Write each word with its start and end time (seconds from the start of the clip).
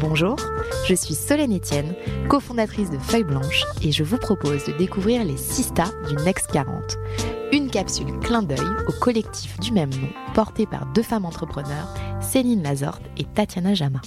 Bonjour, 0.00 0.36
je 0.88 0.94
suis 0.94 1.12
Solène 1.12 1.54
Etienne, 1.54 1.94
cofondatrice 2.30 2.88
de 2.88 2.96
Feuille 2.96 3.24
Blanche 3.24 3.66
et 3.82 3.92
je 3.92 4.02
vous 4.02 4.16
propose 4.16 4.64
de 4.64 4.72
découvrir 4.72 5.26
les 5.26 5.36
6 5.36 5.62
stars 5.64 5.92
du 6.08 6.14
Next 6.24 6.46
40. 6.50 6.96
Une 7.52 7.68
capsule 7.68 8.18
clin 8.20 8.42
d'œil 8.42 8.66
au 8.88 8.92
collectif 8.92 9.60
du 9.60 9.72
même 9.72 9.90
nom, 9.90 10.08
porté 10.32 10.64
par 10.64 10.86
deux 10.94 11.02
femmes 11.02 11.26
entrepreneurs, 11.26 11.94
Céline 12.22 12.62
Lazorte 12.62 13.02
et 13.18 13.24
Tatiana 13.24 13.74
Jama. 13.74 14.00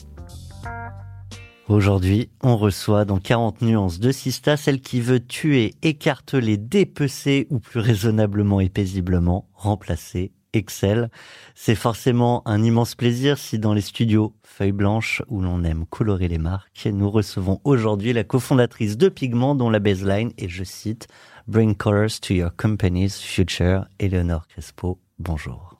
Aujourd'hui, 1.68 2.32
on 2.42 2.58
reçoit 2.58 3.06
dans 3.06 3.20
40 3.20 3.62
nuances 3.62 4.00
de 4.00 4.12
Sista 4.12 4.58
celle 4.58 4.82
qui 4.82 5.00
veut 5.00 5.24
tuer, 5.24 5.76
écarteler, 5.84 6.58
dépecer 6.58 7.46
ou 7.52 7.60
plus 7.60 7.80
raisonnablement 7.80 8.62
et 8.62 8.70
paisiblement 8.70 9.48
remplacer 9.54 10.32
Excel. 10.54 11.10
C'est 11.56 11.76
forcément 11.76 12.42
un 12.48 12.64
immense 12.64 12.96
plaisir 12.96 13.38
si 13.38 13.60
dans 13.60 13.74
les 13.74 13.82
studios 13.82 14.34
Feuille 14.44 14.72
Blanche 14.72 15.22
où 15.28 15.42
l'on 15.42 15.64
aime 15.64 15.86
colorer 15.86 16.28
les 16.28 16.38
marques, 16.38 16.88
nous 16.92 17.10
recevons 17.10 17.60
aujourd'hui 17.64 18.14
la 18.14 18.24
cofondatrice 18.24 18.98
de 18.98 19.10
Pigment 19.10 19.56
dont 19.56 19.70
la 19.70 19.80
baseline 19.80 20.32
est, 20.38 20.50
je 20.50 20.64
cite, 20.64 21.08
Bring 21.48 21.76
colors 21.76 22.20
to 22.22 22.34
your 22.34 22.56
company's 22.56 23.20
future, 23.20 23.86
Eleonore 24.00 24.48
Crespo. 24.48 25.00
Bonjour. 25.20 25.73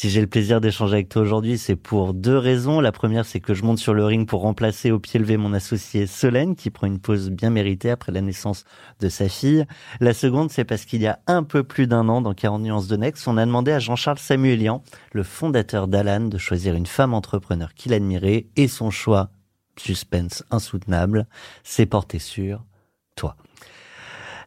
Si 0.00 0.10
j'ai 0.10 0.20
le 0.20 0.28
plaisir 0.28 0.60
d'échanger 0.60 0.94
avec 0.94 1.08
toi 1.08 1.22
aujourd'hui, 1.22 1.58
c'est 1.58 1.74
pour 1.74 2.14
deux 2.14 2.38
raisons. 2.38 2.78
La 2.78 2.92
première, 2.92 3.26
c'est 3.26 3.40
que 3.40 3.52
je 3.52 3.64
monte 3.64 3.78
sur 3.78 3.94
le 3.94 4.04
ring 4.04 4.28
pour 4.28 4.42
remplacer 4.42 4.92
au 4.92 5.00
pied 5.00 5.18
levé 5.18 5.36
mon 5.36 5.52
associé 5.52 6.06
Solène, 6.06 6.54
qui 6.54 6.70
prend 6.70 6.86
une 6.86 7.00
pause 7.00 7.30
bien 7.30 7.50
méritée 7.50 7.90
après 7.90 8.12
la 8.12 8.20
naissance 8.20 8.64
de 9.00 9.08
sa 9.08 9.28
fille. 9.28 9.66
La 9.98 10.14
seconde, 10.14 10.52
c'est 10.52 10.62
parce 10.62 10.84
qu'il 10.84 11.02
y 11.02 11.08
a 11.08 11.18
un 11.26 11.42
peu 11.42 11.64
plus 11.64 11.88
d'un 11.88 12.08
an, 12.08 12.20
dans 12.20 12.32
40 12.32 12.62
nuances 12.62 12.86
de 12.86 12.96
Next, 12.96 13.26
on 13.26 13.36
a 13.36 13.44
demandé 13.44 13.72
à 13.72 13.80
Jean-Charles 13.80 14.20
Samuelian, 14.20 14.84
le 15.10 15.24
fondateur 15.24 15.88
d'Alan, 15.88 16.28
de 16.28 16.38
choisir 16.38 16.76
une 16.76 16.86
femme 16.86 17.12
entrepreneur 17.12 17.74
qu'il 17.74 17.92
admirait, 17.92 18.46
et 18.54 18.68
son 18.68 18.92
choix, 18.92 19.30
suspense 19.76 20.44
insoutenable, 20.52 21.26
s'est 21.64 21.86
porté 21.86 22.20
sur 22.20 22.64
toi. 23.16 23.36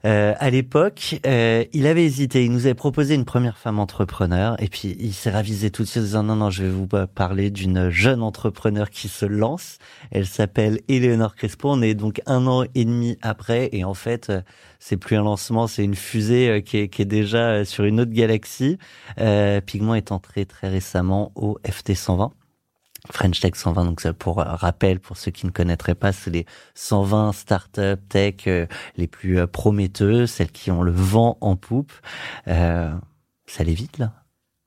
Euh, 0.05 0.33
à 0.39 0.49
l'époque, 0.49 1.19
euh, 1.25 1.63
il 1.73 1.85
avait 1.88 2.03
hésité. 2.03 2.44
Il 2.45 2.52
nous 2.52 2.66
avait 2.66 2.73
proposé 2.73 3.16
une 3.16 3.25
première 3.25 3.57
femme 3.57 3.80
entrepreneur, 3.80 4.55
et 4.61 4.67
puis 4.67 4.95
il 4.99 5.13
s'est 5.13 5.30
ravisé 5.30 5.69
tout 5.71 5.83
de 5.83 5.88
suite 5.88 6.02
en 6.02 6.05
disant 6.05 6.23
non, 6.23 6.35
non, 6.35 6.49
je 6.49 6.63
vais 6.63 6.69
vous 6.69 6.88
parler 6.88 7.51
d'une 7.51 7.89
jeune 7.89 8.22
entrepreneur 8.22 8.89
qui 8.89 9.07
se 9.07 9.25
lance. 9.25 9.78
Elle 10.12 10.25
s'appelle 10.25 10.79
Eleonore 10.88 11.35
Crespo. 11.35 11.69
On 11.69 11.81
est 11.81 11.94
donc 11.94 12.22
un 12.25 12.47
an 12.47 12.63
et 12.75 12.85
demi 12.85 13.17
après, 13.22 13.69
et 13.73 13.84
en 13.84 13.94
fait, 13.94 14.29
euh, 14.29 14.41
c'est 14.79 14.97
plus 14.97 15.16
un 15.16 15.23
lancement, 15.23 15.67
c'est 15.67 15.84
une 15.84 15.95
fusée 15.95 16.50
euh, 16.50 16.62
qui 16.62 16.78
est, 16.78 16.88
qui 16.89 17.03
est, 17.03 17.06
déjà 17.06 17.66
sur 17.66 17.83
une 17.83 18.00
autre 18.00 18.12
galaxie. 18.12 18.78
Euh, 19.19 19.62
Pigment 19.62 19.95
est 19.95 20.12
entré 20.12 20.45
très 20.45 20.69
récemment 20.69 21.31
au 21.35 21.59
FT 21.66 21.94
120. 21.94 22.31
French 23.09 23.39
Tech 23.39 23.56
120, 23.56 23.85
donc 23.85 24.01
ça 24.01 24.13
pour 24.13 24.38
rappel, 24.38 25.00
pour 25.00 25.17
ceux 25.17 25.31
qui 25.31 25.45
ne 25.45 25.51
connaîtraient 25.51 25.95
pas, 25.95 26.12
c'est 26.12 26.29
les 26.29 26.45
120 26.75 27.34
startups 27.34 27.97
tech 28.09 28.35
euh, 28.47 28.67
les 28.95 29.07
plus 29.07 29.39
euh, 29.39 29.47
prometteuses, 29.47 30.29
celles 30.29 30.51
qui 30.51 30.69
ont 30.69 30.84
le 30.84 30.91
vent 30.91 31.38
en 31.41 31.56
poupe. 31.56 31.91
Euh, 32.47 32.94
ça 33.47 33.62
allait 33.63 33.73
vite 33.73 33.97
là? 33.97 34.13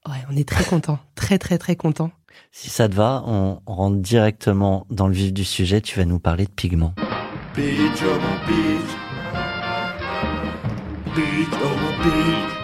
Ouais, 0.07 0.19
on 0.31 0.37
est 0.37 0.49
très 0.49 0.65
content, 0.65 0.99
très 1.15 1.39
très 1.39 1.59
très 1.59 1.77
content. 1.77 2.11
Si 2.51 2.69
ça 2.69 2.89
te 2.89 2.95
va, 2.95 3.23
on 3.27 3.61
rentre 3.67 3.99
directement 3.99 4.87
dans 4.91 5.07
le 5.07 5.15
vif 5.15 5.33
du 5.33 5.45
sujet. 5.45 5.81
Tu 5.81 5.99
vas 5.99 6.05
nous 6.05 6.19
parler 6.19 6.47
de 6.47 6.51
pigments. 6.51 6.95
Beach, 7.55 8.03
oh 8.03 8.19
beach. 8.49 8.81
Beach, 11.15 11.61
oh 11.63 12.03
beach. 12.03 12.64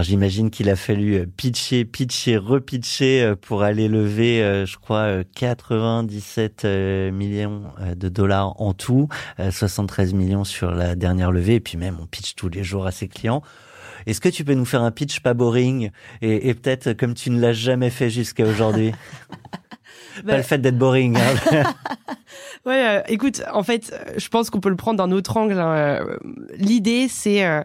Alors 0.00 0.08
j'imagine 0.08 0.48
qu'il 0.48 0.70
a 0.70 0.76
fallu 0.76 1.16
euh, 1.16 1.26
pitcher, 1.26 1.84
pitcher, 1.84 2.38
repitcher 2.38 3.20
euh, 3.20 3.36
pour 3.36 3.62
aller 3.62 3.86
lever, 3.86 4.42
euh, 4.42 4.64
je 4.64 4.78
crois, 4.78 5.24
97 5.34 6.64
millions 7.12 7.64
de 7.94 8.08
dollars 8.08 8.58
en 8.62 8.72
tout, 8.72 9.08
73 9.38 10.14
millions 10.14 10.44
sur 10.44 10.70
la 10.70 10.94
dernière 10.94 11.30
levée, 11.30 11.56
et 11.56 11.60
puis 11.60 11.76
même 11.76 11.98
on 12.00 12.06
pitch 12.06 12.34
tous 12.34 12.48
les 12.48 12.64
jours 12.64 12.86
à 12.86 12.92
ses 12.92 13.08
clients. 13.08 13.42
Est-ce 14.06 14.22
que 14.22 14.30
tu 14.30 14.42
peux 14.42 14.54
nous 14.54 14.64
faire 14.64 14.80
un 14.80 14.90
pitch 14.90 15.20
pas 15.20 15.34
boring 15.34 15.90
et, 16.22 16.48
et 16.48 16.54
peut-être 16.54 16.94
comme 16.94 17.12
tu 17.12 17.28
ne 17.28 17.38
l'as 17.38 17.52
jamais 17.52 17.90
fait 17.90 18.08
jusqu'à 18.08 18.46
aujourd'hui? 18.46 18.92
Pas 20.26 20.36
le 20.36 20.42
fait 20.42 20.58
d'être 20.58 20.78
boring. 20.78 21.16
Hein. 21.16 21.62
ouais, 22.66 22.86
euh, 22.86 23.02
écoute, 23.08 23.42
en 23.52 23.62
fait, 23.62 23.94
je 24.16 24.28
pense 24.28 24.50
qu'on 24.50 24.60
peut 24.60 24.68
le 24.68 24.76
prendre 24.76 24.98
d'un 24.98 25.12
autre 25.12 25.36
angle. 25.36 25.58
Hein. 25.58 26.04
L'idée, 26.56 27.08
c'est 27.08 27.44
euh, 27.44 27.62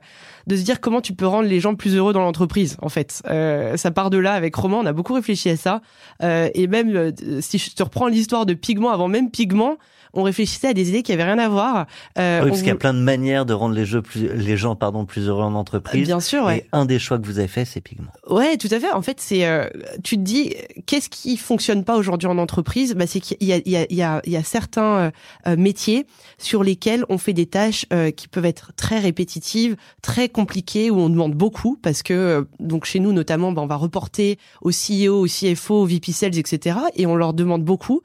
de 0.48 0.56
se 0.56 0.64
dire 0.64 0.82
comment 0.82 1.02
tu 1.02 1.14
peux 1.14 1.28
rendre 1.28 1.48
les 1.48 1.60
gens 1.60 1.76
plus 1.76 1.96
heureux 1.96 2.14
dans 2.14 2.22
l'entreprise. 2.22 2.78
En 2.82 2.90
fait, 2.90 3.22
euh, 3.30 3.78
ça 3.78 3.92
part 3.92 4.10
de 4.10 4.18
là. 4.18 4.34
Avec 4.34 4.56
Romain, 4.56 4.78
on 4.78 4.86
a 4.86 4.94
beaucoup 4.94 5.14
réfléchi 5.14 5.50
à 5.50 5.58
ça. 5.58 5.82
et 6.22 6.68
même 6.68 7.14
si 7.42 7.58
je 7.58 7.72
te 7.72 7.84
reprends 7.84 8.08
l'histoire 8.08 8.46
de 8.46 8.54
Pigment, 8.54 8.90
avant 8.90 9.08
même 9.08 9.32
Pigment, 9.32 9.78
on 10.16 10.24
réfléchissait 10.24 10.70
à 10.70 10.74
des 10.74 10.90
idées 10.90 11.04
qui 11.04 11.12
avaient 11.12 11.26
rien 11.26 11.38
à 11.38 11.50
voir. 11.50 11.86
Euh, 12.18 12.42
oui, 12.44 12.50
parce 12.50 12.62
qu'il 12.62 12.70
y 12.70 12.72
a 12.72 12.76
plein 12.76 12.94
de 12.94 13.00
manières 13.00 13.46
de 13.46 13.54
rendre 13.54 13.76
les 13.76 13.86
jeux 13.86 14.02
plus, 14.02 14.34
les 14.34 14.58
gens 14.58 14.76
pardon 14.76 15.06
plus 15.06 15.28
heureux 15.28 15.44
en 15.44 15.54
entreprise. 15.54 16.08
Bien 16.08 16.22
sûr, 16.22 16.46
ouais. 16.46 16.60
Et 16.60 16.66
un 16.72 16.86
des 16.86 17.00
choix 17.00 17.20
que 17.20 17.26
vous 17.26 17.38
avez 17.38 17.48
fait, 17.48 17.66
c'est 17.66 17.82
Pigment. 17.82 18.12
Ouais, 18.30 18.58
tout 18.58 18.70
à 18.72 18.80
fait. 18.80 18.92
En 18.92 19.02
fait, 19.02 19.20
c'est 19.20 19.46
euh, 19.46 19.68
tu 20.04 20.16
te 20.16 20.22
dis 20.22 20.56
qu'est-ce 20.86 21.10
qui 21.10 21.38
fonctionne 21.38 21.84
pas 21.84 21.98
aujourd'hui 21.98 22.28
en 22.28 22.38
entreprise? 22.38 22.96
Bah, 22.96 23.06
c'est 23.08 23.20
qu'il 23.20 23.38
y 23.42 23.54
a 23.54 23.58
il 23.58 23.72
y 23.72 23.76
a 23.76 23.86
il 23.90 23.98
y 23.98 24.02
a, 24.02 24.22
il 24.24 24.32
y 24.32 24.38
a 24.38 24.44
certains 24.44 25.12
euh, 25.48 25.58
métiers 25.58 26.06
sur 26.38 26.64
lesquels 26.64 27.06
on 27.10 27.18
fait 27.18 27.34
des 27.34 27.46
tâches 27.46 27.86
euh, 27.94 28.12
qui 28.12 28.28
peuvent 28.28 28.46
être 28.46 28.72
très 28.76 29.00
répétitives, 29.00 29.76
très 30.02 30.30
compliquées, 30.30 30.90
où 30.90 31.00
on 31.00 31.10
demande 31.10 31.34
beaucoup 31.34 31.78
parce 31.82 32.04
que 32.04 32.48
donc 32.60 32.86
chez 32.86 33.00
nous 33.00 33.12
notamment, 33.12 33.52
bah, 33.52 33.62
on 33.62 33.68
va 33.68 33.76
reporter 33.76 34.38
au 34.62 34.70
CEO, 34.70 35.24
au 35.24 35.28
CFO, 35.28 35.82
au 35.82 35.86
VP 35.86 36.14
Sales, 36.14 36.38
etc. 36.38 36.78
Et 36.96 37.06
on 37.06 37.16
leur 37.16 37.34
demande 37.34 37.64
beaucoup. 37.64 38.02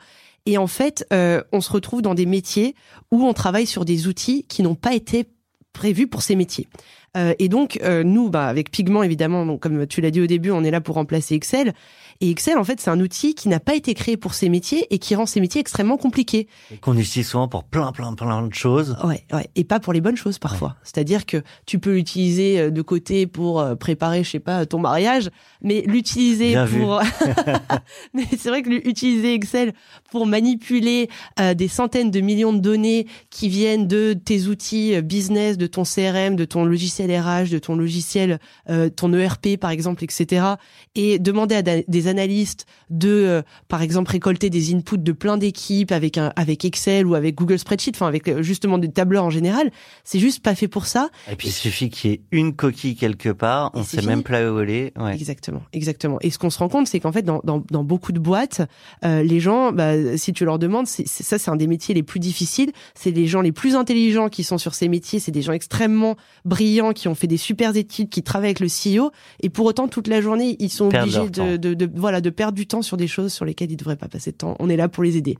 Et 0.46 0.58
en 0.58 0.66
fait, 0.66 1.06
euh, 1.12 1.42
on 1.52 1.60
se 1.60 1.72
retrouve 1.72 2.02
dans 2.02 2.14
des 2.14 2.26
métiers 2.26 2.74
où 3.10 3.24
on 3.24 3.32
travaille 3.32 3.66
sur 3.66 3.84
des 3.84 4.06
outils 4.06 4.44
qui 4.48 4.62
n'ont 4.62 4.74
pas 4.74 4.94
été 4.94 5.26
prévus 5.72 6.06
pour 6.06 6.22
ces 6.22 6.36
métiers. 6.36 6.68
Euh, 7.16 7.34
et 7.38 7.48
donc, 7.48 7.78
euh, 7.82 8.02
nous, 8.02 8.30
bah, 8.30 8.46
avec 8.46 8.70
Pigment, 8.70 9.02
évidemment, 9.02 9.44
donc, 9.44 9.60
comme 9.60 9.86
tu 9.86 10.00
l'as 10.00 10.10
dit 10.10 10.20
au 10.20 10.26
début, 10.26 10.50
on 10.50 10.62
est 10.62 10.70
là 10.70 10.80
pour 10.80 10.94
remplacer 10.94 11.34
Excel. 11.34 11.74
Et 12.20 12.30
Excel, 12.30 12.58
en 12.58 12.64
fait, 12.64 12.80
c'est 12.80 12.90
un 12.90 13.00
outil 13.00 13.34
qui 13.34 13.48
n'a 13.48 13.60
pas 13.60 13.74
été 13.74 13.94
créé 13.94 14.16
pour 14.16 14.34
ces 14.34 14.48
métiers 14.48 14.86
et 14.92 14.98
qui 14.98 15.14
rend 15.14 15.26
ces 15.26 15.40
métiers 15.40 15.60
extrêmement 15.60 15.96
compliqués. 15.96 16.48
Qu'on 16.80 16.96
utilise 16.96 17.28
souvent 17.28 17.48
pour 17.48 17.64
plein, 17.64 17.92
plein, 17.92 18.12
plein 18.14 18.46
de 18.46 18.52
choses. 18.52 18.96
Ouais, 19.04 19.24
ouais. 19.32 19.48
Et 19.56 19.64
pas 19.64 19.80
pour 19.80 19.92
les 19.92 20.00
bonnes 20.00 20.16
choses 20.16 20.38
parfois. 20.38 20.76
C'est-à-dire 20.82 21.24
que 21.24 21.42
tu 21.64 21.78
peux 21.78 21.94
l'utiliser 21.94 22.60
euh, 22.60 22.70
de 22.70 22.82
côté 22.82 23.26
pour 23.26 23.60
euh, 23.60 23.74
préparer, 23.74 24.24
je 24.24 24.30
sais 24.30 24.40
pas, 24.40 24.66
ton 24.66 24.80
mariage, 24.80 25.30
mais 25.62 25.82
l'utiliser 25.86 26.54
pour. 26.78 27.00
mais 28.14 28.24
c'est 28.36 28.48
vrai 28.48 28.62
que 28.62 28.68
l'utiliser 28.68 29.34
Excel 29.34 29.72
pour 30.10 30.26
manipuler 30.26 31.08
euh, 31.38 31.54
des 31.54 31.68
centaines 31.68 32.10
de 32.10 32.20
millions 32.20 32.52
de 32.52 32.58
données 32.58 33.06
qui 33.30 33.48
viennent 33.48 33.86
de 33.86 34.12
tes 34.12 34.46
outils 34.46 35.00
business, 35.02 35.56
de 35.56 35.66
ton 35.66 35.84
CRM, 35.84 36.36
de 36.36 36.44
ton 36.44 36.64
logiciel 36.64 36.80
logiciel 36.80 37.20
RH, 37.20 37.50
de 37.50 37.58
ton 37.58 37.76
logiciel, 37.76 38.40
euh, 38.68 38.88
ton 38.88 39.12
ERP 39.12 39.56
par 39.60 39.70
exemple, 39.70 40.02
etc. 40.02 40.54
Et 40.94 41.18
demander 41.18 41.56
à 41.56 41.62
des 41.62 42.08
analystes 42.10 42.66
de, 42.90 43.08
euh, 43.08 43.42
par 43.68 43.80
exemple, 43.80 44.10
récolter 44.10 44.50
des 44.50 44.74
inputs 44.74 44.98
de 44.98 45.12
plein 45.12 45.38
d'équipes 45.38 45.92
avec 45.92 46.18
un 46.18 46.32
avec 46.36 46.64
Excel 46.64 47.06
ou 47.06 47.14
avec 47.14 47.36
Google 47.36 47.58
Spreadsheet, 47.58 47.92
enfin 47.94 48.06
avec 48.06 48.28
euh, 48.28 48.42
justement 48.42 48.76
des 48.76 48.90
tableurs 48.90 49.24
en 49.24 49.30
général, 49.30 49.70
c'est 50.04 50.18
juste 50.18 50.42
pas 50.42 50.54
fait 50.54 50.68
pour 50.68 50.86
ça. 50.86 51.08
Et 51.30 51.36
puis 51.36 51.48
il 51.48 51.52
suffit 51.52 51.88
qu'il 51.88 52.10
y 52.10 52.14
ait 52.14 52.20
une 52.32 52.54
coquille 52.54 52.96
quelque 52.96 53.30
part, 53.30 53.70
on 53.74 53.82
sait 53.82 54.02
même 54.02 54.22
pas 54.22 54.50
où 54.50 54.58
aller. 54.58 54.92
Ouais. 54.98 55.14
Exactement, 55.14 55.62
exactement. 55.72 56.18
Et 56.20 56.30
ce 56.30 56.38
qu'on 56.38 56.50
se 56.50 56.58
rend 56.58 56.68
compte, 56.68 56.88
c'est 56.88 57.00
qu'en 57.00 57.12
fait, 57.12 57.22
dans, 57.22 57.40
dans, 57.44 57.62
dans, 57.70 57.84
beaucoup 57.84 58.12
de 58.12 58.18
boîtes, 58.18 58.62
euh, 59.04 59.22
les 59.22 59.40
gens, 59.40 59.72
bah, 59.72 60.16
si 60.16 60.32
tu 60.32 60.44
leur 60.44 60.58
demandes, 60.58 60.86
c'est, 60.86 61.06
ça, 61.06 61.38
c'est 61.38 61.50
un 61.50 61.56
des 61.56 61.66
métiers 61.66 61.94
les 61.94 62.02
plus 62.02 62.20
difficiles. 62.20 62.72
C'est 62.94 63.10
les 63.10 63.26
gens 63.26 63.40
les 63.40 63.52
plus 63.52 63.76
intelligents 63.76 64.28
qui 64.28 64.44
sont 64.44 64.58
sur 64.58 64.74
ces 64.74 64.88
métiers. 64.88 65.20
C'est 65.20 65.30
des 65.30 65.42
gens 65.42 65.52
extrêmement 65.52 66.16
brillants 66.44 66.92
qui 66.92 67.08
ont 67.08 67.14
fait 67.14 67.26
des 67.26 67.36
super 67.36 67.76
études, 67.76 68.08
qui 68.08 68.22
travaillent 68.22 68.50
avec 68.50 68.60
le 68.60 68.68
CEO. 68.68 69.10
Et 69.42 69.48
pour 69.48 69.66
autant, 69.66 69.88
toute 69.88 70.08
la 70.08 70.20
journée, 70.20 70.56
ils 70.58 70.70
sont 70.70 70.86
obligés 70.86 71.28
de, 71.30 71.56
de, 71.56 71.74
de, 71.74 71.99
voilà, 72.00 72.20
de 72.20 72.30
perdre 72.30 72.56
du 72.56 72.66
temps 72.66 72.82
sur 72.82 72.96
des 72.96 73.06
choses 73.06 73.32
sur 73.32 73.44
lesquelles 73.44 73.70
ils 73.70 73.76
devraient 73.76 73.96
pas 73.96 74.08
passer 74.08 74.32
de 74.32 74.36
temps. 74.36 74.56
On 74.58 74.68
est 74.68 74.76
là 74.76 74.88
pour 74.88 75.04
les 75.04 75.16
aider. 75.16 75.38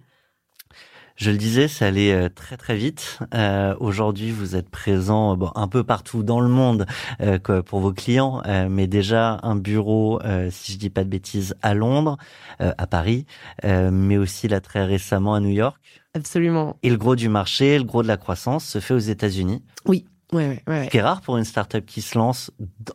Je 1.17 1.31
le 1.31 1.37
disais, 1.37 1.69
ça 1.69 1.87
allait 1.87 2.13
euh, 2.15 2.29
très 2.31 2.57
très 2.57 2.77
vite. 2.77 3.19
Euh, 3.35 3.75
Aujourd'hui, 3.79 4.31
vous 4.31 4.57
êtes 4.57 4.71
présent 4.71 5.37
bon, 5.37 5.51
un 5.55 5.69
peu 5.69 5.85
partout 5.85 6.23
dans 6.23 6.41
le 6.41 6.49
monde 6.49 6.87
euh, 7.21 7.39
pour 7.63 7.81
vos 7.81 7.93
clients, 7.93 8.41
euh, 8.47 8.69
mais 8.71 8.87
déjà 8.87 9.39
un 9.43 9.55
bureau, 9.55 10.23
euh, 10.23 10.49
si 10.51 10.73
je 10.73 10.79
dis 10.79 10.89
pas 10.89 11.05
de 11.05 11.11
bêtises, 11.11 11.55
à 11.61 11.75
Londres, 11.75 12.17
à 12.59 12.87
Paris, 12.87 13.27
mais 13.63 14.17
aussi 14.17 14.49
là 14.49 14.61
très 14.61 14.85
récemment 14.85 15.35
à 15.35 15.41
New 15.41 15.51
York. 15.51 15.79
Absolument. 16.15 16.77
Et 16.83 16.91
le 16.91 16.97
gros 16.97 17.17
du 17.17 17.29
marché, 17.29 17.79
le 17.79 17.85
gros 17.85 18.03
de 18.03 18.09
la 18.09 18.17
croissance 18.17 18.65
se 18.65 18.81
fait 18.81 18.95
aux 18.95 18.99
États-Unis. 18.99 19.63
Oui. 19.87 20.07
Ouais, 20.33 20.47
ouais, 20.47 20.63
ouais. 20.69 20.85
Ce 20.85 20.91
qui 20.91 20.97
est 20.99 21.03
rare 21.03 21.21
pour 21.21 21.37
une 21.37 21.45
startup 21.45 21.85
qui 21.85 22.03
se 22.03 22.17
lance 22.17 22.51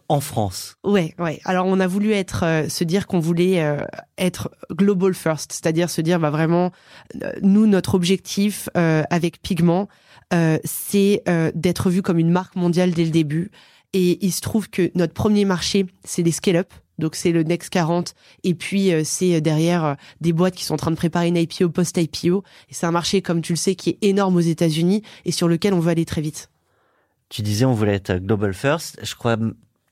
en 0.07 0.21
France. 0.21 0.75
Ouais, 0.83 1.13
ouais. 1.19 1.39
Alors 1.43 1.65
on 1.65 1.79
a 1.79 1.87
voulu 1.87 2.13
être, 2.13 2.43
euh, 2.43 2.69
se 2.69 2.83
dire 2.83 3.07
qu'on 3.07 3.19
voulait 3.19 3.61
euh, 3.61 3.83
être 4.17 4.51
global 4.71 5.13
first, 5.13 5.51
c'est-à-dire 5.51 5.89
se 5.89 6.01
dire 6.01 6.19
bah 6.19 6.29
vraiment, 6.29 6.71
euh, 7.21 7.31
nous 7.41 7.67
notre 7.67 7.95
objectif 7.95 8.69
avec 8.75 9.41
Pigment, 9.41 9.87
c'est 10.63 11.23
d'être 11.55 11.89
vu 11.89 12.01
comme 12.01 12.19
une 12.19 12.31
marque 12.31 12.55
mondiale 12.55 12.91
dès 12.91 13.03
le 13.03 13.11
début. 13.11 13.51
Et 13.93 14.23
il 14.25 14.31
se 14.31 14.41
trouve 14.41 14.69
que 14.69 14.91
notre 14.95 15.13
premier 15.13 15.45
marché, 15.45 15.85
c'est 16.03 16.23
les 16.23 16.31
scale-up. 16.31 16.73
Donc 16.97 17.15
c'est 17.15 17.31
le 17.31 17.43
Next 17.43 17.69
40 17.69 18.13
et 18.43 18.53
puis 18.53 18.91
c'est 19.03 19.41
derrière 19.41 19.97
des 20.21 20.31
boîtes 20.31 20.55
qui 20.55 20.63
sont 20.63 20.75
en 20.75 20.77
train 20.77 20.91
de 20.91 20.95
préparer 20.95 21.27
une 21.27 21.35
IPO 21.35 21.69
post-IPO 21.69 22.43
et 22.69 22.73
c'est 22.73 22.85
un 22.85 22.91
marché 22.91 23.21
comme 23.21 23.41
tu 23.41 23.51
le 23.53 23.57
sais 23.57 23.75
qui 23.75 23.89
est 23.89 23.97
énorme 24.01 24.37
aux 24.37 24.41
États-Unis 24.41 25.01
et 25.25 25.31
sur 25.31 25.49
lequel 25.49 25.73
on 25.73 25.79
veut 25.79 25.91
aller 25.91 26.05
très 26.05 26.21
vite. 26.21 26.49
Tu 27.29 27.41
disais 27.41 27.65
on 27.65 27.73
voulait 27.73 27.95
être 27.95 28.13
global 28.17 28.53
first. 28.53 28.99
Je 29.03 29.15
crois 29.15 29.37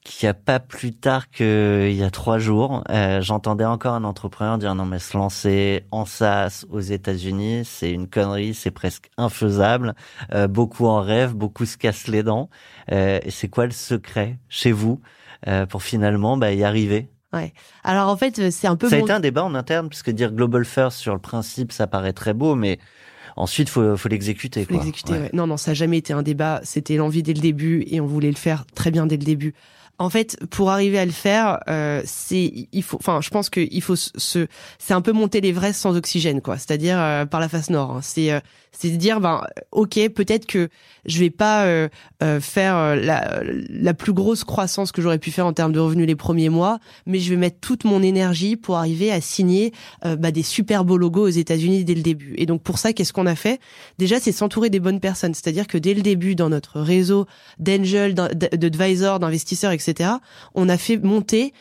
qu'il 0.04 0.28
n'y 0.28 0.30
a 0.30 0.34
pas 0.34 0.60
plus 0.60 0.94
tard 0.94 1.30
qu'il 1.30 1.94
y 1.94 2.04
a 2.04 2.10
trois 2.12 2.38
jours, 2.38 2.84
euh, 2.90 3.22
j'entendais 3.22 3.66
encore 3.66 3.94
un 3.94 4.04
entrepreneur 4.04 4.58
dire 4.58 4.76
non 4.76 4.86
mais 4.86 5.00
se 5.00 5.16
lancer 5.18 5.86
en 5.92 6.06
SaaS 6.06 6.66
aux 6.70 6.82
États-Unis, 6.82 7.64
c'est 7.64 7.92
une 7.92 8.10
connerie, 8.10 8.54
c'est 8.54 8.72
presque 8.72 9.10
infaisable. 9.18 9.96
Euh, 10.34 10.48
beaucoup 10.48 10.88
en 10.88 11.02
rêvent, 11.02 11.34
beaucoup 11.34 11.66
se 11.66 11.78
cassent 11.78 12.08
les 12.08 12.24
dents. 12.24 12.50
Euh, 12.92 13.20
et 13.24 13.32
c'est 13.32 13.48
quoi 13.48 13.66
le 13.66 13.72
secret 13.72 14.40
chez 14.50 14.72
vous 14.72 15.00
euh, 15.48 15.66
pour 15.66 15.84
finalement 15.84 16.38
bah, 16.38 16.52
y 16.52 16.64
arriver? 16.64 17.10
Ouais. 17.32 17.54
Alors 17.84 18.10
en 18.10 18.18
fait, 18.18 18.52
c'est 18.52 18.68
un 18.68 18.76
peu. 18.76 18.90
Ça 18.90 18.98
a 18.98 19.00
été 19.00 19.12
un 19.12 19.20
débat 19.20 19.44
en 19.44 19.56
interne 19.56 19.90
puisque 19.90 20.12
dire 20.12 20.32
global 20.32 20.66
first 20.66 20.98
sur 20.98 21.14
le 21.14 21.20
principe, 21.20 21.72
ça 21.72 21.88
paraît 21.88 22.14
très 22.14 22.34
beau, 22.34 22.56
mais 22.56 22.78
Ensuite, 23.36 23.70
faut, 23.70 23.98
faut 23.98 24.10
l'exécuter. 24.10 24.66
Faut 24.66 24.74
l'exécuter. 24.74 25.14
Ouais. 25.14 25.30
Non, 25.34 25.48
non, 25.48 25.58
ça 25.58 25.72
n'a 25.72 25.76
jamais 25.76 25.98
été 25.98 26.14
un 26.14 26.22
débat. 26.22 26.62
C'était 26.64 26.96
l'envie 26.96 27.24
dès 27.24 27.34
le 27.34 27.42
début 27.42 27.84
et 27.88 28.00
on 28.00 28.06
voulait 28.06 28.30
le 28.30 28.38
faire 28.38 28.66
très 28.76 28.92
bien 28.92 29.06
dès 29.06 29.18
le 29.18 29.26
début. 29.26 29.54
En 30.04 30.10
fait, 30.10 30.38
pour 30.50 30.70
arriver 30.70 31.00
à 31.00 31.06
le 31.06 31.12
faire, 31.12 31.62
euh, 31.70 32.02
c'est 32.04 32.68
il 32.74 32.84
faut. 32.84 32.98
Enfin, 32.98 33.22
je 33.22 33.30
pense 33.30 33.50
qu'il 33.50 33.82
faut 33.82 33.96
se. 33.96 34.48
C'est 34.78 34.94
un 34.94 35.00
peu 35.00 35.14
monter 35.14 35.40
l'Everest 35.40 35.80
sans 35.80 35.96
oxygène, 35.96 36.42
quoi. 36.42 36.58
C'est-à-dire 36.58 37.00
euh, 37.00 37.26
par 37.26 37.40
la 37.40 37.48
face 37.48 37.70
nord. 37.70 37.92
Hein. 37.92 38.00
C'est 38.02 38.34
euh, 38.34 38.42
c'est 38.74 38.90
dire 38.90 39.22
ben 39.22 39.42
ok 39.72 40.10
peut-être 40.10 40.46
que 40.46 40.70
je 41.06 41.20
vais 41.20 41.30
pas 41.30 41.66
euh, 41.66 41.88
euh, 42.22 42.40
faire 42.40 42.76
euh, 42.76 42.96
la, 42.96 43.42
la 43.70 43.94
plus 43.94 44.14
grosse 44.14 44.44
croissance 44.44 44.92
que 44.92 45.02
j'aurais 45.02 45.20
pu 45.20 45.32
faire 45.32 45.46
en 45.46 45.54
termes 45.54 45.72
de 45.72 45.80
revenus 45.80 46.08
les 46.08 46.16
premiers 46.16 46.50
mois 46.50 46.80
mais 47.06 47.20
je 47.20 47.30
vais 47.30 47.36
mettre 47.38 47.60
toute 47.62 47.84
mon 47.86 48.02
énergie 48.02 48.56
pour 48.56 48.78
arriver 48.78 49.12
à 49.12 49.22
signer 49.22 49.72
bah, 50.04 50.32
des 50.32 50.44
super 50.44 50.84
beaux 50.84 50.98
logos 50.98 51.28
aux 51.28 51.30
États-Unis 51.30 51.86
dès 51.86 51.96
le 51.96 52.02
début 52.02 52.34
et 52.38 52.46
donc 52.46 52.64
pour 52.64 52.80
ça 52.80 52.94
qu'est-ce 52.94 53.14
qu'on 53.14 53.28
a 53.28 53.36
fait? 53.36 53.60
Déjà 54.00 54.20
c'est 54.20 54.32
s'entourer 54.32 54.70
des 54.70 54.80
bonnes 54.80 55.00
personnes 55.00 55.34
c'est-à-dire 55.34 55.68
que 55.68 55.78
dès 55.78 55.94
le 55.94 56.02
début 56.02 56.36
dans 56.36 56.50
notre 56.50 56.82
réseau 56.82 57.28
d'angels 57.60 58.16
d'advisors 58.16 59.20
d'investisseurs 59.20 59.72
etc 59.72 59.93
on 60.56 60.70
a 60.70 60.78
fait 60.78 60.98
monter 60.98 61.54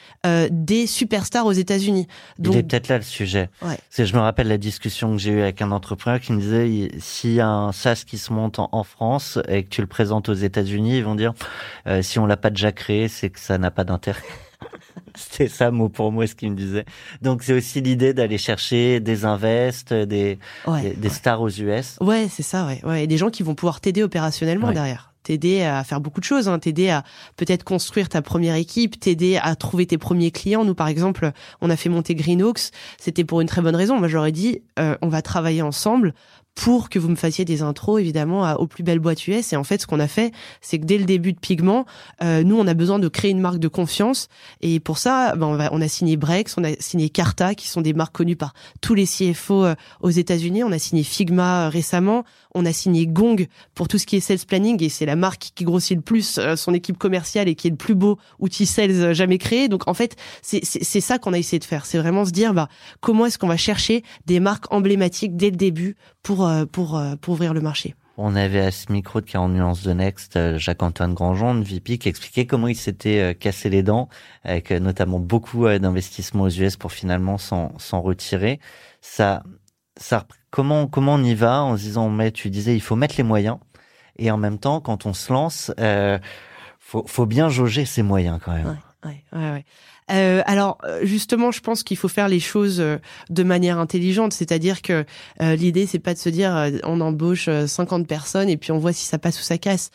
des 0.51 0.87
superstars 0.87 1.47
aux 1.47 1.53
États-Unis 1.53 2.07
donc 2.39 2.55
il 2.55 2.59
est 2.59 2.63
peut-être 2.63 2.89
là 2.89 2.97
le 2.97 3.03
sujet 3.03 3.51
ouais. 3.63 3.79
je 3.97 4.15
me 4.15 4.21
rappelle 4.21 4.49
la 4.49 4.59
discussion 4.59 5.13
que 5.13 5.19
j'ai 5.19 5.33
eue 5.33 5.43
avec 5.43 5.63
un 5.63 5.71
entrepreneur 5.71 6.21
qui 6.21 6.33
me 6.33 6.41
disait 6.41 6.91
s'il 6.99 7.33
y 7.33 7.41
a 7.41 7.49
un 7.49 7.73
SaaS 7.73 8.05
qui 8.07 8.19
se 8.19 8.33
monte 8.33 8.59
en, 8.59 8.83
France 8.85 9.39
et 9.49 9.63
que 9.63 9.69
tu 9.69 9.81
le 9.81 9.87
présentes 9.87 10.29
aux 10.29 10.35
États-Unis, 10.35 10.99
ils 10.99 11.05
vont 11.05 11.15
dire 11.15 11.33
euh, 11.87 12.03
si 12.03 12.19
on 12.19 12.27
l'a 12.27 12.37
pas 12.37 12.51
déjà 12.51 12.73
créé, 12.73 13.09
c'est 13.09 13.31
que 13.31 13.39
ça 13.39 13.59
n'a 13.59 13.71
pas 13.71 13.85
d'intérêt. 13.85 14.23
C'était 15.15 15.49
ça 15.49 15.71
mot 15.71 15.89
pour 15.89 16.11
mot 16.11 16.27
ce 16.27 16.35
qu'il 16.35 16.51
me 16.51 16.57
disait. 16.57 16.85
Donc 17.21 17.43
c'est 17.43 17.53
aussi 17.53 17.81
l'idée 17.81 18.15
d'aller 18.15 18.39
chercher 18.39 19.01
des 19.01 19.25
invests, 19.25 19.93
des, 19.93 20.39
des, 20.97 21.09
stars 21.11 21.43
aux 21.43 21.51
US. 21.51 21.97
Ouais, 22.01 22.29
c'est 22.31 22.43
ça, 22.43 22.67
ouais. 22.67 22.81
ouais. 22.85 23.05
Et 23.05 23.07
des 23.07 23.19
gens 23.19 23.31
qui 23.31 23.43
vont 23.43 23.55
pouvoir 23.55 23.81
t'aider 23.81 24.03
opérationnellement 24.03 24.73
derrière 24.73 25.12
t'aider 25.23 25.63
à 25.63 25.85
faire 25.85 26.01
beaucoup 26.01 26.21
de 26.21 26.25
choses, 26.25 26.49
hein, 26.49 26.59
t'aider 26.59 26.91
à 26.91 27.05
peut-être 27.37 27.65
construire 27.65 28.09
ta 28.09 28.23
première 28.23 28.55
équipe, 28.55 28.99
t'aider 28.99 29.37
à 29.37 29.55
trouver 29.57 29.87
tes 29.87 29.99
premiers 29.99 30.31
clients. 30.31 30.65
Nous, 30.65 30.75
par 30.75 30.89
exemple, 30.89 31.33
on 31.61 31.71
a 31.71 31.77
fait 31.77 31.89
monter 31.89 32.15
Greenhawks, 32.15 32.71
c'était 32.99 33.25
pour 33.25 33.41
une 33.41 33.49
très 33.49 33.63
bonne 33.63 33.77
raison. 33.77 33.99
Moi, 33.99 34.09
j'aurais 34.09 34.33
dit, 34.33 34.63
euh, 34.79 34.97
on 35.03 35.09
va 35.09 35.23
travailler 35.23 35.63
ensemble 35.63 36.15
pour 36.55 36.91
que 36.91 36.99
vous 36.99 37.09
me 37.09 37.17
fassiez 37.17 37.45
des 37.45 37.63
intros 37.63 38.01
évidemment 38.01 38.45
à, 38.45 38.57
aux 38.57 38.67
plus 38.67 38.83
belles 38.83 38.99
boîtes 38.99 39.27
US 39.27 39.53
et 39.53 39.57
en 39.57 39.65
fait 39.65 39.81
ce 39.81 39.87
qu'on 39.87 40.01
a 40.01 40.09
fait 40.09 40.33
c'est 40.61 40.79
que 40.79 40.85
dès 40.85 40.99
le 40.99 41.05
début 41.05 41.33
de 41.33 41.39
Pigment 41.39 41.87
euh, 42.23 42.43
nous 42.43 42.59
on 42.59 42.67
a 42.67 42.75
besoin 42.75 42.99
de 42.99 43.09
créer 43.09 43.31
une 43.31 43.41
marque 43.41 43.59
de 43.59 43.69
confiance. 43.69 44.29
Et 44.61 44.81
pour 44.81 44.99
ça 44.99 45.35
ben, 45.37 45.47
on, 45.47 45.55
va, 45.55 45.71
on 45.73 45.81
a 45.81 45.89
signé 45.89 46.17
Brex 46.17 46.57
on 46.59 46.65
a 46.65 46.73
signé 46.79 47.09
Carta 47.09 47.55
qui 47.55 47.69
sont 47.69 47.81
des 47.81 47.95
marques 47.95 48.15
connues 48.15 48.37
par 48.37 48.53
tous 48.81 48.95
les 48.95 49.07
CFO 49.07 49.65
euh, 49.65 49.75
aux 50.03 50.11
États-Unis. 50.11 50.63
On 50.65 50.73
a 50.73 50.79
signé 50.79 51.03
Figma 51.03 51.67
euh, 51.67 51.69
récemment 51.69 52.25
on 52.55 52.67
a 52.67 52.73
signé 52.73 53.07
Gong 53.07 53.47
pour 53.75 53.89
tout 53.89 53.99
ce 53.99 54.07
qui 54.07 54.17
est 54.17 54.21
sales 54.21 54.39
planning 54.47 54.83
et 54.83 54.89
c'est 54.89 55.07
la 55.07 55.17
marque 55.17 55.53
qui 55.55 55.65
grossit 55.65 55.97
le 55.97 56.03
plus 56.03 56.41
son 56.57 56.75
équipe 56.75 56.99
commerciale 56.99 57.49
et 57.49 57.55
qui 57.55 57.69
est 57.69 57.71
le 57.71 57.77
plus 57.77 57.95
beau 57.95 58.19
outil 58.39 58.67
sales 58.67 59.15
jamais 59.15 59.39
créé 59.39 59.69
donc 59.69 59.89
en 59.89 59.95
fait 59.95 60.17
c'est 60.43 61.01
ça 61.01 61.19
qu'on 61.19 61.33
a 61.33 61.39
essayé 61.39 61.59
de 61.59 61.65
faire 61.65 61.87
c'est 61.87 61.99
vraiment 61.99 62.25
se 62.25 62.31
dire 62.31 62.55
bah 62.55 62.69
comment 63.01 63.27
est-ce 63.27 63.39
qu'on 63.39 63.49
va 63.49 63.57
chercher 63.57 64.03
des 64.27 64.41
marques 64.41 64.73
emblématiques 64.73 65.37
dès 65.37 65.51
le 65.51 65.57
début 65.57 65.97
pour 66.23 66.47
euh, 66.47 66.65
pour, 66.67 66.97
euh, 66.97 67.17
pour, 67.17 67.35
ouvrir 67.35 67.55
le 67.55 67.61
marché? 67.61 67.95
On 68.19 68.37
avait 68.37 68.61
à 68.61 68.71
ce 68.71 68.93
micro 68.93 69.21
de 69.21 69.27
40 69.27 69.53
nuances 69.53 69.83
de 69.83 69.93
Next, 69.93 70.37
euh, 70.37 70.59
Jacques-Antoine 70.59 71.15
Grandjean, 71.15 71.55
de 71.55 71.65
VP, 71.65 71.99
qui 71.99 72.09
expliquait 72.09 72.47
comment 72.47 72.69
il 72.69 72.77
s'était 72.77 73.35
cassé 73.35 73.71
les 73.71 73.83
dents, 73.83 74.09
avec 74.45 74.71
notamment 74.71 75.19
beaucoup 75.19 75.67
d'investissements 75.67 76.45
aux 76.45 76.51
US 76.51 76.77
pour 76.77 76.93
finalement 76.93 77.39
s'en 77.39 78.01
retirer. 78.03 78.61
Ça, 79.01 79.43
ça, 79.97 80.27
comment, 80.51 80.87
comment 80.87 81.15
on 81.15 81.23
y 81.23 81.35
va 81.35 81.63
en 81.63 81.77
se 81.77 81.83
disant, 81.83 82.09
mais 82.09 82.33
tu 82.33 82.51
disais, 82.51 82.75
il 82.75 82.81
faut 82.81 82.97
mettre 82.97 83.15
les 83.17 83.23
moyens, 83.23 83.59
et 84.17 84.31
en 84.31 84.37
même 84.37 84.59
temps, 84.59 84.81
quand 84.81 85.07
on 85.07 85.15
se 85.15 85.33
lance, 85.33 85.73
euh, 85.79 86.19
faut, 86.79 87.05
faut 87.07 87.27
bien 87.27 87.49
jauger 87.49 87.85
ses 87.85 88.03
moyens 88.03 88.39
quand 88.45 88.53
même. 88.53 88.79
Euh, 90.11 90.43
alors 90.47 90.79
euh, 90.85 91.01
justement, 91.05 91.51
je 91.53 91.61
pense 91.61 91.83
qu'il 91.83 91.97
faut 91.97 92.09
faire 92.09 92.29
les 92.29 92.41
choses 92.41 92.81
euh, 92.81 92.99
de 93.31 93.43
manière 93.43 93.79
intelligente, 93.79 94.33
c'est-à-dire 94.33 94.83
que 94.83 95.05
euh, 95.41 95.55
l'idée 95.55 95.87
c'est 95.87 96.01
pas 96.01 96.13
de 96.13 96.19
se 96.19 96.29
dire 96.29 96.71
on 96.85 97.01
embauche 97.01 97.49
50 97.49 98.07
personnes 98.07 98.49
et 98.49 98.57
puis 98.57 98.73
on 98.73 98.79
voit 98.79 98.93
si 98.93 99.07
ça 99.07 99.19
passe 99.19 99.39
ou 99.41 99.43
ça 99.43 99.59
casse. 99.59 99.91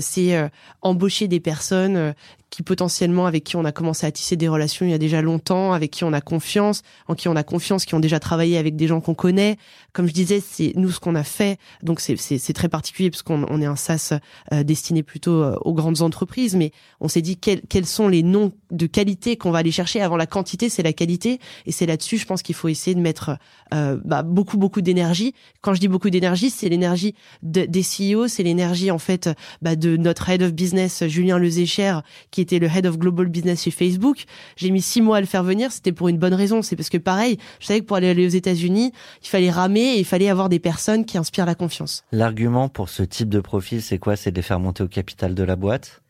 c'est 0.00 0.50
embaucher 0.82 1.28
des 1.28 1.40
personnes 1.40 2.14
qui 2.50 2.62
potentiellement 2.62 3.26
avec 3.26 3.44
qui 3.44 3.56
on 3.56 3.64
a 3.64 3.72
commencé 3.72 4.06
à 4.06 4.12
tisser 4.12 4.36
des 4.36 4.48
relations 4.48 4.86
il 4.86 4.90
y 4.90 4.94
a 4.94 4.98
déjà 4.98 5.20
longtemps, 5.20 5.72
avec 5.72 5.90
qui 5.90 6.04
on 6.04 6.12
a 6.12 6.20
confiance, 6.20 6.82
en 7.08 7.14
qui 7.14 7.28
on 7.28 7.36
a 7.36 7.42
confiance, 7.42 7.84
qui 7.84 7.94
ont 7.94 8.00
déjà 8.00 8.20
travaillé 8.20 8.56
avec 8.56 8.76
des 8.76 8.86
gens 8.86 9.00
qu'on 9.00 9.14
connaît. 9.14 9.56
Comme 9.92 10.06
je 10.06 10.12
disais, 10.12 10.40
c'est 10.40 10.72
nous 10.76 10.90
ce 10.90 11.00
qu'on 11.00 11.14
a 11.14 11.24
fait, 11.24 11.58
donc 11.82 12.00
c'est 12.00 12.52
très 12.52 12.68
particulier 12.68 13.10
parce 13.10 13.22
qu'on 13.22 13.44
on 13.48 13.60
est 13.60 13.66
un 13.66 13.76
SaaS 13.76 14.18
euh, 14.52 14.62
destiné 14.62 15.02
plutôt 15.02 15.42
euh, 15.42 15.56
aux 15.62 15.74
grandes 15.74 16.02
entreprises, 16.02 16.54
mais 16.54 16.70
on 17.00 17.08
s'est 17.08 17.22
dit 17.22 17.36
quels, 17.36 17.62
quels 17.62 17.86
sont 17.86 18.08
les 18.08 18.22
noms 18.22 18.52
de 18.70 18.86
qualité 18.86 19.36
qu'on 19.36 19.50
va 19.50 19.58
aller 19.58 19.72
chercher 19.72 20.00
avant 20.00 20.16
la 20.16 20.26
quantité, 20.26 20.68
c'est 20.68 20.82
la 20.82 20.92
qualité, 20.92 21.40
et 21.66 21.72
c'est 21.72 21.86
là-dessus, 21.86 22.18
je 22.18 22.26
pense 22.26 22.42
qu'il 22.42 22.54
faut 22.54 22.68
essayer 22.68 22.94
de 22.94 23.00
mettre 23.00 23.38
euh, 23.74 23.98
bah, 24.04 24.22
beaucoup 24.22 24.56
beaucoup 24.56 24.82
d'énergie. 24.82 25.34
Quand 25.62 25.74
je 25.74 25.80
dis 25.80 25.88
beaucoup 25.88 26.10
d'énergie, 26.10 26.50
c'est 26.50 26.68
l'énergie 26.68 27.14
de, 27.42 27.64
des 27.64 27.82
CEO, 27.82 28.28
c'est 28.28 28.42
l'énergie 28.42 28.90
en 28.90 28.98
fait 28.98 29.30
bah, 29.62 29.76
de 29.76 29.96
notre 29.96 30.28
head 30.28 30.42
of 30.42 30.52
business 30.52 31.06
Julien 31.06 31.38
Lezécher 31.38 32.00
qui 32.36 32.42
était 32.42 32.58
le 32.58 32.66
head 32.66 32.84
of 32.84 32.98
global 32.98 33.28
business 33.28 33.62
chez 33.62 33.70
Facebook. 33.70 34.24
J'ai 34.56 34.70
mis 34.70 34.82
six 34.82 35.00
mois 35.00 35.16
à 35.16 35.20
le 35.20 35.26
faire 35.26 35.42
venir. 35.42 35.72
C'était 35.72 35.92
pour 35.92 36.08
une 36.08 36.18
bonne 36.18 36.34
raison. 36.34 36.60
C'est 36.60 36.76
parce 36.76 36.90
que 36.90 36.98
pareil, 36.98 37.38
je 37.60 37.66
savais 37.66 37.80
que 37.80 37.86
pour 37.86 37.96
aller, 37.96 38.10
aller 38.10 38.26
aux 38.26 38.28
États-Unis, 38.28 38.92
il 39.22 39.26
fallait 39.26 39.50
ramer 39.50 39.94
et 39.94 39.98
il 40.00 40.04
fallait 40.04 40.28
avoir 40.28 40.50
des 40.50 40.58
personnes 40.58 41.06
qui 41.06 41.16
inspirent 41.16 41.46
la 41.46 41.54
confiance. 41.54 42.04
L'argument 42.12 42.68
pour 42.68 42.90
ce 42.90 43.02
type 43.02 43.30
de 43.30 43.40
profil, 43.40 43.80
c'est 43.80 43.96
quoi? 43.98 44.16
C'est 44.16 44.32
de 44.32 44.36
les 44.36 44.42
faire 44.42 44.60
monter 44.60 44.82
au 44.82 44.88
capital 44.88 45.34
de 45.34 45.42
la 45.42 45.56
boîte? 45.56 46.02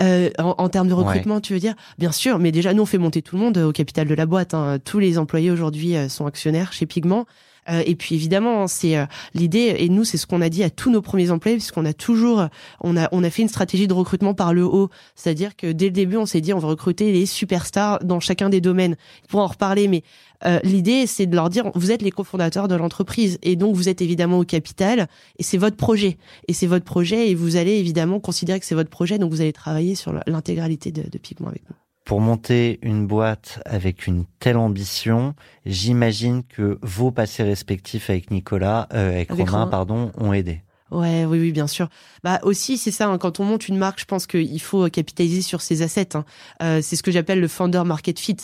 Euh, 0.00 0.30
en, 0.38 0.70
termes 0.70 0.88
de 0.88 0.94
recrutement, 0.94 1.42
tu 1.42 1.52
veux 1.52 1.60
dire? 1.60 1.74
Bien 1.98 2.12
sûr, 2.12 2.38
mais 2.38 2.50
déjà, 2.50 2.72
nous, 2.72 2.84
on 2.84 2.86
fait 2.86 2.96
monter 2.96 3.20
tout 3.20 3.36
le 3.36 3.42
monde 3.42 3.58
au 3.58 3.72
capital 3.72 4.08
de 4.08 4.14
la 4.14 4.24
boîte. 4.24 4.54
Hein. 4.54 4.78
Tous 4.82 5.00
les 5.00 5.18
employés 5.18 5.50
aujourd'hui 5.50 5.96
euh, 5.96 6.08
sont 6.08 6.24
actionnaires 6.24 6.72
chez 6.72 6.86
Pigment. 6.86 7.26
Euh, 7.70 7.82
et 7.86 7.94
puis 7.94 8.14
évidemment, 8.14 8.66
c'est 8.66 8.96
euh, 8.96 9.06
l'idée. 9.34 9.74
Et 9.78 9.88
nous, 9.88 10.04
c'est 10.04 10.16
ce 10.16 10.26
qu'on 10.26 10.40
a 10.40 10.48
dit 10.48 10.62
à 10.62 10.70
tous 10.70 10.90
nos 10.90 11.02
premiers 11.02 11.30
employés, 11.30 11.56
puisqu'on 11.56 11.84
a 11.84 11.92
toujours, 11.92 12.46
on 12.80 12.96
a, 12.96 13.08
on 13.12 13.24
a 13.24 13.30
fait 13.30 13.42
une 13.42 13.48
stratégie 13.48 13.88
de 13.88 13.94
recrutement 13.94 14.34
par 14.34 14.52
le 14.52 14.64
haut. 14.64 14.90
C'est-à-dire 15.14 15.56
que 15.56 15.72
dès 15.72 15.86
le 15.86 15.92
début, 15.92 16.16
on 16.16 16.26
s'est 16.26 16.40
dit, 16.40 16.52
on 16.52 16.58
va 16.58 16.68
recruter 16.68 17.12
les 17.12 17.26
superstars 17.26 18.04
dans 18.04 18.20
chacun 18.20 18.48
des 18.48 18.60
domaines. 18.60 18.96
Pour 19.28 19.40
en 19.40 19.46
reparler, 19.46 19.88
mais 19.88 20.02
euh, 20.46 20.60
l'idée, 20.62 21.06
c'est 21.06 21.26
de 21.26 21.34
leur 21.34 21.48
dire, 21.48 21.70
vous 21.74 21.90
êtes 21.90 22.02
les 22.02 22.10
cofondateurs 22.10 22.68
de 22.68 22.74
l'entreprise 22.74 23.38
et 23.42 23.56
donc 23.56 23.74
vous 23.74 23.88
êtes 23.88 24.02
évidemment 24.02 24.38
au 24.38 24.44
capital 24.44 25.08
et 25.38 25.42
c'est 25.42 25.58
votre 25.58 25.76
projet. 25.76 26.18
Et 26.48 26.52
c'est 26.52 26.66
votre 26.66 26.84
projet 26.84 27.30
et 27.30 27.34
vous 27.34 27.56
allez 27.56 27.72
évidemment 27.72 28.20
considérer 28.20 28.60
que 28.60 28.66
c'est 28.66 28.74
votre 28.74 28.90
projet, 28.90 29.18
donc 29.18 29.30
vous 29.30 29.40
allez 29.40 29.52
travailler 29.52 29.94
sur 29.94 30.12
l'intégralité 30.26 30.92
de, 30.92 31.08
de 31.08 31.18
Pigment 31.18 31.48
avec 31.48 31.62
nous. 31.68 31.83
Pour 32.04 32.20
monter 32.20 32.78
une 32.82 33.06
boîte 33.06 33.62
avec 33.64 34.06
une 34.06 34.26
telle 34.38 34.58
ambition, 34.58 35.34
j'imagine 35.64 36.42
que 36.44 36.78
vos 36.82 37.10
passés 37.10 37.42
respectifs 37.42 38.10
avec 38.10 38.30
Nicolas, 38.30 38.88
euh, 38.92 39.12
avec, 39.12 39.30
Romain, 39.32 39.66
pardon, 39.66 40.12
ont 40.18 40.34
aidé. 40.34 40.62
Ouais, 40.90 41.24
oui, 41.24 41.40
oui, 41.40 41.50
bien 41.50 41.66
sûr. 41.66 41.88
Bah 42.22 42.38
aussi, 42.42 42.76
c'est 42.78 42.90
ça. 42.90 43.08
Hein, 43.08 43.18
quand 43.18 43.40
on 43.40 43.44
monte 43.44 43.68
une 43.68 43.78
marque, 43.78 43.98
je 44.00 44.04
pense 44.04 44.26
qu'il 44.26 44.60
faut 44.60 44.88
capitaliser 44.90 45.42
sur 45.42 45.60
ses 45.60 45.82
assets. 45.82 46.14
Hein. 46.14 46.24
Euh, 46.62 46.80
c'est 46.82 46.94
ce 46.94 47.02
que 47.02 47.10
j'appelle 47.10 47.40
le 47.40 47.48
founder 47.48 47.82
market 47.84 48.18
fit. 48.20 48.36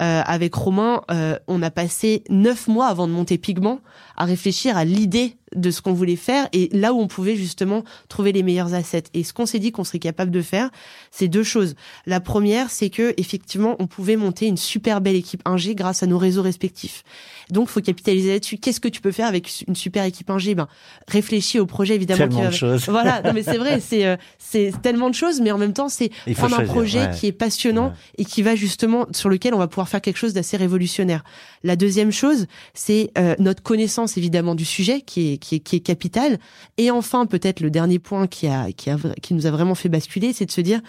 Euh, 0.00 0.22
avec 0.24 0.54
Romain, 0.54 1.02
euh, 1.10 1.36
on 1.48 1.62
a 1.62 1.70
passé 1.70 2.22
neuf 2.28 2.68
mois 2.68 2.86
avant 2.86 3.08
de 3.08 3.12
monter 3.12 3.38
Pigment 3.38 3.80
à 4.16 4.24
réfléchir 4.24 4.76
à 4.76 4.84
l'idée 4.84 5.36
de 5.54 5.70
ce 5.70 5.80
qu'on 5.80 5.92
voulait 5.92 6.16
faire 6.16 6.48
et 6.52 6.68
là 6.72 6.92
où 6.92 7.00
on 7.00 7.06
pouvait 7.06 7.36
justement 7.36 7.84
trouver 8.08 8.32
les 8.32 8.42
meilleurs 8.42 8.74
assets. 8.74 9.04
Et 9.14 9.22
ce 9.22 9.32
qu'on 9.32 9.46
s'est 9.46 9.58
dit 9.58 9.70
qu'on 9.70 9.84
serait 9.84 9.98
capable 9.98 10.30
de 10.30 10.42
faire, 10.42 10.70
c'est 11.10 11.28
deux 11.28 11.44
choses. 11.44 11.76
La 12.04 12.20
première, 12.20 12.70
c'est 12.70 12.90
que 12.90 13.14
effectivement, 13.16 13.76
on 13.78 13.86
pouvait 13.86 14.16
monter 14.16 14.46
une 14.46 14.56
super 14.56 15.00
belle 15.00 15.14
équipe 15.14 15.42
ingé 15.44 15.74
grâce 15.74 16.02
à 16.02 16.06
nos 16.06 16.18
réseaux 16.18 16.42
respectifs. 16.42 17.04
Donc, 17.50 17.68
faut 17.68 17.80
capitaliser 17.80 18.32
là-dessus. 18.32 18.58
Qu'est-ce 18.58 18.80
que 18.80 18.88
tu 18.88 19.00
peux 19.00 19.12
faire 19.12 19.28
avec 19.28 19.64
une 19.68 19.76
super 19.76 20.04
équipe 20.04 20.30
ingé 20.30 20.54
Ben, 20.54 20.66
réfléchis 21.06 21.60
au 21.60 21.66
projet 21.66 21.94
évidemment. 21.94 22.26
Tellement 22.26 22.46
de 22.46 22.50
choses. 22.50 22.86
Voilà, 22.96 23.20
non, 23.22 23.32
mais 23.34 23.42
c'est 23.42 23.58
vrai, 23.58 23.80
c'est 23.80 24.06
euh, 24.06 24.16
c'est 24.38 24.72
tellement 24.80 25.10
de 25.10 25.14
choses, 25.14 25.40
mais 25.40 25.50
en 25.50 25.58
même 25.58 25.74
temps, 25.74 25.88
c'est 25.88 26.10
prendre 26.34 26.58
un 26.58 26.64
projet 26.64 27.10
qui 27.14 27.26
est 27.26 27.32
passionnant 27.32 27.92
et 28.16 28.24
qui 28.24 28.42
va 28.42 28.54
justement 28.54 29.06
sur 29.12 29.28
lequel 29.28 29.54
on 29.54 29.58
va 29.58 29.68
pouvoir 29.68 29.88
faire 29.88 30.00
quelque 30.00 30.16
chose 30.16 30.32
d'assez 30.32 30.56
révolutionnaire. 30.56 31.24
La 31.62 31.76
deuxième 31.76 32.10
chose, 32.10 32.46
c'est 32.74 33.10
euh, 33.18 33.34
notre 33.38 33.62
connaissance 33.62 34.16
évidemment 34.16 34.54
du 34.54 34.64
sujet 34.64 35.02
qui 35.02 35.32
est 35.32 35.35
qui 35.38 35.56
est, 35.56 35.60
qui 35.60 35.76
est 35.76 35.80
capital. 35.80 36.38
Et 36.78 36.90
enfin, 36.90 37.26
peut-être 37.26 37.60
le 37.60 37.70
dernier 37.70 37.98
point 37.98 38.26
qui 38.26 38.46
a 38.46 38.72
qui 38.72 38.90
a 38.90 38.96
qui 39.22 39.34
nous 39.34 39.46
a 39.46 39.50
vraiment 39.50 39.74
fait 39.74 39.88
basculer, 39.88 40.32
c'est 40.32 40.46
de 40.46 40.50
se 40.50 40.60
dire 40.60 40.80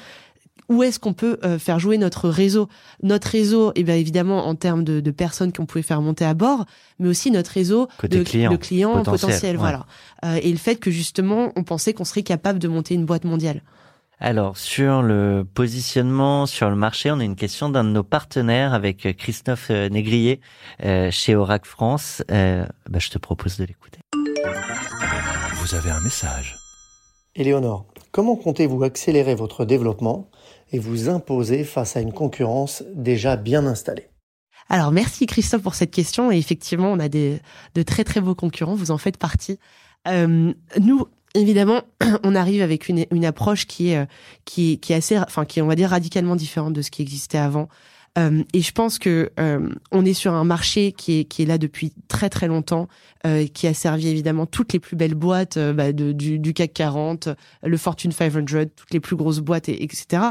où 0.70 0.84
est-ce 0.84 1.00
qu'on 1.00 1.14
peut 1.14 1.40
euh, 1.44 1.60
faire 1.60 1.80
jouer 1.80 1.98
notre 1.98 2.30
réseau? 2.30 2.68
Notre 3.02 3.30
réseau, 3.30 3.72
eh 3.76 3.84
bien 3.84 3.96
évidemment 3.96 4.48
en 4.48 4.56
termes 4.56 4.84
de, 4.84 5.00
de 5.00 5.12
personnes 5.12 5.54
qu'on 5.54 5.66
pouvait 5.66 5.82
faire 5.82 6.02
monter 6.02 6.26
à 6.26 6.34
bord, 6.34 6.66
mais 7.00 7.08
aussi 7.08 7.32
notre 7.32 7.52
réseau 7.52 7.88
de, 8.04 8.24
clients, 8.24 8.52
de 8.52 8.58
clients 8.58 9.04
potentiels. 9.04 9.58
voilà. 9.58 9.86
Euh, 10.26 10.40
et 10.42 10.52
le 10.52 10.58
fait 10.58 10.76
que 10.76 10.92
justement, 10.92 11.52
on 11.56 11.64
pensait 11.64 11.94
qu'on 11.94 12.06
serait 12.06 12.24
capable 12.24 12.60
de 12.60 12.68
monter 12.68 12.96
une 12.96 13.06
boîte 13.06 13.24
mondiale. 13.24 13.62
Alors 14.20 14.58
sur 14.58 15.04
le 15.04 15.46
positionnement 15.54 16.48
sur 16.48 16.72
le 16.72 16.76
marché, 16.76 17.12
on 17.12 17.20
a 17.20 17.24
une 17.24 17.36
question 17.36 17.70
d'un 17.70 17.84
de 17.84 17.90
nos 17.90 18.04
partenaires 18.04 18.74
avec 18.74 19.16
Christophe 19.16 19.68
euh, 19.70 19.90
Négrier 19.90 20.42
chez 21.12 21.36
Orac 21.36 21.66
France. 21.66 22.24
bah, 22.28 22.66
je 22.98 23.10
te 23.10 23.20
propose 23.20 23.58
de 23.58 23.66
l'écouter. 23.66 24.00
Vous 25.56 25.76
avez 25.76 25.90
un 25.90 26.00
message. 26.00 26.58
Éléonore, 27.36 27.86
comment 28.12 28.36
comptez-vous 28.36 28.84
accélérer 28.84 29.36
votre 29.36 29.66
développement 29.66 30.30
et 30.72 30.80
vous 30.80 31.10
imposer 31.10 31.64
face 31.64 31.98
à 31.98 32.02
une 32.02 32.14
concurrence 32.14 32.84
déjà 32.94 33.36
bien 33.36 33.66
installée? 33.66 34.10
Alors 34.70 34.92
merci 34.92 35.26
Christophe 35.26 35.62
pour 35.62 35.76
cette 35.76 35.92
question 35.92 36.32
et 36.32 36.38
effectivement 36.38 36.92
on 36.92 37.00
a 37.00 37.10
des, 37.10 37.40
de 37.76 37.84
très 37.84 38.04
très 38.04 38.22
beaux 38.22 38.36
concurrents, 38.36 38.76
vous 38.76 38.92
en 38.92 38.98
faites 38.98 39.18
partie. 39.18 39.60
Euh, 40.08 40.54
nous 40.80 41.08
évidemment 41.34 41.82
on 42.24 42.36
arrive 42.36 42.62
avec 42.62 42.90
une, 42.90 43.06
une 43.12 43.26
approche 43.26 43.66
qui 43.66 43.90
est 43.90 44.08
qui 44.46 44.80
qui 44.80 44.94
est 44.94 44.98
assez 44.98 45.18
enfin 45.18 45.46
qui 45.46 45.60
est 45.60 45.62
on 45.62 45.68
va 45.68 45.76
dire 45.76 45.90
radicalement 45.90 46.36
différente 46.36 46.74
de 46.74 46.82
ce 46.82 46.92
qui 46.92 47.02
existait 47.02 47.38
avant. 47.38 47.70
Euh, 48.18 48.44
et 48.54 48.62
je 48.62 48.72
pense 48.72 48.98
que 48.98 49.32
euh, 49.40 49.70
on 49.92 50.04
est 50.04 50.14
sur 50.14 50.34
un 50.34 50.44
marché 50.44 50.92
qui 50.92 51.20
est 51.20 51.24
qui 51.26 51.44
est 51.44 51.46
là 51.46 51.58
depuis 51.58 51.94
très 52.08 52.30
très 52.30 52.48
longtemps, 52.48 52.88
euh, 53.26 53.46
qui 53.48 53.68
a 53.68 53.74
servi 53.74 54.08
évidemment 54.08 54.46
toutes 54.46 54.74
les 54.74 54.80
plus 54.80 54.96
belles 54.96 55.14
boîtes 55.14 55.60
bah, 55.60 55.94
de, 55.94 56.12
du, 56.12 56.40
du, 56.40 56.54
CAC 56.54 56.74
40, 56.74 57.30
le 57.64 57.78
Fortune 57.78 58.12
500, 58.12 58.40
toutes 58.76 58.94
les 58.94 59.00
plus 59.00 59.16
grosses 59.16 59.40
boîtes, 59.40 59.70
et, 59.70 59.84
etc. 59.84 60.24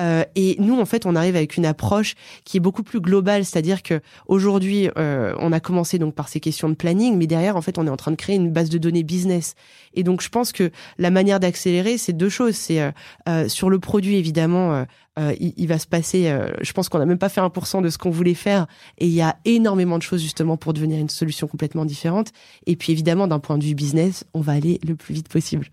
Euh, 0.00 0.24
et 0.34 0.56
nous, 0.58 0.80
en 0.80 0.84
fait, 0.86 1.06
on 1.06 1.14
arrive 1.14 1.36
avec 1.36 1.56
une 1.56 1.66
approche 1.66 2.14
qui 2.44 2.56
est 2.56 2.60
beaucoup 2.60 2.82
plus 2.82 3.00
globale, 3.00 3.44
c'est-à-dire 3.44 3.82
que 3.82 4.00
aujourd'hui, 4.26 4.88
euh, 4.96 5.34
on 5.38 5.52
a 5.52 5.60
commencé 5.60 5.98
donc 5.98 6.14
par 6.14 6.28
ces 6.28 6.40
questions 6.40 6.68
de 6.68 6.74
planning, 6.74 7.16
mais 7.16 7.26
derrière, 7.26 7.56
en 7.56 7.62
fait, 7.62 7.78
on 7.78 7.86
est 7.86 7.90
en 7.90 7.96
train 7.96 8.10
de 8.10 8.16
créer 8.16 8.36
une 8.36 8.50
base 8.50 8.70
de 8.70 8.78
données 8.78 9.02
business. 9.02 9.54
Et 9.94 10.02
donc, 10.02 10.22
je 10.22 10.28
pense 10.28 10.52
que 10.52 10.70
la 10.98 11.10
manière 11.10 11.40
d'accélérer, 11.40 11.98
c'est 11.98 12.14
deux 12.14 12.30
choses. 12.30 12.56
C'est 12.56 12.92
euh, 13.28 13.48
sur 13.48 13.70
le 13.70 13.78
produit, 13.78 14.16
évidemment. 14.16 14.86
Il, 15.18 15.52
il, 15.58 15.68
va 15.68 15.78
se 15.78 15.86
passer, 15.86 16.34
je 16.62 16.72
pense 16.72 16.88
qu'on 16.88 16.98
n'a 16.98 17.04
même 17.04 17.18
pas 17.18 17.28
fait 17.28 17.42
1% 17.42 17.82
de 17.82 17.90
ce 17.90 17.98
qu'on 17.98 18.08
voulait 18.08 18.32
faire 18.32 18.66
et 18.96 19.06
il 19.06 19.12
y 19.12 19.20
a 19.20 19.36
énormément 19.44 19.98
de 19.98 20.02
choses 20.02 20.22
justement 20.22 20.56
pour 20.56 20.72
devenir 20.72 20.98
une 20.98 21.10
solution 21.10 21.46
complètement 21.46 21.84
différente. 21.84 22.32
Et 22.64 22.76
puis 22.76 22.92
évidemment, 22.92 23.28
d'un 23.28 23.38
point 23.38 23.58
de 23.58 23.64
vue 23.64 23.74
business, 23.74 24.24
on 24.32 24.40
va 24.40 24.52
aller 24.52 24.80
le 24.88 24.96
plus 24.96 25.12
vite 25.12 25.28
possible. 25.28 25.66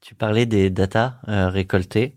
Tu 0.00 0.16
parlais 0.16 0.46
des 0.46 0.68
data 0.68 1.20
récoltées. 1.28 2.16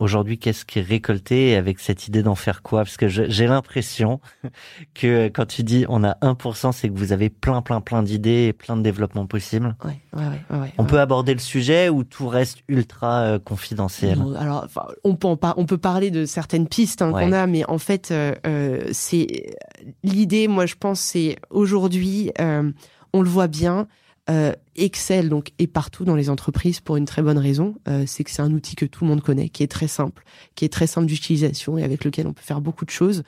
Aujourd'hui, 0.00 0.38
qu'est-ce 0.38 0.64
qui 0.64 0.78
est 0.78 0.82
récolté 0.82 1.56
avec 1.56 1.78
cette 1.78 2.08
idée 2.08 2.22
d'en 2.22 2.34
faire 2.34 2.62
quoi? 2.62 2.84
Parce 2.84 2.96
que 2.96 3.06
j'ai 3.06 3.46
l'impression 3.46 4.20
que 4.94 5.28
quand 5.28 5.44
tu 5.44 5.62
dis 5.62 5.84
on 5.90 6.02
a 6.02 6.16
1%, 6.22 6.72
c'est 6.72 6.88
que 6.88 6.94
vous 6.96 7.12
avez 7.12 7.28
plein, 7.28 7.60
plein, 7.60 7.82
plein 7.82 8.02
d'idées 8.02 8.46
et 8.46 8.52
plein 8.54 8.78
de 8.78 8.82
développements 8.82 9.26
possibles. 9.26 9.76
Ouais, 9.84 10.00
ouais, 10.14 10.24
ouais, 10.50 10.58
ouais 10.58 10.72
on 10.78 10.84
peut 10.84 11.00
aborder 11.00 11.34
le 11.34 11.40
sujet 11.40 11.90
ou 11.90 12.02
tout 12.02 12.28
reste 12.28 12.60
ultra 12.68 13.20
euh, 13.20 13.38
confidentiel? 13.38 14.24
Alors, 14.38 14.66
on 15.04 15.16
peut, 15.16 15.28
on 15.56 15.66
peut 15.66 15.78
parler 15.78 16.10
de 16.10 16.24
certaines 16.24 16.66
pistes 16.66 17.02
hein, 17.02 17.12
qu'on 17.12 17.32
a, 17.32 17.46
mais 17.46 17.68
en 17.68 17.78
fait, 17.78 18.10
euh, 18.10 18.34
euh 18.46 18.88
c'est 18.92 19.54
l'idée. 20.02 20.48
Moi, 20.48 20.64
je 20.64 20.76
pense, 20.76 21.00
c'est 21.00 21.36
aujourd'hui, 21.50 22.32
euh, 22.40 22.72
on 23.12 23.20
le 23.20 23.28
voit 23.28 23.48
bien 23.48 23.86
euh, 24.30 24.52
Excel 24.76 25.28
donc 25.28 25.50
est 25.58 25.66
partout 25.66 26.04
dans 26.04 26.14
les 26.14 26.30
entreprises 26.30 26.80
pour 26.80 26.96
une 26.96 27.04
très 27.04 27.22
bonne 27.22 27.38
raison, 27.38 27.74
euh, 27.88 28.04
c'est 28.06 28.24
que 28.24 28.30
c'est 28.30 28.42
un 28.42 28.52
outil 28.52 28.76
que 28.76 28.86
tout 28.86 29.04
le 29.04 29.10
monde 29.10 29.22
connaît, 29.22 29.48
qui 29.48 29.62
est 29.62 29.70
très 29.70 29.88
simple, 29.88 30.24
qui 30.54 30.64
est 30.64 30.72
très 30.72 30.86
simple 30.86 31.06
d'utilisation 31.06 31.76
et 31.76 31.82
avec 31.82 32.04
lequel 32.04 32.26
on 32.26 32.32
peut 32.32 32.42
faire 32.42 32.60
beaucoup 32.60 32.84
de 32.84 32.90
choses. 32.90 33.24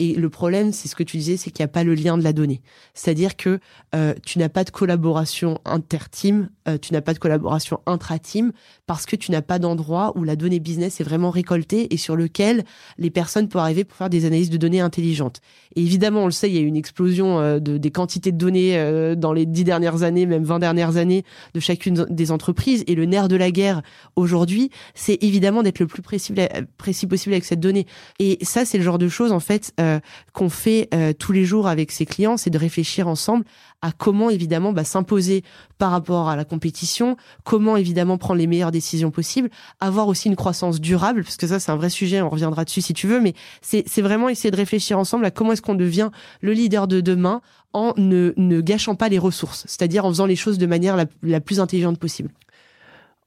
Et 0.00 0.14
le 0.14 0.28
problème, 0.28 0.72
c'est 0.72 0.88
ce 0.88 0.96
que 0.96 1.04
tu 1.04 1.18
disais, 1.18 1.36
c'est 1.36 1.52
qu'il 1.52 1.62
n'y 1.62 1.66
a 1.66 1.72
pas 1.72 1.84
le 1.84 1.94
lien 1.94 2.18
de 2.18 2.24
la 2.24 2.32
donnée. 2.32 2.62
C'est-à-dire 2.94 3.36
que 3.36 3.60
euh, 3.94 4.12
tu 4.26 4.40
n'as 4.40 4.48
pas 4.48 4.64
de 4.64 4.70
collaboration 4.70 5.60
inter-team, 5.64 6.48
euh, 6.66 6.78
tu 6.78 6.92
n'as 6.92 7.00
pas 7.00 7.14
de 7.14 7.20
collaboration 7.20 7.78
intra-team, 7.86 8.50
parce 8.86 9.06
que 9.06 9.14
tu 9.14 9.30
n'as 9.30 9.40
pas 9.40 9.60
d'endroit 9.60 10.12
où 10.16 10.24
la 10.24 10.34
donnée 10.34 10.58
business 10.58 11.00
est 11.00 11.04
vraiment 11.04 11.30
récoltée 11.30 11.94
et 11.94 11.96
sur 11.96 12.16
lequel 12.16 12.64
les 12.98 13.10
personnes 13.10 13.48
peuvent 13.48 13.62
arriver 13.62 13.84
pour 13.84 13.96
faire 13.96 14.10
des 14.10 14.24
analyses 14.24 14.50
de 14.50 14.56
données 14.56 14.80
intelligentes. 14.80 15.40
Et 15.76 15.82
évidemment, 15.82 16.22
on 16.22 16.26
le 16.26 16.32
sait, 16.32 16.50
il 16.50 16.56
y 16.56 16.58
a 16.58 16.62
eu 16.62 16.66
une 16.66 16.76
explosion 16.76 17.38
euh, 17.38 17.60
de, 17.60 17.78
des 17.78 17.90
quantités 17.92 18.32
de 18.32 18.36
données 18.36 19.14
dans 19.16 19.32
les 19.32 19.46
dix 19.46 19.62
dernières 19.62 20.02
années, 20.02 20.26
même 20.26 20.42
vingt 20.42 20.58
dernières 20.58 20.96
années, 20.96 21.22
de 21.54 21.60
chacune 21.60 22.04
des 22.10 22.32
entreprises. 22.32 22.82
Et 22.88 22.96
le 22.96 23.04
nerf 23.04 23.28
de 23.28 23.36
la 23.36 23.52
guerre 23.52 23.82
aujourd'hui, 24.16 24.70
c'est 24.94 25.22
évidemment 25.22 25.62
d'être 25.62 25.78
le 25.78 25.86
plus 25.86 26.02
précis, 26.02 26.34
précis 26.78 27.06
possible 27.06 27.34
avec 27.34 27.44
cette 27.44 27.60
donnée. 27.60 27.86
Et 28.18 28.38
ça, 28.42 28.64
c'est 28.64 28.78
le 28.78 28.82
genre 28.82 28.98
de 28.98 29.08
choses, 29.08 29.30
en 29.30 29.40
fait, 29.40 29.72
euh, 29.84 30.00
qu'on 30.32 30.48
fait 30.48 30.88
euh, 30.94 31.12
tous 31.12 31.32
les 31.32 31.44
jours 31.44 31.68
avec 31.68 31.92
ses 31.92 32.06
clients, 32.06 32.36
c'est 32.36 32.50
de 32.50 32.58
réfléchir 32.58 33.06
ensemble 33.06 33.44
à 33.82 33.92
comment 33.92 34.30
évidemment 34.30 34.72
bah, 34.72 34.82
s'imposer 34.82 35.44
par 35.78 35.90
rapport 35.90 36.28
à 36.30 36.36
la 36.36 36.44
compétition, 36.44 37.16
comment 37.44 37.76
évidemment 37.76 38.16
prendre 38.16 38.38
les 38.38 38.46
meilleures 38.46 38.72
décisions 38.72 39.10
possibles, 39.10 39.50
avoir 39.80 40.08
aussi 40.08 40.28
une 40.28 40.36
croissance 40.36 40.80
durable, 40.80 41.22
parce 41.22 41.36
que 41.36 41.46
ça 41.46 41.60
c'est 41.60 41.70
un 41.70 41.76
vrai 41.76 41.90
sujet, 41.90 42.22
on 42.22 42.30
reviendra 42.30 42.64
dessus 42.64 42.80
si 42.80 42.94
tu 42.94 43.06
veux, 43.06 43.20
mais 43.20 43.34
c'est 43.60 44.00
vraiment 44.00 44.28
essayer 44.30 44.50
de 44.50 44.56
réfléchir 44.56 44.98
ensemble 44.98 45.26
à 45.26 45.30
comment 45.30 45.52
est-ce 45.52 45.62
qu'on 45.62 45.74
devient 45.74 46.10
le 46.40 46.52
leader 46.52 46.88
de 46.88 47.00
demain 47.00 47.42
en 47.74 47.92
ne, 47.98 48.32
ne 48.36 48.60
gâchant 48.60 48.94
pas 48.94 49.10
les 49.10 49.18
ressources, 49.18 49.64
c'est-à-dire 49.66 50.06
en 50.06 50.08
faisant 50.08 50.26
les 50.26 50.36
choses 50.36 50.58
de 50.58 50.66
manière 50.66 50.96
la, 50.96 51.04
la 51.22 51.40
plus 51.40 51.60
intelligente 51.60 51.98
possible 51.98 52.30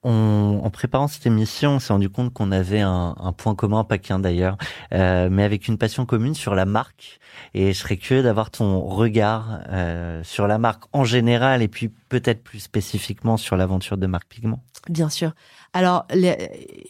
en 0.04 0.70
préparant 0.70 1.08
cette 1.08 1.26
émission, 1.26 1.72
on 1.72 1.80
s'est 1.80 1.92
rendu 1.92 2.10
compte 2.10 2.34
qu'on 2.34 2.52
avait 2.52 2.82
un, 2.82 3.16
point 3.38 3.56
commun, 3.56 3.84
pas 3.84 3.98
qu'un 3.98 4.20
d'ailleurs, 4.20 4.58
euh, 4.94 5.28
mais 5.32 5.44
avec 5.44 5.68
une 5.68 5.78
passion 5.78 6.06
commune 6.06 6.34
sur 6.34 6.56
la 6.56 6.66
marque. 6.66 7.20
Et 7.54 7.74
je 7.74 7.80
serais 7.80 7.98
curieux 7.98 8.24
d'avoir 8.24 8.52
ton 8.52 8.80
regard 8.82 9.60
euh, 9.70 10.24
sur 10.24 10.48
la 10.48 10.58
marque 10.58 10.84
en 10.94 11.04
général 11.04 11.62
et 11.62 11.68
puis 11.68 11.90
peut-être 11.90 12.44
plus 12.44 12.60
spécifiquement 12.60 13.38
sur 13.38 13.58
l'aventure 13.58 13.98
de 13.98 14.08
Marc 14.08 14.28
Pigment. 14.28 14.64
Bien 14.90 15.10
sûr. 15.10 15.34
Alors, 15.74 16.08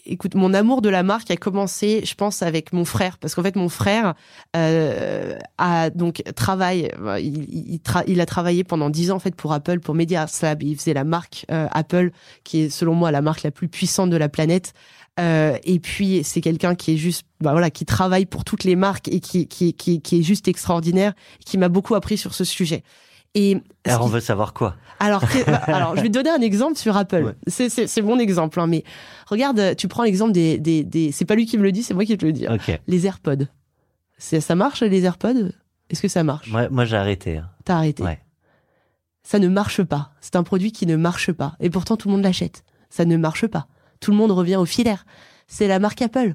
écoute, 0.06 0.36
mon 0.36 0.54
amour 0.54 0.82
de 0.82 0.90
la 0.90 1.04
marque 1.04 1.32
a 1.32 1.38
commencé, 1.38 2.04
je 2.06 2.16
pense, 2.16 2.42
avec 2.42 2.74
mon 2.74 2.86
frère, 2.86 3.18
parce 3.18 3.36
qu'en 3.36 3.44
fait, 3.44 3.56
mon 3.56 3.70
frère 3.70 4.14
euh, 4.56 5.38
a 5.58 5.90
donc 5.90 6.24
travaille, 6.36 6.92
il, 7.20 7.80
il, 8.08 8.22
a 8.22 8.26
travaillé 8.26 8.64
pendant 8.64 8.90
dix 8.90 9.12
ans 9.12 9.16
en 9.16 9.20
fait 9.20 9.36
pour 9.36 9.54
Apple, 9.54 9.80
pour 9.80 9.96
Media 9.96 10.26
Lab. 10.42 10.64
Il 10.64 10.78
faisait 10.78 10.94
la 10.94 11.04
marque 11.04 11.46
euh, 11.52 11.68
Apple, 11.72 12.12
qui 12.44 12.62
est 12.62 12.70
selon 12.70 12.94
moi 12.94 13.12
la 13.12 13.22
marque 13.22 13.44
la 13.44 13.52
plus 13.52 13.68
puissante 13.68 14.10
de 14.10 14.18
la 14.18 14.30
planète. 14.30 14.74
Euh, 15.20 15.58
et 15.64 15.80
puis 15.80 16.22
c'est 16.24 16.42
quelqu'un 16.42 16.76
qui 16.76 16.94
est 16.94 16.98
juste, 16.98 17.26
bah 17.42 17.52
voilà, 17.52 17.72
qui 17.72 17.86
travaille 17.86 18.28
pour 18.28 18.44
toutes 18.44 18.64
les 18.64 18.76
marques 18.76 19.08
et 19.08 19.20
qui, 19.20 19.48
qui 19.48 20.02
est 20.12 20.22
juste 20.22 20.48
extraordinaire, 20.48 21.14
qui 21.44 21.58
m'a 21.58 21.70
beaucoup 21.70 21.96
appris 21.96 22.18
sur 22.18 22.36
ce 22.36 22.44
sujet. 22.44 22.84
Et 23.40 23.62
alors 23.86 24.04
on 24.04 24.08
veut 24.08 24.20
savoir 24.20 24.54
quoi 24.54 24.76
Alors, 25.00 25.24
bah, 25.46 25.58
alors 25.68 25.96
je 25.96 26.02
vais 26.02 26.08
te 26.08 26.14
donner 26.14 26.32
un 26.32 26.42
exemple 26.42 26.76
sur 26.76 26.98
Apple. 26.98 27.36
C'est 27.46 27.70
C'est 27.70 28.02
mon 28.02 28.18
exemple, 28.18 28.60
hein, 28.60 28.66
mais 28.66 28.84
regarde, 29.28 29.76
tu 29.76 29.88
prends 29.88 30.02
l'exemple 30.02 30.32
des, 30.32 30.58
des, 30.58 30.84
des... 30.84 31.12
c'est 31.12 31.26
pas 31.26 31.36
lui 31.36 31.46
qui 31.46 31.56
me 31.60 31.64
le 31.64 31.72
dit, 31.72 31.84
c'est 31.84 31.94
moi 31.94 32.04
qui 32.04 32.18
te 32.18 32.26
le 32.26 32.34
dis. 32.34 32.48
Hein. 32.48 32.58
Les 32.88 33.06
AirPods. 33.06 33.46
Ça 34.18 34.56
marche 34.56 34.82
les 34.82 35.04
AirPods? 35.04 35.52
Est-ce 35.92 36.02
que 36.02 36.08
ça 36.08 36.24
marche? 36.24 36.50
Moi, 36.50 36.68
moi 36.70 36.86
j'ai 36.86 36.98
arrêté. 36.98 37.38
Hein. 37.38 37.50
T'as 37.64 37.76
arrêté? 37.76 38.02
Ouais. 38.02 38.20
Ça 39.22 39.38
ne 39.38 39.48
marche 39.50 39.84
pas. 39.84 40.14
C'est 40.20 40.36
un 40.36 40.44
produit 40.44 40.72
qui 40.72 40.88
ne 40.88 40.96
marche 40.96 41.32
pas. 41.32 41.56
Et 41.60 41.70
pourtant 41.70 41.96
tout 41.96 42.08
le 42.08 42.16
monde 42.16 42.24
l'achète. 42.24 42.64
Ça 42.90 43.06
ne 43.06 43.18
marche 43.18 43.46
pas. 43.46 43.68
Tout 44.00 44.10
le 44.10 44.18
monde 44.18 44.32
revient 44.32 44.56
au 44.56 44.66
filaire. 44.66 45.06
C'est 45.48 45.68
la 45.68 45.78
marque 45.78 46.02
Apple. 46.02 46.34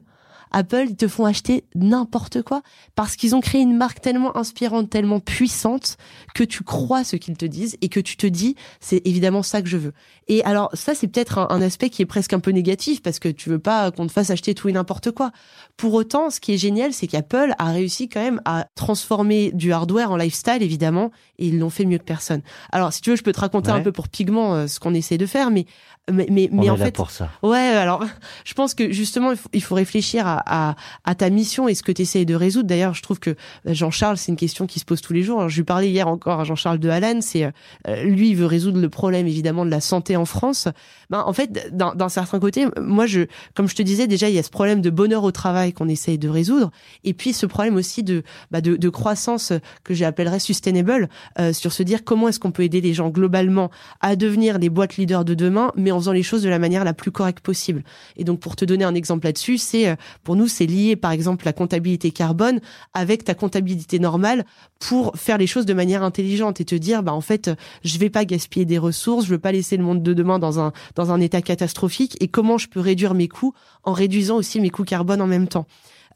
Apple, 0.52 0.86
ils 0.88 0.96
te 0.96 1.08
font 1.08 1.24
acheter 1.24 1.64
n'importe 1.74 2.42
quoi 2.42 2.62
parce 2.94 3.16
qu'ils 3.16 3.34
ont 3.34 3.40
créé 3.40 3.60
une 3.60 3.76
marque 3.76 4.00
tellement 4.00 4.36
inspirante, 4.36 4.90
tellement 4.90 5.20
puissante 5.20 5.96
que 6.34 6.44
tu 6.44 6.62
crois 6.62 7.04
ce 7.04 7.16
qu'ils 7.16 7.36
te 7.36 7.44
disent 7.44 7.76
et 7.80 7.88
que 7.88 8.00
tu 8.00 8.16
te 8.16 8.26
dis 8.26 8.56
c'est 8.80 9.02
évidemment 9.06 9.42
ça 9.42 9.62
que 9.62 9.68
je 9.68 9.76
veux. 9.76 9.92
Et 10.28 10.44
alors 10.44 10.70
ça 10.74 10.94
c'est 10.94 11.08
peut-être 11.08 11.38
un, 11.38 11.62
aspect 11.62 11.90
qui 11.90 12.02
est 12.02 12.06
presque 12.06 12.32
un 12.32 12.40
peu 12.40 12.50
négatif 12.50 13.02
parce 13.02 13.18
que 13.18 13.28
tu 13.28 13.48
veux 13.48 13.58
pas 13.58 13.90
qu'on 13.90 14.06
te 14.06 14.12
fasse 14.12 14.30
acheter 14.30 14.54
tout 14.54 14.68
et 14.68 14.72
n'importe 14.72 15.10
quoi. 15.10 15.30
Pour 15.76 15.94
autant, 15.94 16.30
ce 16.30 16.40
qui 16.40 16.52
est 16.52 16.58
génial, 16.58 16.92
c'est 16.92 17.06
qu'Apple 17.06 17.54
a 17.58 17.70
réussi 17.70 18.08
quand 18.08 18.22
même 18.22 18.40
à 18.44 18.66
transformer 18.74 19.52
du 19.52 19.72
hardware 19.72 20.10
en 20.10 20.16
lifestyle 20.16 20.62
évidemment 20.62 21.10
et 21.38 21.46
ils 21.48 21.58
l'ont 21.58 21.70
fait 21.70 21.84
mieux 21.84 21.98
que 21.98 22.04
personne. 22.04 22.42
Alors 22.72 22.92
si 22.92 23.00
tu 23.00 23.10
veux, 23.10 23.16
je 23.16 23.22
peux 23.22 23.32
te 23.32 23.40
raconter 23.40 23.70
un 23.70 23.80
peu 23.80 23.92
pour 23.92 24.08
Pigment 24.08 24.54
euh, 24.54 24.66
ce 24.66 24.80
qu'on 24.80 24.94
essaie 24.94 25.18
de 25.18 25.26
faire, 25.26 25.50
mais 25.50 25.66
mais 26.10 26.26
mais, 26.30 26.48
mais 26.50 26.68
en 26.68 26.76
fait 26.76 26.94
pour 26.94 27.10
ça. 27.10 27.30
ouais 27.42 27.58
alors 27.58 28.04
je 28.44 28.54
pense 28.54 28.74
que 28.74 28.92
justement 28.92 29.30
il 29.30 29.36
faut, 29.36 29.48
il 29.52 29.62
faut 29.62 29.76
réfléchir 29.76 30.26
à, 30.26 30.41
à, 30.46 30.74
ta 31.14 31.30
mission 31.30 31.68
et 31.68 31.74
ce 31.74 31.82
que 31.82 31.92
tu 31.92 32.02
essayes 32.02 32.26
de 32.26 32.34
résoudre. 32.34 32.68
D'ailleurs 32.68 32.94
je 32.94 33.02
trouve 33.02 33.18
que 33.18 33.30
euh, 33.30 33.34
Jean-Charles 33.74 34.16
c'est 34.16 34.30
une 34.30 34.36
question 34.36 34.66
qui 34.66 34.78
se 34.78 34.84
pose 34.84 35.00
tous 35.00 35.12
les 35.12 35.22
jours 35.22 35.48
je 35.48 35.56
lui 35.56 35.64
parlais 35.64 35.90
hier 35.90 36.08
encore 36.08 36.40
à 36.40 36.44
Jean-Charles 36.44 36.78
de 36.78 36.88
Hallan 36.88 37.20
c'est 37.20 37.44
euh, 37.44 38.02
lui 38.04 38.30
il 38.30 38.36
veut 38.36 38.46
résoudre 38.46 38.80
le 38.80 38.88
problème 38.88 39.26
évidemment 39.26 39.64
de 39.64 39.70
la 39.70 39.80
santé 39.80 40.16
en 40.16 40.24
France. 40.24 40.68
Ben 41.10 41.22
en 41.26 41.32
fait 41.32 41.70
d'un 41.72 42.08
certain 42.08 42.38
côté 42.38 42.66
moi 42.80 43.06
je 43.06 43.26
comme 43.54 43.68
je 43.68 43.74
te 43.74 43.82
disais 43.82 44.06
déjà 44.06 44.28
il 44.28 44.34
y 44.34 44.38
a 44.38 44.42
ce 44.42 44.50
problème 44.50 44.80
de 44.80 44.90
bonheur 44.90 45.24
au 45.24 45.32
travail 45.32 45.72
qu'on 45.72 45.88
essaye 45.88 46.18
de 46.18 46.28
résoudre 46.28 46.70
et 47.04 47.14
puis 47.14 47.32
ce 47.32 47.46
problème 47.46 47.76
aussi 47.76 48.02
de 48.02 48.22
bah, 48.50 48.60
de, 48.60 48.76
de, 48.76 48.88
croissance 48.88 49.52
que 49.84 49.94
j'appellerais 49.94 50.38
sustainable 50.38 51.08
euh, 51.38 51.52
sur 51.52 51.72
se 51.72 51.82
dire 51.82 52.04
comment 52.04 52.28
est-ce 52.28 52.40
qu'on 52.40 52.52
peut 52.52 52.62
aider 52.62 52.80
les 52.80 52.94
gens 52.94 53.10
globalement 53.10 53.70
à 54.00 54.16
devenir 54.16 54.58
les 54.58 54.68
boîtes 54.68 54.96
leaders 54.96 55.24
de 55.24 55.34
demain 55.34 55.72
mais 55.76 55.90
en 55.90 55.98
faisant 55.98 56.12
les 56.12 56.22
choses 56.22 56.42
de 56.42 56.48
la 56.48 56.58
manière 56.58 56.84
la 56.84 56.94
plus 56.94 57.10
correcte 57.10 57.40
possible. 57.40 57.84
Et 58.16 58.24
donc, 58.24 58.40
pour 58.40 58.56
te 58.56 58.64
donner 58.64 58.84
un 58.84 58.94
exemple 58.94 59.26
là-dessus, 59.26 59.58
c'est 59.58 59.88
euh, 59.88 59.96
pour 60.32 60.38
nous, 60.38 60.48
c'est 60.48 60.64
lié, 60.64 60.96
par 60.96 61.10
exemple, 61.10 61.44
la 61.44 61.52
comptabilité 61.52 62.10
carbone 62.10 62.60
avec 62.94 63.22
ta 63.22 63.34
comptabilité 63.34 63.98
normale 63.98 64.46
pour 64.78 65.14
faire 65.14 65.36
les 65.36 65.46
choses 65.46 65.66
de 65.66 65.74
manière 65.74 66.02
intelligente 66.02 66.58
et 66.58 66.64
te 66.64 66.74
dire, 66.74 67.02
bah 67.02 67.12
en 67.12 67.20
fait, 67.20 67.50
je 67.84 67.98
vais 67.98 68.08
pas 68.08 68.24
gaspiller 68.24 68.64
des 68.64 68.78
ressources, 68.78 69.26
je 69.26 69.30
veux 69.30 69.38
pas 69.38 69.52
laisser 69.52 69.76
le 69.76 69.84
monde 69.84 70.02
de 70.02 70.14
demain 70.14 70.38
dans 70.38 70.58
un 70.58 70.72
dans 70.94 71.12
un 71.12 71.20
état 71.20 71.42
catastrophique 71.42 72.16
et 72.20 72.28
comment 72.28 72.56
je 72.56 72.68
peux 72.70 72.80
réduire 72.80 73.12
mes 73.12 73.28
coûts 73.28 73.52
en 73.84 73.92
réduisant 73.92 74.36
aussi 74.36 74.58
mes 74.58 74.70
coûts 74.70 74.84
carbone 74.84 75.20
en 75.20 75.26
même 75.26 75.48
temps. 75.48 75.66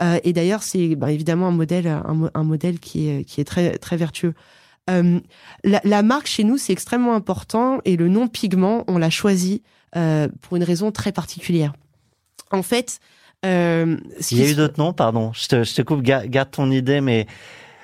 Euh, 0.03 0.19
et 0.25 0.33
d'ailleurs, 0.33 0.63
c'est 0.63 0.97
bah, 0.97 1.13
évidemment 1.13 1.49
un 1.49 1.51
modèle 1.51 1.87
un, 1.87 2.43
modèle 2.43 2.81
qui 2.81 3.11
est 3.11 3.25
qui 3.25 3.43
est 3.43 3.45
très 3.45 3.77
très 3.77 3.99
vertueux. 3.99 4.33
Euh, 4.89 5.21
la, 5.63 5.83
la, 5.85 6.03
marque 6.03 6.27
chez 6.27 6.43
nous, 6.43 6.57
c'est 6.57 6.73
extrêmement 6.73 7.13
important 7.13 7.81
et 7.85 7.99
le 7.99 8.09
nom 8.09 8.29
pigment, 8.29 8.83
on 8.89 8.97
l'a 8.97 9.11
choisi 9.11 9.63
euh, 9.95 10.29
pour 10.41 10.57
une 10.57 10.65
raison 10.65 10.91
très 10.91 11.13
particulière. 11.13 11.75
En 12.51 12.63
fait, 12.63 13.01
euh, 13.45 13.97
il 14.31 14.39
y 14.39 14.43
a 14.43 14.51
eu 14.51 14.55
d'autres 14.55 14.79
noms, 14.79 14.93
pardon. 14.93 15.33
Je 15.33 15.47
te, 15.49 15.65
je 15.65 15.75
te 15.75 15.83
coupe, 15.83 16.03
garde, 16.03 16.51
ton 16.51 16.71
idée, 16.71 17.01
mais 17.01 17.27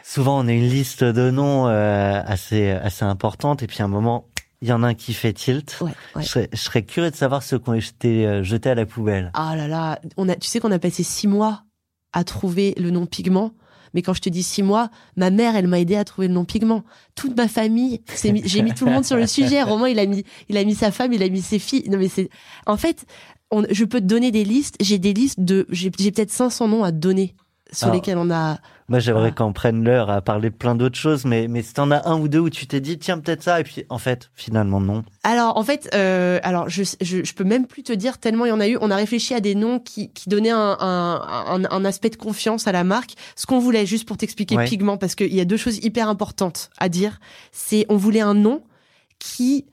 souvent 0.03 0.43
on 0.43 0.49
a 0.49 0.53
une 0.53 0.69
liste 0.69 1.05
de 1.05 1.31
noms 1.31 1.69
euh, 1.69 2.21
assez 2.25 2.71
assez 2.71 3.05
importante 3.05 3.63
et 3.63 3.67
puis 3.67 3.83
à 3.83 3.85
un 3.85 3.89
moment 3.89 4.27
il 4.63 4.69
y 4.69 4.73
en 4.73 4.83
a 4.85 4.89
un 4.89 4.95
qui 4.95 5.13
fait 5.13 5.33
tilt. 5.33 5.77
Ouais, 5.81 5.91
Je, 6.17 6.23
serais, 6.23 6.49
je, 6.53 6.59
serais, 6.59 6.83
curieux 6.83 7.11
de 7.11 7.17
savoir 7.17 7.43
ceux 7.43 7.59
qui 7.59 7.69
ont 7.69 7.75
été 7.75 8.27
euh, 8.27 8.43
jetés 8.45 8.71
à 8.71 8.75
la 8.77 8.87
poubelle. 8.87 9.31
Ah 9.35 9.57
là 9.57 9.67
là, 9.67 9.99
on 10.17 10.29
a, 10.29 10.37
tu 10.37 10.49
sais 10.49 10.61
qu'on 10.61 10.71
a 10.71 10.79
passé 10.79 11.03
six 11.03 11.27
mois 11.27 11.65
à 12.13 12.23
trouver 12.23 12.75
le 12.79 12.91
nom 12.91 13.07
pigment. 13.07 13.53
Mais 13.95 14.03
quand 14.03 14.15
je 14.15 14.23
te 14.23 14.31
dis 14.31 14.43
six 14.43 14.63
mois, 14.63 14.89
ma 15.17 15.31
mère, 15.31 15.55
elle 15.55 15.67
m'a 15.67 15.79
aidé 15.79 15.97
à 15.97 16.05
trouver 16.05 16.29
le 16.29 16.35
nom 16.35 16.45
pigment. 16.45 16.83
Toute 17.15 17.37
ma 17.37 17.49
famille, 17.49 18.03
j'ai 18.23 18.63
mis 18.63 18.73
tout 18.73 18.87
le 18.87 18.93
monde 18.93 19.05
sur 19.05 19.17
le 19.17 19.27
sujet. 19.27 19.63
Romain, 19.65 19.89
il 19.89 19.99
a 19.99 20.07
mis, 20.07 20.25
il 20.49 20.57
a 20.57 20.65
mis 20.65 20.75
sa 20.75 20.91
femme, 20.91 21.13
il 21.13 21.23
a 21.23 21.29
mis 21.29 21.43
ses 21.43 21.59
filles. 21.59 21.85
Non 21.91 21.99
mais 21.99 22.09
c'est, 22.09 22.31
en 22.67 22.77
fait, 22.77 23.05
on, 23.53 23.65
je 23.71 23.85
peux 23.85 24.01
te 24.01 24.07
donner 24.07 24.31
des 24.33 24.45
listes. 24.45 24.77
J'ai 24.81 24.99
des 24.99 25.13
listes 25.13 25.41
de, 25.41 25.67
j'ai 25.71 25.91
peut-être 25.91 26.33
500 26.33 26.69
noms 26.69 26.85
à 26.85 26.91
te 26.91 26.97
donner 26.97 27.37
sur 27.73 27.93
lesquels 27.93 28.19
on 28.19 28.31
a. 28.31 28.59
Moi, 28.89 28.99
j'aimerais 28.99 29.33
qu'on 29.33 29.53
prenne 29.53 29.85
l'heure 29.85 30.11
à 30.11 30.21
parler 30.21 30.51
plein 30.51 30.75
d'autres 30.75 30.99
choses, 30.99 31.25
mais 31.25 31.49
mais 31.49 31.63
si 31.63 31.73
t'en 31.73 31.91
as 31.91 32.07
un 32.07 32.19
ou 32.19 32.29
deux 32.29 32.41
où 32.41 32.51
tu 32.51 32.67
t'es 32.67 32.81
dit 32.81 32.99
tiens 32.99 33.19
peut-être 33.19 33.43
ça 33.43 33.61
et 33.61 33.65
puis 33.65 33.85
en 33.89 33.99
fait 33.99 34.31
finalement 34.35 34.81
non. 34.81 35.03
Alors 35.25 35.57
en 35.57 35.63
fait, 35.63 35.89
euh, 35.95 36.39
alors 36.43 36.69
je, 36.69 36.83
je, 37.01 37.25
je 37.25 37.35
peux 37.35 37.45
même 37.45 37.67
plus 37.67 37.83
te 37.83 37.93
dire 37.93 38.19
tellement 38.19 38.45
il 38.45 38.51
y 38.51 38.53
en 38.53 38.61
a 38.61 38.69
eu. 38.69 38.77
On 38.81 38.91
a 38.91 38.97
réfléchi 38.97 39.33
à 39.35 39.41
des 39.41 39.55
noms 39.55 39.79
qui 39.79 40.13
qui 40.13 40.29
donnaient 40.29 40.51
un 40.51 40.77
un, 40.81 41.63
un, 41.71 41.85
aspect 41.85 42.11
de 42.11 42.17
confiance 42.17 42.67
à 42.67 42.73
la 42.73 42.85
marque. 42.85 43.15
Ce 43.37 43.47
qu'on 43.47 43.59
voulait 43.59 43.87
juste 43.87 44.07
pour 44.07 44.19
t'expliquer 44.19 44.63
pigment 44.65 44.99
parce 44.99 45.15
qu'il 45.15 45.35
y 45.35 45.41
a 45.41 45.47
deux 45.47 45.57
choses 45.57 45.79
hyper 45.79 46.09
importantes 46.09 46.71
à 46.79 46.89
dire. 46.89 47.19
C'est 47.53 47.87
on 47.89 47.97
voulait 47.97 48.21
un 48.21 48.35
nom 48.35 48.63
qui 49.19 49.67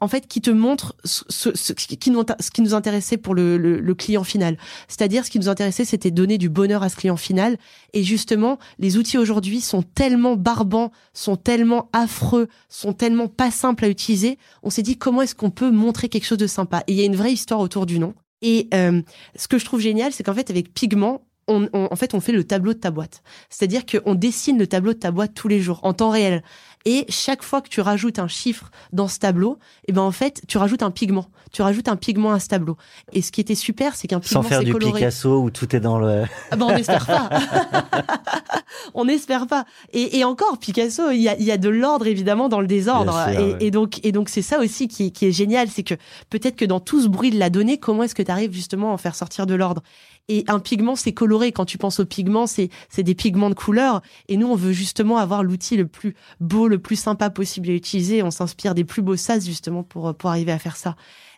en 0.00 0.08
fait 0.08 0.26
qui 0.26 0.40
te 0.40 0.50
montre 0.50 0.96
ce, 1.04 1.50
ce, 1.54 1.72
qui 1.72 2.10
nous 2.10 2.24
ce 2.40 2.50
qui 2.50 2.62
nous 2.62 2.74
intéressait 2.74 3.16
pour 3.16 3.34
le, 3.34 3.56
le, 3.56 3.94
client 3.94 4.24
final. 4.24 4.56
C'est-à-dire 4.88 5.24
ce 5.24 5.30
qui 5.30 5.38
nous 5.38 5.48
intéressait 5.48 5.84
c'était 5.84 6.10
donner 6.10 6.38
du 6.38 6.48
bonheur 6.48 6.82
à 6.82 6.88
ce 6.88 6.96
client 6.96 7.16
final 7.16 7.56
et 7.92 8.02
justement 8.02 8.58
les 8.78 8.96
outils 8.96 9.18
aujourd'hui 9.18 9.60
sont 9.60 9.82
tellement 9.82 10.36
barbants, 10.36 10.92
sont 11.12 11.36
tellement 11.36 11.88
affreux, 11.92 12.48
sont 12.68 12.92
tellement 12.92 13.28
pas 13.28 13.50
simples 13.50 13.84
à 13.84 13.88
utiliser. 13.88 14.38
On 14.62 14.70
s'est 14.70 14.82
dit 14.82 14.96
comment 14.96 15.22
est-ce 15.22 15.34
qu'on 15.34 15.50
peut 15.50 15.70
montrer 15.70 16.08
quelque 16.08 16.26
chose 16.26 16.38
de 16.38 16.46
sympa? 16.46 16.82
Et 16.86 16.92
il 16.92 16.98
y 16.98 17.02
a 17.02 17.06
une 17.06 17.16
vraie 17.16 17.32
histoire 17.32 17.60
autour 17.60 17.86
du 17.86 17.98
nom. 17.98 18.14
Et 18.42 18.68
euh, 18.74 19.00
ce 19.36 19.48
que 19.48 19.58
je 19.58 19.64
trouve 19.64 19.80
génial, 19.80 20.12
c'est 20.12 20.22
qu'en 20.22 20.34
fait, 20.34 20.50
avec 20.50 20.74
Pigment, 20.74 21.22
on, 21.48 21.68
en 21.72 21.96
fait, 21.96 22.14
on 22.14 22.20
fait 22.20 22.32
le 22.32 22.44
tableau 22.44 22.72
de 22.72 22.78
ta 22.78 22.90
boîte. 22.90 23.22
C'est-à-dire 23.50 23.82
qu'on 23.86 24.14
dessine 24.14 24.58
le 24.58 24.66
tableau 24.66 24.92
de 24.92 24.98
ta 24.98 25.10
boîte 25.10 25.34
tous 25.34 25.48
les 25.48 25.60
jours, 25.60 25.80
en 25.82 25.92
temps 25.92 26.10
réel. 26.10 26.42
Et 26.86 27.06
chaque 27.08 27.42
fois 27.42 27.62
que 27.62 27.68
tu 27.68 27.80
rajoutes 27.80 28.18
un 28.18 28.28
chiffre 28.28 28.70
dans 28.92 29.08
ce 29.08 29.18
tableau, 29.18 29.58
eh 29.88 29.92
ben 29.92 30.02
en 30.02 30.10
fait, 30.10 30.42
tu 30.46 30.58
rajoutes 30.58 30.82
un 30.82 30.90
pigment. 30.90 31.26
Tu 31.50 31.62
rajoutes 31.62 31.88
un 31.88 31.96
pigment 31.96 32.32
à 32.32 32.40
ce 32.40 32.48
tableau. 32.48 32.76
Et 33.12 33.22
ce 33.22 33.32
qui 33.32 33.40
était 33.40 33.54
super, 33.54 33.96
c'est 33.96 34.06
qu'un 34.06 34.20
pigment 34.20 34.42
Sans 34.42 34.48
faire 34.48 34.62
du 34.62 34.74
Picasso 34.74 35.40
où 35.40 35.50
tout 35.50 35.74
est 35.74 35.80
dans 35.80 35.98
le. 35.98 36.24
Ah 36.50 36.56
ben 36.56 36.66
on 36.66 36.74
n'espère 36.74 37.06
pas. 37.06 37.30
on 38.94 39.06
n'espère 39.06 39.46
pas. 39.46 39.64
Et, 39.94 40.18
et, 40.18 40.24
encore, 40.24 40.58
Picasso, 40.58 41.10
il 41.10 41.22
y 41.22 41.28
a, 41.28 41.36
il 41.38 41.44
y 41.44 41.52
a 41.52 41.56
de 41.56 41.70
l'ordre 41.70 42.06
évidemment 42.06 42.50
dans 42.50 42.60
le 42.60 42.66
désordre. 42.66 43.18
et, 43.30 43.66
et, 43.66 43.70
donc, 43.70 44.04
et 44.04 44.12
donc 44.12 44.28
c'est 44.28 44.42
ça 44.42 44.58
aussi 44.58 44.88
qui, 44.88 45.12
qui 45.12 45.26
est 45.26 45.32
génial, 45.32 45.68
c'est 45.68 45.84
que 45.84 45.94
peut-être 46.28 46.56
que 46.56 46.64
dans 46.66 46.80
tout 46.80 47.00
ce 47.00 47.08
bruit 47.08 47.30
de 47.30 47.38
la 47.38 47.48
donnée, 47.48 47.78
comment 47.78 48.02
est-ce 48.02 48.14
que 48.14 48.22
tu 48.22 48.30
arrives 48.30 48.52
justement 48.52 48.90
à 48.90 48.94
en 48.94 48.98
faire 48.98 49.14
sortir 49.14 49.46
de 49.46 49.54
l'ordre? 49.54 49.82
Et 50.28 50.44
un 50.48 50.58
pigment, 50.58 50.96
c'est 50.96 51.12
coloré. 51.12 51.52
Quand 51.52 51.64
tu 51.64 51.78
penses 51.78 52.00
au 52.00 52.06
pigment, 52.06 52.46
c'est 52.46 52.70
c'est 52.88 53.02
des 53.02 53.14
pigments 53.14 53.50
de 53.50 53.54
couleur. 53.54 54.00
Et 54.28 54.36
nous, 54.36 54.46
on 54.46 54.56
veut 54.56 54.72
justement 54.72 55.18
avoir 55.18 55.42
l'outil 55.42 55.76
le 55.76 55.86
plus 55.86 56.14
beau, 56.40 56.68
le 56.68 56.78
plus 56.78 56.96
sympa 56.96 57.30
possible 57.30 57.68
à 57.70 57.72
utiliser. 57.72 58.22
On 58.22 58.30
s'inspire 58.30 58.74
des 58.74 58.84
plus 58.84 59.02
beaux 59.02 59.16
sas 59.16 59.44
justement 59.44 59.82
pour 59.82 60.14
pour 60.14 60.30
arriver 60.30 60.52
à 60.52 60.58
faire 60.58 60.76
ça. 60.76 60.96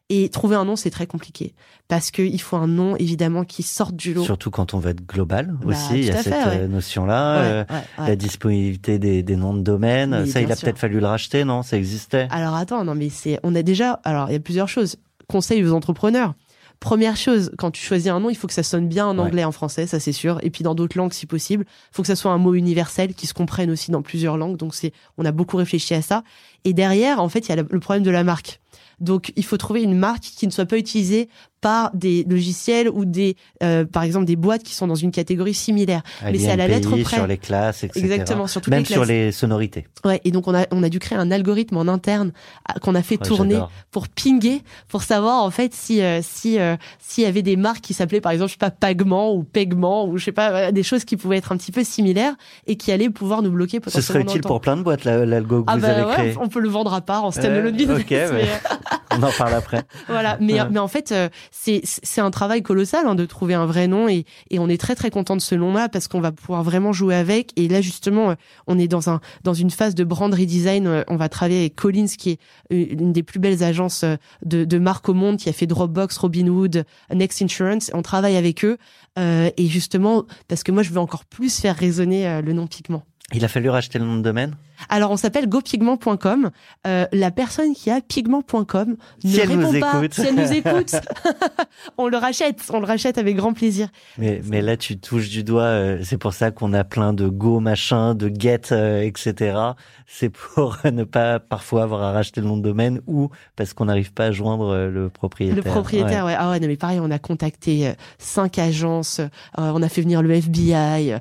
Et 0.08 0.28
trouver 0.28 0.54
un 0.54 0.64
nom, 0.64 0.76
c'est 0.76 0.90
très 0.90 1.08
compliqué 1.08 1.52
parce 1.88 2.12
qu'il 2.12 2.40
faut 2.40 2.56
un 2.56 2.68
nom 2.68 2.94
évidemment 2.94 3.42
qui 3.42 3.64
sorte 3.64 3.96
du 3.96 4.14
lot. 4.14 4.22
Surtout 4.22 4.50
quand 4.50 4.72
on 4.72 4.78
veut 4.78 4.90
être 4.90 5.04
global 5.04 5.56
bah, 5.60 5.70
aussi, 5.70 5.94
il 5.94 6.04
y 6.04 6.10
a 6.10 6.22
cette 6.22 6.32
euh, 6.32 6.68
notion-là, 6.68 7.38
euh, 7.38 7.64
la 7.98 8.14
disponibilité 8.14 9.00
des, 9.00 9.24
des, 9.24 9.36
noms 9.36 9.54
de 9.54 9.62
domaine. 9.62 10.24
ça, 10.26 10.40
il 10.40 10.52
a 10.52 10.54
peut-être 10.54 10.78
fallu 10.78 11.00
le 11.00 11.06
racheter, 11.06 11.44
non? 11.44 11.64
Ça 11.64 11.76
existait? 11.76 12.28
Alors 12.30 12.54
attends, 12.54 12.84
non 12.84 12.94
mais 12.94 13.08
c'est, 13.08 13.40
on 13.42 13.52
a 13.56 13.62
déjà, 13.62 13.94
alors 14.04 14.28
il 14.30 14.34
y 14.34 14.36
a 14.36 14.40
plusieurs 14.40 14.68
choses. 14.68 14.96
Conseil 15.26 15.64
aux 15.64 15.72
entrepreneurs 15.72 16.34
Première 16.80 17.16
chose, 17.16 17.52
quand 17.56 17.70
tu 17.70 17.82
choisis 17.82 18.08
un 18.08 18.20
nom, 18.20 18.30
il 18.30 18.36
faut 18.36 18.46
que 18.46 18.52
ça 18.52 18.62
sonne 18.62 18.88
bien 18.88 19.06
en 19.06 19.18
anglais, 19.18 19.44
en 19.44 19.52
français, 19.52 19.86
ça 19.86 19.98
c'est 19.98 20.12
sûr, 20.12 20.38
et 20.42 20.50
puis 20.50 20.62
dans 20.62 20.74
d'autres 20.74 20.98
langues 20.98 21.12
si 21.12 21.26
possible. 21.26 21.64
Il 21.68 21.96
faut 21.96 22.02
que 22.02 22.08
ça 22.08 22.16
soit 22.16 22.30
un 22.32 22.38
mot 22.38 22.54
universel 22.54 23.14
qui 23.14 23.26
se 23.26 23.34
comprenne 23.34 23.70
aussi 23.70 23.90
dans 23.90 24.02
plusieurs 24.02 24.36
langues. 24.36 24.56
Donc 24.56 24.74
c'est, 24.74 24.92
on 25.16 25.24
a 25.24 25.32
beaucoup 25.32 25.56
réfléchi 25.56 25.94
à 25.94 26.02
ça. 26.02 26.22
Et 26.64 26.72
derrière, 26.72 27.20
en 27.20 27.28
fait, 27.28 27.48
il 27.48 27.48
y 27.48 27.58
a 27.58 27.62
le 27.62 27.80
problème 27.80 28.02
de 28.02 28.10
la 28.10 28.24
marque. 28.24 28.60
Donc, 28.98 29.32
il 29.36 29.44
faut 29.44 29.58
trouver 29.58 29.82
une 29.82 29.96
marque 29.96 30.22
qui 30.22 30.46
ne 30.46 30.52
soit 30.52 30.64
pas 30.64 30.78
utilisée 30.78 31.28
par 31.60 31.90
des 31.94 32.24
logiciels 32.28 32.88
ou 32.88 33.04
des, 33.04 33.36
euh, 33.62 33.84
par 33.84 34.02
exemple, 34.02 34.26
des 34.26 34.36
boîtes 34.36 34.62
qui 34.62 34.74
sont 34.74 34.86
dans 34.86 34.94
une 34.94 35.10
catégorie 35.10 35.54
similaire. 35.54 36.02
Mais 36.24 36.38
c'est 36.38 36.50
à 36.50 36.56
la 36.56 36.68
lettre 36.68 36.96
près. 36.96 37.16
Sur 37.16 37.26
les 37.26 37.38
classes, 37.38 37.84
etc. 37.84 38.04
Exactement, 38.04 38.46
sur 38.46 38.60
toutes 38.60 38.70
Même 38.70 38.80
les 38.80 38.86
classes. 38.86 38.96
sur 38.96 39.04
les 39.04 39.32
sonorités. 39.32 39.86
Ouais, 40.04 40.20
et 40.24 40.30
donc 40.30 40.48
on 40.48 40.54
a, 40.54 40.66
on 40.70 40.82
a 40.82 40.88
dû 40.88 40.98
créer 40.98 41.18
un 41.18 41.30
algorithme 41.30 41.76
en 41.76 41.88
interne 41.88 42.32
qu'on 42.82 42.94
a 42.94 43.02
fait 43.02 43.16
tourner 43.16 43.58
pour 43.90 44.08
pinguer, 44.08 44.62
pour 44.88 45.02
savoir 45.02 45.42
en 45.42 45.50
fait 45.50 45.74
si, 45.74 46.02
euh, 46.02 46.20
si, 46.22 46.58
euh, 46.58 46.76
s'il 46.98 47.24
y 47.24 47.26
avait 47.26 47.42
des 47.42 47.56
marques 47.56 47.80
qui 47.80 47.94
s'appelaient 47.94 48.20
par 48.20 48.32
exemple, 48.32 48.48
je 48.50 48.54
sais 48.54 48.58
pas, 48.58 48.70
Pagement 48.70 49.34
ou 49.34 49.42
Pegment 49.42 50.06
ou 50.06 50.18
je 50.18 50.24
sais 50.24 50.32
pas, 50.32 50.72
des 50.72 50.82
choses 50.82 51.04
qui 51.04 51.16
pouvaient 51.16 51.38
être 51.38 51.52
un 51.52 51.56
petit 51.56 51.72
peu 51.72 51.84
similaires 51.84 52.34
et 52.66 52.76
qui 52.76 52.92
allaient 52.92 53.10
pouvoir 53.10 53.42
nous 53.42 53.50
bloquer 53.50 53.80
potentiellement. 53.80 54.06
Ce 54.06 54.12
serait 54.12 54.22
utile 54.22 54.42
pour 54.42 54.60
plein 54.60 54.76
de 54.76 54.82
boîtes, 54.82 55.04
l'algo 55.04 55.62
que 55.62 55.70
ah 55.70 55.76
vous 55.76 55.82
bah 55.82 55.88
avez 55.88 56.04
ouais, 56.04 56.12
créé. 56.12 56.34
On 56.40 56.48
peut 56.48 56.60
le 56.60 56.68
vendre 56.68 56.92
à 56.92 57.00
part 57.00 57.24
en 57.24 57.30
standalone 57.30 57.74
euh, 57.74 57.76
business. 57.76 58.00
Okay, 58.00 58.26
mais... 58.32 58.48
on 59.10 59.22
en 59.22 59.32
parle 59.32 59.54
après. 59.54 59.82
voilà, 60.08 60.36
mais, 60.40 60.58
mais 60.70 60.78
en 60.78 60.88
fait, 60.88 61.14
c'est, 61.50 61.82
un 62.18 62.30
travail 62.30 62.62
colossal 62.62 63.06
hein, 63.06 63.14
de 63.14 63.24
trouver 63.24 63.54
un 63.54 63.66
vrai 63.66 63.88
nom 63.88 64.08
et, 64.08 64.24
on 64.58 64.68
est 64.68 64.80
très 64.80 64.94
très 64.94 65.10
content 65.10 65.36
de 65.36 65.40
ce 65.40 65.54
nom-là 65.54 65.88
parce 65.88 66.08
qu'on 66.08 66.20
va 66.20 66.32
pouvoir 66.32 66.62
vraiment 66.62 66.92
jouer 66.92 67.14
avec. 67.14 67.52
Et 67.56 67.68
là 67.68 67.80
justement, 67.80 68.34
on 68.66 68.78
est 68.78 68.88
dans 68.88 69.10
un 69.10 69.20
dans 69.44 69.54
une 69.54 69.70
phase 69.70 69.94
de 69.94 70.02
brand 70.02 70.32
redesign. 70.32 71.04
On 71.08 71.16
va 71.16 71.28
travailler 71.28 71.60
avec 71.60 71.76
Collins 71.76 72.06
qui 72.06 72.30
est 72.30 72.38
une 72.70 73.12
des 73.12 73.22
plus 73.22 73.38
belles 73.38 73.62
agences 73.62 74.04
de, 74.44 74.78
marque 74.78 75.08
au 75.08 75.14
monde 75.14 75.36
qui 75.36 75.48
a 75.48 75.52
fait 75.52 75.66
Dropbox, 75.66 76.16
Robinhood, 76.18 76.84
Next 77.12 77.42
Insurance. 77.42 77.90
On 77.94 78.02
travaille 78.02 78.36
avec 78.36 78.64
eux 78.64 78.78
euh, 79.18 79.50
et 79.56 79.66
justement 79.66 80.24
parce 80.48 80.62
que 80.62 80.72
moi 80.72 80.82
je 80.82 80.90
veux 80.90 81.00
encore 81.00 81.24
plus 81.24 81.58
faire 81.58 81.76
résonner 81.76 82.28
euh, 82.28 82.42
le 82.42 82.52
nom 82.52 82.66
Pigment. 82.66 83.02
Il 83.32 83.44
a 83.44 83.48
fallu 83.48 83.68
racheter 83.68 83.98
le 83.98 84.04
nom 84.04 84.16
de 84.16 84.22
domaine? 84.22 84.56
Alors, 84.88 85.10
on 85.10 85.16
s'appelle 85.16 85.48
gopigment.com. 85.48 86.50
Euh, 86.86 87.06
la 87.12 87.30
personne 87.30 87.74
qui 87.74 87.90
a 87.90 88.00
pigment.com 88.00 88.96
ne 89.24 89.28
si 89.28 89.40
répond 89.40 89.72
nous 89.72 89.80
pas. 89.80 89.98
Écoute. 89.98 90.14
Si 90.14 90.22
elle 90.22 90.34
nous 90.34 90.52
écoute, 90.52 90.94
on 91.98 92.08
le 92.08 92.16
rachète. 92.16 92.60
On 92.72 92.80
le 92.80 92.86
rachète 92.86 93.18
avec 93.18 93.36
grand 93.36 93.52
plaisir. 93.52 93.88
Mais, 94.18 94.40
mais 94.46 94.62
là, 94.62 94.76
tu 94.76 94.98
touches 94.98 95.28
du 95.28 95.44
doigt. 95.44 95.62
Euh, 95.62 96.00
c'est 96.02 96.18
pour 96.18 96.34
ça 96.34 96.50
qu'on 96.50 96.72
a 96.72 96.84
plein 96.84 97.12
de 97.12 97.28
go 97.28 97.60
machin, 97.60 98.14
de 98.14 98.30
get, 98.36 98.72
euh, 98.72 99.00
etc. 99.02 99.58
C'est 100.06 100.30
pour 100.30 100.78
ne 100.84 101.04
pas 101.04 101.40
parfois 101.40 101.82
avoir 101.82 102.02
à 102.02 102.12
racheter 102.12 102.40
le 102.40 102.46
nom 102.46 102.56
de 102.56 102.62
domaine 102.62 103.00
ou 103.06 103.30
parce 103.56 103.72
qu'on 103.72 103.86
n'arrive 103.86 104.12
pas 104.12 104.26
à 104.26 104.32
joindre 104.32 104.88
le 104.88 105.08
propriétaire. 105.08 105.56
Le 105.56 105.62
propriétaire, 105.62 106.24
ouais. 106.24 106.32
ouais. 106.32 106.36
Ah 106.38 106.50
ouais, 106.50 106.60
non, 106.60 106.66
mais 106.68 106.76
pareil, 106.76 107.00
on 107.00 107.10
a 107.10 107.18
contacté 107.18 107.92
cinq 108.18 108.58
agences. 108.58 109.20
on 109.56 109.82
a 109.82 109.88
fait 109.88 110.02
venir 110.02 110.22
le 110.22 110.30
FBI. 110.34 111.16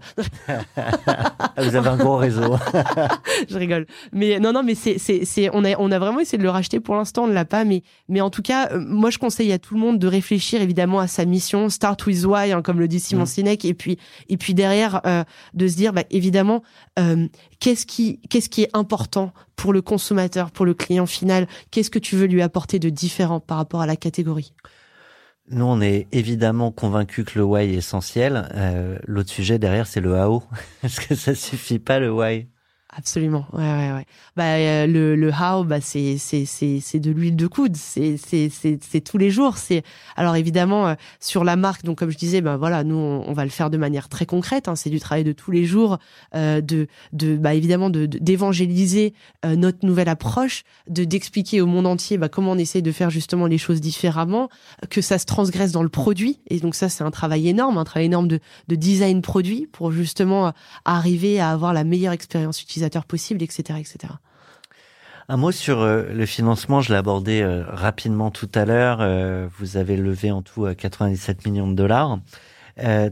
Vous 1.57 1.75
avez 1.75 1.89
un 1.89 1.97
gros 1.97 2.17
réseau. 2.17 2.55
je 3.49 3.57
rigole. 3.57 3.85
Mais 4.11 4.39
non, 4.39 4.53
non, 4.53 4.63
mais 4.63 4.75
c'est, 4.75 4.97
c'est, 4.97 5.25
c'est, 5.25 5.49
on 5.53 5.63
a, 5.63 5.75
on 5.77 5.91
a 5.91 5.99
vraiment 5.99 6.19
essayé 6.19 6.37
de 6.37 6.43
le 6.43 6.49
racheter. 6.49 6.79
Pour 6.79 6.95
l'instant, 6.95 7.23
on 7.23 7.27
ne 7.27 7.33
l'a 7.33 7.45
pas, 7.45 7.65
mais, 7.65 7.83
mais 8.09 8.21
en 8.21 8.29
tout 8.29 8.41
cas, 8.41 8.69
euh, 8.71 8.79
moi, 8.79 9.09
je 9.09 9.17
conseille 9.17 9.51
à 9.51 9.59
tout 9.59 9.73
le 9.73 9.79
monde 9.79 9.99
de 9.99 10.07
réfléchir 10.07 10.61
évidemment 10.61 10.99
à 10.99 11.07
sa 11.07 11.25
mission, 11.25 11.69
start 11.69 12.05
with 12.05 12.25
why, 12.25 12.51
hein, 12.51 12.61
comme 12.61 12.79
le 12.79 12.87
dit 12.87 12.99
Simon 12.99 13.23
mmh. 13.23 13.27
Sinek, 13.27 13.65
et 13.65 13.73
puis, 13.73 13.97
et 14.29 14.37
puis 14.37 14.53
derrière, 14.53 15.01
euh, 15.05 15.23
de 15.53 15.67
se 15.67 15.75
dire, 15.75 15.93
bah, 15.93 16.03
évidemment, 16.09 16.63
euh, 16.99 17.27
qu'est-ce 17.59 17.85
qui, 17.85 18.19
qu'est-ce 18.29 18.49
qui 18.49 18.63
est 18.63 18.69
important 18.73 19.33
pour 19.55 19.73
le 19.73 19.81
consommateur, 19.81 20.51
pour 20.51 20.65
le 20.65 20.73
client 20.73 21.05
final? 21.05 21.47
Qu'est-ce 21.71 21.89
que 21.89 21.99
tu 21.99 22.15
veux 22.15 22.27
lui 22.27 22.41
apporter 22.41 22.79
de 22.79 22.89
différent 22.89 23.39
par 23.39 23.57
rapport 23.57 23.81
à 23.81 23.85
la 23.85 23.95
catégorie? 23.95 24.53
Nous, 25.49 25.65
on 25.65 25.79
est 25.79 26.07
évidemment 26.11 26.71
convaincus 26.71 27.25
que 27.25 27.37
le 27.37 27.45
why 27.45 27.65
est 27.65 27.75
essentiel. 27.75 28.49
Euh, 28.55 28.97
L'autre 29.05 29.29
sujet 29.29 29.59
derrière, 29.59 29.85
c'est 29.85 30.01
le 30.01 30.13
how. 30.13 30.43
Est-ce 30.83 30.99
que 30.99 31.13
ça 31.13 31.35
suffit 31.35 31.77
pas 31.79 31.99
le 31.99 32.11
why 32.11 32.47
Absolument, 32.97 33.45
ouais, 33.51 33.59
ouais, 33.61 33.91
ouais. 33.91 34.05
Bah 34.37 34.53
euh, 34.53 34.87
le 34.87 35.17
le 35.17 35.29
how, 35.29 35.65
bah 35.65 35.81
c'est 35.81 36.17
c'est 36.17 36.45
c'est 36.45 36.79
c'est 36.79 36.99
de 36.99 37.11
l'huile 37.11 37.35
de 37.35 37.45
coude, 37.45 37.75
c'est 37.75 38.15
c'est 38.15 38.49
c'est 38.49 38.79
c'est 38.81 39.01
tous 39.01 39.17
les 39.17 39.29
jours. 39.29 39.57
C'est 39.57 39.83
alors 40.15 40.37
évidemment 40.37 40.87
euh, 40.87 40.95
sur 41.19 41.43
la 41.43 41.57
marque, 41.57 41.83
donc 41.83 41.97
comme 41.97 42.09
je 42.09 42.17
disais, 42.17 42.39
bah 42.39 42.55
voilà, 42.55 42.85
nous 42.85 42.95
on, 42.95 43.33
va 43.33 43.43
le 43.43 43.49
faire 43.49 43.69
de 43.69 43.75
manière 43.75 44.07
très 44.07 44.25
concrète. 44.25 44.69
Hein, 44.69 44.77
c'est 44.77 44.89
du 44.89 45.01
travail 45.01 45.25
de 45.25 45.33
tous 45.33 45.51
les 45.51 45.65
jours, 45.65 45.97
euh, 46.35 46.61
de 46.61 46.87
de 47.11 47.35
bah 47.35 47.53
évidemment 47.53 47.89
de 47.89 48.05
d'évangéliser 48.05 49.13
euh, 49.43 49.57
notre 49.57 49.85
nouvelle 49.85 50.07
approche, 50.07 50.63
de 50.87 51.03
d'expliquer 51.03 51.59
au 51.59 51.65
monde 51.65 51.87
entier 51.87 52.17
bah 52.17 52.29
comment 52.29 52.51
on 52.51 52.57
essaie 52.57 52.81
de 52.81 52.93
faire 52.93 53.09
justement 53.09 53.45
les 53.45 53.57
choses 53.57 53.81
différemment, 53.81 54.47
que 54.89 55.01
ça 55.01 55.17
se 55.17 55.25
transgresse 55.25 55.73
dans 55.73 55.83
le 55.83 55.89
produit. 55.89 56.39
Et 56.47 56.61
donc 56.61 56.75
ça 56.75 56.87
c'est 56.87 57.03
un 57.03 57.11
travail 57.11 57.49
énorme, 57.49 57.77
un 57.77 57.83
travail 57.83 58.05
énorme 58.05 58.29
de 58.29 58.39
de 58.69 58.75
design 58.75 59.21
produit 59.21 59.67
pour 59.69 59.91
justement 59.91 60.53
arriver 60.85 61.41
à 61.41 61.49
avoir 61.49 61.73
la 61.73 61.83
meilleure 61.83 62.13
expérience 62.13 62.61
utilisateur 62.61 62.84
possible, 63.07 63.43
etc., 63.43 63.79
etc. 63.79 64.13
Un 65.27 65.37
mot 65.37 65.51
sur 65.51 65.81
euh, 65.81 66.03
le 66.13 66.25
financement, 66.25 66.81
je 66.81 66.91
l'ai 66.91 66.97
abordé 66.97 67.41
euh, 67.41 67.63
rapidement 67.67 68.29
tout 68.29 68.49
à 68.53 68.65
l'heure. 68.65 68.99
Euh, 69.01 69.47
vous 69.57 69.77
avez 69.77 69.97
levé 69.97 70.31
en 70.31 70.43
tout 70.43 70.67
97 70.73 71.47
millions 71.47 71.67
de 71.67 71.73
dollars. 71.73 72.19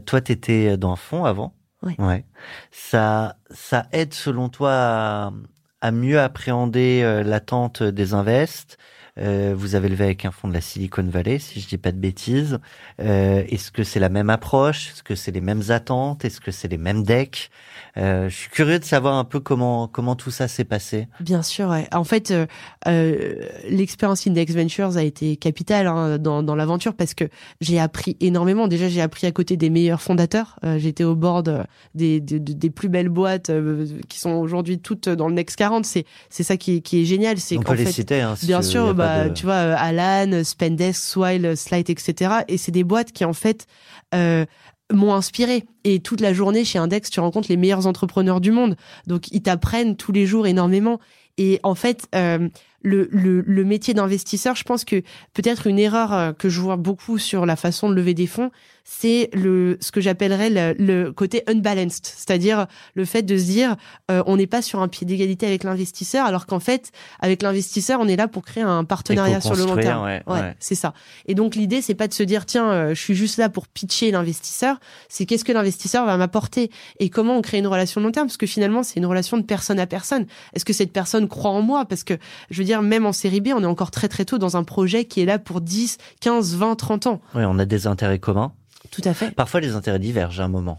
toi, 0.06 0.20
tu 0.20 0.32
étais 0.32 0.76
dans 0.76 0.90
le 0.90 0.96
fond 0.96 1.24
avant. 1.24 1.54
Oui. 1.82 1.94
Ouais. 1.98 2.24
Ça, 2.70 3.36
ça 3.50 3.86
aide 3.92 4.14
selon 4.14 4.48
toi 4.48 4.72
à, 4.72 5.32
à 5.80 5.90
mieux 5.90 6.20
appréhender 6.20 7.22
l'attente 7.24 7.82
des 7.82 8.14
invests. 8.14 8.78
Vous 9.16 9.74
avez 9.74 9.88
levé 9.88 10.04
avec 10.04 10.24
un 10.24 10.30
fonds 10.30 10.48
de 10.48 10.54
la 10.54 10.60
Silicon 10.60 11.04
Valley, 11.04 11.38
si 11.38 11.60
je 11.60 11.68
dis 11.68 11.78
pas 11.78 11.92
de 11.92 11.98
bêtises. 11.98 12.58
Est-ce 12.98 13.70
que 13.70 13.84
c'est 13.84 14.00
la 14.00 14.08
même 14.08 14.30
approche? 14.30 14.90
Est-ce 14.90 15.02
que 15.02 15.14
c'est 15.14 15.32
les 15.32 15.40
mêmes 15.40 15.62
attentes? 15.68 16.24
Est-ce 16.24 16.40
que 16.40 16.50
c'est 16.50 16.68
les 16.68 16.78
mêmes 16.78 17.02
decks? 17.02 17.50
Euh, 17.96 18.28
je 18.28 18.34
suis 18.34 18.50
curieux 18.50 18.78
de 18.78 18.84
savoir 18.84 19.14
un 19.14 19.24
peu 19.24 19.38
comment 19.40 19.86
comment 19.86 20.16
tout 20.16 20.30
ça 20.30 20.48
s'est 20.48 20.64
passé. 20.64 21.06
Bien 21.20 21.42
sûr, 21.42 21.68
ouais. 21.68 21.86
En 21.92 22.04
fait, 22.04 22.30
euh, 22.30 22.46
euh, 22.88 23.36
l'expérience 23.68 24.26
Index 24.26 24.52
Ventures 24.54 24.96
a 24.96 25.02
été 25.02 25.36
capitale 25.36 25.86
hein, 25.86 26.18
dans, 26.18 26.42
dans 26.42 26.56
l'aventure 26.56 26.94
parce 26.94 27.14
que 27.14 27.24
j'ai 27.60 27.78
appris 27.78 28.16
énormément. 28.20 28.66
Déjà, 28.66 28.88
j'ai 28.88 29.00
appris 29.00 29.26
à 29.26 29.32
côté 29.32 29.56
des 29.56 29.70
meilleurs 29.70 30.02
fondateurs. 30.02 30.58
Euh, 30.64 30.78
J'étais 30.78 31.04
au 31.04 31.14
board 31.14 31.66
des, 31.94 32.20
des, 32.20 32.40
des, 32.40 32.70
plus 32.70 32.88
belles 32.88 33.08
boîtes 33.08 33.50
euh, 33.50 33.86
qui 34.08 34.18
sont 34.18 34.32
aujourd'hui 34.32 34.78
toutes 34.78 35.08
dans 35.08 35.28
le 35.28 35.34
Next 35.34 35.56
40. 35.56 35.84
C'est 35.84 36.04
c'est 36.28 36.42
ça 36.42 36.56
qui 36.56 36.76
est, 36.76 36.80
qui 36.80 37.02
est 37.02 37.04
génial. 37.04 37.38
C'est 37.38 37.56
On 37.58 37.62
peut 37.62 37.74
les 37.74 37.86
citer. 37.86 38.20
Hein, 38.20 38.34
si 38.36 38.46
bien 38.46 38.62
sûr, 38.62 38.94
bah, 39.04 39.28
de... 39.28 39.34
tu 39.34 39.44
vois, 39.44 39.54
Alan, 39.54 40.42
Spendesk, 40.44 41.00
Swile, 41.00 41.56
Slide, 41.56 41.90
etc. 41.90 42.32
Et 42.48 42.58
c'est 42.58 42.72
des 42.72 42.84
boîtes 42.84 43.12
qui 43.12 43.24
en 43.24 43.32
fait 43.32 43.66
euh, 44.14 44.44
m'ont 44.92 45.14
inspiré. 45.14 45.64
Et 45.84 46.00
toute 46.00 46.20
la 46.20 46.32
journée 46.32 46.64
chez 46.64 46.78
Index, 46.78 47.10
tu 47.10 47.20
rencontres 47.20 47.48
les 47.48 47.56
meilleurs 47.56 47.86
entrepreneurs 47.86 48.40
du 48.40 48.52
monde. 48.52 48.76
Donc, 49.06 49.30
ils 49.32 49.42
t'apprennent 49.42 49.96
tous 49.96 50.12
les 50.12 50.26
jours 50.26 50.46
énormément. 50.46 51.00
Et 51.36 51.60
en 51.62 51.74
fait, 51.74 52.06
euh, 52.14 52.48
le, 52.84 53.08
le, 53.10 53.40
le, 53.40 53.64
métier 53.64 53.94
d'investisseur, 53.94 54.54
je 54.54 54.62
pense 54.62 54.84
que 54.84 55.02
peut-être 55.32 55.66
une 55.66 55.78
erreur 55.78 56.12
euh, 56.12 56.32
que 56.32 56.48
je 56.48 56.60
vois 56.60 56.76
beaucoup 56.76 57.18
sur 57.18 57.46
la 57.46 57.56
façon 57.56 57.88
de 57.88 57.94
lever 57.94 58.14
des 58.14 58.26
fonds, 58.26 58.50
c'est 58.84 59.30
le 59.32 59.78
ce 59.80 59.90
que 59.90 60.02
j'appellerais 60.02 60.50
le, 60.50 60.74
le, 60.78 61.12
côté 61.12 61.42
unbalanced, 61.46 62.04
c'est-à-dire 62.04 62.66
le 62.94 63.06
fait 63.06 63.22
de 63.22 63.38
se 63.38 63.44
dire 63.44 63.76
euh, 64.10 64.22
on 64.26 64.36
n'est 64.36 64.46
pas 64.46 64.60
sur 64.60 64.80
un 64.80 64.88
pied 64.88 65.06
d'égalité 65.06 65.46
avec 65.46 65.64
l'investisseur, 65.64 66.26
alors 66.26 66.44
qu'en 66.44 66.60
fait 66.60 66.92
avec 67.18 67.42
l'investisseur 67.42 67.98
on 68.00 68.06
est 68.06 68.16
là 68.16 68.28
pour 68.28 68.44
créer 68.44 68.62
un 68.62 68.84
partenariat 68.84 69.40
sur 69.40 69.56
le 69.56 69.64
long 69.64 69.76
terme. 69.76 70.04
Ouais, 70.04 70.22
ouais, 70.26 70.34
ouais. 70.34 70.54
c'est 70.60 70.74
ça. 70.74 70.92
Et 71.26 71.34
donc 71.34 71.54
l'idée 71.54 71.80
c'est 71.80 71.94
pas 71.94 72.08
de 72.08 72.14
se 72.14 72.22
dire 72.22 72.44
tiens 72.44 72.70
euh, 72.70 72.88
je 72.94 73.00
suis 73.00 73.14
juste 73.14 73.38
là 73.38 73.48
pour 73.48 73.68
pitcher 73.68 74.10
l'investisseur, 74.10 74.78
c'est 75.08 75.24
qu'est-ce 75.24 75.44
que 75.44 75.52
l'investisseur 75.52 76.04
va 76.04 76.18
m'apporter 76.18 76.70
et 77.00 77.08
comment 77.08 77.38
on 77.38 77.42
crée 77.42 77.58
une 77.58 77.66
relation 77.66 78.02
long 78.02 78.12
terme 78.12 78.26
parce 78.26 78.36
que 78.36 78.46
finalement 78.46 78.82
c'est 78.82 79.00
une 79.00 79.06
relation 79.06 79.38
de 79.38 79.44
personne 79.44 79.78
à 79.78 79.86
personne. 79.86 80.26
Est-ce 80.52 80.66
que 80.66 80.74
cette 80.74 80.92
personne 80.92 81.26
croit 81.26 81.52
en 81.52 81.62
moi? 81.62 81.86
Parce 81.86 82.04
que 82.04 82.14
je 82.50 82.58
veux 82.58 82.66
dire 82.66 82.73
même 82.82 83.06
en 83.06 83.12
série 83.12 83.40
B 83.40 83.48
on 83.54 83.62
est 83.62 83.66
encore 83.66 83.90
très 83.90 84.08
très 84.08 84.24
tôt 84.24 84.38
dans 84.38 84.56
un 84.56 84.64
projet 84.64 85.04
qui 85.04 85.20
est 85.20 85.26
là 85.26 85.38
pour 85.38 85.60
10, 85.60 85.98
15, 86.20 86.56
20, 86.56 86.76
30 86.76 87.06
ans. 87.06 87.20
Oui, 87.34 87.42
on 87.46 87.58
a 87.58 87.64
des 87.64 87.86
intérêts 87.86 88.18
communs. 88.18 88.52
Tout 88.90 89.02
à 89.04 89.14
fait. 89.14 89.30
Parfois, 89.32 89.60
les 89.60 89.74
intérêts 89.74 89.98
divergent 89.98 90.40
à 90.40 90.44
un 90.44 90.48
moment. 90.48 90.78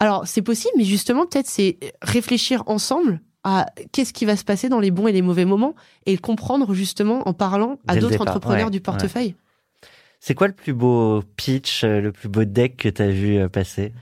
Alors, 0.00 0.26
c'est 0.26 0.42
possible, 0.42 0.74
mais 0.76 0.84
justement, 0.84 1.26
peut-être 1.26 1.48
c'est 1.48 1.78
réfléchir 2.02 2.62
ensemble 2.66 3.20
à 3.44 3.66
qu'est-ce 3.92 4.12
qui 4.12 4.24
va 4.24 4.36
se 4.36 4.44
passer 4.44 4.68
dans 4.68 4.80
les 4.80 4.90
bons 4.90 5.08
et 5.08 5.12
les 5.12 5.22
mauvais 5.22 5.44
moments 5.44 5.74
et 6.06 6.12
le 6.12 6.18
comprendre 6.18 6.74
justement 6.74 7.26
en 7.26 7.32
parlant 7.32 7.78
à 7.86 7.96
d'autres 7.96 8.20
entrepreneurs 8.20 8.66
ouais, 8.66 8.70
du 8.70 8.80
portefeuille. 8.80 9.28
Ouais. 9.28 9.88
C'est 10.20 10.34
quoi 10.34 10.48
le 10.48 10.52
plus 10.52 10.72
beau 10.72 11.22
pitch, 11.36 11.84
le 11.84 12.10
plus 12.10 12.28
beau 12.28 12.44
deck 12.44 12.76
que 12.76 12.88
tu 12.88 13.02
as 13.02 13.10
vu 13.10 13.48
passer? 13.48 13.92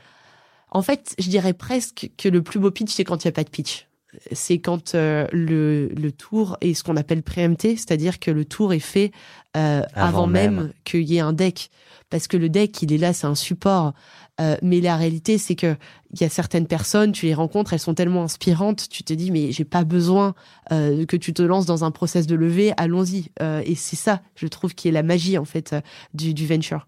En 0.71 0.83
fait, 0.83 1.15
je 1.19 1.29
dirais 1.29 1.53
presque 1.53 2.11
que 2.17 2.29
le 2.29 2.43
plus 2.43 2.59
beau 2.59 2.71
pitch, 2.71 2.93
c'est 2.93 3.05
quand 3.05 3.25
il 3.25 3.29
n'y 3.29 3.31
a 3.31 3.33
pas 3.33 3.45
de 3.45 3.51
pitch. 3.51 3.87
C'est 4.33 4.59
quand 4.59 4.95
euh, 4.95 5.27
le, 5.33 5.89
le 5.89 6.13
tour 6.13 6.57
est 6.61 6.75
ce 6.75 6.83
qu'on 6.83 6.97
appelle 6.97 7.23
préempté, 7.23 7.77
c'est-à-dire 7.77 8.19
que 8.19 8.31
le 8.31 8.45
tour 8.45 8.73
est 8.73 8.79
fait 8.79 9.13
euh, 9.57 9.83
avant, 9.95 10.09
avant, 10.09 10.27
même, 10.27 10.55
même. 10.55 10.73
qu'il 10.85 11.03
y 11.03 11.17
ait 11.17 11.21
un 11.21 11.33
deck 11.33 11.71
parce 12.11 12.29
que 12.29 12.37
le 12.37 12.49
deck, 12.49 12.83
il 12.83 12.93
est 12.93 12.99
là, 12.99 13.13
c'est 13.13 13.27
un 13.27 13.35
support. 13.35 13.93
Euh, 14.41 14.57
mais 14.63 14.81
la 14.81 14.97
réalité, 14.97 15.39
c'est 15.39 15.55
que 15.55 15.77
il 16.13 16.21
y 16.21 16.25
a 16.25 16.29
certaines 16.29 16.67
personnes, 16.67 17.13
tu 17.13 17.27
les 17.27 17.35
rencontres, 17.35 17.73
elles 17.73 17.81
sont 17.81 17.95
tellement 17.95 18.23
inspirantes, 18.23 18.89
tu 18.89 19.03
te 19.03 19.13
dis 19.13 19.31
mais 19.31 19.51
j'ai 19.51 19.65
pas 19.65 19.85
besoin 19.85 20.35
euh, 20.73 21.07
que 21.07 21.17
tu 21.17 21.33
te 21.33 21.43
lances 21.43 21.67
dans 21.67 21.85
un 21.85 21.91
process 21.91 22.27
de 22.27 22.35
levée, 22.35 22.73
allons-y. 22.77 23.31
Euh, 23.41 23.63
et 23.65 23.75
c'est 23.75 23.97
ça, 23.97 24.21
je 24.35 24.47
trouve, 24.47 24.75
qui 24.75 24.89
est 24.89 24.93
la 24.93 25.03
magie 25.03 25.39
en 25.39 25.45
fait 25.45 25.75
du, 26.15 26.35
du 26.35 26.47
venture. 26.47 26.87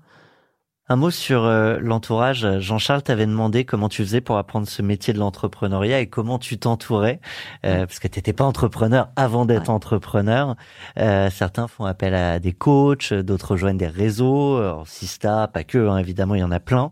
Un 0.91 0.97
mot 0.97 1.11
sur 1.11 1.45
euh, 1.45 1.79
l'entourage. 1.81 2.47
Jean-Charles 2.61 3.03
t'avait 3.03 3.27
demandé 3.27 3.67
comment 3.67 3.91
tu 3.91 4.03
faisais 4.03 4.23
pour 4.23 4.39
apprendre 4.39 4.67
ce 4.67 4.81
métier 4.81 5.13
de 5.13 5.19
l'entrepreneuriat 5.19 6.01
et 6.01 6.07
comment 6.07 6.39
tu 6.39 6.59
t'entourais, 6.59 7.21
euh, 7.67 7.85
parce 7.85 7.99
que 7.99 8.09
tu 8.09 8.19
n'étais 8.19 8.33
pas 8.33 8.45
entrepreneur 8.45 9.11
avant 9.15 9.45
d'être 9.45 9.69
entrepreneur. 9.69 10.57
Euh, 10.99 11.29
certains 11.31 11.69
font 11.69 11.85
appel 11.85 12.15
à 12.15 12.39
des 12.39 12.53
coachs, 12.53 13.13
d'autres 13.13 13.53
rejoignent 13.53 13.77
des 13.77 13.87
réseaux, 13.87 14.57
alors, 14.57 14.89
Sista, 14.89 15.47
pas 15.49 15.63
que, 15.63 15.89
hein, 15.89 15.99
évidemment, 15.99 16.35
il 16.37 16.41
y 16.41 16.45
en 16.45 16.51
a 16.51 16.61
plein. 16.61 16.91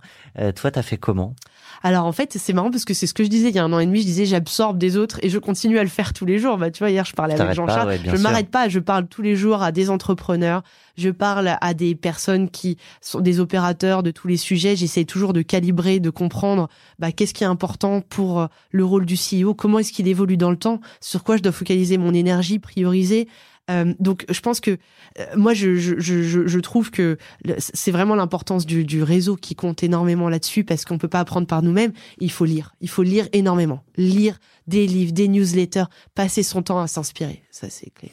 toi, 0.54 0.70
t'as 0.70 0.82
fait 0.82 0.98
comment? 0.98 1.35
Alors 1.82 2.04
en 2.04 2.12
fait, 2.12 2.37
c'est 2.37 2.52
marrant 2.52 2.70
parce 2.70 2.85
que 2.85 2.94
c'est 2.94 3.06
ce 3.06 3.14
que 3.14 3.22
je 3.22 3.28
disais 3.28 3.50
il 3.50 3.54
y 3.54 3.59
a 3.59 3.64
un 3.64 3.72
an 3.72 3.78
et 3.78 3.87
demi. 3.87 4.00
Je 4.00 4.06
disais 4.06 4.26
j'absorbe 4.26 4.78
des 4.78 4.96
autres 4.96 5.18
et 5.22 5.28
je 5.28 5.38
continue 5.38 5.78
à 5.78 5.82
le 5.82 5.88
faire 5.88 6.12
tous 6.12 6.24
les 6.24 6.38
jours. 6.38 6.56
Bah 6.56 6.70
tu 6.70 6.80
vois, 6.80 6.90
hier 6.90 7.04
je 7.04 7.12
parlais 7.12 7.40
avec 7.40 7.54
Jean-Charles. 7.54 7.98
je 8.04 8.16
m'arrête 8.16 8.50
pas. 8.50 8.68
Je 8.68 8.80
parle 8.80 9.06
tous 9.06 9.22
les 9.22 9.37
jours 9.37 9.62
à 9.62 9.72
des 9.72 9.90
entrepreneurs. 9.90 10.62
Je 10.96 11.11
parle 11.11 11.56
à 11.61 11.74
des 11.74 11.94
personnes 11.94 12.50
qui 12.50 12.76
sont 13.00 13.20
des 13.20 13.40
opérateurs 13.40 14.02
de 14.02 14.11
tous 14.11 14.28
les 14.28 14.37
sujets. 14.37 14.76
J'essaie 14.76 15.04
toujours 15.04 15.32
de 15.32 15.42
calibrer, 15.42 16.00
de 16.00 16.11
comprendre 16.11 16.68
bah, 16.98 17.12
qu'est-ce 17.12 17.35
qui 17.35 17.44
est 17.44 17.46
important 17.46 18.00
pour 18.00 18.40
euh, 18.40 18.46
le 18.70 18.85
rôle 18.85 19.06
du 19.06 19.16
CEO, 19.16 19.54
comment 19.54 19.78
est-ce 19.78 19.92
qu'il 19.92 20.09
évolue 20.09 20.37
dans 20.37 20.50
le 20.50 20.56
temps, 20.56 20.80
sur 21.00 21.24
quoi 21.24 21.37
je 21.37 21.42
dois 21.42 21.52
focaliser 21.52 21.98
mon 21.98 22.14
énergie, 22.14 22.59
prioriser. 22.59 23.28
Euh, 23.70 23.94
donc, 23.98 24.24
je 24.28 24.40
pense 24.40 24.61
que 24.61 24.78
euh, 25.18 25.24
moi, 25.37 25.52
je, 25.54 25.76
je, 25.76 25.98
je, 25.98 26.46
je, 26.46 26.61
trouve 26.61 26.90
que 26.90 27.18
c'est 27.59 27.90
vraiment 27.90 28.14
l'importance 28.14 28.64
du, 28.64 28.85
du, 28.85 29.02
réseau 29.02 29.37
qui 29.37 29.54
compte 29.54 29.82
énormément 29.82 30.28
là-dessus 30.28 30.62
parce 30.62 30.85
qu'on 30.85 30.98
peut 30.98 31.09
pas 31.09 31.20
apprendre 31.20 31.46
par 31.46 31.62
nous-mêmes. 31.62 31.92
Il 32.18 32.30
faut 32.30 32.44
lire. 32.44 32.74
Il 32.80 32.88
faut 32.88 33.02
lire 33.02 33.28
énormément. 33.32 33.82
Lire 33.96 34.38
des 34.66 34.87
livres, 34.87 35.12
des 35.12 35.28
newsletters, 35.28 35.87
passer 36.14 36.42
son 36.42 36.62
temps 36.62 36.80
à 36.80 36.87
s'inspirer. 36.87 37.42
Ça, 37.50 37.68
c'est 37.68 37.90
clé. 37.90 38.12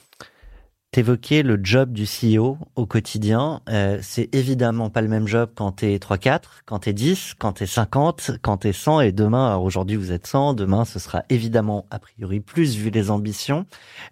T'évoquais 0.93 1.41
le 1.41 1.59
job 1.59 1.91
du 1.91 2.03
CEO 2.03 2.59
au 2.75 2.85
quotidien. 2.85 3.61
Euh, 3.67 3.97
c'est 4.03 4.29
évidemment 4.31 4.91
pas 4.91 5.01
le 5.01 5.07
même 5.07 5.27
job 5.27 5.49
quand 5.55 5.71
t'es 5.71 5.97
3-4, 5.97 6.41
quand 6.67 6.77
t'es 6.77 6.93
10, 6.93 7.33
quand 7.39 7.53
t'es 7.53 7.65
50, 7.65 8.33
quand 8.43 8.57
t'es 8.57 8.73
100 8.73 9.01
et 9.01 9.11
demain, 9.11 9.47
alors 9.47 9.63
aujourd'hui 9.63 9.95
vous 9.95 10.11
êtes 10.11 10.27
100, 10.27 10.53
demain 10.53 10.85
ce 10.85 10.99
sera 10.99 11.23
évidemment 11.31 11.87
a 11.89 11.97
priori 11.97 12.41
plus 12.41 12.77
vu 12.77 12.91
les 12.91 13.09
ambitions. 13.09 13.65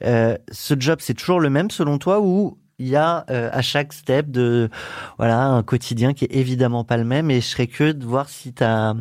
Euh, 0.03 0.35
ce 0.51 0.73
job 0.75 0.97
c'est 1.01 1.13
toujours 1.13 1.39
le 1.39 1.51
même 1.51 1.69
selon 1.69 1.99
toi 1.99 2.19
ou 2.19 2.57
il 2.79 2.87
y 2.87 2.95
a 2.95 3.25
euh, 3.29 3.51
à 3.53 3.61
chaque 3.61 3.93
step 3.93 4.31
de 4.31 4.71
voilà 5.19 5.39
un 5.39 5.61
quotidien 5.61 6.13
qui 6.13 6.25
est 6.25 6.35
évidemment 6.35 6.83
pas 6.83 6.97
le 6.97 7.03
même? 7.03 7.29
Et 7.29 7.41
je 7.41 7.45
serais 7.45 7.67
curieux 7.67 7.93
de 7.93 8.05
voir 8.07 8.27
si 8.27 8.53
t'as 8.53 8.95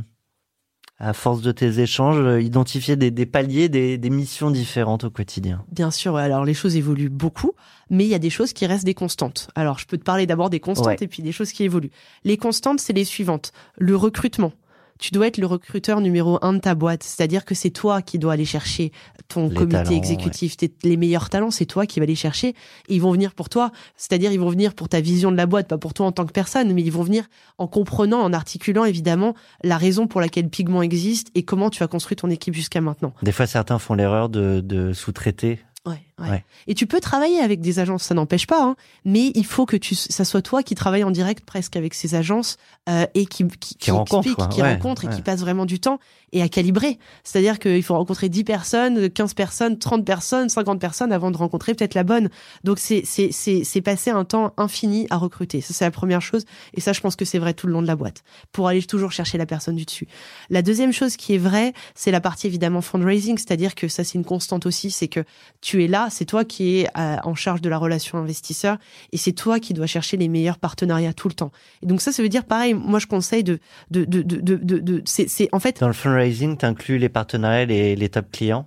à 1.01 1.15
force 1.15 1.41
de 1.41 1.51
tes 1.51 1.81
échanges, 1.81 2.21
euh, 2.21 2.43
identifier 2.43 2.95
des, 2.95 3.11
des 3.11 3.27
paliers, 3.27 3.69
des, 3.71 3.97
des, 3.97 4.11
missions 4.11 4.51
différentes 4.51 5.05
au 5.05 5.11
quotidien 5.11 5.65
Bien 5.73 5.91
sûr, 5.91 6.17
alors 6.17 6.45
les 6.45 6.53
choses 6.53 6.77
évoluent 6.77 7.09
beaucoup, 7.09 7.53
mais 7.89 8.05
il 8.05 8.11
y 8.11 8.15
a 8.15 8.19
des 8.19 8.31
choses 8.31 8.53
qui 8.53 8.67
restent 8.67 8.85
des 8.85 8.95
constantes. 8.95 9.49
Alors 9.55 9.79
je 9.79 9.87
peux 9.87 9.97
te 9.97 10.05
parler 10.05 10.27
d'abord 10.27 10.51
des 10.51 10.61
constantes 10.61 11.01
et 11.01 11.09
puis 11.09 11.23
des 11.23 11.33
choses 11.33 11.53
qui 11.53 11.65
évoluent. 11.65 11.91
Les 12.25 12.37
constantes, 12.37 12.81
c'est 12.81 12.93
les 12.93 13.07
suivantes. 13.07 13.53
Le 13.79 13.97
recrutement 13.97 14.53
tu 15.01 15.11
dois 15.13 15.27
être 15.27 15.39
le 15.39 15.47
recruteur 15.47 16.01
numéro 16.01 16.39
un 16.43 16.53
de 16.53 16.59
ta 16.59 16.75
boîte. 16.75 17.03
C'est-à-dire 17.03 17.45
que 17.45 17.55
c'est 17.55 17.71
toi 17.71 18.03
qui 18.03 18.19
dois 18.19 18.35
aller 18.35 18.45
chercher 18.45 18.93
ton 19.29 19.49
comité 19.49 19.95
exécutif, 19.95 20.57
les 20.83 20.97
meilleurs 20.97 21.31
talents, 21.31 21.51
c'est 21.51 21.67
toi 21.67 21.87
qui 21.87 22.01
vas 22.01 22.07
les 22.07 22.15
chercher. 22.15 22.49
Et 22.89 22.95
ils 22.95 23.01
vont 23.01 23.13
venir 23.13 23.35
pour 23.35 23.49
toi. 23.49 23.73
C'est-à-dire, 23.97 24.33
ils 24.33 24.41
vont 24.41 24.51
venir 24.51 24.75
pour 24.75 24.89
ta 24.89 25.01
vision 25.01 25.33
de 25.33 25.37
la 25.37 25.47
boîte, 25.47 25.69
pas 25.69 25.79
pour 25.79 25.95
toi 25.95 26.07
en 26.07 26.13
tant 26.13 26.27
que 26.27 26.33
personne, 26.33 26.73
mais 26.73 26.83
ils 26.83 26.93
vont 26.93 27.03
venir 27.03 27.25
en 27.59 27.67
comprenant, 27.67 28.21
en 28.21 28.33
articulant 28.33 28.85
évidemment 28.85 29.35
la 29.65 29.79
raison 29.79 30.07
pour 30.07 30.21
laquelle 30.21 30.49
Pigment 30.49 30.83
existe 30.83 31.29
et 31.35 31.43
comment 31.43 31.71
tu 31.71 31.83
as 31.83 31.89
construit 31.89 32.17
ton 32.17 32.29
équipe 32.29 32.55
jusqu'à 32.55 32.81
maintenant. 32.81 33.15
Des 33.23 33.33
fois, 33.33 33.47
certains 33.47 33.79
font 33.79 33.95
l'erreur 33.95 34.29
de, 34.29 34.61
de 34.61 34.93
sous-traiter 34.93 35.61
Ouais, 35.87 36.03
ouais. 36.20 36.44
Et 36.66 36.74
tu 36.74 36.87
peux 36.87 37.00
travailler 37.00 37.40
avec 37.40 37.61
des 37.61 37.78
agences, 37.78 38.04
ça 38.04 38.14
n'empêche 38.14 38.46
pas, 38.46 38.62
hein, 38.62 38.76
mais 39.04 39.33
il 39.35 39.46
faut 39.46 39.66
que 39.66 39.76
tu, 39.76 39.94
ça 39.94 40.24
soit 40.24 40.42
toi 40.42 40.62
qui 40.62 40.74
travaille 40.74 41.04
en 41.04 41.11
direct 41.11 41.44
presque 41.44 41.76
avec 41.76 41.94
ces 41.94 42.14
agences 42.14 42.56
euh, 42.88 43.06
et 43.14 43.26
qui 43.26 43.46
qui, 43.46 43.76
qui, 43.76 43.90
rencontre, 43.90 44.48
qui 44.48 44.62
rencontre 44.62 45.04
et 45.04 45.09
qui 45.09 45.22
passe 45.22 45.40
vraiment 45.40 45.66
du 45.66 45.80
temps 45.80 45.98
et 46.33 46.42
à 46.42 46.48
calibrer. 46.48 46.98
C'est-à-dire 47.24 47.59
qu'il 47.59 47.83
faut 47.83 47.94
rencontrer 47.94 48.28
10 48.28 48.44
personnes, 48.44 49.11
15 49.11 49.35
personnes, 49.35 49.78
30 49.78 50.04
personnes, 50.04 50.48
50 50.48 50.80
personnes 50.80 51.12
avant 51.12 51.30
de 51.30 51.37
rencontrer 51.37 51.74
peut-être 51.74 51.94
la 51.94 52.04
bonne. 52.04 52.28
Donc 52.64 52.78
c'est 52.78 53.02
c'est 53.04 53.80
passer 53.80 54.11
un 54.11 54.24
temps 54.24 54.52
infini 54.56 55.06
à 55.11 55.16
recruter. 55.16 55.61
Ça 55.61 55.74
c'est 55.74 55.85
la 55.85 55.90
première 55.90 56.22
chose 56.22 56.44
et 56.74 56.80
ça 56.80 56.92
je 56.92 57.00
pense 57.00 57.16
que 57.16 57.24
c'est 57.24 57.38
vrai 57.38 57.54
tout 57.54 57.66
le 57.66 57.72
long 57.72 57.83
de 57.83 57.87
la 57.87 57.96
boîte 57.96 58.22
pour 58.52 58.68
aller 58.68 58.83
toujours 58.83 59.12
chercher 59.12 59.38
la 59.38 59.46
personne 59.46 59.76
du 59.76 59.85
dessus. 59.85 60.06
La 60.50 60.62
deuxième 60.62 60.92
chose 60.92 61.16
qui 61.16 61.35
est 61.35 61.38
vraie, 61.38 61.72
c'est 61.94 62.11
la 62.11 62.20
partie 62.20 62.46
évidemment 62.46 62.80
fundraising, 62.80 63.38
c'est-à-dire 63.38 63.74
que 63.74 63.88
ça 63.88 64.04
c'est 64.04 64.14
une 64.14 64.24
constante 64.24 64.66
aussi, 64.66 64.90
c'est 64.90 65.09
que 65.09 65.24
tu 65.61 65.85
es 65.85 65.88
là, 65.88 66.09
c'est 66.11 66.25
toi 66.25 66.44
qui 66.44 66.81
es 66.81 66.88
euh, 66.96 67.16
en 67.25 67.35
charge 67.35 67.61
de 67.61 67.68
la 67.68 67.79
relation 67.79 68.18
investisseur 68.18 68.77
et 69.12 69.16
c'est 69.16 69.33
toi 69.33 69.61
qui 69.61 69.75
dois 69.75 69.87
chercher 69.87 70.16
les 70.16 70.29
meilleurs 70.29 70.59
partenariats 70.59 71.12
tout 71.12 71.29
le 71.29 71.35
temps. 71.35 71.53
Et 71.83 71.87
donc 71.87 72.01
ça 72.01 72.12
ça 72.12 72.23
veut 72.23 72.29
dire 72.29 72.44
pareil, 72.44 72.75
moi 72.75 72.99
je 72.99 73.07
conseille 73.07 73.44
de 73.44 73.59
de 73.90 74.05
de 74.05 74.23
de 74.23 74.57
de, 74.57 75.03
c'est 75.05 75.49
en 75.53 75.61
fait 75.61 75.81
dans 75.81 75.87
le 75.87 75.92
fundraising, 75.92 76.57
inclus 76.62 76.99
les 76.99 77.09
partenariats 77.09 77.62
et 77.62 77.96
les 77.96 78.09
top 78.09 78.31
clients? 78.31 78.66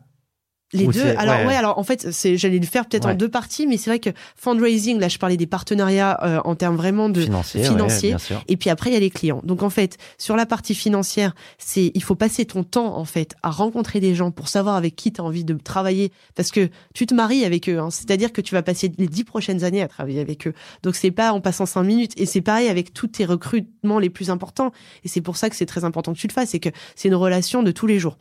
Les 0.73 0.87
deux. 0.87 1.13
Alors 1.17 1.45
ouais. 1.45 1.55
alors 1.55 1.77
en 1.77 1.83
fait, 1.83 2.11
c'est 2.11 2.37
j'allais 2.37 2.59
le 2.59 2.65
faire 2.65 2.85
peut-être 2.85 3.07
en 3.07 3.13
deux 3.13 3.29
parties, 3.29 3.67
mais 3.67 3.77
c'est 3.77 3.89
vrai 3.89 3.99
que 3.99 4.09
fundraising, 4.35 4.99
là, 4.99 5.07
je 5.07 5.17
parlais 5.17 5.37
des 5.37 5.47
partenariats 5.47 6.19
euh, 6.23 6.39
en 6.43 6.55
termes 6.55 6.75
vraiment 6.75 7.09
de 7.09 7.21
financiers. 7.21 8.15
et 8.47 8.57
puis 8.57 8.69
après, 8.69 8.89
il 8.89 8.93
y 8.93 8.97
a 8.97 8.99
les 8.99 9.09
clients. 9.09 9.41
Donc 9.43 9.63
en 9.63 9.69
fait, 9.69 9.97
sur 10.17 10.35
la 10.35 10.45
partie 10.45 10.75
financière, 10.75 11.33
c'est 11.57 11.91
il 11.93 12.03
faut 12.03 12.15
passer 12.15 12.45
ton 12.45 12.63
temps 12.63 12.97
en 12.97 13.05
fait 13.05 13.35
à 13.43 13.49
rencontrer 13.49 13.99
des 13.99 14.15
gens 14.15 14.31
pour 14.31 14.47
savoir 14.47 14.75
avec 14.75 14.95
qui 14.95 15.11
tu 15.11 15.21
as 15.21 15.23
envie 15.23 15.43
de 15.43 15.53
travailler, 15.53 16.11
parce 16.35 16.51
que 16.51 16.69
tu 16.93 17.05
te 17.05 17.13
maries 17.13 17.45
avec 17.45 17.69
eux. 17.69 17.79
Hein. 17.79 17.89
C'est-à-dire 17.91 18.33
que 18.33 18.41
tu 18.41 18.55
vas 18.55 18.63
passer 18.63 18.91
les 18.97 19.07
dix 19.07 19.23
prochaines 19.23 19.63
années 19.63 19.81
à 19.81 19.87
travailler 19.87 20.19
avec 20.19 20.47
eux. 20.47 20.53
Donc 20.81 20.95
c'est 20.95 21.11
pas 21.11 21.31
en 21.31 21.41
passant 21.41 21.65
cinq 21.65 21.83
minutes. 21.83 22.13
Et 22.17 22.25
c'est 22.25 22.41
pareil 22.41 22.67
avec 22.67 22.93
tous 22.93 23.07
tes 23.07 23.25
recrutements 23.25 23.99
les 23.99 24.09
plus 24.09 24.29
importants. 24.29 24.71
Et 25.03 25.07
c'est 25.07 25.21
pour 25.21 25.37
ça 25.37 25.49
que 25.49 25.55
c'est 25.55 25.65
très 25.65 25.83
important 25.83 26.13
que 26.13 26.19
tu 26.19 26.27
le 26.27 26.33
fasses, 26.33 26.49
c'est 26.49 26.59
que 26.59 26.69
c'est 26.95 27.07
une 27.07 27.15
relation 27.15 27.63
de 27.63 27.71
tous 27.71 27.87
les 27.87 27.99
jours. 27.99 28.17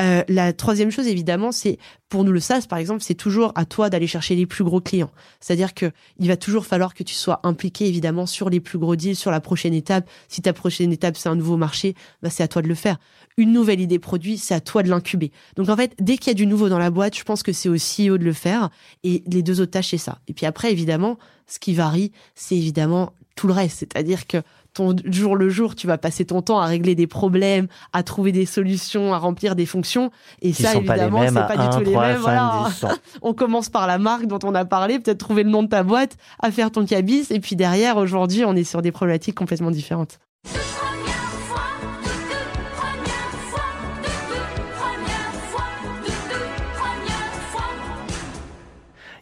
Euh, 0.00 0.24
la 0.28 0.52
troisième 0.52 0.90
chose, 0.90 1.06
évidemment, 1.06 1.52
c'est 1.52 1.78
pour 2.08 2.24
nous 2.24 2.32
le 2.32 2.40
SaaS, 2.40 2.66
par 2.68 2.78
exemple, 2.78 3.02
c'est 3.02 3.14
toujours 3.14 3.52
à 3.54 3.66
toi 3.66 3.90
d'aller 3.90 4.06
chercher 4.06 4.34
les 4.34 4.46
plus 4.46 4.64
gros 4.64 4.80
clients. 4.80 5.10
C'est-à-dire 5.38 5.74
que 5.74 5.92
il 6.18 6.28
va 6.28 6.36
toujours 6.36 6.64
falloir 6.64 6.94
que 6.94 7.02
tu 7.02 7.14
sois 7.14 7.40
impliqué, 7.42 7.86
évidemment, 7.86 8.26
sur 8.26 8.48
les 8.48 8.60
plus 8.60 8.78
gros 8.78 8.96
deals, 8.96 9.16
sur 9.16 9.30
la 9.30 9.40
prochaine 9.40 9.74
étape. 9.74 10.08
Si 10.28 10.40
ta 10.40 10.52
prochaine 10.52 10.92
étape, 10.92 11.16
c'est 11.16 11.28
un 11.28 11.36
nouveau 11.36 11.56
marché, 11.56 11.94
bah, 12.22 12.30
c'est 12.30 12.42
à 12.42 12.48
toi 12.48 12.62
de 12.62 12.68
le 12.68 12.74
faire. 12.74 12.98
Une 13.36 13.52
nouvelle 13.52 13.80
idée 13.80 13.98
produit, 13.98 14.38
c'est 14.38 14.54
à 14.54 14.60
toi 14.60 14.82
de 14.82 14.88
l'incuber. 14.88 15.30
Donc, 15.56 15.68
en 15.68 15.76
fait, 15.76 15.94
dès 16.00 16.16
qu'il 16.16 16.28
y 16.28 16.30
a 16.30 16.34
du 16.34 16.46
nouveau 16.46 16.68
dans 16.68 16.78
la 16.78 16.90
boîte, 16.90 17.16
je 17.16 17.24
pense 17.24 17.42
que 17.42 17.52
c'est 17.52 17.68
au 17.68 17.76
CEO 17.76 18.18
de 18.18 18.24
le 18.24 18.32
faire. 18.32 18.70
Et 19.04 19.22
les 19.26 19.42
deux 19.42 19.60
autres 19.60 19.72
tâches, 19.72 19.90
c'est 19.90 19.98
ça. 19.98 20.20
Et 20.26 20.32
puis 20.32 20.46
après, 20.46 20.72
évidemment, 20.72 21.18
ce 21.46 21.58
qui 21.58 21.74
varie, 21.74 22.12
c'est 22.34 22.56
évidemment 22.56 23.12
tout 23.36 23.46
le 23.46 23.52
reste. 23.52 23.78
C'est-à-dire 23.78 24.26
que 24.26 24.38
ton 24.74 24.96
jour 25.04 25.36
le 25.36 25.48
jour, 25.48 25.74
tu 25.74 25.86
vas 25.86 25.98
passer 25.98 26.24
ton 26.24 26.42
temps 26.42 26.60
à 26.60 26.66
régler 26.66 26.94
des 26.94 27.06
problèmes, 27.06 27.66
à 27.92 28.02
trouver 28.02 28.32
des 28.32 28.46
solutions, 28.46 29.12
à 29.12 29.18
remplir 29.18 29.54
des 29.54 29.66
fonctions. 29.66 30.10
Et 30.40 30.52
ça, 30.52 30.74
évidemment, 30.74 31.22
c'est 31.26 31.34
pas 31.34 31.56
du 31.56 31.76
tout 31.76 31.84
les 31.84 31.96
mêmes. 31.96 32.18
Voilà. 32.18 32.68
on 33.22 33.34
commence 33.34 33.68
par 33.68 33.86
la 33.86 33.98
marque 33.98 34.26
dont 34.26 34.38
on 34.44 34.54
a 34.54 34.64
parlé, 34.64 34.98
peut-être 34.98 35.18
trouver 35.18 35.42
le 35.42 35.50
nom 35.50 35.62
de 35.62 35.68
ta 35.68 35.82
boîte, 35.82 36.16
à 36.40 36.50
faire 36.50 36.70
ton 36.70 36.86
cabis. 36.86 37.26
Et 37.30 37.40
puis 37.40 37.56
derrière, 37.56 37.96
aujourd'hui, 37.96 38.44
on 38.44 38.54
est 38.54 38.64
sur 38.64 38.82
des 38.82 38.92
problématiques 38.92 39.36
complètement 39.36 39.70
différentes. 39.70 40.18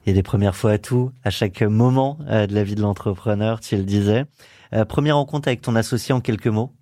Il 0.04 0.10
y 0.10 0.12
a 0.12 0.14
des 0.14 0.22
premières 0.22 0.56
fois 0.56 0.72
à 0.72 0.78
tout, 0.78 1.10
à 1.24 1.30
chaque 1.30 1.62
moment 1.62 2.18
euh, 2.28 2.46
de 2.46 2.54
la 2.54 2.64
vie 2.64 2.74
de 2.74 2.80
l'entrepreneur, 2.80 3.60
tu 3.60 3.76
le 3.76 3.82
disais. 3.82 4.24
Euh, 4.72 4.84
première 4.84 5.16
rencontre 5.16 5.48
avec 5.48 5.60
ton 5.60 5.76
associé 5.76 6.14
en 6.14 6.20
quelques 6.20 6.46
mots 6.46 6.72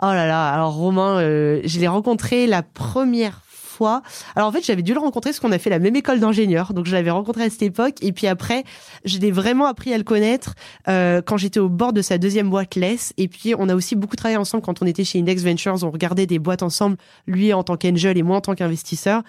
Oh 0.00 0.06
là 0.06 0.26
là, 0.28 0.48
alors 0.50 0.74
Romain, 0.74 1.18
euh, 1.18 1.60
je 1.64 1.80
l'ai 1.80 1.88
rencontré 1.88 2.46
la 2.46 2.62
première 2.62 3.42
fois. 3.44 4.02
Alors 4.36 4.48
en 4.48 4.52
fait, 4.52 4.64
j'avais 4.64 4.82
dû 4.82 4.94
le 4.94 5.00
rencontrer 5.00 5.30
parce 5.30 5.40
qu'on 5.40 5.50
a 5.50 5.58
fait 5.58 5.70
la 5.70 5.80
même 5.80 5.96
école 5.96 6.20
d'ingénieur, 6.20 6.72
donc 6.72 6.86
je 6.86 6.92
l'avais 6.92 7.10
rencontré 7.10 7.44
à 7.44 7.50
cette 7.50 7.62
époque. 7.62 7.96
Et 8.00 8.12
puis 8.12 8.28
après, 8.28 8.62
je 9.04 9.18
l'ai 9.18 9.32
vraiment 9.32 9.66
appris 9.66 9.92
à 9.92 9.98
le 9.98 10.04
connaître 10.04 10.54
euh, 10.86 11.20
quand 11.20 11.36
j'étais 11.36 11.58
au 11.58 11.68
bord 11.68 11.92
de 11.92 12.00
sa 12.02 12.16
deuxième 12.16 12.48
boîte 12.48 12.76
Less. 12.76 13.12
Et 13.16 13.26
puis 13.26 13.54
on 13.58 13.68
a 13.68 13.74
aussi 13.74 13.96
beaucoup 13.96 14.14
travaillé 14.14 14.36
ensemble 14.36 14.62
quand 14.62 14.82
on 14.82 14.86
était 14.86 15.04
chez 15.04 15.18
Index 15.18 15.42
Ventures. 15.42 15.82
On 15.82 15.90
regardait 15.90 16.26
des 16.26 16.38
boîtes 16.38 16.62
ensemble, 16.62 16.96
lui 17.26 17.52
en 17.52 17.64
tant 17.64 17.76
qu'angel 17.76 18.18
et 18.18 18.22
moi 18.22 18.36
en 18.36 18.40
tant 18.40 18.54
qu'investisseur. 18.54 19.22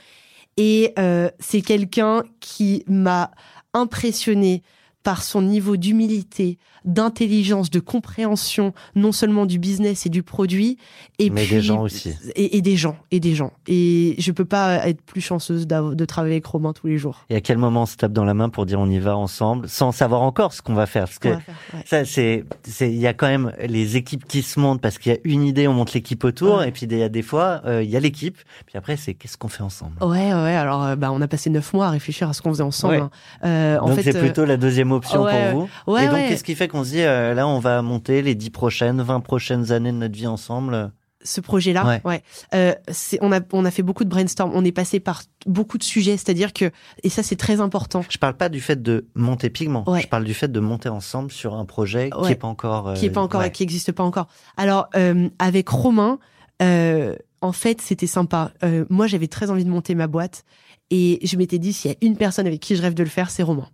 Et 0.58 0.94
euh, 1.00 1.30
c'est 1.40 1.62
quelqu'un 1.62 2.24
qui 2.40 2.84
m'a 2.88 3.32
impressionné 3.74 4.64
par 5.04 5.24
son 5.24 5.42
niveau 5.42 5.78
d'humilité, 5.78 6.58
d'intelligence, 6.86 7.70
de 7.70 7.80
compréhension, 7.80 8.74
non 8.96 9.12
seulement 9.12 9.46
du 9.46 9.60
business 9.60 10.06
et 10.06 10.10
du 10.10 10.24
produit, 10.24 10.78
et 11.18 11.30
mais 11.30 11.46
des 11.46 11.62
gens 11.62 11.82
aussi, 11.82 12.15
et, 12.36 12.62
des 12.62 12.76
gens, 12.76 12.98
et 13.12 13.20
des 13.20 13.36
gens. 13.36 13.52
Et 13.68 14.15
je 14.18 14.32
peux 14.32 14.46
pas 14.46 14.88
être 14.88 15.02
plus 15.02 15.22
chanceuse 15.22 15.68
de 15.68 16.06
travailler 16.06 16.36
avec 16.36 16.46
Romain 16.46 16.74
tous 16.74 16.88
les 16.88 16.98
jours. 16.98 17.26
Et 17.30 17.36
à 17.36 17.42
quel 17.42 17.58
moment 17.58 17.84
on 17.84 17.86
se 17.86 17.98
tape 17.98 18.13
dans 18.13 18.26
la 18.26 18.34
main 18.34 18.50
pour 18.50 18.65
dire 18.65 18.80
on 18.80 18.89
y 18.89 19.00
va 19.00 19.18
ensemble, 19.18 19.68
sans 19.68 19.92
savoir 19.92 20.22
encore 20.22 20.54
ce 20.54 20.62
qu'on 20.62 20.74
va 20.74 20.86
faire, 20.86 21.06
parce 21.06 21.20
que 21.20 21.36
ça 21.86 22.06
c'est, 22.06 22.46
il 22.82 23.00
y 23.00 23.08
a 23.08 23.13
quand 23.13 23.28
même 23.28 23.52
les 23.65 23.98
équipes 23.98 24.26
qui 24.26 24.42
se 24.42 24.60
montent 24.60 24.82
parce 24.82 24.98
qu'il 24.98 25.12
y 25.12 25.15
a 25.15 25.20
une 25.24 25.44
idée, 25.44 25.68
on 25.68 25.74
monte 25.74 25.94
l'équipe 25.94 26.24
autour, 26.24 26.63
et 26.63 26.72
puis 26.72 26.86
il 26.86 26.98
y 26.98 27.04
a 27.04 27.10
des 27.10 27.22
fois 27.22 27.62
euh, 27.65 27.84
il 27.84 27.89
y 27.89 27.98
a 27.98 28.00
l'équipe, 28.00 28.38
puis 28.65 28.78
après 28.78 28.98
c'est 28.98 29.13
qu'est-ce 29.13 29.38
qu'on 29.38 29.48
fait 29.48 29.63
ensemble? 29.63 29.94
Ouais, 30.02 30.34
ouais. 30.34 30.56
Alors 30.56 30.84
euh, 30.84 30.96
bah 30.96 31.12
on 31.12 31.22
a 31.22 31.28
passé 31.28 31.50
neuf 31.50 31.74
mois 31.74 31.88
à 31.88 31.89
réfléchir 31.89 32.30
à 32.30 32.34
ce 32.34 32.42
qu'on 32.42 32.52
faisait 32.52 32.63
ensemble. 32.63 32.96
Hein. 32.96 33.12
Euh, 33.44 33.78
en 33.80 33.89
Donc 33.89 34.00
c'est 34.02 34.18
plutôt 34.18 34.46
la 34.46 34.58
deuxième 34.58 34.92
option 34.92 35.26
pour 35.26 35.68
vous. 35.86 35.94
ouais, 35.94 36.06
Et 36.06 36.08
donc, 36.08 36.18
qu'est-ce 36.30 36.44
qui 36.44 36.56
fait 36.56 36.69
qu'on 36.70 36.86
se 36.86 36.92
dit, 36.92 37.02
euh, 37.02 37.34
là, 37.34 37.46
on 37.48 37.60
va 37.60 37.82
monter 37.82 38.22
les 38.22 38.36
10 38.36 38.50
prochaines, 38.52 39.02
20 39.02 39.20
prochaines 39.20 39.72
années 39.74 39.92
de 39.92 39.98
notre 39.98 40.16
vie 40.16 40.28
ensemble 40.28 40.92
ce 41.22 41.42
projet-là. 41.42 41.86
Ouais. 41.86 42.02
Ouais. 42.06 42.24
Euh, 42.56 42.74
on 43.20 43.32
a, 43.34 43.42
on 43.52 43.66
a 43.66 43.72
fait 43.72 43.84
beaucoup 43.84 44.06
de 44.06 44.10
brainstorm. 44.10 44.52
On 44.54 44.64
est 44.64 44.72
passé 44.72 45.02
par 45.02 45.24
beaucoup 45.46 45.78
de 45.78 45.84
sujets. 45.84 46.16
C'est-à-dire 46.16 46.54
que, 46.54 46.72
et 47.04 47.10
ça, 47.10 47.24
c'est 47.24 47.36
très 47.36 47.60
important. 47.60 48.06
Je 48.10 48.18
parle 48.18 48.36
pas 48.38 48.48
du 48.48 48.62
fait 48.62 48.82
de 48.82 49.08
monter 49.16 49.50
Pigment. 49.50 49.84
Ouais. 49.90 50.02
Je 50.02 50.08
parle 50.08 50.24
du 50.24 50.34
fait 50.34 50.50
de 50.50 50.60
monter 50.62 50.88
ensemble 50.90 51.32
sur 51.32 51.56
un 51.56 51.66
projet 51.66 52.10
qui 52.24 52.32
est 52.32 52.36
pas 52.36 52.48
encore. 52.48 52.88
euh, 52.90 52.94
qui 52.94 53.06
est 53.06 53.10
pas 53.10 53.22
encore, 53.22 53.44
qui 53.52 53.64
existe 53.64 53.92
pas 53.92 54.04
encore. 54.04 54.28
Alors 54.56 54.88
euh, 54.96 55.30
avec 55.40 55.68
Romain, 55.68 56.20
en 56.62 57.52
fait, 57.52 57.82
c'était 57.82 58.08
sympa. 58.08 58.52
Moi, 58.90 59.08
j'avais 59.08 59.28
très 59.28 59.50
envie 59.52 59.66
de 59.66 59.70
monter 59.70 59.96
ma 59.96 60.08
boîte 60.08 60.46
et 60.90 61.20
je 61.24 61.36
m'étais 61.38 61.60
dit 61.60 61.74
s'il 61.74 61.92
y 61.92 61.94
a 61.94 61.98
une 62.02 62.16
personne 62.18 62.48
avec 62.48 62.60
qui 62.62 62.76
je 62.76 62.82
rêve 62.82 62.94
de 62.94 63.04
le 63.04 63.10
faire, 63.10 63.30
c'est 63.30 63.44
Romain. 63.44 63.68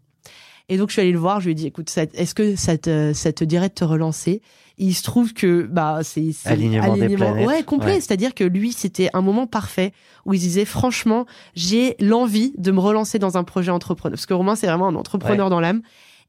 Et 0.70 0.78
donc 0.78 0.90
je 0.90 0.94
suis 0.94 1.02
allée 1.02 1.12
le 1.12 1.20
voir, 1.20 1.40
je 1.40 1.46
lui 1.46 1.52
ai 1.52 1.56
dit 1.56 1.68
écoute, 1.68 1.92
est-ce 2.16 2.34
que 2.34 2.56
ça 2.56 2.78
te, 2.78 3.14
ça 3.14 3.32
te 3.32 3.44
dirait 3.44 3.70
de 3.70 3.74
te 3.74 3.84
relancer? 3.84 4.42
Il 4.78 4.94
se 4.94 5.04
trouve 5.04 5.34
que 5.34 5.62
bah 5.64 6.00
c'est 6.04 6.32
c'est 6.34 6.50
Alignement 6.50 6.98
des 6.98 7.16
planètes. 7.16 7.48
ouais 7.48 7.64
complet, 7.64 7.94
Ouais. 7.94 8.02
c'est-à-dire 8.02 8.34
que 8.34 8.44
lui 8.44 8.74
c'était 8.74 9.10
un 9.14 9.22
moment 9.22 9.48
parfait 9.48 9.94
où 10.26 10.34
il 10.34 10.40
disait 10.40 10.66
franchement 10.66 11.26
j'ai 11.56 11.96
l'envie 12.00 12.54
de 12.58 12.72
me 12.72 12.80
relancer 12.82 13.18
dans 13.20 13.38
un 13.38 13.44
projet 13.46 13.72
entrepreneur. 13.72 14.16
Parce 14.18 14.26
que 14.26 14.34
Romain 14.34 14.56
c'est 14.56 14.68
vraiment 14.68 14.88
un 14.90 14.96
entrepreneur 14.96 15.50
dans 15.50 15.62
l'âme 15.62 15.82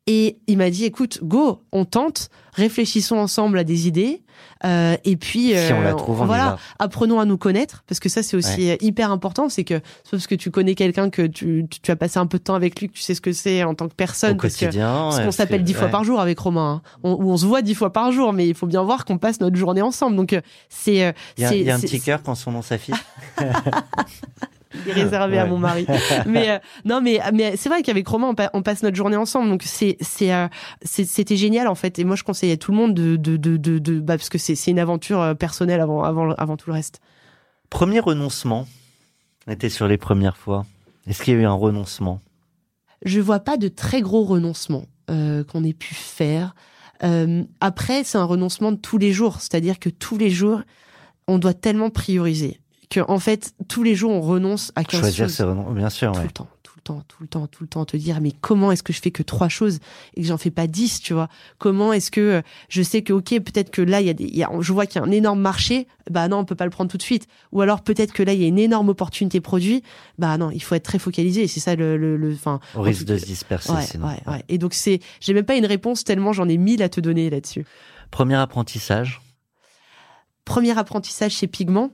et 0.06 0.38
il 0.46 0.58
m'a 0.58 0.70
dit 0.70 0.84
écoute 0.84 1.20
go 1.22 1.62
on 1.72 1.84
tente 1.84 2.28
réfléchissons 2.52 3.16
ensemble 3.16 3.58
à 3.58 3.64
des 3.64 3.88
idées 3.88 4.22
euh, 4.64 4.96
et 5.04 5.16
puis 5.16 5.48
Si 5.48 5.72
on 5.72 5.80
euh, 5.80 5.84
la 5.84 5.94
trouve, 5.94 6.20
on 6.20 6.24
y 6.24 6.26
voilà 6.26 6.58
apprenons 6.78 7.20
à 7.20 7.24
nous 7.24 7.38
connaître 7.38 7.84
parce 7.86 8.00
que 8.00 8.08
ça 8.08 8.22
c'est 8.22 8.36
aussi 8.36 8.70
euh, 8.70 8.76
hyper 8.80 9.10
important 9.10 9.48
c'est 9.48 9.64
que 9.64 9.80
c'est 10.04 10.10
parce 10.12 10.26
que 10.26 10.34
tu 10.34 10.50
connais 10.50 10.74
quelqu'un 10.74 11.10
que 11.10 11.22
tu, 11.22 11.66
tu, 11.68 11.80
tu 11.80 11.90
as 11.90 11.96
passé 11.96 12.18
un 12.18 12.26
peu 12.26 12.38
de 12.38 12.44
temps 12.44 12.54
avec 12.54 12.80
lui 12.80 12.88
que 12.88 12.94
tu 12.94 13.02
sais 13.02 13.14
ce 13.14 13.20
que 13.20 13.32
c'est 13.32 13.64
en 13.64 13.74
tant 13.74 13.88
que 13.88 13.94
personne 13.94 14.32
Au 14.32 14.36
parce 14.36 14.54
que 14.54 14.66
quotidien. 14.66 14.86
parce 14.86 15.20
qu'on 15.20 15.30
s'appelle 15.32 15.64
dix 15.64 15.74
fois 15.74 15.88
par 15.88 16.04
jour 16.04 16.20
avec 16.20 16.38
Romain 16.38 16.82
hein. 16.84 16.98
on, 17.02 17.14
où 17.14 17.30
on 17.30 17.36
se 17.36 17.46
voit 17.46 17.62
dix 17.62 17.74
fois 17.74 17.92
par 17.92 18.12
jour 18.12 18.32
mais 18.32 18.46
il 18.46 18.54
faut 18.54 18.66
bien 18.66 18.82
voir 18.82 19.04
qu'on 19.04 19.18
passe 19.18 19.40
notre 19.40 19.56
journée 19.56 19.82
ensemble 19.82 20.16
donc 20.16 20.32
euh, 20.32 20.40
c'est 20.68 21.14
Il 21.36 21.42
y 21.42 21.46
a, 21.46 21.54
y 21.54 21.70
un 21.70 21.80
petit 21.80 22.00
cœur 22.00 22.22
quand 22.22 22.34
son 22.34 22.52
nom 22.52 22.62
s'affiche. 22.62 22.94
il 24.74 24.88
est 24.90 24.92
réservé 24.92 25.38
à 25.38 25.46
mon 25.46 25.58
mari. 25.58 25.86
mais 26.26 26.50
euh, 26.50 26.58
non, 26.84 27.00
mais 27.00 27.20
mais 27.32 27.56
c'est 27.56 27.68
vrai 27.68 27.82
qu'avec 27.82 28.06
Romain, 28.08 28.28
on, 28.28 28.34
pa- 28.34 28.50
on 28.52 28.62
passe 28.62 28.82
notre 28.82 28.96
journée 28.96 29.16
ensemble, 29.16 29.48
donc 29.48 29.62
c'est 29.62 29.96
c'est 30.00 30.32
euh, 30.32 30.48
c'est- 30.82 31.04
c'était 31.04 31.36
génial 31.36 31.68
en 31.68 31.74
fait. 31.74 31.98
Et 31.98 32.04
moi, 32.04 32.16
je 32.16 32.24
conseille 32.24 32.52
à 32.52 32.56
tout 32.56 32.72
le 32.72 32.76
monde 32.76 32.94
de 32.94 33.16
de 33.16 33.36
de 33.36 33.56
de, 33.56 33.78
de- 33.78 34.00
bah, 34.00 34.16
parce 34.16 34.28
que 34.28 34.38
c'est 34.38 34.54
c'est 34.54 34.70
une 34.70 34.78
aventure 34.78 35.20
euh, 35.20 35.34
personnelle 35.34 35.80
avant 35.80 36.02
avant 36.02 36.32
avant 36.32 36.56
tout 36.56 36.68
le 36.70 36.74
reste. 36.74 37.00
Premier 37.70 38.00
renoncement. 38.00 38.66
On 39.46 39.52
était 39.52 39.68
sur 39.70 39.86
les 39.88 39.96
premières 39.98 40.36
fois. 40.36 40.66
Est-ce 41.06 41.22
qu'il 41.22 41.34
y 41.34 41.36
a 41.36 41.40
eu 41.40 41.44
un 41.46 41.52
renoncement? 41.52 42.20
Je 43.04 43.20
vois 43.20 43.38
pas 43.40 43.56
de 43.56 43.68
très 43.68 44.00
gros 44.00 44.24
renoncements 44.24 44.86
euh, 45.10 45.44
qu'on 45.44 45.62
ait 45.62 45.72
pu 45.72 45.94
faire. 45.94 46.54
Euh, 47.04 47.44
après, 47.60 48.02
c'est 48.04 48.18
un 48.18 48.24
renoncement 48.24 48.72
de 48.72 48.76
tous 48.78 48.98
les 48.98 49.12
jours, 49.12 49.40
c'est-à-dire 49.40 49.78
que 49.78 49.88
tous 49.90 50.16
les 50.18 50.30
jours, 50.30 50.62
on 51.28 51.38
doit 51.38 51.54
tellement 51.54 51.90
prioriser 51.90 52.58
que 52.90 53.00
en 53.08 53.18
fait, 53.18 53.52
tous 53.68 53.82
les 53.82 53.94
jours, 53.94 54.12
on 54.12 54.20
renonce 54.20 54.72
à 54.76 54.84
15 54.84 55.00
Choisir 55.00 55.26
choses. 55.26 55.34
ses 55.36 55.42
renoncements, 55.44 55.72
bien 55.72 55.90
sûr. 55.90 56.12
tout 56.12 56.18
Ouais. 56.18 56.24
le 56.24 56.30
temps, 56.30 56.48
tout 56.62 56.72
le 56.76 56.82
temps, 56.82 57.02
tout 57.08 57.16
le 57.22 57.26
temps, 57.28 57.46
tout 57.48 57.64
le 57.64 57.68
temps, 57.68 57.84
te 57.84 57.96
dire 57.96 58.20
mais 58.20 58.30
comment 58.40 58.70
est-ce 58.70 58.84
que 58.84 58.92
je 58.92 59.00
fais 59.00 59.10
que 59.10 59.24
trois 59.24 59.48
choses 59.48 59.80
et 60.14 60.20
que 60.22 60.26
j'en 60.28 60.38
fais 60.38 60.52
pas 60.52 60.68
dix, 60.68 61.00
tu 61.00 61.12
vois? 61.14 61.28
Comment 61.58 61.92
est-ce 61.92 62.12
que 62.12 62.20
euh, 62.20 62.42
je 62.68 62.82
sais 62.82 63.02
que 63.02 63.12
ok 63.12 63.30
peut-être 63.40 63.70
que 63.70 63.82
là 63.82 64.00
il 64.00 64.06
y 64.06 64.10
a 64.10 64.14
des, 64.14 64.22
il 64.24 64.36
y 64.36 64.44
a, 64.44 64.50
je 64.60 64.72
vois 64.72 64.86
qu'il 64.86 65.00
y 65.00 65.04
a 65.04 65.06
un 65.06 65.10
énorme 65.10 65.40
marché, 65.40 65.88
bah 66.10 66.28
non 66.28 66.38
on 66.38 66.44
peut 66.44 66.54
pas 66.54 66.64
le 66.64 66.70
prendre 66.70 66.88
tout 66.88 66.96
de 66.96 67.02
suite. 67.02 67.26
Ou 67.50 67.60
alors 67.60 67.82
peut-être 67.82 68.12
que 68.12 68.22
là 68.22 68.34
il 68.34 68.40
y 68.40 68.44
a 68.44 68.46
une 68.48 68.58
énorme 68.60 68.88
opportunité 68.88 69.40
produit, 69.40 69.82
bah 70.18 70.38
non 70.38 70.52
il 70.52 70.62
faut 70.62 70.76
être 70.76 70.84
très 70.84 71.00
focalisé. 71.00 71.42
Et 71.42 71.48
c'est 71.48 71.58
ça 71.60 71.74
le, 71.74 71.96
le, 71.96 72.32
enfin. 72.34 72.60
Au 72.76 72.82
risque 72.82 73.00
tout 73.00 73.12
de 73.14 73.18
se 73.18 73.24
disperser 73.26 73.72
Ouais, 73.72 73.82
sinon. 73.82 74.06
ouais, 74.06 74.20
ouais. 74.28 74.44
Et 74.48 74.58
donc 74.58 74.72
c'est, 74.74 75.00
j'ai 75.20 75.34
même 75.34 75.44
pas 75.44 75.56
une 75.56 75.66
réponse 75.66 76.04
tellement 76.04 76.32
j'en 76.32 76.48
ai 76.48 76.56
mille 76.56 76.84
à 76.84 76.88
te 76.88 77.00
donner 77.00 77.30
là-dessus. 77.30 77.64
Premier 78.12 78.36
apprentissage? 78.36 79.20
Premier 80.44 80.78
apprentissage 80.78 81.32
chez 81.32 81.48
Pigment. 81.48 81.90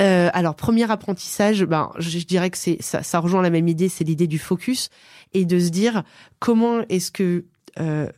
Euh, 0.00 0.28
alors 0.34 0.54
premier 0.54 0.90
apprentissage, 0.90 1.64
ben 1.64 1.90
je, 1.98 2.10
je 2.10 2.26
dirais 2.26 2.50
que 2.50 2.58
c'est 2.58 2.76
ça, 2.80 3.02
ça 3.02 3.18
rejoint 3.18 3.40
la 3.42 3.50
même 3.50 3.66
idée, 3.68 3.88
c'est 3.88 4.04
l'idée 4.04 4.26
du 4.26 4.38
focus 4.38 4.90
et 5.32 5.44
de 5.46 5.58
se 5.58 5.70
dire 5.70 6.02
comment 6.38 6.80
est-ce 6.90 7.10
que 7.10 7.44
euh, 7.80 8.08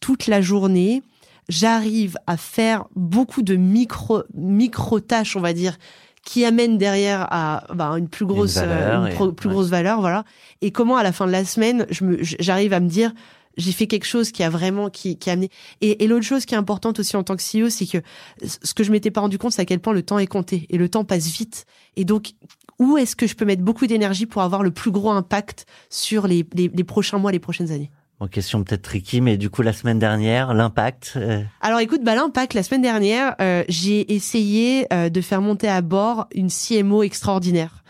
toute 0.00 0.26
la 0.26 0.40
journée 0.42 1.02
j'arrive 1.48 2.16
à 2.26 2.36
faire 2.36 2.84
beaucoup 2.94 3.42
de 3.42 3.56
micro 3.56 4.22
micro 4.34 5.00
tâches, 5.00 5.36
on 5.36 5.40
va 5.40 5.52
dire, 5.52 5.76
qui 6.24 6.44
amènent 6.44 6.78
derrière 6.78 7.26
à 7.30 7.64
ben, 7.74 7.96
une 7.96 8.08
plus 8.08 8.26
grosse 8.26 8.56
valeur 8.56 9.02
euh, 9.02 9.06
une 9.06 9.28
et- 9.30 9.32
plus 9.32 9.48
ouais. 9.48 9.54
grosse 9.54 9.68
valeur, 9.68 10.00
voilà. 10.00 10.24
Et 10.62 10.70
comment 10.72 10.96
à 10.96 11.02
la 11.02 11.12
fin 11.12 11.26
de 11.26 11.32
la 11.32 11.44
semaine, 11.44 11.86
je 11.90 12.04
j'arrive 12.20 12.72
à 12.72 12.80
me 12.80 12.88
dire 12.88 13.12
j'ai 13.56 13.72
fait 13.72 13.86
quelque 13.86 14.06
chose 14.06 14.32
qui 14.32 14.42
a 14.42 14.50
vraiment 14.50 14.90
qui, 14.90 15.18
qui 15.18 15.30
a 15.30 15.34
amené. 15.34 15.50
Et, 15.80 16.04
et 16.04 16.06
l'autre 16.06 16.24
chose 16.24 16.44
qui 16.44 16.54
est 16.54 16.58
importante 16.58 16.98
aussi 16.98 17.16
en 17.16 17.22
tant 17.24 17.36
que 17.36 17.42
CEO 17.42 17.70
c'est 17.70 17.86
que 17.86 17.98
ce 18.40 18.74
que 18.74 18.84
je 18.84 18.90
m'étais 18.90 19.10
pas 19.10 19.20
rendu 19.20 19.38
compte 19.38 19.52
c'est 19.52 19.62
à 19.62 19.66
quel 19.66 19.80
point 19.80 19.92
le 19.92 20.02
temps 20.02 20.18
est 20.18 20.26
compté 20.26 20.66
et 20.70 20.78
le 20.78 20.88
temps 20.88 21.04
passe 21.04 21.26
vite. 21.26 21.66
Et 21.96 22.04
donc 22.04 22.32
où 22.78 22.96
est-ce 22.96 23.16
que 23.16 23.26
je 23.26 23.34
peux 23.34 23.44
mettre 23.44 23.62
beaucoup 23.62 23.86
d'énergie 23.86 24.26
pour 24.26 24.42
avoir 24.42 24.62
le 24.62 24.70
plus 24.70 24.90
gros 24.90 25.10
impact 25.10 25.66
sur 25.90 26.26
les, 26.26 26.46
les, 26.54 26.68
les 26.68 26.84
prochains 26.84 27.18
mois 27.18 27.32
les 27.32 27.38
prochaines 27.38 27.70
années? 27.70 27.90
Question 28.30 28.64
peut-être 28.64 28.82
tricky, 28.82 29.20
mais 29.20 29.36
du 29.36 29.50
coup, 29.50 29.62
la 29.62 29.72
semaine 29.72 29.98
dernière, 29.98 30.54
l'impact. 30.54 31.14
euh, 31.16 31.42
alors 31.60 31.80
écoute, 31.80 32.02
bah 32.02 32.14
l'impact, 32.14 32.54
la 32.54 32.62
semaine 32.62 32.82
dernière, 32.82 33.34
euh, 33.40 33.64
j'ai 33.68 34.14
essayé 34.14 34.86
euh, 34.92 35.08
de 35.08 35.20
faire 35.20 35.40
monter 35.40 35.68
à 35.68 35.80
bord 35.82 36.26
une 36.34 36.48
CMO 36.48 37.02
extraordinaire. 37.02 37.82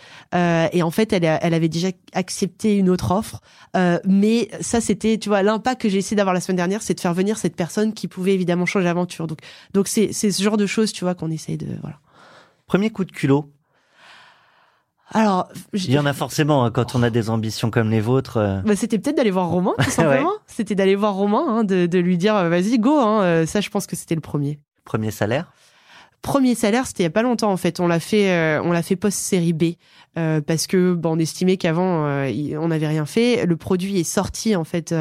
Et 0.73 0.83
en 0.83 0.91
fait, 0.91 1.13
elle, 1.13 1.25
elle 1.25 1.55
avait 1.55 1.69
déjà 1.69 1.89
accepté 2.13 2.77
une 2.77 2.91
autre 2.91 3.13
offre. 3.13 3.41
Mais 4.05 4.49
ça, 4.61 4.81
c'était, 4.81 5.17
tu 5.17 5.29
vois, 5.29 5.45
l'impact 5.45 5.83
que 5.83 5.89
j'ai 5.89 5.99
essayé 5.99 6.17
d'avoir 6.17 6.35
la 6.35 6.41
semaine 6.41 6.57
dernière, 6.57 6.83
c'est 6.83 6.95
de 6.95 7.01
faire 7.01 7.15
venir 7.15 7.39
cette 7.39 7.55
personne 7.55 7.93
qui 7.93 8.09
pouvait 8.09 8.35
évidemment 8.35 8.67
changer 8.67 8.85
l'aventure. 8.85 9.29
Donc, 9.29 9.39
donc 9.75 9.87
c'est, 9.87 10.13
c'est 10.13 10.33
ce 10.33 10.43
genre 10.43 10.57
de 10.57 10.67
choses, 10.67 10.93
tu 10.93 11.05
vois, 11.05 11.15
qu'on 11.15 11.31
essaye 11.31 11.57
de, 11.57 11.69
voilà. 11.83 12.01
Premier 12.67 12.91
coup 12.91 13.05
de 13.05 13.13
culot. 13.13 13.54
Alors, 15.11 15.49
Il 15.75 15.91
y 15.91 15.99
en 15.99 16.07
a 16.07 16.13
forcément 16.13 16.65
hein, 16.65 16.71
quand 16.71 16.95
on 16.95 17.03
a 17.03 17.11
des 17.11 17.29
ambitions 17.31 17.71
comme 17.71 17.91
les 17.91 18.01
vôtres. 18.01 18.39
euh, 18.39 18.61
Bah, 18.63 18.75
c'était 18.75 18.99
peut-être 18.99 19.17
d'aller 19.17 19.31
voir 19.31 19.49
Romain, 19.49 19.75
tout 19.79 19.91
simplement. 19.91 20.33
C'était 20.47 20.75
d'aller 20.75 20.97
voir 20.97 21.15
Romain, 21.15 21.45
hein, 21.47 21.65
de, 21.65 21.87
de 21.87 21.99
lui 21.99 22.17
dire, 22.19 22.35
euh, 22.37 22.49
vas-y, 22.49 22.79
go. 22.79 22.99
Hein, 22.99 23.23
euh, 23.23 23.47
ça, 23.47 23.61
je 23.61 23.69
pense 23.71 23.87
que 23.87 23.97
c'était 23.97 24.15
le 24.15 24.21
premier. 24.23 24.59
Premier 24.85 25.11
salaire? 25.11 25.53
Premier 26.23 26.55
salaire, 26.55 26.87
c'était 26.87 27.03
il 27.03 27.07
y 27.07 27.07
a 27.07 27.11
pas 27.11 27.21
longtemps 27.23 27.53
en 27.53 27.59
fait. 27.59 27.81
On 27.81 27.87
l'a 27.87 28.01
fait, 28.01 28.31
euh, 28.31 28.63
on 28.65 28.73
l'a 28.73 28.83
fait 28.83 28.97
post 28.97 29.19
série 29.19 29.53
B 29.53 29.75
euh, 30.17 30.41
parce 30.41 30.67
que 30.67 30.95
bon, 30.95 31.17
on 31.17 31.19
estimait 31.19 31.59
qu'avant 31.59 32.07
on 32.07 32.69
n'avait 32.69 32.87
rien 32.87 33.05
fait. 33.05 33.45
Le 33.45 33.57
produit 33.59 34.01
est 34.01 34.05
sorti 34.05 34.57
en 34.57 34.65
fait 34.65 34.95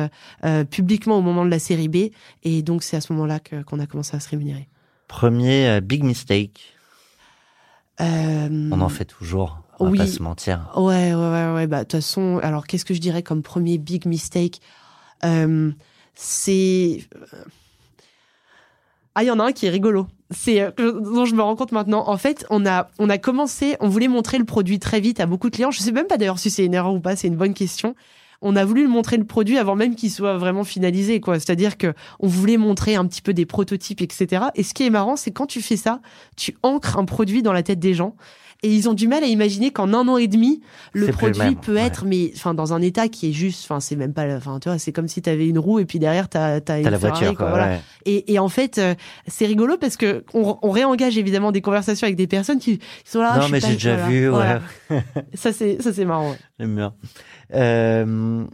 publiquement 0.69 1.17
au 1.17 1.21
moment 1.21 1.45
de 1.45 1.49
la 1.49 1.59
série 1.59 1.87
B 1.87 2.09
et 2.43 2.61
donc 2.61 2.83
c'est 2.83 2.97
à 2.97 3.01
ce 3.01 3.13
moment-là 3.13 3.39
qu'on 3.39 3.79
a 3.79 3.85
commencé 3.85 4.17
à 4.17 4.19
se 4.19 4.27
rémunérer. 4.31 4.67
Premier 5.07 5.79
big 5.79 6.03
mistake. 6.03 6.75
On 8.01 8.81
en 8.81 8.89
fait 8.89 9.05
toujours. 9.05 9.62
On 9.79 9.89
oui. 9.89 9.97
va 9.97 10.05
pas 10.05 10.11
se 10.11 10.21
mentir. 10.21 10.71
Ouais, 10.75 11.13
ouais, 11.13 11.15
ouais, 11.15 11.53
ouais. 11.53 11.67
Bah, 11.67 11.79
de 11.79 11.83
toute 11.83 11.93
façon, 11.93 12.39
alors 12.43 12.67
qu'est-ce 12.67 12.85
que 12.85 12.93
je 12.93 12.99
dirais 12.99 13.23
comme 13.23 13.41
premier 13.41 13.77
big 13.77 14.05
mistake? 14.05 14.61
Euh, 15.23 15.71
C'est. 16.15 17.07
Ah, 19.15 19.23
il 19.23 19.27
y 19.27 19.31
en 19.31 19.39
a 19.39 19.43
un 19.43 19.51
qui 19.51 19.67
est 19.67 19.69
rigolo. 19.69 20.07
C'est 20.31 20.61
euh, 20.61 20.71
dont 20.79 21.25
je 21.25 21.35
me 21.35 21.41
rends 21.41 21.55
compte 21.55 21.71
maintenant. 21.71 22.03
En 22.07 22.17
fait, 22.17 22.45
on 22.49 22.65
a 22.65 22.89
on 22.97 23.09
a 23.09 23.19
commencé, 23.19 23.75
on 23.79 23.87
voulait 23.87 24.07
montrer 24.07 24.39
le 24.39 24.45
produit 24.45 24.79
très 24.79 24.99
vite 24.99 25.19
à 25.19 25.27
beaucoup 25.27 25.49
de 25.49 25.55
clients. 25.55 25.69
Je 25.71 25.79
sais 25.79 25.91
même 25.91 26.07
pas 26.07 26.17
d'ailleurs 26.17 26.39
si 26.39 26.49
c'est 26.49 26.65
une 26.65 26.73
erreur 26.73 26.93
ou 26.93 26.99
pas. 26.99 27.15
C'est 27.15 27.27
une 27.27 27.35
bonne 27.35 27.53
question. 27.53 27.95
On 28.41 28.55
a 28.55 28.65
voulu 28.65 28.83
le 28.83 28.89
montrer 28.89 29.17
le 29.17 29.23
produit 29.23 29.57
avant 29.57 29.75
même 29.75 29.95
qu'il 29.95 30.11
soit 30.11 30.37
vraiment 30.37 30.63
finalisé, 30.65 31.21
quoi. 31.21 31.35
C'est-à-dire 31.39 31.77
que 31.77 31.93
on 32.19 32.27
voulait 32.27 32.57
montrer 32.57 32.95
un 32.95 33.05
petit 33.05 33.21
peu 33.21 33.33
des 33.33 33.45
prototypes, 33.45 34.01
etc. 34.01 34.45
Et 34.55 34.63
ce 34.63 34.73
qui 34.73 34.83
est 34.85 34.89
marrant, 34.89 35.15
c'est 35.15 35.31
quand 35.31 35.45
tu 35.45 35.61
fais 35.61 35.77
ça, 35.77 36.01
tu 36.35 36.57
ancres 36.63 36.97
un 36.97 37.05
produit 37.05 37.41
dans 37.41 37.53
la 37.53 37.63
tête 37.63 37.79
des 37.79 37.93
gens. 37.93 38.15
Et 38.63 38.73
ils 38.73 38.87
ont 38.89 38.93
du 38.93 39.07
mal 39.09 39.23
à 39.23 39.27
imaginer 39.27 39.71
qu'en 39.71 39.93
un 39.93 40.07
an 40.07 40.17
et 40.17 40.27
demi, 40.27 40.61
le 40.93 41.07
produit 41.07 41.41
même, 41.41 41.55
peut 41.57 41.75
ouais. 41.75 41.81
être, 41.81 42.05
mais 42.05 42.31
enfin 42.35 42.53
dans 42.53 42.73
un 42.73 42.81
état 42.81 43.09
qui 43.09 43.29
est 43.29 43.33
juste, 43.33 43.65
enfin 43.65 43.79
c'est 43.81 43.95
même 43.97 44.13
pas, 44.13 44.25
enfin 44.37 44.57
tu 44.61 44.69
vois, 44.69 44.77
c'est 44.79 44.91
comme 44.93 45.09
si 45.09 45.21
t'avais 45.21 45.47
une 45.47 45.59
roue 45.59 45.79
et 45.79 45.85
puis 45.85 45.99
derrière 45.99 46.29
t'as 46.29 46.61
t'as 46.61 46.79
une 46.79 46.89
la 46.89 46.97
Ferrari, 46.97 47.19
voiture, 47.19 47.37
quoi, 47.37 47.49
voilà. 47.49 47.65
ouais. 47.67 47.81
Et, 48.05 48.33
et 48.33 48.39
en 48.39 48.47
fait, 48.49 48.77
euh, 48.77 48.95
c'est 49.27 49.45
rigolo 49.45 49.77
parce 49.77 49.97
que 49.97 50.23
on, 50.33 50.57
on 50.61 50.71
réengage 50.71 51.17
évidemment 51.17 51.51
des 51.51 51.61
conversations 51.61 52.05
avec 52.05 52.15
des 52.15 52.27
personnes 52.27 52.59
qui, 52.59 52.77
qui 52.79 52.85
sont 53.05 53.19
là. 53.21 53.31
ah, 53.33 53.37
non, 53.39 53.43
suis 53.43 53.51
mais 53.51 53.59
j'ai 53.59 53.73
déjà 53.73 53.95
voilà, 53.97 54.09
vu. 54.09 54.27
voilà. 54.27 54.61
Ouais. 54.89 55.03
Ça 55.33 55.51
c'est 55.51 55.81
ça 55.81 55.91
c'est 55.91 56.05
marrant. 56.05 56.33
J'aime 56.59 56.75
bien. 56.75 56.93
Euh, 57.53 58.45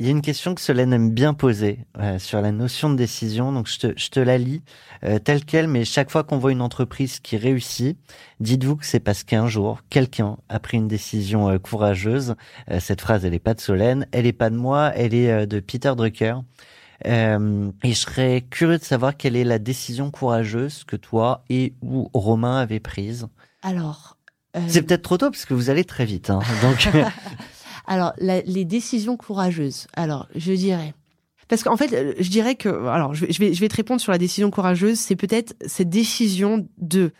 Il 0.00 0.06
y 0.06 0.08
a 0.08 0.12
une 0.12 0.22
question 0.22 0.54
que 0.54 0.62
Solène 0.62 0.94
aime 0.94 1.10
bien 1.10 1.34
poser 1.34 1.84
euh, 1.98 2.18
sur 2.18 2.40
la 2.40 2.52
notion 2.52 2.88
de 2.88 2.96
décision. 2.96 3.52
Donc, 3.52 3.68
je 3.68 3.78
te, 3.78 3.92
je 3.98 4.08
te 4.08 4.18
la 4.18 4.38
lis 4.38 4.62
euh, 5.04 5.18
telle 5.18 5.44
quelle, 5.44 5.68
mais 5.68 5.84
chaque 5.84 6.10
fois 6.10 6.24
qu'on 6.24 6.38
voit 6.38 6.52
une 6.52 6.62
entreprise 6.62 7.20
qui 7.20 7.36
réussit, 7.36 7.98
dites-vous 8.40 8.76
que 8.76 8.86
c'est 8.86 8.98
parce 9.00 9.24
qu'un 9.24 9.46
jour, 9.46 9.82
quelqu'un 9.90 10.38
a 10.48 10.58
pris 10.58 10.78
une 10.78 10.88
décision 10.88 11.50
euh, 11.50 11.58
courageuse. 11.58 12.34
Euh, 12.70 12.80
cette 12.80 13.02
phrase, 13.02 13.26
elle 13.26 13.34
est 13.34 13.38
pas 13.38 13.52
de 13.52 13.60
Solène, 13.60 14.06
elle 14.12 14.24
est 14.26 14.32
pas 14.32 14.48
de 14.48 14.56
moi, 14.56 14.90
elle 14.96 15.12
est 15.12 15.30
euh, 15.30 15.44
de 15.44 15.60
Peter 15.60 15.92
Drucker. 15.94 16.36
Euh, 17.06 17.70
et 17.82 17.90
je 17.92 17.98
serais 17.98 18.46
curieux 18.48 18.78
de 18.78 18.84
savoir 18.84 19.18
quelle 19.18 19.36
est 19.36 19.44
la 19.44 19.58
décision 19.58 20.10
courageuse 20.10 20.84
que 20.84 20.96
toi 20.96 21.44
et 21.50 21.74
ou 21.82 22.08
Romain 22.14 22.56
avez 22.56 22.80
prise. 22.80 23.26
Alors. 23.62 24.16
euh, 24.56 24.60
C'est 24.66 24.80
peut-être 24.82 25.02
trop 25.02 25.18
tôt 25.18 25.30
parce 25.30 25.44
que 25.44 25.52
vous 25.52 25.68
allez 25.68 25.84
très 25.84 26.06
vite. 26.06 26.30
Hein, 26.30 26.40
donc, 26.62 26.88
Alors, 27.90 28.12
les 28.20 28.64
décisions 28.64 29.16
courageuses. 29.16 29.88
Alors, 29.94 30.28
je 30.36 30.52
dirais, 30.52 30.94
Parce 31.48 31.64
qu'en 31.64 31.76
fait, 31.76 31.92
euh, 31.92 32.14
je 32.20 32.30
dirais 32.30 32.54
que, 32.54 32.68
alors, 32.68 33.14
je 33.14 33.26
vais, 33.26 33.32
je 33.32 33.40
vais, 33.40 33.52
je 33.52 33.60
vais 33.60 33.66
te 33.66 33.74
répondre 33.74 34.00
sur 34.00 34.12
la 34.12 34.18
décision 34.18 34.48
courageuse. 34.52 34.96
C'est 34.96 35.16
peut-être 35.16 35.54
cette 35.66 35.88
décision 35.88 36.68
de 36.78 37.10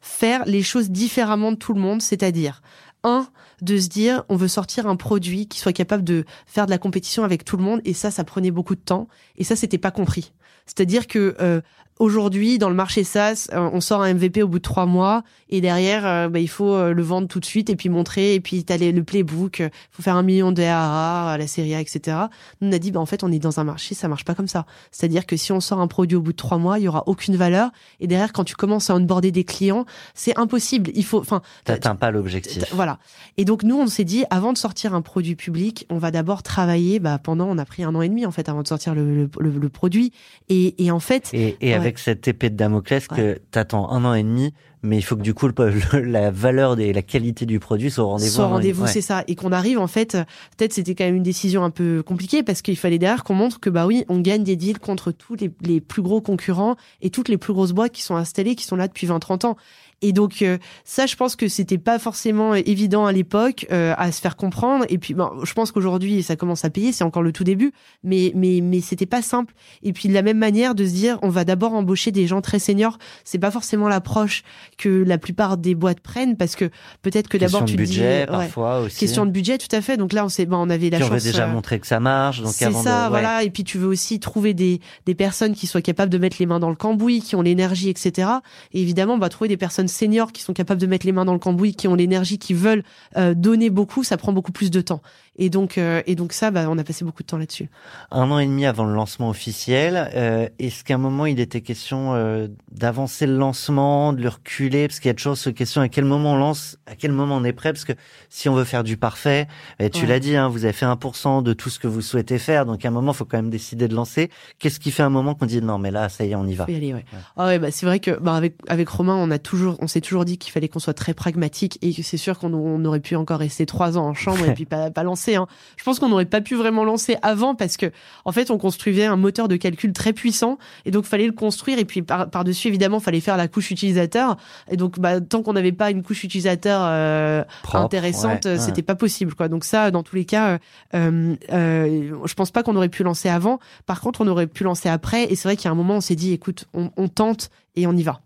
faire 0.00 0.44
les 0.46 0.62
choses 0.62 0.88
différemment 0.88 1.50
de 1.50 1.56
tout 1.56 1.74
le 1.74 1.80
monde, 1.80 2.00
c'est-à-dire, 2.00 2.62
un, 3.02 3.26
de 3.60 3.76
se 3.76 3.88
dire, 3.88 4.22
on 4.28 4.36
veut 4.36 4.46
sortir 4.46 4.86
un 4.86 4.94
produit 4.94 5.48
qui 5.48 5.58
soit 5.58 5.72
capable 5.72 6.04
de 6.04 6.24
faire 6.46 6.66
de 6.66 6.70
la 6.70 6.78
compétition 6.78 7.24
avec 7.24 7.44
tout 7.44 7.56
le 7.56 7.64
monde, 7.64 7.80
et 7.84 7.92
ça, 7.92 8.12
ça 8.12 8.22
prenait 8.22 8.52
beaucoup 8.52 8.76
de 8.76 8.80
temps, 8.80 9.08
et 9.36 9.42
ça, 9.42 9.56
c'était 9.56 9.78
pas 9.78 9.90
compris. 9.90 10.32
C'est-à-dire 10.66 11.08
que 11.08 11.34
euh, 11.40 11.60
Aujourd'hui, 12.00 12.56
dans 12.56 12.70
le 12.70 12.74
marché 12.74 13.04
SaaS, 13.04 13.48
euh, 13.52 13.68
on 13.74 13.82
sort 13.82 14.00
un 14.00 14.14
MVP 14.14 14.42
au 14.42 14.48
bout 14.48 14.56
de 14.56 14.62
trois 14.62 14.86
mois 14.86 15.22
et 15.50 15.60
derrière, 15.60 16.06
euh, 16.06 16.28
bah, 16.30 16.38
il 16.38 16.48
faut 16.48 16.72
euh, 16.72 16.94
le 16.94 17.02
vendre 17.02 17.28
tout 17.28 17.40
de 17.40 17.44
suite 17.44 17.68
et 17.68 17.76
puis 17.76 17.90
montrer 17.90 18.34
et 18.34 18.40
puis 18.40 18.64
t'as 18.64 18.78
le 18.78 19.04
playbook, 19.04 19.58
il 19.58 19.70
faut 19.90 20.02
faire 20.02 20.16
un 20.16 20.22
million 20.22 20.50
de 20.50 20.62
ARR, 20.62 21.36
la 21.36 21.46
série 21.46 21.74
A, 21.74 21.80
etc. 21.82 22.16
Nous, 22.62 22.70
on 22.70 22.72
a 22.72 22.78
dit, 22.78 22.90
bah, 22.90 23.00
en 23.00 23.04
fait, 23.04 23.22
on 23.22 23.30
est 23.30 23.38
dans 23.38 23.60
un 23.60 23.64
marché, 23.64 23.94
ça 23.94 24.08
marche 24.08 24.24
pas 24.24 24.34
comme 24.34 24.48
ça. 24.48 24.64
C'est-à-dire 24.90 25.26
que 25.26 25.36
si 25.36 25.52
on 25.52 25.60
sort 25.60 25.78
un 25.78 25.88
produit 25.88 26.16
au 26.16 26.22
bout 26.22 26.32
de 26.32 26.38
trois 26.38 26.56
mois, 26.56 26.78
il 26.78 26.84
y 26.84 26.88
aura 26.88 27.02
aucune 27.04 27.36
valeur 27.36 27.70
et 28.00 28.06
derrière, 28.06 28.32
quand 28.32 28.44
tu 28.44 28.54
commences 28.54 28.88
à 28.88 28.94
onboarder 28.94 29.30
des 29.30 29.44
clients, 29.44 29.84
c'est 30.14 30.38
impossible. 30.38 30.90
Il 30.94 31.04
faut, 31.04 31.20
enfin, 31.20 31.42
t'atteins 31.64 31.96
pas 31.96 32.10
l'objectif. 32.10 32.64
Voilà. 32.72 32.98
Et 33.36 33.44
donc 33.44 33.62
nous, 33.62 33.78
on 33.78 33.88
s'est 33.88 34.04
dit, 34.04 34.24
avant 34.30 34.54
de 34.54 34.58
sortir 34.58 34.94
un 34.94 35.02
produit 35.02 35.36
public, 35.36 35.84
on 35.90 35.98
va 35.98 36.10
d'abord 36.10 36.42
travailler. 36.42 36.98
Bah, 36.98 37.18
pendant, 37.22 37.46
on 37.46 37.58
a 37.58 37.66
pris 37.66 37.84
un 37.84 37.94
an 37.94 38.00
et 38.00 38.08
demi 38.08 38.24
en 38.24 38.30
fait 38.30 38.48
avant 38.48 38.62
de 38.62 38.68
sortir 38.68 38.94
le, 38.94 39.28
le, 39.38 39.50
le, 39.50 39.68
produit. 39.68 40.14
Et, 40.48 40.82
et, 40.82 40.90
en 40.90 41.00
fait, 41.00 41.28
et, 41.34 41.58
et 41.60 41.74
avec 41.74 41.89
cette 41.98 42.26
épée 42.28 42.50
de 42.50 42.56
Damoclès 42.56 43.06
que 43.08 43.40
t'attends 43.50 43.90
un 43.90 44.04
an 44.04 44.14
et 44.14 44.22
demi, 44.22 44.52
mais 44.82 44.96
il 44.96 45.02
faut 45.02 45.16
que 45.16 45.22
du 45.22 45.34
coup 45.34 45.48
la 45.92 46.30
valeur 46.30 46.78
et 46.78 46.92
la 46.92 47.02
qualité 47.02 47.46
du 47.46 47.58
produit 47.58 47.90
soient 47.90 48.04
au 48.04 48.08
rendez-vous. 48.08 48.30
Soit 48.30 48.46
au 48.46 48.48
rendez-vous, 48.48 48.86
c'est 48.86 49.00
ça, 49.00 49.24
et 49.26 49.34
qu'on 49.34 49.52
arrive 49.52 49.78
en 49.78 49.86
fait. 49.86 50.16
Peut-être 50.56 50.72
c'était 50.72 50.94
quand 50.94 51.04
même 51.04 51.16
une 51.16 51.22
décision 51.22 51.64
un 51.64 51.70
peu 51.70 52.02
compliquée 52.02 52.42
parce 52.42 52.62
qu'il 52.62 52.76
fallait 52.76 52.98
derrière 52.98 53.24
qu'on 53.24 53.34
montre 53.34 53.60
que 53.60 53.70
bah 53.70 53.86
oui, 53.86 54.04
on 54.08 54.20
gagne 54.20 54.44
des 54.44 54.56
deals 54.56 54.78
contre 54.78 55.12
tous 55.12 55.34
les, 55.34 55.50
les 55.60 55.80
plus 55.80 56.02
gros 56.02 56.20
concurrents 56.20 56.76
et 57.02 57.10
toutes 57.10 57.28
les 57.28 57.38
plus 57.38 57.52
grosses 57.52 57.72
boîtes 57.72 57.92
qui 57.92 58.02
sont 58.02 58.16
installées, 58.16 58.54
qui 58.54 58.64
sont 58.64 58.76
là 58.76 58.88
depuis 58.88 59.06
20-30 59.06 59.46
ans. 59.46 59.56
Et 60.02 60.12
donc 60.12 60.42
euh, 60.42 60.58
ça, 60.84 61.06
je 61.06 61.16
pense 61.16 61.36
que 61.36 61.48
c'était 61.48 61.78
pas 61.78 61.98
forcément 61.98 62.54
évident 62.54 63.06
à 63.06 63.12
l'époque 63.12 63.66
euh, 63.70 63.94
à 63.98 64.12
se 64.12 64.20
faire 64.20 64.36
comprendre. 64.36 64.86
Et 64.88 64.98
puis, 64.98 65.14
bon, 65.14 65.30
je 65.44 65.52
pense 65.52 65.72
qu'aujourd'hui, 65.72 66.22
ça 66.22 66.36
commence 66.36 66.64
à 66.64 66.70
payer. 66.70 66.92
C'est 66.92 67.04
encore 67.04 67.22
le 67.22 67.32
tout 67.32 67.44
début, 67.44 67.72
mais 68.02 68.32
mais 68.34 68.60
mais 68.62 68.80
c'était 68.80 69.06
pas 69.06 69.20
simple. 69.22 69.54
Et 69.82 69.92
puis 69.92 70.08
de 70.08 70.14
la 70.14 70.22
même 70.22 70.38
manière, 70.38 70.74
de 70.74 70.86
se 70.86 70.92
dire, 70.92 71.18
on 71.22 71.28
va 71.28 71.44
d'abord 71.44 71.74
embaucher 71.74 72.12
des 72.12 72.26
gens 72.26 72.40
très 72.40 72.58
seniors. 72.58 72.98
C'est 73.24 73.38
pas 73.38 73.50
forcément 73.50 73.88
l'approche 73.88 74.42
que 74.78 74.88
la 74.88 75.18
plupart 75.18 75.58
des 75.58 75.74
boîtes 75.74 76.00
prennent 76.00 76.36
parce 76.36 76.56
que 76.56 76.70
peut-être 77.02 77.28
que 77.28 77.36
d'abord 77.36 77.64
tu 77.66 77.72
de 77.72 77.78
budget, 77.78 78.20
dis, 78.20 78.26
parfois 78.26 78.80
aussi. 78.80 78.98
Question 78.98 79.26
de 79.26 79.30
budget, 79.30 79.58
tout 79.58 79.74
à 79.74 79.82
fait. 79.82 79.96
Donc 79.98 80.12
là, 80.12 80.24
on 80.24 80.28
sait, 80.28 80.46
bon, 80.46 80.56
on 80.56 80.70
avait 80.70 80.88
la 80.88 80.98
chance. 80.98 81.10
Veut 81.10 81.20
déjà 81.20 81.44
euh, 81.44 81.52
montrer 81.52 81.78
que 81.78 81.86
ça 81.86 82.00
marche. 82.00 82.40
Donc 82.40 82.52
c'est 82.52 82.72
ça, 82.72 83.08
voilà. 83.10 83.44
Et 83.44 83.50
puis 83.50 83.64
tu 83.64 83.76
veux 83.76 83.88
aussi 83.88 84.18
trouver 84.18 84.54
des 84.54 84.80
des 85.04 85.14
personnes 85.14 85.54
qui 85.54 85.66
soient 85.66 85.82
capables 85.82 86.10
de 86.10 86.18
mettre 86.18 86.36
les 86.40 86.46
mains 86.46 86.60
dans 86.60 86.70
le 86.70 86.76
cambouis, 86.76 87.20
qui 87.20 87.36
ont 87.36 87.42
l'énergie, 87.42 87.90
etc. 87.90 88.28
Et 88.72 88.80
évidemment, 88.80 89.14
on 89.14 89.18
va 89.18 89.28
trouver 89.28 89.48
des 89.48 89.56
personnes 89.58 89.88
seniors 89.90 90.32
qui 90.32 90.42
sont 90.42 90.54
capables 90.54 90.80
de 90.80 90.86
mettre 90.86 91.06
les 91.06 91.12
mains 91.12 91.24
dans 91.24 91.32
le 91.32 91.38
cambouis, 91.38 91.74
qui 91.74 91.88
ont 91.88 91.94
l'énergie, 91.94 92.38
qui 92.38 92.54
veulent 92.54 92.84
euh, 93.16 93.34
donner 93.34 93.70
beaucoup, 93.70 94.04
ça 94.04 94.16
prend 94.16 94.32
beaucoup 94.32 94.52
plus 94.52 94.70
de 94.70 94.80
temps. 94.80 95.02
Et 95.36 95.48
donc, 95.48 95.78
euh, 95.78 96.02
et 96.06 96.16
donc 96.16 96.32
ça, 96.32 96.50
bah, 96.50 96.66
on 96.68 96.76
a 96.76 96.84
passé 96.84 97.04
beaucoup 97.04 97.22
de 97.22 97.26
temps 97.28 97.38
là-dessus. 97.38 97.70
Un 98.10 98.30
an 98.30 98.40
et 98.40 98.46
demi 98.46 98.66
avant 98.66 98.84
le 98.84 98.92
lancement 98.92 99.30
officiel, 99.30 100.10
euh, 100.14 100.48
est-ce 100.58 100.82
qu'à 100.82 100.96
un 100.96 100.98
moment 100.98 101.24
il 101.24 101.38
était 101.38 101.60
question 101.60 102.14
euh, 102.14 102.48
d'avancer 102.72 103.26
le 103.26 103.36
lancement, 103.36 104.12
de 104.12 104.22
le 104.22 104.28
reculer, 104.28 104.88
parce 104.88 104.98
qu'il 104.98 105.08
y 105.08 105.12
a 105.12 105.14
toujours 105.14 105.36
cette 105.36 105.54
question 105.54 105.82
à 105.82 105.88
quel 105.88 106.04
moment 106.04 106.32
on 106.32 106.36
lance, 106.36 106.78
à 106.86 106.96
quel 106.96 107.12
moment 107.12 107.36
on 107.36 107.44
est 107.44 107.52
prêt, 107.52 107.72
parce 107.72 107.84
que 107.84 107.92
si 108.28 108.48
on 108.48 108.54
veut 108.54 108.64
faire 108.64 108.82
du 108.82 108.96
parfait, 108.96 109.46
et 109.78 109.88
tu 109.88 110.04
l'as 110.04 110.18
dit, 110.18 110.36
hein, 110.36 110.48
vous 110.48 110.64
avez 110.64 110.72
fait 110.72 110.84
1% 110.84 111.42
de 111.44 111.52
tout 111.52 111.70
ce 111.70 111.78
que 111.78 111.86
vous 111.86 112.02
souhaitez 112.02 112.38
faire, 112.38 112.66
donc 112.66 112.84
à 112.84 112.88
un 112.88 112.90
moment 112.90 113.12
il 113.12 113.16
faut 113.16 113.24
quand 113.24 113.38
même 113.38 113.50
décider 113.50 113.86
de 113.86 113.94
lancer. 113.94 114.30
Qu'est-ce 114.58 114.80
qui 114.80 114.90
fait 114.90 115.04
un 115.04 115.10
moment 115.10 115.34
qu'on 115.34 115.46
dit 115.46 115.62
non 115.62 115.78
mais 115.78 115.90
là 115.90 116.08
ça 116.08 116.24
y 116.24 116.32
est 116.32 116.34
on 116.34 116.46
y 116.46 116.54
va? 116.54 116.66
Y 116.68 116.74
aller, 116.74 116.92
ouais. 116.92 117.04
Ah 117.36 117.46
ouais, 117.46 117.58
bah 117.60 117.70
c'est 117.70 117.86
vrai 117.86 118.00
que 118.00 118.10
bah, 118.18 118.34
avec 118.34 118.56
avec 118.66 118.88
Romain 118.88 119.16
on 119.16 119.30
a 119.30 119.38
toujours, 119.38 119.76
on 119.80 119.86
s'est 119.86 120.00
toujours 120.00 120.24
dit 120.24 120.38
qu'il 120.38 120.52
fallait 120.52 120.68
qu'on 120.68 120.80
soit 120.80 120.92
très 120.92 121.14
pragmatique 121.14 121.78
et 121.82 121.94
que 121.94 122.02
c'est 122.02 122.16
sûr 122.16 122.38
qu'on 122.38 122.52
on 122.52 122.84
aurait 122.84 123.00
pu 123.00 123.14
encore 123.16 123.38
rester 123.38 123.64
trois 123.64 123.96
ans 123.96 124.06
en 124.06 124.14
chambre 124.14 124.44
et 124.44 124.52
puis 124.54 124.66
pas, 124.66 124.90
pas 124.90 125.02
lancer. 125.02 125.29
Hein. 125.36 125.46
Je 125.76 125.84
pense 125.84 125.98
qu'on 125.98 126.08
n'aurait 126.08 126.24
pas 126.24 126.40
pu 126.40 126.54
vraiment 126.54 126.84
lancer 126.84 127.16
avant 127.22 127.54
parce 127.54 127.76
que 127.76 127.92
en 128.24 128.32
fait 128.32 128.50
on 128.50 128.58
construisait 128.58 129.06
un 129.06 129.16
moteur 129.16 129.48
de 129.48 129.56
calcul 129.56 129.92
très 129.92 130.12
puissant 130.12 130.58
et 130.84 130.90
donc 130.90 131.04
fallait 131.04 131.26
le 131.26 131.32
construire 131.32 131.78
et 131.78 131.84
puis 131.84 132.02
par, 132.02 132.30
par 132.30 132.44
dessus 132.44 132.68
évidemment 132.68 133.00
fallait 133.00 133.20
faire 133.20 133.36
la 133.36 133.48
couche 133.48 133.70
utilisateur 133.70 134.36
et 134.70 134.76
donc 134.76 134.98
bah, 134.98 135.20
tant 135.20 135.42
qu'on 135.42 135.52
n'avait 135.52 135.72
pas 135.72 135.90
une 135.90 136.02
couche 136.02 136.24
utilisateur 136.24 136.80
euh, 136.84 137.42
intéressante 137.72 138.44
ouais, 138.44 138.58
c'était 138.58 138.82
pas 138.82 138.94
possible 138.94 139.34
quoi. 139.34 139.48
Donc 139.48 139.64
ça 139.64 139.90
dans 139.90 140.02
tous 140.02 140.16
les 140.16 140.24
cas 140.24 140.58
euh, 140.94 141.36
euh, 141.52 142.18
je 142.24 142.34
pense 142.34 142.50
pas 142.50 142.62
qu'on 142.62 142.76
aurait 142.76 142.88
pu 142.88 143.02
lancer 143.02 143.28
avant. 143.28 143.58
Par 143.86 144.00
contre 144.00 144.20
on 144.20 144.26
aurait 144.26 144.46
pu 144.46 144.64
lancer 144.64 144.88
après 144.88 145.24
et 145.30 145.36
c'est 145.36 145.48
vrai 145.48 145.56
qu'il 145.56 145.66
y 145.66 145.68
a 145.68 145.72
un 145.72 145.76
moment 145.76 145.96
on 145.96 146.00
s'est 146.00 146.16
dit 146.16 146.32
écoute 146.32 146.66
on, 146.74 146.90
on 146.96 147.08
tente 147.08 147.50
et 147.76 147.86
on 147.86 147.92
y 147.92 148.02
va. 148.02 148.20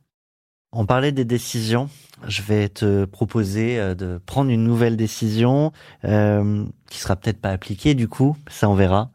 On 0.76 0.86
parlait 0.86 1.12
des 1.12 1.24
décisions. 1.24 1.88
Je 2.26 2.42
vais 2.42 2.68
te 2.68 3.04
proposer 3.04 3.78
euh, 3.78 3.94
de 3.94 4.20
prendre 4.26 4.50
une 4.50 4.64
nouvelle 4.64 4.96
décision 4.96 5.72
euh, 6.04 6.64
qui 6.94 7.00
sera 7.00 7.16
peut-être 7.16 7.40
pas 7.40 7.50
appliquée 7.50 7.94
du 7.94 8.06
coup, 8.06 8.36
ça 8.48 8.68
on 8.68 8.74
verra. 8.74 9.10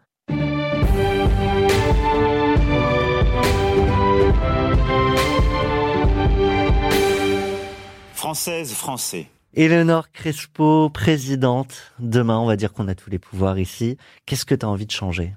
Française, 8.13 8.73
français. 8.73 9.27
Eleonore 9.53 10.11
Crespo, 10.11 10.89
présidente. 10.89 11.93
Demain, 11.99 12.37
on 12.37 12.45
va 12.45 12.57
dire 12.57 12.73
qu'on 12.73 12.89
a 12.89 12.95
tous 12.95 13.09
les 13.09 13.17
pouvoirs 13.17 13.57
ici. 13.57 13.97
Qu'est-ce 14.25 14.45
que 14.45 14.55
tu 14.55 14.65
as 14.65 14.69
envie 14.69 14.85
de 14.85 14.91
changer? 14.91 15.33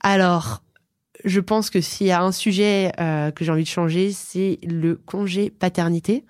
Alors, 0.00 0.62
je 1.24 1.38
pense 1.38 1.70
que 1.70 1.80
s'il 1.80 2.08
y 2.08 2.10
a 2.10 2.22
un 2.22 2.32
sujet 2.32 2.90
euh, 2.98 3.30
que 3.30 3.44
j'ai 3.44 3.52
envie 3.52 3.62
de 3.62 3.68
changer, 3.68 4.10
c'est 4.10 4.58
le 4.64 4.96
congé 4.96 5.48
paternité. 5.48 6.24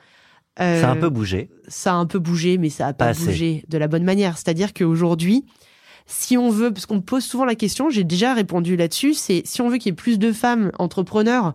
Euh, 0.60 0.80
ça 0.80 0.90
a 0.90 0.92
un 0.92 0.96
peu 0.96 1.08
bougé. 1.08 1.48
Ça 1.68 1.92
a 1.92 1.96
un 1.96 2.06
peu 2.06 2.18
bougé, 2.18 2.58
mais 2.58 2.68
ça 2.68 2.88
a 2.88 2.92
pas, 2.92 3.12
Pas 3.12 3.18
bougé 3.18 3.64
de 3.68 3.78
la 3.78 3.88
bonne 3.88 4.04
manière. 4.04 4.36
C'est-à-dire 4.36 4.74
qu'aujourd'hui, 4.74 5.44
si 6.06 6.36
on 6.36 6.50
veut, 6.50 6.72
parce 6.72 6.86
qu'on 6.86 6.96
me 6.96 7.00
pose 7.00 7.24
souvent 7.24 7.44
la 7.44 7.54
question, 7.54 7.88
j'ai 7.90 8.04
déjà 8.04 8.34
répondu 8.34 8.76
là-dessus, 8.76 9.14
c'est 9.14 9.42
si 9.46 9.62
on 9.62 9.68
veut 9.68 9.78
qu'il 9.78 9.90
y 9.90 9.92
ait 9.92 9.96
plus 9.96 10.18
de 10.18 10.32
femmes 10.32 10.70
entrepreneurs, 10.78 11.54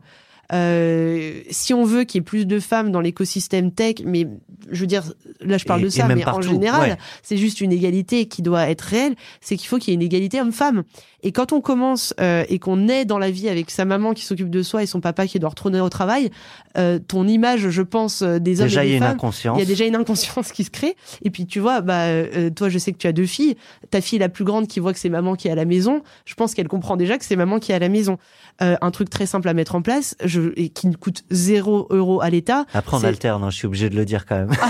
euh, 0.54 1.42
si 1.50 1.74
on 1.74 1.84
veut 1.84 2.04
qu'il 2.04 2.20
y 2.20 2.22
ait 2.22 2.26
plus 2.26 2.46
de 2.46 2.60
femmes 2.60 2.92
dans 2.92 3.02
l'écosystème 3.02 3.72
tech, 3.72 3.96
mais 4.06 4.28
je 4.72 4.82
veux 4.82 4.88
dire, 4.88 5.04
là 5.42 5.58
je 5.58 5.66
parle 5.66 5.82
Et- 5.82 5.86
de 5.86 5.90
ça, 5.90 6.08
mais 6.08 6.26
en 6.26 6.42
général, 6.42 6.92
ouais. 6.92 6.98
c'est 7.24 7.38
juste 7.38 7.62
une 7.62 7.72
égalité 7.72 8.26
qui 8.28 8.42
doit 8.42 8.70
être 8.70 8.82
réelle, 8.82 9.16
c'est 9.42 9.58
qu'il 9.58 9.68
faut 9.68 9.78
qu'il 9.78 9.90
y 9.90 9.92
ait 9.92 9.96
une 9.96 10.02
égalité 10.06 10.40
homme-femme. 10.42 10.84
Et 11.24 11.32
quand 11.32 11.52
on 11.52 11.62
commence 11.62 12.14
euh, 12.22 12.46
et 12.48 12.60
qu'on 12.60 12.88
est 12.88 13.04
dans 13.04 13.18
la 13.18 13.32
vie 13.32 13.50
avec 13.50 13.72
sa 13.72 13.86
maman 13.86 14.14
qui 14.14 14.24
s'occupe 14.24 14.50
de 14.50 14.62
soi 14.62 14.84
et 14.84 14.86
son 14.86 15.02
papa 15.02 15.26
qui 15.28 15.40
doit 15.40 15.50
retourner 15.50 15.82
au 15.82 15.90
travail, 15.90 16.30
euh, 16.78 17.00
ton 17.00 17.28
image, 17.28 17.70
je 17.70 17.82
pense, 17.82 18.22
euh, 18.22 18.38
des 18.40 18.62
hommes 18.62 18.68
Déjà, 18.68 18.86
et 18.86 18.90
il 18.90 18.92
y 18.92 18.92
a 18.92 18.94
des 18.94 18.98
une 18.98 19.04
femmes, 19.04 19.16
inconscience. 19.16 19.58
il 19.58 19.60
y 19.60 19.64
a 19.64 19.66
déjà 19.66 19.86
une 19.86 19.96
inconscience 19.96 20.52
qui 20.52 20.64
se 20.64 20.70
crée. 20.70 20.96
Et 21.24 21.30
puis 21.32 21.46
tu 21.48 21.60
vois, 21.60 21.82
bah 21.82 22.04
euh, 22.04 22.50
toi, 22.52 22.70
je 22.70 22.78
sais 22.78 22.92
que 22.94 22.98
tu 22.98 23.08
as 23.08 23.14
deux 23.14 23.26
filles. 23.26 23.56
Ta 23.90 24.00
fille 24.00 24.20
la 24.20 24.30
plus 24.30 24.46
grande 24.46 24.68
qui 24.68 24.80
voit 24.80 24.94
que 24.94 25.00
c'est 25.00 25.10
maman 25.10 25.36
qui 25.36 25.48
est 25.48 25.52
à 25.52 25.56
la 25.56 25.66
maison, 25.66 26.02
je 26.26 26.36
pense 26.36 26.54
qu'elle 26.54 26.68
comprend 26.68 26.96
déjà 26.98 27.18
que 27.18 27.26
c'est 27.26 27.36
maman 27.36 27.60
qui 27.60 27.72
est 27.72 27.76
à 27.76 27.80
la 27.80 27.90
maison. 27.90 28.18
Euh, 28.62 28.76
un 28.82 28.92
truc 28.92 29.10
très 29.10 29.26
simple 29.26 29.48
à 29.50 29.54
mettre 29.54 29.76
en 29.76 29.82
place, 29.82 30.16
je, 30.24 30.37
et 30.56 30.70
qui 30.70 30.88
ne 30.88 30.96
coûte 30.96 31.24
zéro 31.30 31.88
euro 31.90 32.22
à 32.22 32.30
l'État. 32.30 32.66
Après, 32.74 32.98
on 32.98 33.04
alterne, 33.04 33.44
hein, 33.44 33.50
je 33.50 33.58
suis 33.58 33.68
obligé 33.68 33.90
de 33.90 33.96
le 33.96 34.06
dire 34.06 34.26
quand 34.26 34.36
même. 34.36 34.52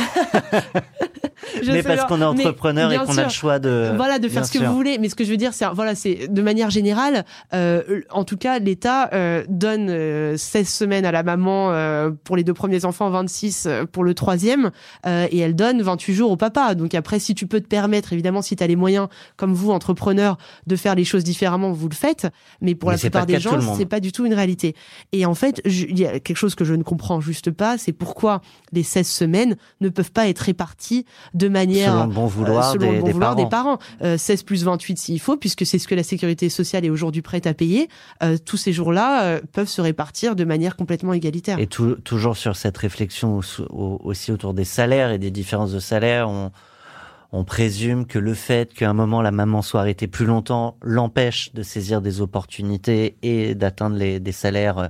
Mais 1.66 1.84
parce 1.84 2.06
qu'on 2.06 2.22
est 2.22 2.26
entrepreneur 2.26 2.92
et 2.92 2.98
qu'on 2.98 3.18
a 3.18 3.24
le 3.24 3.30
choix 3.30 3.60
de. 3.60 3.94
voilà 3.96 4.20
de 4.20 4.28
bien 4.28 4.36
faire 4.36 4.46
ce 4.46 4.52
que 4.52 4.60
sûr. 4.60 4.68
vous 4.70 4.76
voulez 4.76 4.98
mais 4.98 5.10
ce 5.10 5.16
que 5.16 5.24
je 5.24 5.30
veux 5.32 5.38
dire 5.38 5.54
c'est 5.54 5.66
voilà 5.74 5.96
c'est 5.96 6.28
de 6.28 6.42
manière 6.42 6.70
générale 6.70 7.26
euh, 7.54 8.02
en 8.12 8.24
tout 8.24 8.38
cas 8.38 8.60
l'État 8.60 9.10
euh, 9.14 9.44
donne 9.50 9.88
euh, 9.90 10.38
16 10.38 10.68
semaines 10.68 11.06
à 11.06 11.12
la 11.12 11.24
maman 11.24 11.72
euh, 11.72 12.12
pour 12.24 12.36
les 12.38 12.44
deux 12.44 12.54
premiers 12.54 12.86
enfants 12.86 13.10
26 13.10 13.66
euh, 13.66 13.86
pour 13.86 14.04
le 14.04 14.14
troisième 14.14 14.72
et 15.06 15.40
elle 15.40 15.56
donne 15.56 15.82
28 15.82 16.14
jours 16.14 16.32
au 16.32 16.38
papa 16.38 16.76
donc 16.76 16.94
après 16.94 17.20
si 17.20 17.34
tu 17.34 17.48
peux 17.48 17.62
te 17.62 17.68
permettre 17.68 18.14
évidemment 18.14 18.42
si 18.42 18.56
tu 18.56 18.64
as 18.64 18.68
les 18.68 18.76
moyens 18.76 19.08
comme 19.36 19.54
vous 19.54 19.72
entrepreneurs 19.72 20.38
de 20.66 20.76
faire 20.76 20.96
les 20.96 21.06
choses 21.06 21.24
différemment 21.24 21.72
vous 21.72 21.90
le 21.90 21.96
faites 21.96 22.28
mais 22.62 22.76
pour 22.76 22.90
Mais 22.90 22.96
la 22.96 23.00
plupart 23.00 23.26
des 23.26 23.40
gens 23.40 23.60
c'est 23.76 23.86
pas 23.86 24.00
du 24.00 24.12
tout 24.12 24.26
une 24.26 24.34
réalité 24.34 24.76
et 25.12 25.26
en 25.26 25.34
fait 25.34 25.57
il 25.66 25.98
y 26.00 26.06
a 26.06 26.20
quelque 26.20 26.38
chose 26.38 26.56
que 26.56 26.66
je 26.66 26.74
ne 26.74 26.84
comprends 26.84 27.20
juste 27.22 27.52
pas 27.52 27.78
c'est 27.78 27.94
pourquoi 27.94 28.42
les 28.72 28.84
16 28.84 29.08
semaines 29.08 29.56
ne 29.82 29.90
peuvent 29.90 30.12
pas 30.12 30.28
être 30.28 30.40
réparties 30.40 31.06
de 31.34 31.48
manière 31.48 31.94
Selon 31.94 32.06
le 32.08 32.14
bon 32.14 32.26
vouloir 32.28 32.70
euh, 32.70 32.74
selon 32.74 32.88
des, 32.92 32.96
le 32.96 33.00
bon 33.02 33.06
des 33.08 33.12
vouloir 33.14 33.36
parents. 33.36 33.44
des 33.44 33.50
parents. 33.50 33.80
Euh, 34.04 34.18
16 34.18 34.44
plus 34.44 34.64
28 34.64 34.98
s'il 34.98 35.20
faut, 35.20 35.38
puisque 35.38 35.66
c'est 35.66 35.80
ce 35.80 35.88
que 35.88 35.96
la 35.96 36.04
sécurité 36.04 36.50
sociale 36.50 36.86
est 36.86 36.90
aujourd'hui 36.90 37.22
prête 37.22 37.48
à 37.48 37.54
payer. 37.54 37.88
Euh, 38.24 38.38
tous 38.44 38.58
ces 38.58 38.74
jours-là 38.74 39.24
euh, 39.24 39.42
peuvent 39.54 39.68
se 39.70 39.82
répartir 39.82 40.36
de 40.36 40.44
manière 40.44 40.76
complètement 40.76 41.14
égalitaire. 41.14 41.60
Et 41.60 41.68
tou- 41.68 41.96
toujours 41.96 42.38
sur 42.38 42.56
cette 42.56 42.78
réflexion 42.78 43.38
au- 43.40 43.42
au- 43.70 44.02
aussi 44.04 44.32
autour 44.32 44.54
des 44.54 44.66
salaires 44.66 45.12
et 45.12 45.18
des 45.20 45.32
différences 45.32 45.72
de 45.72 45.80
salaire, 45.80 46.30
on, 46.30 46.52
on 47.32 47.44
présume 47.44 48.06
que 48.06 48.20
le 48.20 48.34
fait 48.34 48.74
qu'à 48.74 48.90
un 48.90 48.94
moment 48.94 49.22
la 49.22 49.32
maman 49.32 49.62
soit 49.62 49.82
arrêtée 49.82 50.08
plus 50.08 50.26
longtemps 50.26 50.78
l'empêche 50.82 51.54
de 51.54 51.62
saisir 51.64 52.02
des 52.02 52.22
opportunités 52.22 53.18
et 53.22 53.54
d'atteindre 53.56 53.98
des 53.98 54.32
salaires 54.32 54.90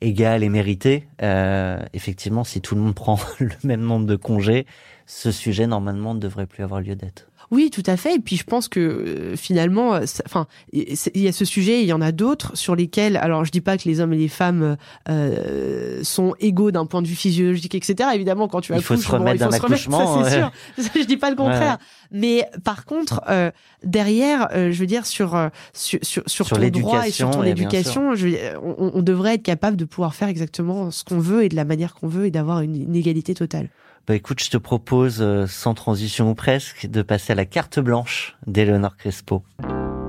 égaux 0.00 0.40
et 0.40 0.48
mérités. 0.48 1.06
Euh, 1.22 1.78
effectivement, 1.92 2.44
si 2.44 2.60
tout 2.60 2.74
le 2.74 2.80
monde 2.80 2.94
prend 2.96 3.18
le 3.38 3.50
même 3.64 3.82
nombre 3.82 4.06
de 4.06 4.16
congés, 4.16 4.66
ce 5.06 5.30
sujet 5.30 5.66
normalement 5.66 6.14
ne 6.14 6.20
devrait 6.20 6.46
plus 6.46 6.62
avoir 6.62 6.80
lieu 6.80 6.96
d'être. 6.96 7.28
Oui, 7.50 7.70
tout 7.70 7.82
à 7.86 7.96
fait. 7.96 8.16
Et 8.16 8.18
puis 8.18 8.36
je 8.36 8.44
pense 8.44 8.68
que 8.68 8.80
euh, 8.80 9.36
finalement, 9.36 9.94
euh, 9.94 10.04
enfin, 10.26 10.46
il 10.72 10.96
y 11.14 11.28
a 11.28 11.32
ce 11.32 11.44
sujet, 11.44 11.82
il 11.82 11.86
y 11.86 11.92
en 11.92 12.00
a 12.00 12.12
d'autres 12.12 12.56
sur 12.56 12.74
lesquels. 12.76 13.16
Alors, 13.16 13.44
je 13.44 13.50
dis 13.50 13.60
pas 13.60 13.76
que 13.76 13.88
les 13.88 14.00
hommes 14.00 14.12
et 14.12 14.18
les 14.18 14.28
femmes 14.28 14.76
euh, 15.08 16.00
sont 16.02 16.34
égaux 16.40 16.70
d'un 16.70 16.86
point 16.86 17.02
de 17.02 17.06
vue 17.06 17.14
physiologique, 17.14 17.74
etc. 17.74 18.10
Évidemment, 18.14 18.48
quand 18.48 18.60
tu 18.60 18.72
Il 18.74 18.82
faut 18.82 18.94
accouches, 18.94 19.06
se 19.06 19.12
remettre 19.12 19.36
il 19.36 19.44
faut 19.44 19.50
d'un 19.50 19.56
se 19.56 19.62
remettre, 19.62 19.90
ça 19.90 20.30
c'est 20.30 20.36
sûr. 20.38 20.52
Je 21.00 21.06
dis 21.06 21.16
pas 21.16 21.30
le 21.30 21.36
contraire. 21.36 21.78
Mais 22.10 22.48
par 22.64 22.84
contre, 22.84 23.22
euh, 23.28 23.50
derrière, 23.82 24.48
euh, 24.52 24.70
je 24.72 24.78
veux 24.78 24.86
dire 24.86 25.06
sur 25.06 25.34
euh, 25.34 25.48
sur 25.72 25.98
sur, 26.02 26.22
sur 26.26 26.46
Sur 26.46 26.58
ton 26.58 26.68
droit 26.68 27.06
et 27.06 27.10
sur 27.10 27.30
ton 27.30 27.42
éducation, 27.42 28.14
je 28.14 28.28
veux 28.28 28.36
on, 28.62 28.92
on 28.94 29.02
devrait 29.02 29.34
être 29.34 29.42
capable 29.42 29.76
de 29.76 29.84
pouvoir 29.84 30.14
faire 30.14 30.28
exactement 30.28 30.90
ce 30.90 31.04
qu'on 31.04 31.18
veut 31.18 31.44
et 31.44 31.48
de 31.48 31.56
la 31.56 31.64
manière 31.64 31.94
qu'on 31.94 32.08
veut 32.08 32.26
et 32.26 32.30
d'avoir 32.30 32.60
une, 32.60 32.76
une 32.76 32.96
égalité 32.96 33.34
totale. 33.34 33.68
Bah 34.06 34.14
écoute, 34.14 34.40
je 34.40 34.50
te 34.50 34.56
propose, 34.56 35.20
euh, 35.20 35.48
sans 35.48 35.74
transition 35.74 36.30
ou 36.30 36.36
presque, 36.36 36.86
de 36.86 37.02
passer 37.02 37.32
à 37.32 37.34
la 37.34 37.44
carte 37.44 37.80
blanche 37.80 38.36
d'Eleonore 38.46 38.96
Crespo. 38.96 39.42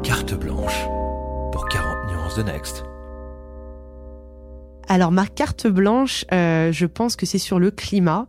Carte 0.03 0.35
blanche 0.35 0.85
pour 1.51 1.67
40 1.67 2.11
nuances 2.11 2.35
de 2.35 2.43
Next. 2.43 2.83
Alors 4.87 5.11
ma 5.11 5.25
carte 5.25 5.65
blanche, 5.65 6.25
euh, 6.31 6.71
je 6.71 6.85
pense 6.85 7.15
que 7.15 7.25
c'est 7.25 7.39
sur 7.39 7.57
le 7.57 7.71
climat 7.71 8.27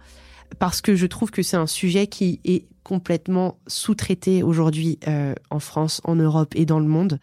parce 0.59 0.81
que 0.81 0.97
je 0.97 1.05
trouve 1.05 1.31
que 1.31 1.43
c'est 1.43 1.59
un 1.59 1.67
sujet 1.67 2.07
qui 2.07 2.41
est 2.47 2.65
complètement 2.83 3.59
sous-traité 3.67 4.43
aujourd'hui 4.43 4.99
euh, 5.07 5.35
en 5.51 5.59
France, 5.59 6.01
en 6.05 6.15
Europe 6.17 6.55
et 6.57 6.65
dans 6.65 6.81
le 6.81 6.89
monde. 6.89 7.21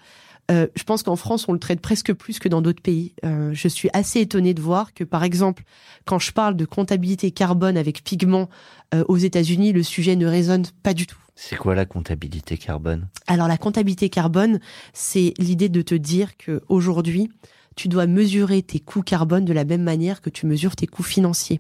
Euh, 0.52 0.68
je 0.76 0.84
pense 0.84 1.04
qu'en 1.04 1.16
France, 1.16 1.48
on 1.48 1.54
le 1.54 1.60
traite 1.60 1.82
presque 1.82 2.14
plus 2.14 2.40
que 2.40 2.48
dans 2.48 2.62
d'autres 2.62 2.82
pays. 2.82 3.14
Euh, 3.24 3.52
je 3.54 3.68
suis 3.68 3.90
assez 3.94 4.22
étonnée 4.22 4.54
de 4.54 4.62
voir 4.62 4.94
que, 4.94 5.04
par 5.04 5.24
exemple, 5.24 5.64
quand 6.06 6.20
je 6.20 6.32
parle 6.32 6.56
de 6.56 6.66
comptabilité 6.66 7.32
carbone 7.32 7.78
avec 7.78 8.04
pigments 8.04 8.50
euh, 8.94 9.04
aux 9.08 9.18
États-Unis, 9.18 9.74
le 9.74 9.84
sujet 9.84 10.16
ne 10.16 10.28
résonne 10.28 10.66
pas 10.84 10.94
du 10.94 11.08
tout. 11.08 11.18
C'est 11.36 11.58
quoi 11.58 11.76
la 11.76 11.86
comptabilité 11.86 12.58
carbone? 12.58 13.08
Alors 13.28 13.48
la 13.48 13.58
comptabilité 13.58 14.10
carbone, 14.10 14.60
c'est 14.94 15.34
l'idée 15.38 15.68
de 15.68 15.82
te 15.82 15.96
dire 15.96 16.38
que 16.38 16.62
aujourd'hui, 16.70 17.30
tu 17.76 17.90
dois 17.90 18.08
mesurer 18.08 18.62
tes 18.62 18.80
coûts 18.80 19.02
carbone 19.02 19.44
de 19.44 19.52
la 19.52 19.66
même 19.66 19.84
manière 19.84 20.22
que 20.22 20.30
tu 20.30 20.46
mesures 20.46 20.78
tes 20.78 20.88
coûts 20.88 21.04
financiers 21.04 21.60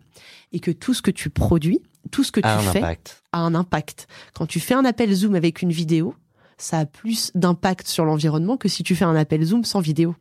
et 0.53 0.61
que 0.61 0.71
tout 0.71 0.93
ce 0.93 1.01
que 1.01 1.11
tu 1.11 1.29
produis, 1.29 1.81
tout 2.11 2.23
ce 2.23 2.31
que 2.31 2.39
tu 2.39 2.47
a 2.47 2.57
fais 2.59 2.79
impact. 2.79 3.21
a 3.33 3.39
un 3.39 3.53
impact. 3.53 4.07
Quand 4.33 4.45
tu 4.45 4.61
fais 4.61 4.75
un 4.75 4.85
appel 4.85 5.13
Zoom 5.13 5.35
avec 5.35 5.61
une 5.61 5.71
vidéo, 5.71 6.15
ça 6.57 6.79
a 6.79 6.85
plus 6.85 7.31
d'impact 7.35 7.87
sur 7.87 8.05
l'environnement 8.05 8.57
que 8.57 8.67
si 8.69 8.83
tu 8.83 8.95
fais 8.95 9.05
un 9.05 9.15
appel 9.15 9.43
Zoom 9.43 9.63
sans 9.63 9.79
vidéo. 9.81 10.15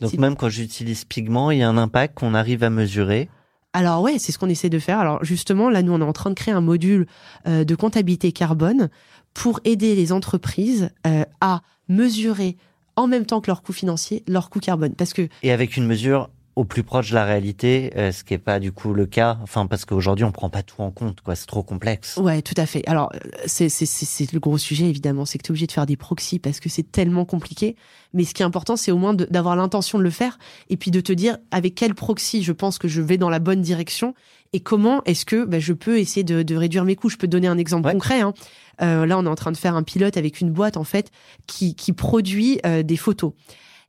Donc 0.00 0.10
Si- 0.10 0.18
même 0.18 0.36
quand 0.36 0.48
j'utilise 0.48 1.04
pigment, 1.04 1.50
il 1.50 1.58
y 1.58 1.62
a 1.62 1.68
un 1.68 1.78
impact 1.78 2.14
qu'on 2.18 2.34
arrive 2.34 2.62
à 2.64 2.70
mesurer. 2.70 3.28
Alors 3.72 4.02
ouais, 4.02 4.18
c'est 4.18 4.32
ce 4.32 4.38
qu'on 4.38 4.48
essaie 4.48 4.68
de 4.68 4.78
faire. 4.78 4.98
Alors 4.98 5.24
justement, 5.24 5.70
là, 5.70 5.82
nous, 5.82 5.92
on 5.92 6.00
est 6.00 6.04
en 6.04 6.12
train 6.12 6.30
de 6.30 6.34
créer 6.34 6.52
un 6.52 6.60
module 6.60 7.06
euh, 7.46 7.64
de 7.64 7.74
comptabilité 7.74 8.32
carbone 8.32 8.88
pour 9.32 9.60
aider 9.64 9.94
les 9.94 10.10
entreprises 10.12 10.90
euh, 11.06 11.24
à 11.40 11.62
mesurer 11.88 12.56
en 12.96 13.06
même 13.06 13.24
temps 13.26 13.40
que 13.40 13.46
leurs 13.46 13.62
coûts 13.62 13.72
financiers, 13.72 14.24
leurs 14.28 14.50
coûts 14.50 14.60
carbone. 14.60 14.94
Parce 14.94 15.12
que 15.12 15.28
Et 15.42 15.52
avec 15.52 15.76
une 15.76 15.86
mesure 15.86 16.28
au 16.56 16.64
plus 16.64 16.82
proche 16.82 17.10
de 17.10 17.14
la 17.14 17.24
réalité, 17.24 17.92
euh, 17.96 18.12
ce 18.12 18.24
qui 18.24 18.34
est 18.34 18.38
pas 18.38 18.58
du 18.58 18.72
coup 18.72 18.92
le 18.92 19.06
cas. 19.06 19.38
Enfin, 19.42 19.66
parce 19.66 19.84
qu'aujourd'hui, 19.84 20.24
on 20.24 20.32
prend 20.32 20.50
pas 20.50 20.62
tout 20.62 20.80
en 20.82 20.90
compte, 20.90 21.20
quoi. 21.20 21.34
C'est 21.36 21.46
trop 21.46 21.62
complexe. 21.62 22.16
Ouais, 22.16 22.42
tout 22.42 22.54
à 22.56 22.66
fait. 22.66 22.82
Alors, 22.88 23.10
c'est 23.46 23.68
c'est- 23.68 23.86
c'est- 23.86 24.04
c'est 24.04 24.32
le 24.32 24.40
gros 24.40 24.58
sujet, 24.58 24.86
évidemment. 24.86 25.24
C'est 25.24 25.38
que 25.38 25.44
tu 25.44 25.48
es 25.48 25.52
obligé 25.52 25.66
de 25.66 25.72
faire 25.72 25.86
des 25.86 25.96
proxys 25.96 26.38
parce 26.40 26.58
que 26.60 26.68
c'est 26.68 26.90
tellement 26.90 27.24
compliqué. 27.24 27.76
Mais 28.12 28.24
ce 28.24 28.34
qui 28.34 28.42
est 28.42 28.44
important, 28.44 28.76
c'est 28.76 28.90
au 28.90 28.98
moins 28.98 29.14
d'avoir 29.14 29.54
l'intention 29.56 29.96
de 29.98 30.02
le 30.02 30.10
faire 30.10 30.38
et 30.68 30.76
puis 30.76 30.90
de 30.90 31.00
te 31.00 31.12
dire 31.12 31.38
avec 31.52 31.74
quel 31.76 31.94
proxy 31.94 32.42
je 32.42 32.52
pense 32.52 32.78
que 32.78 32.88
je 32.88 33.00
vais 33.00 33.16
dans 33.16 33.30
la 33.30 33.38
bonne 33.38 33.60
direction 33.62 34.14
et 34.52 34.58
comment 34.60 35.02
est-ce 35.04 35.24
que 35.24 35.44
bah, 35.44 35.60
je 35.60 35.72
peux 35.72 35.98
essayer 36.00 36.24
de, 36.24 36.42
de 36.42 36.56
réduire 36.56 36.84
mes 36.84 36.96
coûts. 36.96 37.08
Je 37.08 37.16
peux 37.16 37.28
te 37.28 37.32
donner 37.32 37.46
un 37.46 37.58
exemple 37.58 37.86
Ouais. 37.86 37.92
concret. 37.92 38.20
hein. 38.22 38.34
Euh, 38.82 39.06
là, 39.06 39.18
on 39.18 39.24
est 39.24 39.28
en 39.28 39.34
train 39.36 39.52
de 39.52 39.56
faire 39.56 39.76
un 39.76 39.82
pilote 39.84 40.16
avec 40.16 40.40
une 40.40 40.50
boîte, 40.50 40.76
en 40.76 40.84
fait, 40.84 41.10
qui, 41.46 41.74
qui 41.76 41.92
produit 41.92 42.58
euh, 42.66 42.82
des 42.82 42.96
photos. 42.96 43.32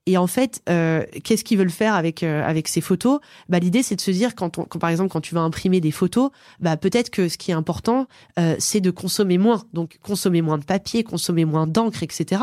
Et 0.07 0.17
en 0.17 0.25
fait, 0.25 0.63
euh, 0.67 1.03
qu'est-ce 1.23 1.43
qu'ils 1.43 1.59
veulent 1.59 1.69
faire 1.69 1.93
avec 1.93 2.23
euh, 2.23 2.43
avec 2.43 2.67
ces 2.67 2.81
photos? 2.81 3.19
Bah 3.49 3.59
l'idée 3.59 3.83
c'est 3.83 3.95
de 3.95 4.01
se 4.01 4.09
dire 4.09 4.33
quand, 4.33 4.57
on, 4.57 4.65
par 4.65 4.89
exemple 4.89 5.11
quand 5.11 5.21
tu 5.21 5.35
vas 5.35 5.41
imprimer 5.41 5.79
des 5.79 5.91
photos, 5.91 6.31
bah 6.59 6.75
peut-être 6.75 7.11
que 7.11 7.29
ce 7.29 7.37
qui 7.37 7.51
est 7.51 7.53
important 7.53 8.07
euh, 8.39 8.55
c'est 8.57 8.81
de 8.81 8.89
consommer 8.89 9.37
moins, 9.37 9.63
donc 9.73 9.99
consommer 10.01 10.41
moins 10.41 10.57
de 10.57 10.65
papier, 10.65 11.03
consommer 11.03 11.45
moins 11.45 11.67
d'encre, 11.67 12.01
etc. 12.01 12.41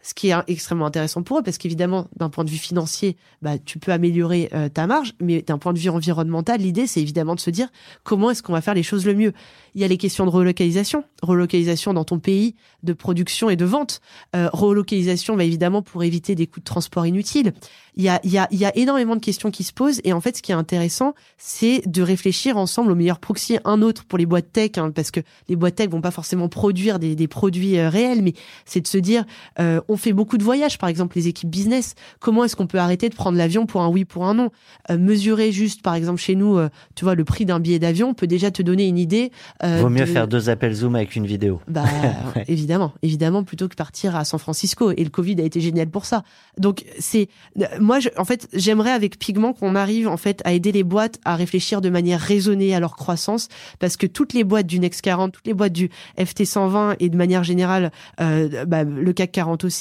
Ce 0.00 0.14
qui 0.14 0.30
est 0.30 0.34
extrêmement 0.46 0.86
intéressant 0.86 1.22
pour 1.22 1.38
eux 1.38 1.42
parce 1.42 1.58
qu'évidemment 1.58 2.06
d'un 2.16 2.30
point 2.30 2.44
de 2.44 2.50
vue 2.50 2.56
financier, 2.56 3.16
bah 3.42 3.58
tu 3.58 3.80
peux 3.80 3.90
améliorer 3.90 4.48
euh, 4.54 4.68
ta 4.68 4.86
marge, 4.86 5.14
mais 5.20 5.42
d'un 5.42 5.58
point 5.58 5.72
de 5.72 5.78
vue 5.78 5.90
environnemental, 5.90 6.60
l'idée 6.60 6.86
c'est 6.86 7.00
évidemment 7.00 7.34
de 7.34 7.40
se 7.40 7.50
dire 7.50 7.68
comment 8.04 8.30
est-ce 8.30 8.42
qu'on 8.42 8.52
va 8.52 8.60
faire 8.60 8.74
les 8.74 8.84
choses 8.84 9.04
le 9.04 9.14
mieux. 9.14 9.32
Il 9.74 9.80
y 9.80 9.84
a 9.84 9.88
les 9.88 9.96
questions 9.96 10.24
de 10.24 10.30
relocalisation, 10.30 11.02
relocalisation 11.22 11.94
dans 11.94 12.04
ton 12.04 12.20
pays 12.20 12.54
de 12.84 12.92
production 12.92 13.50
et 13.50 13.56
de 13.56 13.64
vente, 13.64 14.00
euh, 14.36 14.48
relocalisation 14.52 15.36
bah, 15.36 15.42
évidemment 15.42 15.82
pour 15.82 16.04
éviter 16.04 16.36
des 16.36 16.46
coûts 16.46 16.60
de 16.60 16.64
transport 16.64 17.04
inutiles. 17.04 17.52
Il 17.96 18.04
y 18.04 18.08
a, 18.08 18.20
il 18.22 18.30
y, 18.30 18.38
a, 18.38 18.46
il 18.52 18.58
y 18.58 18.64
a 18.64 18.76
énormément 18.76 19.16
de 19.16 19.20
questions 19.20 19.50
qui 19.50 19.64
se 19.64 19.72
posent 19.72 20.00
et 20.04 20.12
en 20.12 20.20
fait 20.20 20.36
ce 20.36 20.42
qui 20.42 20.52
est 20.52 20.54
intéressant 20.54 21.14
c'est 21.38 21.82
de 21.86 22.02
réfléchir 22.02 22.56
ensemble 22.56 22.92
au 22.92 22.94
meilleur 22.94 23.18
proxy, 23.18 23.58
un 23.64 23.82
autre 23.82 24.04
pour 24.04 24.18
les 24.18 24.26
boîtes 24.26 24.52
tech, 24.52 24.72
hein, 24.76 24.92
parce 24.92 25.10
que 25.10 25.20
les 25.48 25.56
boîtes 25.56 25.74
tech 25.74 25.88
vont 25.88 26.00
pas 26.00 26.12
forcément 26.12 26.48
produire 26.48 27.00
des, 27.00 27.28
produits 27.28 27.78
euh, 27.78 27.88
réels, 27.88 28.22
mais 28.22 28.34
c'est 28.64 28.80
de 28.80 28.86
se 28.86 28.98
dire 28.98 29.24
on 29.88 29.96
fait 29.96 30.12
beaucoup 30.12 30.38
de 30.38 30.44
voyages 30.44 30.78
par 30.78 30.88
exemple 30.88 31.16
les 31.16 31.28
équipes 31.28 31.50
business, 31.50 31.94
comment 32.20 32.44
est-ce 32.44 32.56
qu'on 32.56 32.66
peut 32.66 32.78
arrêter 32.78 33.08
de 33.08 33.14
prendre 33.14 33.38
l'avion 33.38 33.66
pour 33.66 33.80
un 33.82 33.88
oui 33.88 34.04
pour 34.04 34.26
un 34.26 34.34
non? 34.34 34.50
Euh, 34.90 34.98
Mesurer 34.98 35.52
juste 35.52 35.82
par 35.82 35.94
exemple 35.94 36.20
chez 36.20 36.34
nous, 36.34 36.58
euh, 36.58 36.68
tu 36.94 37.04
vois 37.04 37.14
le 37.14 37.24
prix 37.24 37.44
d'un 37.44 37.60
billet 37.60 37.78
d'avion 37.78 38.14
peut 38.14 38.26
déjà 38.26 38.50
te 38.50 38.62
donner 38.62 38.86
une 38.86 38.98
idée. 38.98 39.30
euh, 39.64 39.78
Vaut 39.80 39.88
mieux 39.88 40.00
de- 40.00 40.04
faire 40.06 40.28
deux 40.28 40.50
appels 40.50 40.74
Zoom 40.74 40.94
avec 40.96 41.16
une 41.16 41.26
vidéo. 41.26 41.60
bah, 41.68 41.84
Ouais. 42.36 42.44
évidemment, 42.48 42.92
évidemment, 43.02 43.42
plutôt 43.44 43.68
que 43.68 43.74
partir 43.74 44.14
à 44.16 44.24
San 44.24 44.38
Francisco. 44.38 44.90
Et 44.96 45.02
le 45.04 45.10
Covid 45.10 45.40
a 45.40 45.44
été 45.44 45.60
génial 45.60 45.88
pour 45.88 46.04
ça. 46.04 46.22
Donc, 46.58 46.84
c'est, 46.98 47.28
moi, 47.80 48.00
je, 48.00 48.08
en 48.18 48.24
fait, 48.24 48.48
j'aimerais 48.52 48.90
avec 48.90 49.18
Pigment 49.18 49.52
qu'on 49.52 49.74
arrive, 49.74 50.08
en 50.08 50.16
fait, 50.16 50.42
à 50.44 50.52
aider 50.52 50.72
les 50.72 50.84
boîtes 50.84 51.18
à 51.24 51.36
réfléchir 51.36 51.80
de 51.80 51.88
manière 51.90 52.20
raisonnée 52.20 52.74
à 52.74 52.80
leur 52.80 52.96
croissance. 52.96 53.48
Parce 53.78 53.96
que 53.96 54.06
toutes 54.06 54.32
les 54.34 54.44
boîtes 54.44 54.66
du 54.66 54.78
Next 54.80 55.00
40, 55.00 55.32
toutes 55.32 55.46
les 55.46 55.54
boîtes 55.54 55.72
du 55.72 55.88
FT 56.18 56.44
120 56.44 56.96
et 57.00 57.08
de 57.08 57.16
manière 57.16 57.44
générale, 57.44 57.90
bah, 58.18 58.84
le 58.84 59.12
CAC 59.12 59.32
40 59.32 59.64
aussi, 59.64 59.77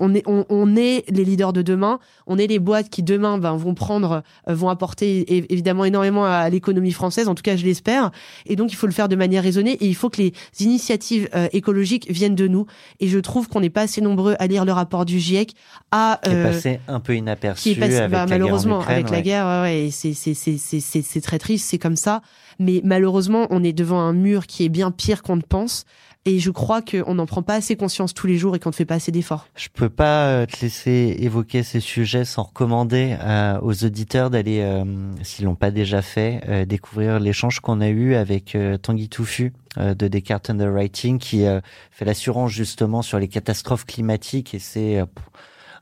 on 0.00 0.14
est, 0.14 0.22
on, 0.26 0.44
on 0.48 0.76
est 0.76 1.04
les 1.10 1.24
leaders 1.24 1.52
de 1.52 1.62
demain. 1.62 1.98
On 2.26 2.38
est 2.38 2.46
les 2.46 2.58
boîtes 2.58 2.90
qui 2.90 3.02
demain, 3.02 3.38
ben, 3.38 3.56
vont 3.56 3.74
prendre, 3.74 4.22
euh, 4.48 4.54
vont 4.54 4.68
apporter 4.68 5.52
évidemment 5.52 5.84
énormément 5.84 6.24
à 6.24 6.48
l'économie 6.50 6.92
française. 6.92 7.28
En 7.28 7.34
tout 7.34 7.42
cas, 7.42 7.56
je 7.56 7.64
l'espère. 7.64 8.10
Et 8.46 8.56
donc, 8.56 8.72
il 8.72 8.76
faut 8.76 8.86
le 8.86 8.92
faire 8.92 9.08
de 9.08 9.16
manière 9.16 9.42
raisonnée 9.42 9.72
et 9.72 9.86
il 9.86 9.94
faut 9.94 10.10
que 10.10 10.22
les 10.22 10.32
initiatives 10.60 11.28
euh, 11.34 11.48
écologiques 11.52 12.10
viennent 12.10 12.34
de 12.34 12.48
nous. 12.48 12.66
Et 13.00 13.08
je 13.08 13.18
trouve 13.18 13.48
qu'on 13.48 13.60
n'est 13.60 13.70
pas 13.70 13.82
assez 13.82 14.00
nombreux 14.00 14.36
à 14.38 14.46
lire 14.46 14.64
le 14.64 14.72
rapport 14.72 15.04
du 15.04 15.18
GIEC, 15.18 15.54
à 15.90 16.20
Qui 16.22 16.30
est 16.30 16.34
euh, 16.34 16.44
passé 16.44 16.80
un 16.88 17.00
peu 17.00 17.16
inaperçu 17.16 17.62
qui 17.62 17.70
est 17.72 17.74
passé, 17.80 17.96
avec 17.96 18.10
bah, 18.10 18.18
la 18.18 18.26
malheureusement 18.26 18.78
guerre 18.78 18.88
en 18.88 19.00
Ukraine, 19.00 19.06
avec 19.06 19.10
la 19.10 19.22
guerre, 19.22 19.62
ouais, 19.62 19.90
c'est 19.90 21.20
très 21.20 21.38
triste, 21.38 21.68
c'est 21.68 21.78
comme 21.78 21.96
ça. 21.96 22.22
Mais 22.58 22.80
malheureusement, 22.84 23.46
on 23.50 23.62
est 23.62 23.72
devant 23.72 24.00
un 24.00 24.12
mur 24.12 24.46
qui 24.46 24.64
est 24.64 24.68
bien 24.68 24.90
pire 24.90 25.22
qu'on 25.22 25.36
ne 25.36 25.42
pense. 25.42 25.84
Et 26.28 26.40
je 26.40 26.50
crois 26.50 26.82
qu'on 26.82 27.14
n'en 27.14 27.24
prend 27.24 27.42
pas 27.42 27.54
assez 27.54 27.76
conscience 27.76 28.12
tous 28.12 28.26
les 28.26 28.36
jours 28.36 28.56
et 28.56 28.58
qu'on 28.58 28.70
ne 28.70 28.74
fait 28.74 28.84
pas 28.84 28.96
assez 28.96 29.12
d'efforts. 29.12 29.46
Je 29.54 29.68
peux 29.72 29.88
pas 29.88 30.26
euh, 30.26 30.46
te 30.46 30.60
laisser 30.60 31.16
évoquer 31.20 31.62
ces 31.62 31.78
sujets 31.78 32.24
sans 32.24 32.42
recommander 32.42 33.16
euh, 33.20 33.60
aux 33.62 33.84
auditeurs 33.84 34.28
d'aller, 34.28 34.58
euh, 34.60 34.84
s'ils 35.22 35.44
l'ont 35.44 35.54
pas 35.54 35.70
déjà 35.70 36.02
fait, 36.02 36.40
euh, 36.48 36.64
découvrir 36.64 37.20
l'échange 37.20 37.60
qu'on 37.60 37.80
a 37.80 37.88
eu 37.88 38.16
avec 38.16 38.58
Tanguy 38.82 39.08
Touffu 39.08 39.52
de 39.76 40.08
Descartes 40.08 40.50
Underwriting 40.50 41.18
qui 41.18 41.44
fait 41.90 42.04
l'assurance 42.04 42.50
justement 42.50 43.02
sur 43.02 43.18
les 43.18 43.28
catastrophes 43.28 43.84
climatiques 43.84 44.54
et 44.54 44.58
c'est 44.58 45.04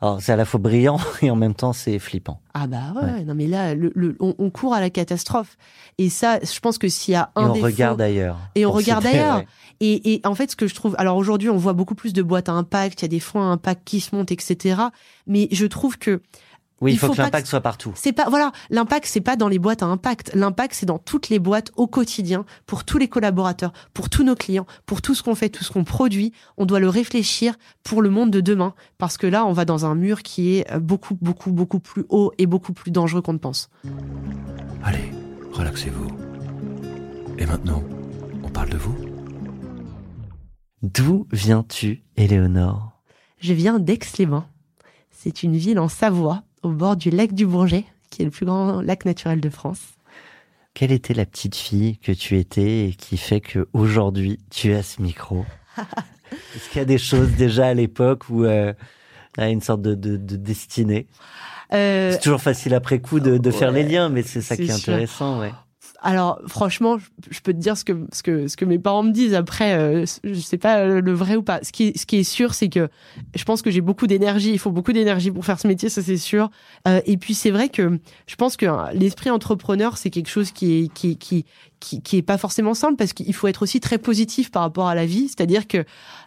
alors 0.04 0.20
c'est 0.22 0.32
à 0.32 0.36
la 0.36 0.44
fois 0.44 0.60
brillant 0.60 0.98
et 1.22 1.30
en 1.30 1.36
même 1.36 1.54
temps 1.54 1.72
c'est 1.72 1.98
flippant. 1.98 2.40
Ah 2.54 2.66
bah 2.66 2.92
ouais, 3.00 3.24
non 3.24 3.34
mais 3.34 3.46
là, 3.46 3.74
le, 3.74 3.90
le- 3.94 4.16
on, 4.20 4.34
on 4.38 4.50
court 4.50 4.74
à 4.74 4.80
la 4.80 4.90
catastrophe. 4.90 5.56
Et 5.98 6.08
ça, 6.08 6.38
je 6.40 6.60
pense 6.60 6.78
que 6.78 6.88
s'il 6.88 7.12
y 7.12 7.16
a 7.16 7.30
Et 7.36 7.40
un 7.40 7.50
on 7.50 7.52
défaut, 7.54 7.66
regarde 7.66 8.00
ailleurs. 8.00 8.38
Et 8.54 8.64
on 8.66 8.70
regarde 8.72 9.04
ailleurs. 9.06 9.38
ouais. 9.38 9.46
Et, 9.80 10.14
et 10.14 10.20
en 10.24 10.34
fait, 10.34 10.50
ce 10.52 10.56
que 10.56 10.66
je 10.68 10.74
trouve, 10.74 10.94
alors 10.98 11.16
aujourd'hui, 11.16 11.50
on 11.50 11.56
voit 11.56 11.72
beaucoup 11.72 11.94
plus 11.96 12.12
de 12.12 12.22
boîtes 12.22 12.48
à 12.48 12.52
impact, 12.52 13.00
il 13.02 13.04
y 13.04 13.06
a 13.06 13.08
des 13.08 13.18
fonds 13.20 13.40
à 13.40 13.46
impact 13.46 13.82
qui 13.84 14.00
se 14.00 14.14
montent, 14.14 14.30
etc. 14.30 14.80
Mais 15.26 15.48
je 15.50 15.66
trouve 15.66 15.98
que 15.98 16.22
Oui, 16.80 16.92
il 16.92 16.98
faut, 16.98 17.06
faut 17.06 17.12
que 17.14 17.22
l'impact 17.22 17.46
soit 17.46 17.60
partout. 17.60 17.92
c'est 17.94 18.12
pas, 18.12 18.28
voilà, 18.28 18.52
l'impact, 18.68 19.06
c'est 19.06 19.20
pas 19.20 19.36
dans 19.36 19.48
les 19.48 19.58
boîtes 19.58 19.82
à 19.82 19.86
impact. 19.86 20.34
L'impact, 20.34 20.74
c'est 20.74 20.86
dans 20.86 20.98
toutes 20.98 21.28
les 21.28 21.38
boîtes 21.38 21.70
au 21.76 21.86
quotidien, 21.86 22.44
pour 22.66 22.84
tous 22.84 22.98
les 22.98 23.08
collaborateurs, 23.08 23.72
pour 23.94 24.10
tous 24.10 24.24
nos 24.24 24.34
clients, 24.34 24.66
pour 24.84 25.00
tout 25.00 25.14
ce 25.14 25.22
qu'on 25.22 25.34
fait, 25.34 25.48
tout 25.48 25.64
ce 25.64 25.72
qu'on 25.72 25.84
produit. 25.84 26.32
On 26.56 26.66
doit 26.66 26.80
le 26.80 26.88
réfléchir 26.88 27.54
pour 27.84 28.02
le 28.02 28.10
monde 28.10 28.30
de 28.30 28.40
demain, 28.40 28.74
parce 28.98 29.16
que 29.16 29.26
là, 29.26 29.46
on 29.46 29.52
va 29.52 29.64
dans 29.64 29.86
un 29.86 29.94
mur 29.94 30.22
qui 30.22 30.56
est 30.56 30.70
euh, 30.72 30.80
beaucoup, 30.80 31.16
beaucoup, 31.20 31.52
beaucoup 31.52 31.80
plus 31.80 32.04
haut 32.08 32.32
et 32.38 32.46
beaucoup 32.46 32.72
plus 32.72 32.90
dangereux 32.90 33.22
qu'on 33.22 33.34
ne 33.34 33.38
pense. 33.38 33.70
Allez, 34.82 35.12
relaxez-vous. 35.52 36.08
Et 37.38 37.46
maintenant, 37.46 37.82
on 38.42 38.48
parle 38.48 38.70
de 38.70 38.76
vous 38.76 38.96
D'où 40.82 41.26
viens-tu, 41.32 42.04
Éléonore? 42.16 43.00
Je 43.38 43.54
viens 43.54 43.78
d'Aix-les-Bains. 43.78 44.46
C'est 45.10 45.42
une 45.42 45.56
ville 45.56 45.78
en 45.78 45.88
Savoie, 45.88 46.42
au 46.64 46.70
bord 46.70 46.96
du 46.96 47.10
lac 47.10 47.32
du 47.32 47.46
Bourget, 47.46 47.84
qui 48.10 48.22
est 48.22 48.24
le 48.24 48.30
plus 48.30 48.46
grand 48.46 48.80
lac 48.80 49.04
naturel 49.04 49.40
de 49.40 49.48
France. 49.50 49.80
Quelle 50.74 50.90
était 50.92 51.14
la 51.14 51.24
petite 51.26 51.54
fille 51.54 51.98
que 51.98 52.10
tu 52.10 52.36
étais 52.38 52.88
et 52.88 52.92
qui 52.92 53.16
fait 53.16 53.40
que 53.40 53.68
aujourd'hui 53.72 54.40
tu 54.50 54.72
as 54.74 54.82
ce 54.82 55.00
micro 55.00 55.44
Est-ce 56.56 56.68
qu'il 56.70 56.78
y 56.78 56.82
a 56.82 56.86
des 56.86 56.98
choses 56.98 57.30
déjà 57.32 57.66
à 57.68 57.74
l'époque 57.74 58.28
où 58.28 58.44
euh, 58.44 58.72
a 59.38 59.48
une 59.50 59.60
sorte 59.60 59.82
de, 59.82 59.94
de, 59.94 60.16
de 60.16 60.36
destinée? 60.36 61.06
Euh, 61.72 62.12
C'est 62.12 62.20
toujours 62.20 62.42
facile 62.42 62.74
après 62.74 62.98
coup 63.00 63.20
de, 63.20 63.38
de 63.38 63.50
faire 63.52 63.72
ouais, 63.72 63.84
les 63.84 63.88
liens, 63.88 64.08
mais 64.08 64.22
c'est 64.22 64.42
ça 64.42 64.56
qui 64.56 64.62
est 64.64 64.72
sûr. 64.72 64.94
intéressant. 64.94 65.40
Ouais. 65.40 65.52
Alors 66.06 66.38
franchement, 66.46 66.98
je, 67.30 67.40
peux 67.40 67.54
te 67.54 67.58
dire 67.58 67.78
ce 67.78 67.84
que 67.84 68.06
ce 68.12 68.22
que 68.22 68.46
ce 68.46 68.58
que 68.58 68.66
mes 68.66 68.78
parents 68.78 69.02
me 69.02 69.10
disent. 69.10 69.32
Après, 69.32 69.72
euh, 69.72 70.04
je 70.22 70.34
sais 70.34 70.58
pas 70.58 70.80
euh, 70.80 71.00
le 71.00 71.12
vrai 71.14 71.34
ou 71.34 71.42
pas. 71.42 71.60
Ce 71.62 71.72
qui 71.72 71.94
ce 71.96 72.04
qui 72.04 72.16
est 72.16 72.24
sûr, 72.24 72.52
c'est 72.52 72.68
que 72.68 72.90
je 73.34 73.44
pense 73.44 73.62
que 73.62 73.70
j'ai 73.70 73.80
beaucoup 73.80 74.06
d'énergie. 74.06 74.52
Il 74.52 74.58
faut 74.58 74.70
beaucoup 74.70 74.92
d'énergie 74.92 75.30
pour 75.30 75.46
faire 75.46 75.58
ce 75.58 75.66
métier, 75.66 75.88
ça 75.88 76.02
c'est 76.02 76.18
sûr. 76.18 76.50
Euh, 76.86 77.00
et 77.06 77.16
puis 77.16 77.32
c'est 77.32 77.50
vrai 77.50 77.70
que 77.70 77.98
je 78.26 78.34
pense 78.36 78.58
que 78.58 78.66
hein, 78.66 78.90
l'esprit 78.92 79.30
entrepreneur, 79.30 79.96
c'est 79.96 80.10
quelque 80.10 80.28
chose 80.28 80.52
qui 80.52 80.74
est 80.74 80.92
qui 80.92 81.16
qui 81.16 81.46
qui, 81.80 82.02
qui 82.02 82.18
est 82.18 82.22
pas 82.22 82.38
forcément 82.38 82.74
simple 82.74 82.96
parce 82.96 83.14
qu'il 83.14 83.32
faut 83.34 83.48
être 83.48 83.62
aussi 83.62 83.80
très 83.80 83.96
positif 83.96 84.50
par 84.50 84.60
rapport 84.60 84.88
à 84.88 84.94
la 84.94 85.06
vie. 85.06 85.28
C'est-à-dire 85.28 85.66
que 85.66 85.84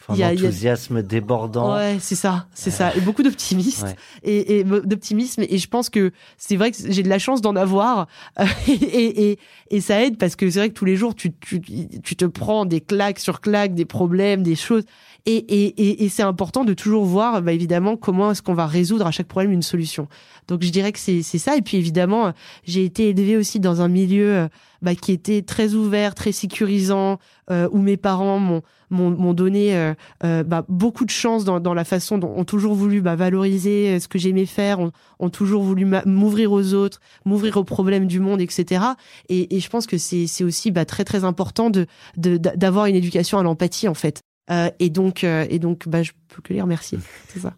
Enfin, 0.10 0.14
Il 0.16 0.20
y 0.20 0.24
a- 0.24 0.32
enthousiasme 0.32 1.01
débordant. 1.03 1.76
Ouais, 1.76 1.97
c'est 1.99 2.16
ça, 2.16 2.47
c'est 2.53 2.72
ça, 2.72 2.95
et 2.95 3.01
beaucoup 3.01 3.24
d'optimisme 3.24 3.88
Ouais. 3.88 3.95
et, 4.24 4.60
et 4.60 4.64
d'optimisme. 4.64 5.43
Et 5.49 5.58
je 5.58 5.68
pense 5.68 5.89
que 5.89 6.12
c'est 6.38 6.55
vrai 6.55 6.72
que 6.72 6.78
j'ai 6.89 7.03
de 7.03 7.10
la 7.10 7.20
chance 7.20 7.41
d'en 7.41 7.55
avoir 7.55 8.08
euh, 8.39 8.45
et, 8.68 9.32
et, 9.32 9.39
et 9.70 9.82
ça 9.82 10.01
aide 10.03 10.18
parce 10.18 10.36
que 10.36 10.49
c'est 10.49 10.60
vrai 10.60 10.70
que 10.70 10.74
tous 10.76 10.86
les 10.86 10.95
jours 10.95 11.14
tu, 11.16 11.34
tu, 11.34 11.60
tu 11.60 12.16
te 12.16 12.26
prends 12.26 12.66
des 12.66 12.80
claques 12.82 13.20
sur 13.20 13.41
claques, 13.41 13.74
des 13.76 13.86
problèmes, 13.86 14.43
des 14.43 14.55
choses. 14.55 14.84
Et, 15.26 15.36
et, 15.36 15.66
et, 15.89 16.05
et 16.05 16.10
c'est 16.10 16.24
important 16.24 16.64
de 16.64 16.74
toujours 16.74 17.03
voir, 17.03 17.41
bah, 17.41 17.51
évidemment, 17.51 17.97
comment 17.97 18.32
est-ce 18.32 18.41
qu'on 18.41 18.53
va 18.53 18.66
résoudre 18.66 19.05
à 19.05 19.12
chaque 19.12 19.28
problème 19.28 19.51
une 19.51 19.62
solution. 19.62 20.08
Donc 20.47 20.64
je 20.64 20.70
dirais 20.70 20.93
que 20.93 20.99
c'est 20.99 21.22
ça. 21.22 21.58
Et 21.58 21.62
puis 21.62 21.76
évidemment, 21.76 22.28
euh, 22.28 22.32
j'ai 22.64 22.86
été 22.86 23.10
élevée 23.10 23.36
aussi 23.36 23.60
dans 23.60 23.82
un 23.82 23.89
milieu 23.89 24.34
euh, 24.38 24.47
bah, 24.82 24.95
qui 24.95 25.11
était 25.11 25.41
très 25.41 25.73
ouvert, 25.73 26.15
très 26.15 26.32
sécurisant, 26.32 27.19
euh, 27.51 27.67
où 27.71 27.80
mes 27.80 27.97
parents 27.97 28.39
m'ont 28.39 28.61
m'ont 28.89 29.09
m'ont 29.09 29.34
donné 29.34 29.75
euh, 29.75 29.93
euh, 30.23 30.43
bah, 30.43 30.63
beaucoup 30.69 31.03
de 31.05 31.09
chance 31.09 31.43
dans, 31.43 31.59
dans 31.59 31.73
la 31.73 31.84
façon 31.84 32.17
dont 32.17 32.34
ont 32.38 32.45
toujours 32.45 32.73
voulu 32.73 33.01
bah, 33.01 33.15
valoriser 33.15 33.99
ce 33.99 34.07
que 34.07 34.17
j'aimais 34.17 34.45
faire, 34.45 34.80
ont, 34.80 34.91
ont 35.19 35.30
toujours 35.30 35.61
voulu 35.63 35.86
m'ouvrir 36.05 36.51
aux 36.51 36.73
autres, 36.73 36.99
m'ouvrir 37.25 37.57
aux 37.57 37.63
problèmes 37.63 38.07
du 38.07 38.19
monde, 38.19 38.39
etc. 38.41 38.84
Et, 39.30 39.55
et 39.55 39.59
je 39.59 39.69
pense 39.69 39.88
que 39.88 39.97
c'est 39.97 40.25
c'est 40.28 40.43
aussi 40.43 40.71
bah, 40.71 40.86
très 40.86 41.03
très 41.03 41.23
important 41.25 41.69
de 41.69 41.86
de- 42.15 42.38
d'a- 42.38 42.55
d'avoir 42.55 42.86
une 42.86 42.95
éducation 42.95 43.38
à 43.39 43.43
l'empathie 43.43 43.88
en 43.88 43.93
fait. 43.93 44.21
Euh, 44.49 44.69
et 44.80 44.89
donc 44.89 45.25
euh, 45.25 45.45
et 45.49 45.59
donc 45.59 45.89
bah, 45.89 46.03
je 46.03 46.11
peux 46.30 46.41
que 46.41 46.53
les 46.53 46.61
remercier. 46.61 46.99
C'est 47.28 47.39
ça. 47.39 47.53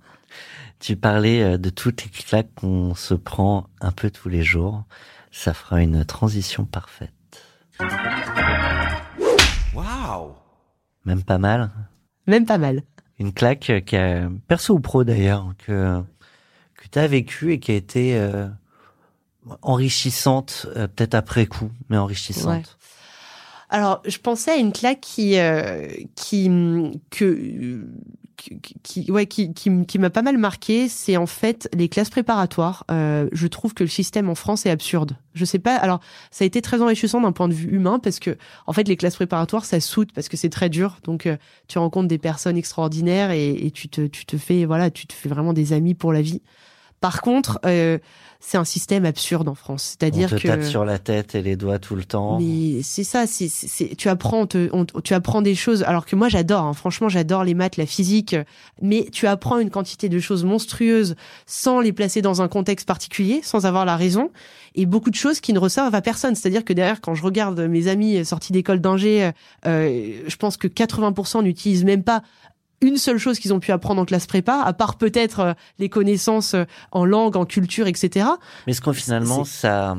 Tu 0.79 0.95
parlais 0.95 1.57
de 1.57 1.69
toutes 1.69 2.05
les 2.05 2.09
claques 2.09 2.53
qu'on 2.55 2.95
se 2.95 3.13
prend 3.13 3.67
un 3.81 3.91
peu 3.91 4.09
tous 4.09 4.29
les 4.29 4.43
jours. 4.43 4.85
Ça 5.31 5.53
fera 5.53 5.81
une 5.81 6.03
transition 6.05 6.65
parfaite. 6.65 7.11
Wow! 9.73 10.35
Même 11.05 11.23
pas 11.23 11.37
mal. 11.37 11.71
Même 12.27 12.45
pas 12.45 12.57
mal. 12.57 12.83
Une 13.19 13.33
claque 13.33 13.71
qui 13.85 13.95
a, 13.95 14.29
perso 14.47 14.75
ou 14.75 14.79
pro 14.79 15.03
d'ailleurs, 15.03 15.53
que, 15.57 16.01
que 16.75 16.87
tu 16.91 16.99
as 16.99 17.07
vécue 17.07 17.53
et 17.53 17.59
qui 17.59 17.71
a 17.71 17.75
été 17.75 18.17
euh, 18.17 18.47
enrichissante, 19.61 20.67
euh, 20.75 20.87
peut-être 20.87 21.15
après 21.15 21.45
coup, 21.45 21.71
mais 21.89 21.97
enrichissante. 21.97 22.77
Alors, 23.69 24.01
je 24.05 24.17
pensais 24.17 24.51
à 24.51 24.55
une 24.55 24.71
claque 24.71 25.01
qui, 25.01 25.37
euh, 25.37 25.87
qui, 26.15 26.49
que, 27.11 27.85
qui, 28.83 29.11
ouais, 29.11 29.25
qui, 29.25 29.53
qui, 29.53 29.85
qui 29.85 29.99
m'a 29.99 30.09
pas 30.09 30.21
mal 30.21 30.37
marqué. 30.37 30.87
C'est 30.87 31.17
en 31.17 31.25
fait 31.25 31.69
les 31.73 31.89
classes 31.89 32.09
préparatoires. 32.09 32.85
Euh, 32.91 33.27
je 33.31 33.47
trouve 33.47 33.73
que 33.73 33.83
le 33.83 33.89
système 33.89 34.29
en 34.29 34.35
France 34.35 34.65
est 34.65 34.69
absurde. 34.69 35.15
Je 35.33 35.45
sais 35.45 35.59
pas. 35.59 35.75
Alors, 35.75 35.99
ça 36.31 36.43
a 36.43 36.47
été 36.47 36.61
très 36.61 36.81
enrichissant 36.81 37.21
d'un 37.21 37.31
point 37.31 37.47
de 37.47 37.53
vue 37.53 37.69
humain 37.69 37.99
parce 37.99 38.19
que, 38.19 38.37
en 38.67 38.73
fait, 38.73 38.87
les 38.87 38.97
classes 38.97 39.15
préparatoires, 39.15 39.65
ça 39.65 39.79
soude 39.79 40.11
parce 40.13 40.29
que 40.29 40.37
c'est 40.37 40.49
très 40.49 40.69
dur. 40.69 40.97
Donc, 41.03 41.25
euh, 41.25 41.37
tu 41.67 41.77
rencontres 41.77 42.07
des 42.07 42.17
personnes 42.17 42.57
extraordinaires 42.57 43.31
et, 43.31 43.51
et 43.51 43.71
tu 43.71 43.89
te, 43.89 44.07
tu 44.07 44.25
te 44.25 44.37
fais, 44.37 44.65
voilà, 44.65 44.91
tu 44.91 45.07
te 45.07 45.13
fais 45.13 45.29
vraiment 45.29 45.53
des 45.53 45.73
amis 45.73 45.93
pour 45.93 46.13
la 46.13 46.21
vie. 46.21 46.41
Par 47.01 47.21
contre, 47.21 47.59
euh, 47.65 47.97
c'est 48.41 48.57
un 48.57 48.63
système 48.63 49.03
absurde 49.05 49.47
en 49.49 49.55
France. 49.55 49.95
On 49.95 49.97
C'est-à-dire 49.99 50.29
te 50.29 50.35
que 50.35 50.47
tape 50.47 50.63
sur 50.63 50.85
la 50.85 50.97
tête 50.97 51.35
et 51.35 51.41
les 51.41 51.55
doigts 51.57 51.77
tout 51.79 51.95
le 51.95 52.05
temps. 52.05 52.39
mais 52.39 52.81
c'est 52.83 53.03
ça, 53.03 53.25
c'est, 53.27 53.49
tu 53.97 54.07
apprends, 54.07 54.41
on 54.41 54.47
te- 54.47 54.69
on- 54.71 54.85
tu 55.01 55.13
apprends 55.13 55.41
des 55.41 55.55
choses. 55.55 55.83
Alors 55.83 56.05
que 56.05 56.15
moi, 56.15 56.29
j'adore. 56.29 56.63
hein. 56.63 56.73
franchement, 56.73 57.09
j'adore 57.09 57.43
les 57.43 57.53
maths, 57.53 57.75
la 57.77 57.85
physique. 57.85 58.35
Mais 58.81 59.07
tu 59.11 59.27
apprends 59.27 59.59
une 59.59 59.69
quantité 59.69 60.07
de 60.07 60.19
choses 60.19 60.45
monstrueuses 60.45 61.15
sans 61.45 61.81
les 61.81 61.91
placer 61.91 62.21
dans 62.21 62.41
un 62.41 62.47
contexte 62.47 62.87
particulier, 62.87 63.41
sans 63.43 63.65
avoir 63.65 63.83
la 63.85 63.97
raison, 63.97 64.29
et 64.75 64.85
beaucoup 64.85 65.09
de 65.09 65.15
choses 65.15 65.39
qui 65.41 65.51
ne 65.51 65.59
resservent 65.59 65.95
à 65.95 66.01
personne. 66.01 66.35
C'est-à-dire 66.35 66.63
que 66.63 66.71
derrière, 66.73 67.01
quand 67.01 67.15
je 67.15 67.23
regarde 67.23 67.59
mes 67.59 67.87
amis 67.87 68.23
sortis 68.25 68.53
d'école 68.53 68.79
d'ingé, 68.79 69.31
euh, 69.65 70.11
je 70.27 70.35
pense 70.37 70.55
que 70.55 70.67
80% 70.67 71.43
n'utilisent 71.43 71.83
même 71.85 72.03
pas 72.03 72.23
une 72.81 72.97
seule 72.97 73.17
chose 73.17 73.39
qu'ils 73.39 73.53
ont 73.53 73.59
pu 73.59 73.71
apprendre 73.71 74.01
en 74.01 74.05
classe 74.05 74.25
prépa, 74.27 74.61
à 74.65 74.73
part 74.73 74.97
peut-être 74.97 75.39
euh, 75.39 75.53
les 75.79 75.89
connaissances 75.89 76.53
euh, 76.53 76.63
en 76.91 77.05
langue, 77.05 77.35
en 77.35 77.45
culture, 77.45 77.87
etc. 77.87 78.27
Mais 78.67 78.71
est-ce 78.71 78.81
qu'on 78.81 78.93
finalement, 78.93 79.43
ça, 79.43 79.97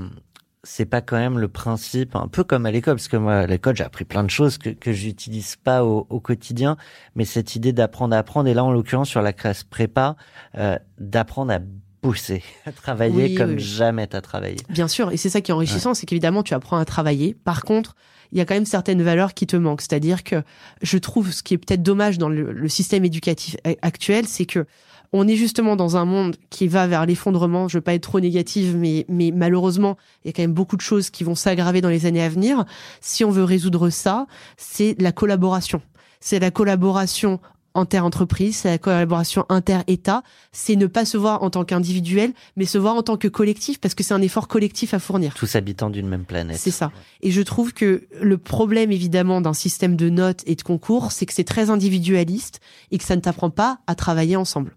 c'est 0.62 0.87
pas 0.87 1.01
quand 1.01 1.16
même 1.16 1.39
le 1.39 1.49
principe, 1.49 2.16
un 2.16 2.28
peu 2.28 2.45
comme 2.45 2.66
à 2.66 2.70
l'école, 2.70 2.97
parce 2.97 3.09
que 3.09 3.16
moi, 3.16 3.35
à 3.35 3.47
l'école, 3.47 3.76
j'ai 3.76 3.85
appris 3.85 4.05
plein 4.05 4.24
de 4.24 4.31
choses 4.31 4.59
que, 4.59 4.70
que 4.70 4.93
j'utilise 4.93 5.57
pas 5.57 5.85
au, 5.85 6.07
au 6.11 6.20
quotidien, 6.20 6.76
mais 7.14 7.24
cette 7.24 7.57
idée 7.57 7.72
d'apprendre 7.72 8.14
à 8.14 8.18
apprendre, 8.18 8.49
et 8.49 8.55
là, 8.55 8.64
en 8.64 8.72
l'occurrence, 8.72 9.09
sur 9.09 9.22
la 9.22 9.33
classe 9.33 9.64
prépa, 9.64 10.16
euh, 10.57 10.78
d'apprendre 10.99 11.53
à 11.53 11.59
bosser, 12.03 12.43
à 12.66 12.72
travailler 12.72 13.24
Oui, 13.24 13.35
comme 13.35 13.51
oui. 13.53 13.59
jamais 13.59 14.07
t'as 14.07 14.20
travaillé. 14.20 14.57
Bien 14.68 14.89
sûr, 14.89 15.12
et 15.12 15.16
c'est 15.16 15.28
ça 15.31 15.41
qui 15.41 15.51
est 15.51 15.55
enrichissant, 15.55 15.95
c'est 15.95 16.07
qu'évidemment 16.07 16.43
tu 16.43 16.55
apprends 16.55 16.78
à 16.78 16.85
travailler. 16.85 17.35
Par 17.45 17.62
contre, 17.62 17.95
il 18.33 18.39
y 18.39 18.41
a 18.41 18.45
quand 18.45 18.55
même 18.55 18.66
certaines 18.66 19.03
valeurs 19.03 19.35
qui 19.35 19.47
te 19.47 19.57
manquent. 19.57 19.83
C'est-à-dire 19.83 20.24
que 20.24 20.43
je 20.83 20.99
trouve 20.99 21.33
ce 21.33 21.43
qui 21.43 21.55
est 21.55 21.59
peut-être 21.59 21.83
dommage 21.83 22.18
dans 22.18 22.28
le, 22.28 22.68
système 22.68 23.05
éducatif 23.05 23.57
actuel, 23.83 24.26
c'est 24.26 24.47
que 24.47 24.66
on 25.12 25.26
est 25.26 25.35
justement 25.35 25.74
dans 25.74 25.97
un 25.97 26.05
monde 26.05 26.37
qui 26.51 26.68
va 26.68 26.87
vers 26.87 27.05
l'effondrement. 27.05 27.66
Je 27.66 27.78
veux 27.78 27.83
pas 27.83 27.95
être 27.95 28.03
trop 28.03 28.20
négative, 28.20 28.76
mais, 28.76 29.07
mais 29.09 29.33
malheureusement, 29.35 29.97
il 30.24 30.28
y 30.28 30.31
a 30.31 30.33
quand 30.33 30.43
même 30.43 30.53
beaucoup 30.53 30.76
de 30.76 30.83
choses 30.83 31.11
qui 31.11 31.24
vont 31.24 31.35
s'aggraver 31.35 31.81
dans 31.81 31.89
les 31.89 32.07
années 32.07 32.22
à 32.22 32.28
venir. 32.28 32.64
Si 33.01 33.24
on 33.24 33.31
veut 33.31 33.43
résoudre 33.43 33.91
ça, 33.91 34.26
c'est 34.57 34.95
la 35.01 35.11
collaboration. 35.11 35.83
C'est 36.20 36.39
la 36.39 36.53
collaboration 36.53 37.41
inter-entreprise, 37.81 38.59
c'est 38.59 38.68
la 38.68 38.78
collaboration 38.78 39.45
inter-État, 39.49 40.22
c'est 40.53 40.76
ne 40.76 40.87
pas 40.87 41.05
se 41.05 41.16
voir 41.16 41.43
en 41.43 41.51
tant 41.51 41.64
qu'individuel, 41.64 42.33
mais 42.57 42.64
se 42.64 42.78
voir 42.78 42.95
en 42.95 43.03
tant 43.03 43.16
que 43.16 43.28
collectif, 43.28 43.81
parce 43.81 43.95
que 43.95 44.03
c'est 44.03 44.14
un 44.14 44.22
effort 44.22 44.49
collectif 44.49 44.95
à 44.95 44.99
fournir. 44.99 45.35
Tous 45.35 45.57
habitants 45.57 45.91
d'une 45.91 46.09
même 46.09 46.24
planète. 46.24 46.59
C'est 46.59 46.70
ça. 46.70 46.93
Et 47.22 47.31
je 47.31 47.43
trouve 47.43 47.72
que 47.72 48.07
le 48.20 48.39
problème, 48.39 48.93
évidemment, 48.93 49.41
d'un 49.41 49.55
système 49.55 49.97
de 49.97 50.09
notes 50.09 50.43
et 50.47 50.55
de 50.55 50.62
concours, 50.62 51.12
c'est 51.12 51.26
que 51.26 51.33
c'est 51.33 51.45
très 51.45 51.70
individualiste 51.70 52.61
et 52.91 52.99
que 52.99 53.05
ça 53.05 53.16
ne 53.16 53.20
t'apprend 53.20 53.51
pas 53.51 53.81
à 53.87 53.95
travailler 53.95 54.37
ensemble. 54.37 54.76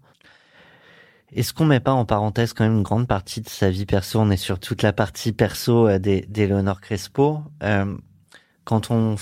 Est-ce 1.34 1.52
qu'on 1.52 1.64
met 1.64 1.80
pas 1.80 1.92
en 1.92 2.04
parenthèse 2.04 2.52
quand 2.52 2.64
même 2.64 2.76
une 2.76 2.82
grande 2.82 3.08
partie 3.08 3.40
de 3.40 3.48
sa 3.48 3.68
vie 3.68 3.86
perso? 3.86 4.20
On 4.20 4.30
est 4.30 4.36
sur 4.36 4.60
toute 4.60 4.82
la 4.82 4.92
partie 4.92 5.32
perso 5.32 5.88
euh, 5.88 5.98
d'Éléonore 5.98 6.80
Crespo. 6.80 7.40
Euh, 7.62 7.96
quand 8.64 8.90
on, 8.90 9.16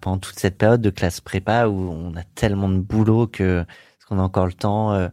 pendant 0.00 0.18
toute 0.18 0.38
cette 0.38 0.58
période 0.58 0.80
de 0.80 0.90
classe 0.90 1.20
prépa 1.20 1.66
où 1.68 1.90
on 1.90 2.16
a 2.16 2.22
tellement 2.34 2.68
de 2.68 2.78
boulot 2.78 3.26
que 3.26 3.60
est-ce 3.60 4.06
qu'on 4.06 4.18
a 4.18 4.22
encore 4.22 4.46
le 4.46 4.52
temps 4.52 4.92
euh, 4.92 5.08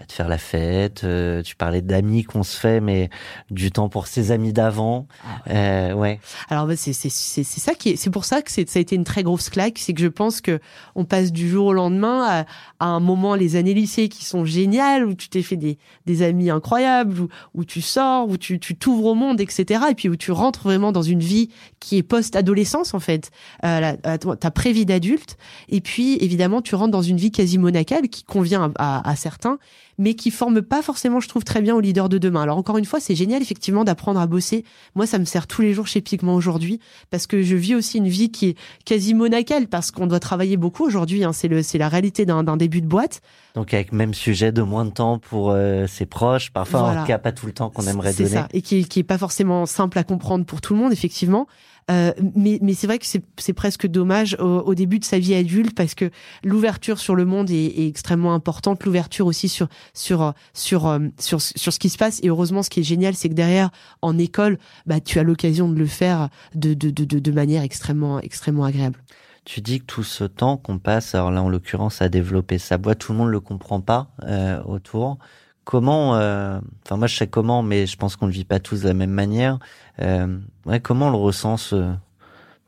bah, 0.00 0.06
de 0.06 0.12
faire 0.12 0.28
la 0.28 0.38
fête 0.38 1.04
euh, 1.04 1.42
Tu 1.42 1.56
parlais 1.56 1.82
d'amis 1.82 2.24
qu'on 2.24 2.42
se 2.42 2.58
fait, 2.58 2.80
mais 2.80 3.10
du 3.50 3.70
temps 3.70 3.90
pour 3.90 4.06
ses 4.06 4.30
amis 4.30 4.54
d'avant. 4.54 5.06
Euh, 5.50 5.92
ouais. 5.92 6.20
Alors 6.48 6.66
bah, 6.66 6.74
c'est 6.74 6.94
c'est 6.94 7.10
c'est 7.10 7.44
c'est 7.44 7.60
ça 7.60 7.74
qui 7.74 7.90
est 7.90 7.96
c'est 7.96 8.08
pour 8.08 8.24
ça 8.24 8.40
que 8.40 8.50
c'est 8.50 8.68
ça 8.68 8.78
a 8.78 8.82
été 8.82 8.96
une 8.96 9.04
très 9.04 9.22
grosse 9.22 9.50
claque, 9.50 9.78
c'est 9.78 9.92
que 9.92 10.00
je 10.00 10.08
pense 10.08 10.40
que 10.40 10.58
on 10.94 11.04
passe 11.04 11.32
du 11.32 11.50
jour 11.50 11.66
au 11.66 11.72
lendemain 11.74 12.24
à, 12.26 12.46
à 12.84 12.86
un 12.86 13.00
moment 13.00 13.34
les 13.34 13.56
années 13.56 13.74
lycée 13.74 14.08
qui 14.08 14.24
sont 14.24 14.46
géniales 14.46 15.04
où 15.04 15.12
tu 15.12 15.28
t'es 15.28 15.42
fait 15.42 15.56
des 15.56 15.76
des 16.06 16.22
amis 16.22 16.48
incroyables 16.48 17.20
où 17.20 17.28
où 17.52 17.64
tu 17.66 17.82
sors 17.82 18.26
où 18.26 18.38
tu 18.38 18.58
tu 18.58 18.76
t'ouvres 18.76 19.06
au 19.06 19.14
monde 19.14 19.38
etc 19.40 19.84
et 19.90 19.94
puis 19.94 20.08
où 20.08 20.16
tu 20.16 20.32
rentres 20.32 20.62
vraiment 20.62 20.92
dans 20.92 21.02
une 21.02 21.20
vie 21.20 21.50
qui 21.78 21.98
est 21.98 22.02
post 22.02 22.36
adolescence 22.36 22.94
en 22.94 23.00
fait 23.00 23.30
euh, 23.64 23.96
ta 24.16 24.50
pré-vie 24.50 24.86
d'adulte 24.86 25.36
et 25.68 25.82
puis 25.82 26.16
évidemment 26.22 26.62
tu 26.62 26.74
rentres 26.74 26.92
dans 26.92 27.02
une 27.02 27.18
vie 27.18 27.30
quasi 27.30 27.58
monacale 27.58 28.08
qui 28.08 28.24
convient 28.24 28.72
à, 28.78 29.00
à, 29.00 29.10
à 29.10 29.16
certains 29.16 29.58
mais 30.00 30.14
qui 30.14 30.30
forme 30.30 30.62
pas 30.62 30.80
forcément 30.82 31.20
je 31.20 31.28
trouve 31.28 31.44
très 31.44 31.60
bien 31.60 31.76
au 31.76 31.80
leader 31.80 32.08
de 32.08 32.18
demain. 32.18 32.42
Alors 32.42 32.56
encore 32.56 32.78
une 32.78 32.84
fois 32.86 32.98
c'est 32.98 33.14
génial 33.14 33.42
effectivement 33.42 33.84
d'apprendre 33.84 34.18
à 34.18 34.26
bosser. 34.26 34.64
Moi 34.96 35.06
ça 35.06 35.18
me 35.18 35.24
sert 35.26 35.46
tous 35.46 35.60
les 35.62 35.74
jours 35.74 35.86
chez 35.86 36.00
Pigment 36.00 36.34
aujourd'hui 36.34 36.80
parce 37.10 37.26
que 37.26 37.42
je 37.42 37.54
vis 37.54 37.74
aussi 37.74 37.98
une 37.98 38.08
vie 38.08 38.30
qui 38.32 38.48
est 38.48 38.58
quasi 38.86 39.12
monacale 39.14 39.68
parce 39.68 39.90
qu'on 39.90 40.06
doit 40.06 40.18
travailler 40.18 40.56
beaucoup 40.56 40.84
aujourd'hui 40.84 41.22
hein, 41.22 41.32
c'est 41.32 41.48
le 41.48 41.62
c'est 41.62 41.78
la 41.78 41.88
réalité 41.88 42.24
d'un 42.24 42.42
d'un 42.42 42.56
début 42.56 42.80
de 42.80 42.86
boîte. 42.86 43.20
Donc 43.54 43.74
avec 43.74 43.92
même 43.92 44.14
sujet 44.14 44.52
de 44.52 44.62
moins 44.62 44.86
de 44.86 44.90
temps 44.90 45.18
pour 45.18 45.50
euh, 45.50 45.86
ses 45.86 46.06
proches, 46.06 46.50
parfois 46.50 46.80
en 46.80 46.84
Voilà. 46.86 47.00
tout 47.02 47.06
cas 47.06 47.18
pas 47.18 47.32
tout 47.32 47.46
le 47.46 47.52
temps 47.52 47.68
qu'on 47.68 47.86
aimerait 47.86 48.12
c'est 48.14 48.22
donner. 48.24 48.36
ça. 48.36 48.48
Et 48.54 48.62
qui 48.62 48.84
qui 48.86 49.00
est 49.00 49.04
pas 49.04 49.18
forcément 49.18 49.66
simple 49.66 49.98
à 49.98 50.04
comprendre 50.04 50.46
pour 50.46 50.60
tout 50.62 50.72
le 50.72 50.80
monde 50.80 50.92
effectivement 50.92 51.46
Euh, 51.90 52.12
mais 52.36 52.74
c'est 52.74 52.86
vrai 52.86 52.98
que 52.98 53.06
c'est 53.06 53.52
presque 53.52 53.86
dommage 53.86 54.36
au, 54.38 54.74
début 54.74 54.98
de 54.98 55.04
sa 55.04 55.18
vie 55.18 55.34
adulte 55.34 55.74
parce 55.74 55.94
que 55.94 56.10
l'ouverture 56.44 56.98
sur 56.98 57.14
le 57.14 57.24
monde 57.24 57.50
est, 57.50 57.88
extrêmement 57.88 58.34
importante. 58.34 58.84
L'ouverture 58.84 59.26
aussi 59.26 59.48
sur 59.48 59.68
sur 59.94 60.32
sur 60.52 60.86
euh, 60.86 60.98
sur 61.18 61.40
sur 61.40 61.72
ce 61.72 61.78
qui 61.78 61.88
se 61.88 61.98
passe. 61.98 62.20
Et 62.22 62.28
heureusement 62.28 62.62
ce 62.62 62.70
qui 62.70 62.80
est 62.80 62.84
génial 62.84 63.14
c'est 63.14 63.28
que 63.28 63.34
derrière 63.34 63.70
en 64.02 64.18
école 64.18 64.58
bah 64.86 65.00
tu 65.00 65.18
as 65.18 65.22
l'occasion 65.22 65.68
de 65.68 65.78
le 65.78 65.86
faire 65.86 66.28
de 66.54 66.74
de, 66.74 66.90
de 66.90 67.32
manière 67.32 67.62
extrêmement 67.62 68.20
extrêmement 68.20 68.64
agréable. 68.64 69.02
Tu 69.44 69.60
dis 69.60 69.80
que 69.80 69.86
tout 69.86 70.02
ce 70.02 70.24
temps 70.24 70.58
qu'on 70.58 70.78
passe, 70.78 71.14
alors 71.14 71.30
là 71.30 71.42
en 71.42 71.48
l'occurrence 71.48 72.02
à 72.02 72.08
développer 72.08 72.58
sa 72.58 72.78
boîte, 72.78 72.98
tout 72.98 73.12
le 73.12 73.18
monde 73.18 73.30
le 73.30 73.40
comprend 73.40 73.80
pas 73.80 74.10
euh, 74.24 74.62
autour. 74.64 75.18
Comment, 75.64 76.16
euh, 76.16 76.58
enfin 76.84 76.96
moi 76.96 77.06
je 77.06 77.16
sais 77.16 77.26
comment, 77.26 77.62
mais 77.62 77.86
je 77.86 77.96
pense 77.96 78.16
qu'on 78.16 78.26
ne 78.26 78.32
vit 78.32 78.44
pas 78.44 78.58
tous 78.58 78.82
de 78.82 78.88
la 78.88 78.94
même 78.94 79.10
manière. 79.10 79.58
Euh, 80.00 80.38
comment 80.82 81.08
on 81.08 81.10
le 81.10 81.16
ressent 81.16 81.56
ce, 81.56 81.92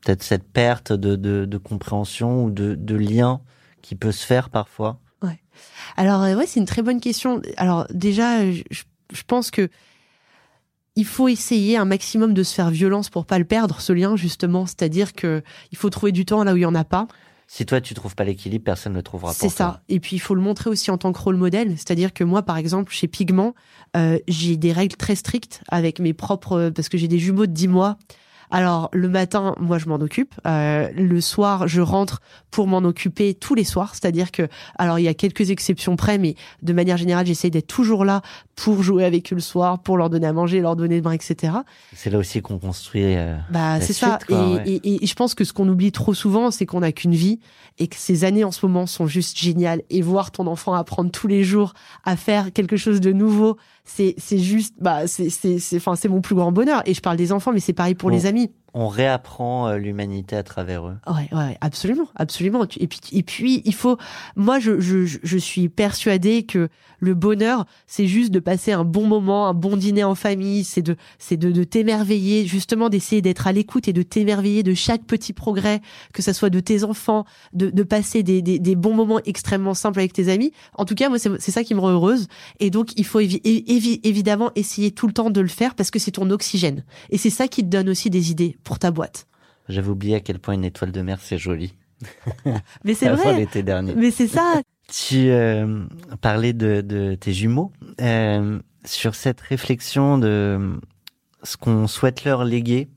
peut-être 0.01 0.23
cette 0.23 0.47
perte 0.47 0.93
de, 0.93 1.57
compréhension 1.57 2.45
ou 2.45 2.51
de, 2.51 2.95
lien 2.95 3.41
qui 3.81 3.95
peut 3.95 4.11
se 4.11 4.25
faire 4.25 4.49
parfois? 4.49 4.99
Ouais. 5.21 5.39
Alors 5.97 6.23
euh, 6.23 6.35
ouais, 6.35 6.45
c'est 6.45 6.59
une 6.59 6.65
très 6.65 6.81
bonne 6.81 7.01
question. 7.01 7.41
Alors 7.57 7.87
déjà, 7.89 8.49
je, 8.51 8.63
je 8.69 9.23
pense 9.25 9.51
que 9.51 9.69
il 10.95 11.05
faut 11.05 11.27
essayer 11.27 11.77
un 11.77 11.85
maximum 11.85 12.33
de 12.33 12.43
se 12.43 12.53
faire 12.53 12.69
violence 12.69 13.09
pour 13.09 13.25
pas 13.25 13.39
le 13.39 13.45
perdre, 13.45 13.81
ce 13.81 13.93
lien 13.93 14.15
justement. 14.15 14.65
C'est-à-dire 14.65 15.13
que 15.13 15.41
il 15.71 15.77
faut 15.77 15.89
trouver 15.89 16.11
du 16.11 16.25
temps 16.25 16.43
là 16.43 16.53
où 16.53 16.57
il 16.57 16.61
y 16.61 16.65
en 16.65 16.75
a 16.75 16.83
pas. 16.83 17.07
Si 17.55 17.67
toi 17.67 17.81
tu 17.81 17.93
trouves 17.93 18.15
pas 18.15 18.23
l'équilibre, 18.23 18.63
personne 18.63 18.93
ne 18.93 18.97
le 18.97 19.03
trouvera. 19.03 19.31
C'est 19.31 19.47
ça. 19.47 19.83
Et 19.87 19.99
puis 19.99 20.15
il 20.15 20.19
faut 20.19 20.33
le 20.33 20.41
montrer 20.41 20.71
aussi 20.71 20.89
en 20.89 20.97
tant 20.97 21.13
que 21.13 21.19
rôle 21.19 21.35
modèle. 21.35 21.77
C'est-à-dire 21.77 22.11
que 22.11 22.23
moi, 22.23 22.41
par 22.41 22.57
exemple, 22.57 22.91
chez 22.91 23.07
Pigment, 23.07 23.53
euh, 23.95 24.17
j'ai 24.27 24.57
des 24.57 24.71
règles 24.71 24.95
très 24.95 25.13
strictes 25.13 25.61
avec 25.67 25.99
mes 25.99 26.13
propres, 26.13 26.71
parce 26.75 26.89
que 26.89 26.97
j'ai 26.97 27.07
des 27.07 27.19
jumeaux 27.19 27.45
de 27.45 27.51
10 27.51 27.67
mois. 27.67 27.99
Alors 28.55 28.89
le 28.93 29.09
matin, 29.09 29.55
moi 29.59 29.79
je 29.79 29.89
m'en 29.89 29.95
occupe. 29.95 30.35
Euh, 30.45 30.87
le 30.95 31.19
soir, 31.21 31.67
je 31.67 31.81
rentre 31.81 32.21
pour 32.51 32.67
m'en 32.67 32.77
occuper 32.77 33.33
tous 33.33 33.55
les 33.55 33.63
soirs. 33.63 33.95
C'est-à-dire 33.95 34.31
que, 34.31 34.47
alors 34.77 34.99
il 34.99 35.03
y 35.03 35.07
a 35.07 35.15
quelques 35.15 35.49
exceptions 35.49 35.95
près, 35.95 36.19
mais 36.19 36.35
de 36.61 36.71
manière 36.71 36.97
générale, 36.97 37.25
j'essaye 37.25 37.49
d'être 37.49 37.65
toujours 37.65 38.05
là 38.05 38.21
pour 38.55 38.83
jouer 38.83 39.05
avec 39.05 39.33
eux 39.33 39.35
le 39.35 39.41
soir, 39.41 39.79
pour 39.79 39.97
leur 39.97 40.11
donner 40.11 40.27
à 40.27 40.33
manger, 40.33 40.61
leur 40.61 40.75
donner 40.75 40.97
de 40.97 41.03
bain, 41.03 41.13
etc. 41.13 41.51
C'est 41.95 42.11
là 42.11 42.19
aussi 42.19 42.43
qu'on 42.43 42.59
construit. 42.59 43.01
Euh, 43.15 43.35
Bah 43.49 43.81
c'est 43.81 43.93
ça. 43.93 44.19
suite, 44.19 44.27
quoi, 44.27 44.37
et, 44.47 44.53
ouais. 44.53 44.63
et- 44.83 45.03
et 45.03 45.07
je 45.07 45.13
pense 45.15 45.33
que 45.33 45.43
ce 45.45 45.51
qu'on 45.51 45.67
oublie 45.67 45.91
trop 45.91 46.13
souvent, 46.13 46.51
c'est 46.51 46.67
qu'on 46.67 46.81
n'a 46.81 46.91
qu'une 46.91 47.15
vie 47.15 47.39
et 47.79 47.87
que 47.87 47.95
ces 47.97 48.23
années 48.23 48.43
en 48.43 48.51
ce 48.51 48.63
moment 48.67 48.85
sont 48.85 49.07
juste 49.07 49.39
géniales. 49.39 49.81
Et 49.89 50.03
voir 50.03 50.29
ton 50.29 50.45
enfant 50.45 50.75
apprendre 50.75 51.09
tous 51.09 51.25
les 51.27 51.43
jours 51.43 51.73
à 52.05 52.15
faire 52.15 52.53
quelque 52.53 52.77
chose 52.77 53.01
de 53.01 53.11
nouveau, 53.11 53.57
c'est 53.85 54.15
c'est 54.17 54.39
juste, 54.39 54.75
bah 54.79 55.07
c'est 55.07 55.29
c'est 55.29 55.59
c'est, 55.59 55.77
enfin 55.77 55.95
c'est 55.95 56.07
mon 56.09 56.21
plus 56.21 56.35
grand 56.35 56.51
bonheur. 56.51 56.81
Et 56.85 56.93
je 56.93 57.01
parle 57.01 57.17
des 57.17 57.31
enfants, 57.31 57.51
mais 57.51 57.59
c'est 57.59 57.73
pareil 57.73 57.95
pour 57.95 58.09
Bon. 58.09 58.15
les 58.15 58.25
amis. 58.25 58.51
On 58.73 58.87
réapprend 58.87 59.67
euh, 59.67 59.77
l'humanité 59.77 60.35
à 60.35 60.43
travers 60.43 60.87
eux. 60.87 60.95
Ouais, 61.07 61.29
ouais, 61.37 61.57
absolument, 61.61 62.07
absolument. 62.15 62.65
Et 62.77 62.87
puis, 62.87 62.99
et 63.11 63.23
puis, 63.23 63.61
il 63.65 63.73
faut. 63.75 63.97
Moi, 64.35 64.59
je, 64.59 64.79
je, 64.79 65.05
je- 65.05 65.37
suis 65.37 65.67
persuadée 65.69 66.43
que 66.43 66.69
le 66.99 67.13
bonheur, 67.13 67.65
c'est 67.85 68.07
juste 68.07 68.31
de 68.31 68.39
passer 68.39 68.71
un 68.71 68.83
bon 68.85 69.05
moment, 69.05 69.47
un 69.47 69.53
bon 69.53 69.75
dîner 69.77 70.03
en 70.03 70.15
famille. 70.15 70.63
C'est 70.63 70.81
de, 70.81 70.95
c'est 71.19 71.37
de, 71.37 71.51
de 71.51 71.63
t'émerveiller, 71.63 72.45
justement, 72.47 72.89
d'essayer 72.89 73.21
d'être 73.21 73.45
à 73.45 73.51
l'écoute 73.51 73.87
et 73.87 73.93
de 73.93 74.01
t'émerveiller 74.03 74.63
de 74.63 74.73
chaque 74.73 75.03
petit 75.03 75.33
progrès, 75.33 75.81
que 76.13 76.21
ça 76.21 76.33
soit 76.33 76.49
de 76.49 76.59
tes 76.59 76.83
enfants, 76.83 77.25
de, 77.53 77.69
de 77.69 77.83
passer 77.83 78.23
des, 78.23 78.41
des, 78.41 78.75
bons 78.75 78.93
moments 78.95 79.19
extrêmement 79.25 79.73
simples 79.73 79.99
avec 79.99 80.13
tes 80.13 80.29
amis. 80.29 80.51
En 80.75 80.85
tout 80.85 80.95
cas, 80.95 81.09
moi, 81.09 81.17
c'est 81.19 81.51
ça 81.51 81.63
qui 81.63 81.75
me 81.75 81.79
rend 81.79 81.89
heureuse. 81.91 82.27
Et 82.59 82.69
donc, 82.69 82.93
il 82.97 83.05
faut 83.05 83.19
évi- 83.19 83.41
évi- 83.43 83.99
évidemment 84.03 84.51
essayer 84.55 84.91
tout 84.91 85.07
le 85.07 85.13
temps 85.13 85.29
de 85.29 85.41
le 85.41 85.47
faire 85.47 85.75
parce 85.75 85.91
que 85.91 85.99
c'est 85.99 86.11
ton 86.11 86.29
oxygène. 86.31 86.83
Et 87.09 87.17
c'est 87.17 87.29
ça 87.29 87.47
qui 87.47 87.63
te 87.63 87.69
donne 87.69 87.89
aussi 87.89 88.09
des 88.09 88.31
idées 88.31 88.57
pour 88.63 88.79
ta 88.79 88.91
boîte. 88.91 89.27
J'avais 89.69 89.89
oublié 89.89 90.15
à 90.15 90.19
quel 90.19 90.39
point 90.39 90.53
une 90.53 90.65
étoile 90.65 90.91
de 90.91 91.01
mer 91.01 91.19
c'est 91.21 91.37
joli. 91.37 91.75
Mais 92.83 92.93
c'est 92.93 93.09
vrai. 93.09 93.37
l'été 93.37 93.63
dernier. 93.63 93.93
Mais 93.95 94.11
c'est 94.11 94.27
ça. 94.27 94.61
Tu 94.91 95.29
euh, 95.29 95.85
parlais 96.21 96.53
de, 96.53 96.81
de 96.81 97.15
tes 97.15 97.33
jumeaux. 97.33 97.71
Euh, 98.01 98.59
sur 98.85 99.15
cette 99.15 99.39
réflexion 99.39 100.17
de 100.17 100.79
ce 101.43 101.55
qu'on 101.57 101.87
souhaite 101.87 102.25
leur 102.25 102.43
léguer, 102.43 102.89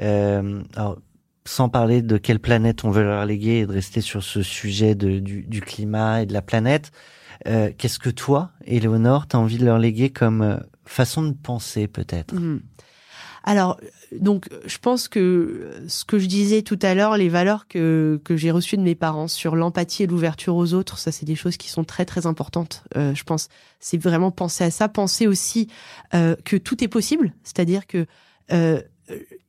euh, 0.00 0.62
alors, 0.74 0.98
sans 1.44 1.68
parler 1.68 2.02
de 2.02 2.16
quelle 2.18 2.40
planète 2.40 2.84
on 2.84 2.90
veut 2.90 3.04
leur 3.04 3.24
léguer 3.24 3.58
et 3.60 3.66
de 3.66 3.72
rester 3.72 4.00
sur 4.00 4.22
ce 4.22 4.42
sujet 4.42 4.94
de, 4.94 5.18
du, 5.18 5.42
du 5.42 5.60
climat 5.60 6.22
et 6.22 6.26
de 6.26 6.32
la 6.32 6.42
planète, 6.42 6.90
euh, 7.46 7.70
qu'est-ce 7.76 7.98
que 7.98 8.10
toi, 8.10 8.50
Éléonore, 8.64 9.26
t'as 9.26 9.38
envie 9.38 9.58
de 9.58 9.64
leur 9.64 9.78
léguer 9.78 10.10
comme 10.10 10.42
euh, 10.42 10.56
façon 10.84 11.22
de 11.22 11.32
penser 11.32 11.86
peut-être? 11.86 12.34
Mhm. 12.34 12.60
Alors, 13.46 13.78
donc, 14.12 14.48
je 14.66 14.78
pense 14.78 15.06
que 15.06 15.20
euh, 15.20 15.88
ce 15.88 16.04
que 16.04 16.18
je 16.18 16.26
disais 16.26 16.62
tout 16.62 16.78
à 16.82 16.94
l'heure, 16.94 17.16
les 17.16 17.28
valeurs 17.28 17.68
que, 17.68 18.20
que 18.24 18.36
j'ai 18.36 18.50
reçues 18.50 18.76
de 18.76 18.82
mes 18.82 18.96
parents 18.96 19.28
sur 19.28 19.54
l'empathie 19.54 20.02
et 20.02 20.06
l'ouverture 20.08 20.56
aux 20.56 20.74
autres, 20.74 20.98
ça, 20.98 21.12
c'est 21.12 21.24
des 21.24 21.36
choses 21.36 21.56
qui 21.56 21.70
sont 21.70 21.84
très, 21.84 22.04
très 22.04 22.26
importantes. 22.26 22.82
Euh, 22.96 23.14
je 23.14 23.22
pense, 23.22 23.48
c'est 23.78 23.98
vraiment 23.98 24.32
penser 24.32 24.64
à 24.64 24.70
ça, 24.72 24.88
penser 24.88 25.28
aussi 25.28 25.68
euh, 26.12 26.34
que 26.44 26.56
tout 26.56 26.82
est 26.82 26.88
possible, 26.88 27.32
c'est-à-dire 27.44 27.86
que 27.86 28.06
euh, 28.52 28.80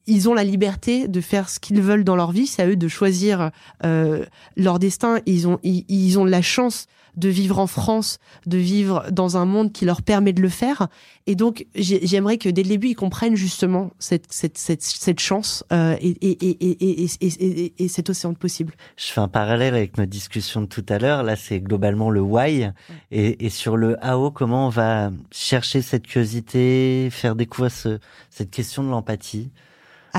ils 0.05 0.29
ont 0.29 0.33
la 0.33 0.43
liberté 0.43 1.07
de 1.07 1.19
faire 1.19 1.49
ce 1.49 1.59
qu'ils 1.59 1.81
veulent 1.81 2.03
dans 2.03 2.15
leur 2.15 2.31
vie, 2.31 2.47
c'est 2.47 2.61
à 2.61 2.67
eux 2.67 2.75
de 2.75 2.87
choisir 2.87 3.51
euh, 3.83 4.25
leur 4.55 4.79
destin. 4.79 5.19
Ils 5.25 5.47
ont, 5.47 5.59
ils, 5.63 5.85
ils 5.89 6.17
ont 6.17 6.23
la 6.25 6.41
chance 6.41 6.87
de 7.17 7.29
vivre 7.29 7.59
en 7.59 7.67
France, 7.67 8.19
de 8.45 8.57
vivre 8.57 9.03
dans 9.11 9.35
un 9.37 9.45
monde 9.45 9.73
qui 9.73 9.83
leur 9.85 10.01
permet 10.01 10.31
de 10.33 10.41
le 10.41 10.49
faire. 10.49 10.87
Et 11.25 11.35
donc, 11.35 11.65
j'ai- 11.75 12.05
j'aimerais 12.07 12.37
que 12.37 12.47
dès 12.47 12.63
le 12.63 12.69
début, 12.69 12.89
ils 12.89 12.95
comprennent 12.95 13.35
justement 13.35 13.91
cette, 13.99 14.25
cette, 14.29 14.57
cette, 14.57 14.81
cette 14.83 15.19
chance 15.19 15.65
euh, 15.73 15.97
et, 15.99 16.09
et, 16.21 16.47
et, 16.47 16.57
et, 16.69 17.03
et, 17.03 17.09
et, 17.21 17.27
et- 17.65 17.73
et 17.83 17.87
cet 17.89 18.09
océan 18.09 18.31
de 18.31 18.37
possible. 18.37 18.73
Je 18.95 19.07
fais 19.07 19.19
un 19.19 19.27
parallèle 19.27 19.73
avec 19.75 19.97
notre 19.97 20.09
discussion 20.11 20.61
de 20.61 20.67
tout 20.67 20.85
à 20.87 20.99
l'heure. 20.99 21.23
Là, 21.23 21.35
c'est 21.35 21.59
globalement 21.59 22.09
le 22.09 22.21
why. 22.21 22.69
Et, 23.11 23.45
et 23.45 23.49
sur 23.49 23.75
le 23.75 23.97
how, 24.05 24.31
comment 24.31 24.67
on 24.67 24.69
va 24.69 25.11
chercher 25.31 25.81
cette 25.81 26.07
curiosité, 26.07 27.09
faire 27.11 27.35
découvrir 27.35 27.71
ce, 27.71 27.99
cette 28.29 28.51
question 28.51 28.83
de 28.83 28.89
l'empathie 28.89 29.49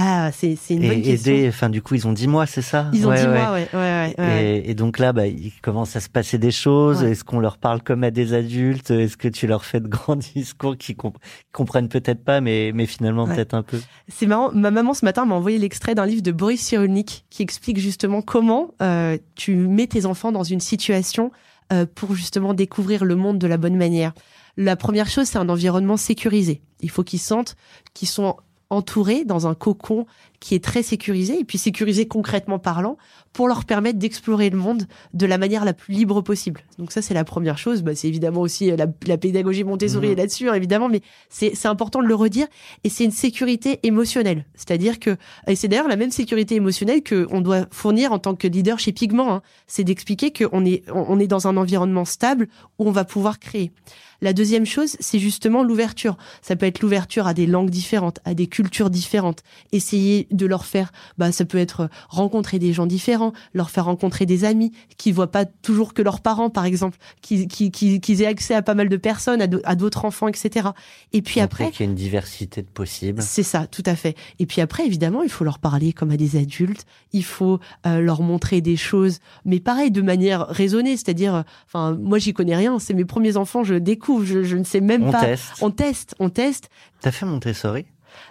Ah, 0.01 0.31
c'est 0.33 0.57
une 0.71 0.81
bonne 0.83 0.91
et 0.99 1.03
question. 1.03 1.33
aider. 1.33 1.49
Enfin, 1.49 1.69
du 1.71 1.83
coup, 1.83 1.97
ils 1.97 2.07
ont 2.07 2.13
dix 2.13 2.29
mois, 2.29 2.47
c'est 2.47 2.63
ça? 2.63 2.89
Ils 2.93 3.05
ont 3.05 3.11
Ouais, 3.11 3.21
dit 3.21 3.27
ouais. 3.27 3.39
moi, 3.43 3.53
ouais, 3.53 4.15
ouais. 4.17 4.61
Et, 4.63 4.71
et 4.71 4.75
donc 4.75 5.01
là, 5.01 5.13
bah, 5.13 5.27
il 5.27 5.53
commence 5.61 5.97
à 5.97 6.01
se 6.01 6.09
passer 6.09 6.39
des 6.39 6.53
choses. 6.53 7.03
Est-ce 7.03 7.25
qu'on 7.25 7.41
leur 7.41 7.59
parle 7.59 7.83
comme 7.83 8.05
à 8.05 8.13
des 8.13 8.33
adultes? 8.33 8.93
Est-ce 8.93 9.17
que 9.17 9.27
tu 9.27 9.49
leur 9.49 9.65
fais 9.65 9.81
de 9.81 9.89
grands 9.89 10.15
discours 10.35 10.77
qu'ils 10.77 10.95
comp- 10.97 11.19
comprennent 11.53 11.89
peut-être 11.89 12.23
pas, 12.23 12.41
mais, 12.41 12.71
mais 12.73 12.87
finalement 12.87 13.27
peut-être 13.27 13.55
un 13.55 13.65
peu? 13.65 13.81
C'est 14.07 14.27
marrant, 14.27 14.53
ma 14.53 14.71
maman 14.71 14.95
ce 14.95 15.05
matin 15.05 15.25
m'a 15.25 15.35
envoyé 15.35 15.59
l'extrait 15.59 15.97
d'un 15.97 16.07
livre 16.07 16.23
de 16.23 16.31
Boris 16.33 16.61
Cyrulnik 16.61 17.25
qui 17.29 17.43
explique 17.43 17.79
justement 17.79 18.23
comment 18.23 18.75
euh, 18.81 19.19
tu 19.35 19.57
mets 19.57 19.89
tes 19.89 20.07
enfants 20.07 20.31
dans 20.31 20.45
une 20.45 20.61
situation 20.61 21.33
euh, 21.73 21.87
pour 21.93 22.15
justement 22.15 22.55
découvrir 22.55 23.05
le 23.05 23.17
monde 23.17 23.39
de 23.39 23.47
la 23.49 23.57
bonne 23.57 23.77
manière. 23.77 24.13
La 24.57 24.77
première 24.77 25.09
chose, 25.09 25.27
c'est 25.27 25.39
un 25.39 25.49
environnement 25.49 25.97
sécurisé. 25.97 26.63
Il 26.81 26.91
faut 26.91 27.03
qu'ils 27.05 27.19
sentent 27.21 27.57
qu'ils 27.95 28.09
sont 28.09 28.37
entourés 28.71 29.25
dans 29.25 29.47
un 29.47 29.55
cocon 29.55 30.07
qui 30.41 30.55
est 30.55 30.63
très 30.63 30.83
sécurisé 30.83 31.41
et 31.41 31.45
puis 31.45 31.59
sécurisé 31.59 32.07
concrètement 32.07 32.59
parlant 32.59 32.97
pour 33.33 33.49
leur 33.49 33.65
permettre 33.65 33.99
d'explorer 33.99 34.51
le 34.51 34.57
monde 34.57 34.85
de 35.15 35.27
la 35.27 35.37
manière 35.39 35.65
la 35.65 35.73
plus 35.73 35.93
libre 35.95 36.21
possible. 36.23 36.61
Donc 36.79 36.93
ça 36.93 37.03
c'est 37.03 37.15
la 37.15 37.25
première 37.25 37.59
chose. 37.59 37.83
Bah, 37.83 37.95
c'est 37.95 38.09
évidemment 38.09 38.41
aussi 38.41 38.71
euh, 38.71 38.77
la, 38.77 38.87
la 39.07 39.19
pédagogie 39.19 39.65
Montessori 39.65 40.07
Mhm. 40.09 40.13
est 40.13 40.17
là-dessus 40.17 40.49
hein, 40.49 40.55
évidemment, 40.55 40.89
mais 40.89 41.01
c'est 41.29 41.55
c'est 41.55 41.69
important 41.69 42.01
de 42.03 42.07
le 42.07 42.15
redire 42.15 42.47
et 42.85 42.89
c'est 42.89 43.05
une 43.05 43.11
sécurité 43.11 43.81
émotionnelle. 43.83 44.45
C'est-à-dire 44.55 44.99
que 45.01 45.17
et 45.49 45.57
c'est 45.57 45.69
d'ailleurs 45.69 45.89
la 45.89 45.97
même 45.97 46.11
sécurité 46.13 46.55
émotionnelle 46.55 47.03
que 47.03 47.27
on 47.31 47.41
doit 47.41 47.67
fournir 47.71 48.13
en 48.13 48.19
tant 48.19 48.35
que 48.37 48.47
leader 48.47 48.79
chez 48.79 48.93
Pigment. 48.93 49.33
hein. 49.35 49.43
C'est 49.67 49.85
d'expliquer 49.85 50.33
qu'on 50.33 50.65
est 50.65 50.85
on 50.93 51.07
on 51.09 51.19
est 51.19 51.27
dans 51.27 51.49
un 51.49 51.57
environnement 51.57 52.05
stable 52.05 52.49
où 52.79 52.87
on 52.87 52.93
va 52.93 53.05
pouvoir 53.05 53.39
créer. 53.41 53.73
La 54.21 54.33
deuxième 54.33 54.67
chose, 54.67 54.97
c'est 54.99 55.21
justement 55.21 55.63
l'ouverture. 55.63 56.17
Ça 56.43 56.57
peut 56.57 56.67
être 56.67 56.81
l'ouverture 56.81 57.29
à 57.29 57.35
des 57.35 57.47
langues 57.47 57.71
différentes, 57.71 58.19
à 58.25 58.35
des 58.35 58.49
cultures 58.49 58.91
différentes. 58.91 59.45
Essayer 59.71 60.27
de 60.31 60.47
leur 60.47 60.65
faire, 60.65 60.93
bah, 61.19 61.33
ça 61.33 61.45
peut 61.45 61.59
être 61.59 61.81
euh, 61.81 61.89
rencontrer 62.09 62.59
des 62.59 62.73
gens 62.73 62.87
différents, 62.87 63.33
leur 63.55 63.71
faire 63.71 63.85
rencontrer 63.87 64.27
des 64.27 64.45
amis 64.45 64.73
qui 64.97 65.13
voient 65.13 65.31
pas 65.31 65.45
toujours 65.45 65.95
que 65.95 66.03
leurs 66.03 66.21
parents, 66.21 66.51
par 66.51 66.65
exemple, 66.65 66.99
qui, 67.23 67.47
qui, 67.49 67.71
qui, 67.71 68.01
qu'ils 68.01 68.23
aient 68.23 68.27
accès 68.27 68.55
à 68.55 68.63
pas 68.63 68.75
mal 68.75 68.89
de 68.89 68.97
personnes, 68.97 69.41
à 69.43 69.47
d'au- 69.47 69.61
à 69.65 69.75
d'autres 69.77 70.05
enfants, 70.05 70.29
etc. 70.29 70.69
Et 71.13 71.23
puis 71.23 71.41
après, 71.41 71.71
qu'il 71.71 71.87
y 71.87 71.89
a 71.89 71.91
une 71.91 71.97
diversité 71.97 72.63
de 72.63 72.69
possibles. 72.69 73.23
c'est 73.23 73.43
ça, 73.43 73.67
tout 73.67 73.83
à 73.87 73.97
fait. 73.97 74.17
Et 74.39 74.47
puis 74.47 74.61
après, 74.61 74.85
évidemment, 74.87 75.23
il 75.23 75.31
faut 75.31 75.45
leur 75.45 75.59
parler 75.59 75.93
comme 75.93 76.11
à 76.11 76.17
des 76.17 76.37
adultes. 76.37 76.85
Il 77.13 77.25
faut 77.25 77.59
euh, 77.87 78.01
leur 78.01 78.23
montrer 78.23 78.61
des 78.61 78.77
choses, 78.77 79.19
mais 79.45 79.61
pareil, 79.61 79.91
de 79.91 80.03
manière 80.03 80.47
raisonnée. 80.49 80.97
C'est-à-dire, 80.97 81.35
euh, 81.35 81.43
enfin, 81.67 81.97
moi, 82.01 82.19
j'y 82.19 82.33
connais 82.33 82.57
rien. 82.57 82.79
C'est 82.79 82.95
mes 82.95 83.05
premiers 83.05 83.37
enfants, 83.37 83.65
je 83.65 83.75
découvre, 83.75 84.25
je, 84.25 84.43
je 84.43 84.57
ne 84.57 84.65
sais 84.65 84.81
même 84.81 85.05
On 85.05 85.13
pas. 85.13 85.21
teste. 85.25 85.53
On 85.61 85.71
teste, 85.71 86.15
on 86.19 86.31
teste. 86.31 86.71
T'as 87.01 87.11
fait 87.13 87.27
Montessori? 87.27 87.87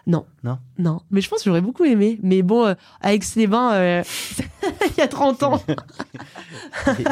Non. 0.05 0.25
Non. 0.43 0.57
Non. 0.79 1.01
Mais 1.11 1.21
je 1.21 1.29
pense 1.29 1.39
que 1.39 1.45
j'aurais 1.49 1.61
beaucoup 1.61 1.83
aimé. 1.83 2.19
Mais 2.23 2.41
bon, 2.41 2.65
euh, 2.65 2.73
avec 3.01 3.23
bains, 3.47 3.73
euh, 3.73 4.03
il 4.97 4.97
y 4.97 5.01
a 5.01 5.07
30 5.07 5.43
ans, 5.43 5.61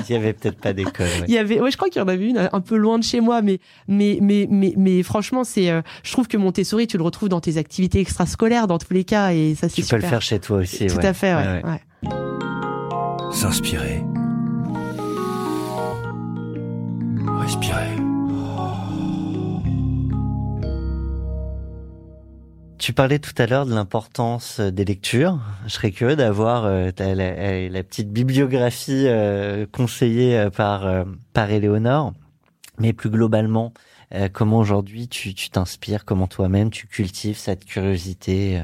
Il 0.08 0.14
y 0.14 0.16
avait 0.16 0.34
peut-être 0.34 0.60
pas 0.60 0.74
d'école. 0.74 1.06
ouais. 1.08 1.26
il 1.28 1.34
y 1.34 1.38
avait, 1.38 1.60
ouais, 1.60 1.72
je 1.72 1.78
crois 1.78 1.90
qu'il 1.90 2.02
y 2.02 2.06
en 2.06 2.08
avait 2.08 2.28
une 2.28 2.50
un 2.52 2.62
peu 2.62 2.76
loin 2.76 2.98
de 3.00 3.04
chez 3.04 3.22
moi, 3.22 3.42
mais, 3.42 3.60
mais, 3.88 4.20
mais, 4.22 4.48
mais, 4.50 4.74
mais 4.78 5.04
franchement, 5.04 5.44
c'est, 5.44 5.70
euh, 5.70 5.82
je 6.04 6.12
trouve 6.12 6.28
que 6.28 6.38
Montessori, 6.38 6.88
tu 6.88 6.98
le 6.98 7.04
retrouves 7.04 7.30
dans 7.30 7.42
tes 7.42 7.58
activités 7.58 8.00
extrascolaires, 8.00 8.68
dans 8.68 8.78
tous 8.78 8.94
les 8.94 9.04
cas, 9.04 9.32
et 9.32 9.56
ça, 9.56 9.70
c'est 9.70 9.82
Tu 9.82 9.88
peux 9.88 9.96
le 9.98 10.02
faire 10.02 10.22
chez 10.22 10.40
toi 10.40 10.58
aussi. 10.58 10.88
Tout 10.88 10.98
ouais. 10.98 11.06
à 11.06 11.14
fait, 11.14 11.34
ouais. 11.34 11.42
Ouais, 11.42 11.64
ouais. 11.64 11.72
ouais. 11.72 13.32
S'inspirer. 13.32 14.02
Respirer. 17.40 17.95
Tu 22.78 22.92
parlais 22.92 23.20
tout 23.20 23.34
à 23.38 23.46
l'heure 23.46 23.66
de 23.66 23.74
l'importance 23.74 24.60
des 24.60 24.84
lectures. 24.84 25.40
Je 25.66 25.72
serais 25.72 25.92
curieux 25.92 26.18
d'avoir 26.18 26.66
euh, 26.66 26.92
la, 26.98 27.84
petite 27.84 28.12
bibliographie 28.12 29.06
euh, 29.08 29.66
conseillée 29.72 30.38
euh, 30.38 30.50
par 30.50 30.86
euh, 30.86 31.06
par 31.32 31.50
Éléonore, 31.52 32.14
mais 32.78 32.92
plus 32.92 33.10
globalement, 33.10 33.74
euh, 34.14 34.28
comment 34.32 34.58
aujourd'hui 34.58 35.08
tu 35.08 35.34
t'inspires, 35.50 36.04
comment 36.04 36.28
toi-même 36.28 36.70
tu 36.70 36.88
cultives 36.88 37.38
cette 37.38 37.64
curiosité 37.64 38.62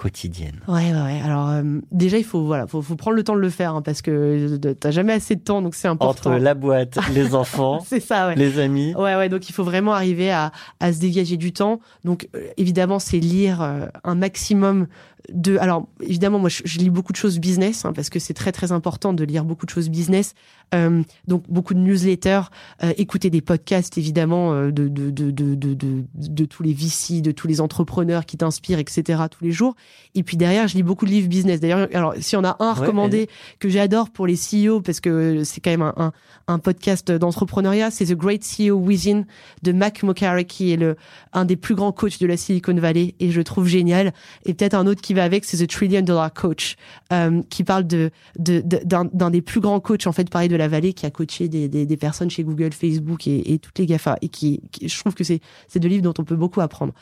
quotidienne. 0.00 0.60
Ouais, 0.66 0.92
ouais, 0.94 1.02
ouais. 1.02 1.20
Alors 1.22 1.50
euh, 1.50 1.62
déjà, 1.92 2.16
il 2.16 2.24
faut 2.24 2.42
voilà, 2.46 2.66
faut, 2.66 2.80
faut 2.80 2.96
prendre 2.96 3.16
le 3.18 3.22
temps 3.22 3.34
de 3.34 3.40
le 3.40 3.50
faire 3.50 3.74
hein, 3.74 3.82
parce 3.82 4.00
que 4.00 4.56
t'as 4.56 4.90
jamais 4.90 5.12
assez 5.12 5.36
de 5.36 5.42
temps, 5.42 5.60
donc 5.60 5.74
c'est 5.74 5.88
important. 5.88 6.30
Entre 6.30 6.40
la 6.40 6.54
boîte, 6.54 6.98
les 7.14 7.34
enfants, 7.34 7.80
c'est 7.86 8.00
ça, 8.00 8.28
ouais. 8.28 8.34
les 8.34 8.58
amis. 8.58 8.94
Ouais, 8.94 9.14
ouais. 9.14 9.28
Donc 9.28 9.50
il 9.50 9.52
faut 9.52 9.62
vraiment 9.62 9.92
arriver 9.92 10.30
à, 10.30 10.52
à 10.80 10.94
se 10.94 11.00
dégager 11.00 11.36
du 11.36 11.52
temps. 11.52 11.80
Donc 12.04 12.28
euh, 12.34 12.46
évidemment, 12.56 12.98
c'est 12.98 13.18
lire 13.18 13.60
euh, 13.60 13.86
un 14.02 14.14
maximum 14.14 14.86
de. 15.32 15.58
Alors 15.58 15.88
évidemment, 16.00 16.38
moi, 16.38 16.48
je, 16.48 16.62
je 16.64 16.78
lis 16.78 16.90
beaucoup 16.90 17.12
de 17.12 17.16
choses 17.16 17.38
business 17.38 17.84
hein, 17.84 17.92
parce 17.92 18.10
que 18.10 18.18
c'est 18.18 18.34
très 18.34 18.52
très 18.52 18.72
important 18.72 19.12
de 19.12 19.24
lire 19.24 19.44
beaucoup 19.44 19.66
de 19.66 19.70
choses 19.70 19.88
business. 19.88 20.34
Euh, 20.74 21.02
donc 21.26 21.44
beaucoup 21.48 21.74
de 21.74 21.80
newsletters, 21.80 22.42
euh, 22.84 22.92
écouter 22.96 23.28
des 23.28 23.40
podcasts 23.40 23.98
évidemment 23.98 24.52
euh, 24.52 24.70
de, 24.70 24.86
de, 24.86 25.10
de, 25.10 25.30
de, 25.32 25.74
de, 26.14 26.44
tous 26.44 26.62
les 26.62 26.72
VC, 26.72 27.20
de 27.22 27.32
tous 27.32 27.48
les 27.48 27.60
entrepreneurs 27.60 28.24
qui 28.24 28.36
t'inspirent, 28.36 28.78
etc. 28.78 29.22
tous 29.30 29.44
les 29.44 29.50
jours. 29.50 29.74
Et 30.14 30.22
puis 30.22 30.36
derrière, 30.36 30.68
je 30.68 30.76
lis 30.76 30.84
beaucoup 30.84 31.06
de 31.06 31.10
livres 31.10 31.28
business. 31.28 31.60
D'ailleurs, 31.60 31.88
alors 31.92 32.14
si 32.20 32.36
on 32.36 32.44
a 32.44 32.56
un 32.60 32.70
Ouais, 32.70 32.86
recommandé 32.86 33.28
que 33.58 33.68
j'adore 33.68 34.10
pour 34.10 34.28
les 34.28 34.36
CEO 34.36 34.80
parce 34.80 35.00
que 35.00 35.42
c'est 35.42 35.60
quand 35.60 35.70
même 35.70 35.82
un, 35.82 35.94
un, 35.96 36.12
un 36.46 36.58
podcast 36.60 37.10
d'entrepreneuriat, 37.10 37.90
c'est 37.90 38.06
The 38.06 38.14
Great 38.14 38.44
CEO 38.44 38.76
Within 38.76 39.24
de 39.62 39.72
Mac 39.72 40.04
Mocari 40.04 40.44
qui 40.44 40.72
est 40.72 40.76
le 40.76 40.96
un 41.32 41.44
des 41.44 41.56
plus 41.56 41.74
grands 41.74 41.92
coachs 41.92 42.20
de 42.20 42.26
la 42.26 42.36
Silicon 42.36 42.74
Valley 42.74 43.14
et 43.18 43.32
je 43.32 43.40
trouve 43.40 43.66
génial. 43.66 44.12
Et 44.44 44.54
peut-être 44.54 44.74
un 44.74 44.86
autre 44.86 45.00
qui 45.00 45.09
va 45.14 45.24
avec, 45.24 45.44
c'est 45.44 45.56
The 45.58 45.68
Trillion 45.70 46.02
Dollar 46.02 46.32
Coach 46.32 46.76
euh, 47.12 47.42
qui 47.50 47.64
parle 47.64 47.86
de 47.86 48.10
d'un 48.38 49.30
des 49.30 49.42
plus 49.42 49.60
grands 49.60 49.80
coachs 49.80 50.06
en 50.06 50.12
fait 50.12 50.30
pareil 50.30 50.48
de 50.48 50.56
la 50.56 50.68
vallée 50.68 50.92
qui 50.92 51.06
a 51.06 51.10
coaché 51.10 51.48
des, 51.48 51.68
des, 51.68 51.86
des 51.86 51.96
personnes 51.96 52.30
chez 52.30 52.42
Google, 52.44 52.72
Facebook 52.72 53.26
et, 53.26 53.52
et 53.52 53.58
toutes 53.58 53.78
les 53.78 53.86
GAFA 53.86 54.16
et 54.22 54.28
qui, 54.28 54.60
qui- 54.72 54.88
je 54.88 54.98
trouve 54.98 55.14
que 55.14 55.24
c'est 55.24 55.40
deux 55.76 55.88
livres 55.88 56.02
dont 56.02 56.14
on 56.18 56.24
peut 56.24 56.36
beaucoup 56.36 56.60
apprendre. 56.60 56.92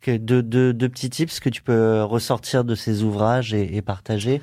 Que 0.00 0.16
deux, 0.16 0.42
deux, 0.42 0.72
deux 0.72 0.88
petits 0.88 1.10
tips 1.10 1.40
que 1.40 1.48
tu 1.48 1.60
peux 1.62 2.02
ressortir 2.02 2.62
de 2.64 2.74
ces 2.74 3.02
ouvrages 3.02 3.52
et, 3.52 3.76
et 3.76 3.82
partager. 3.82 4.40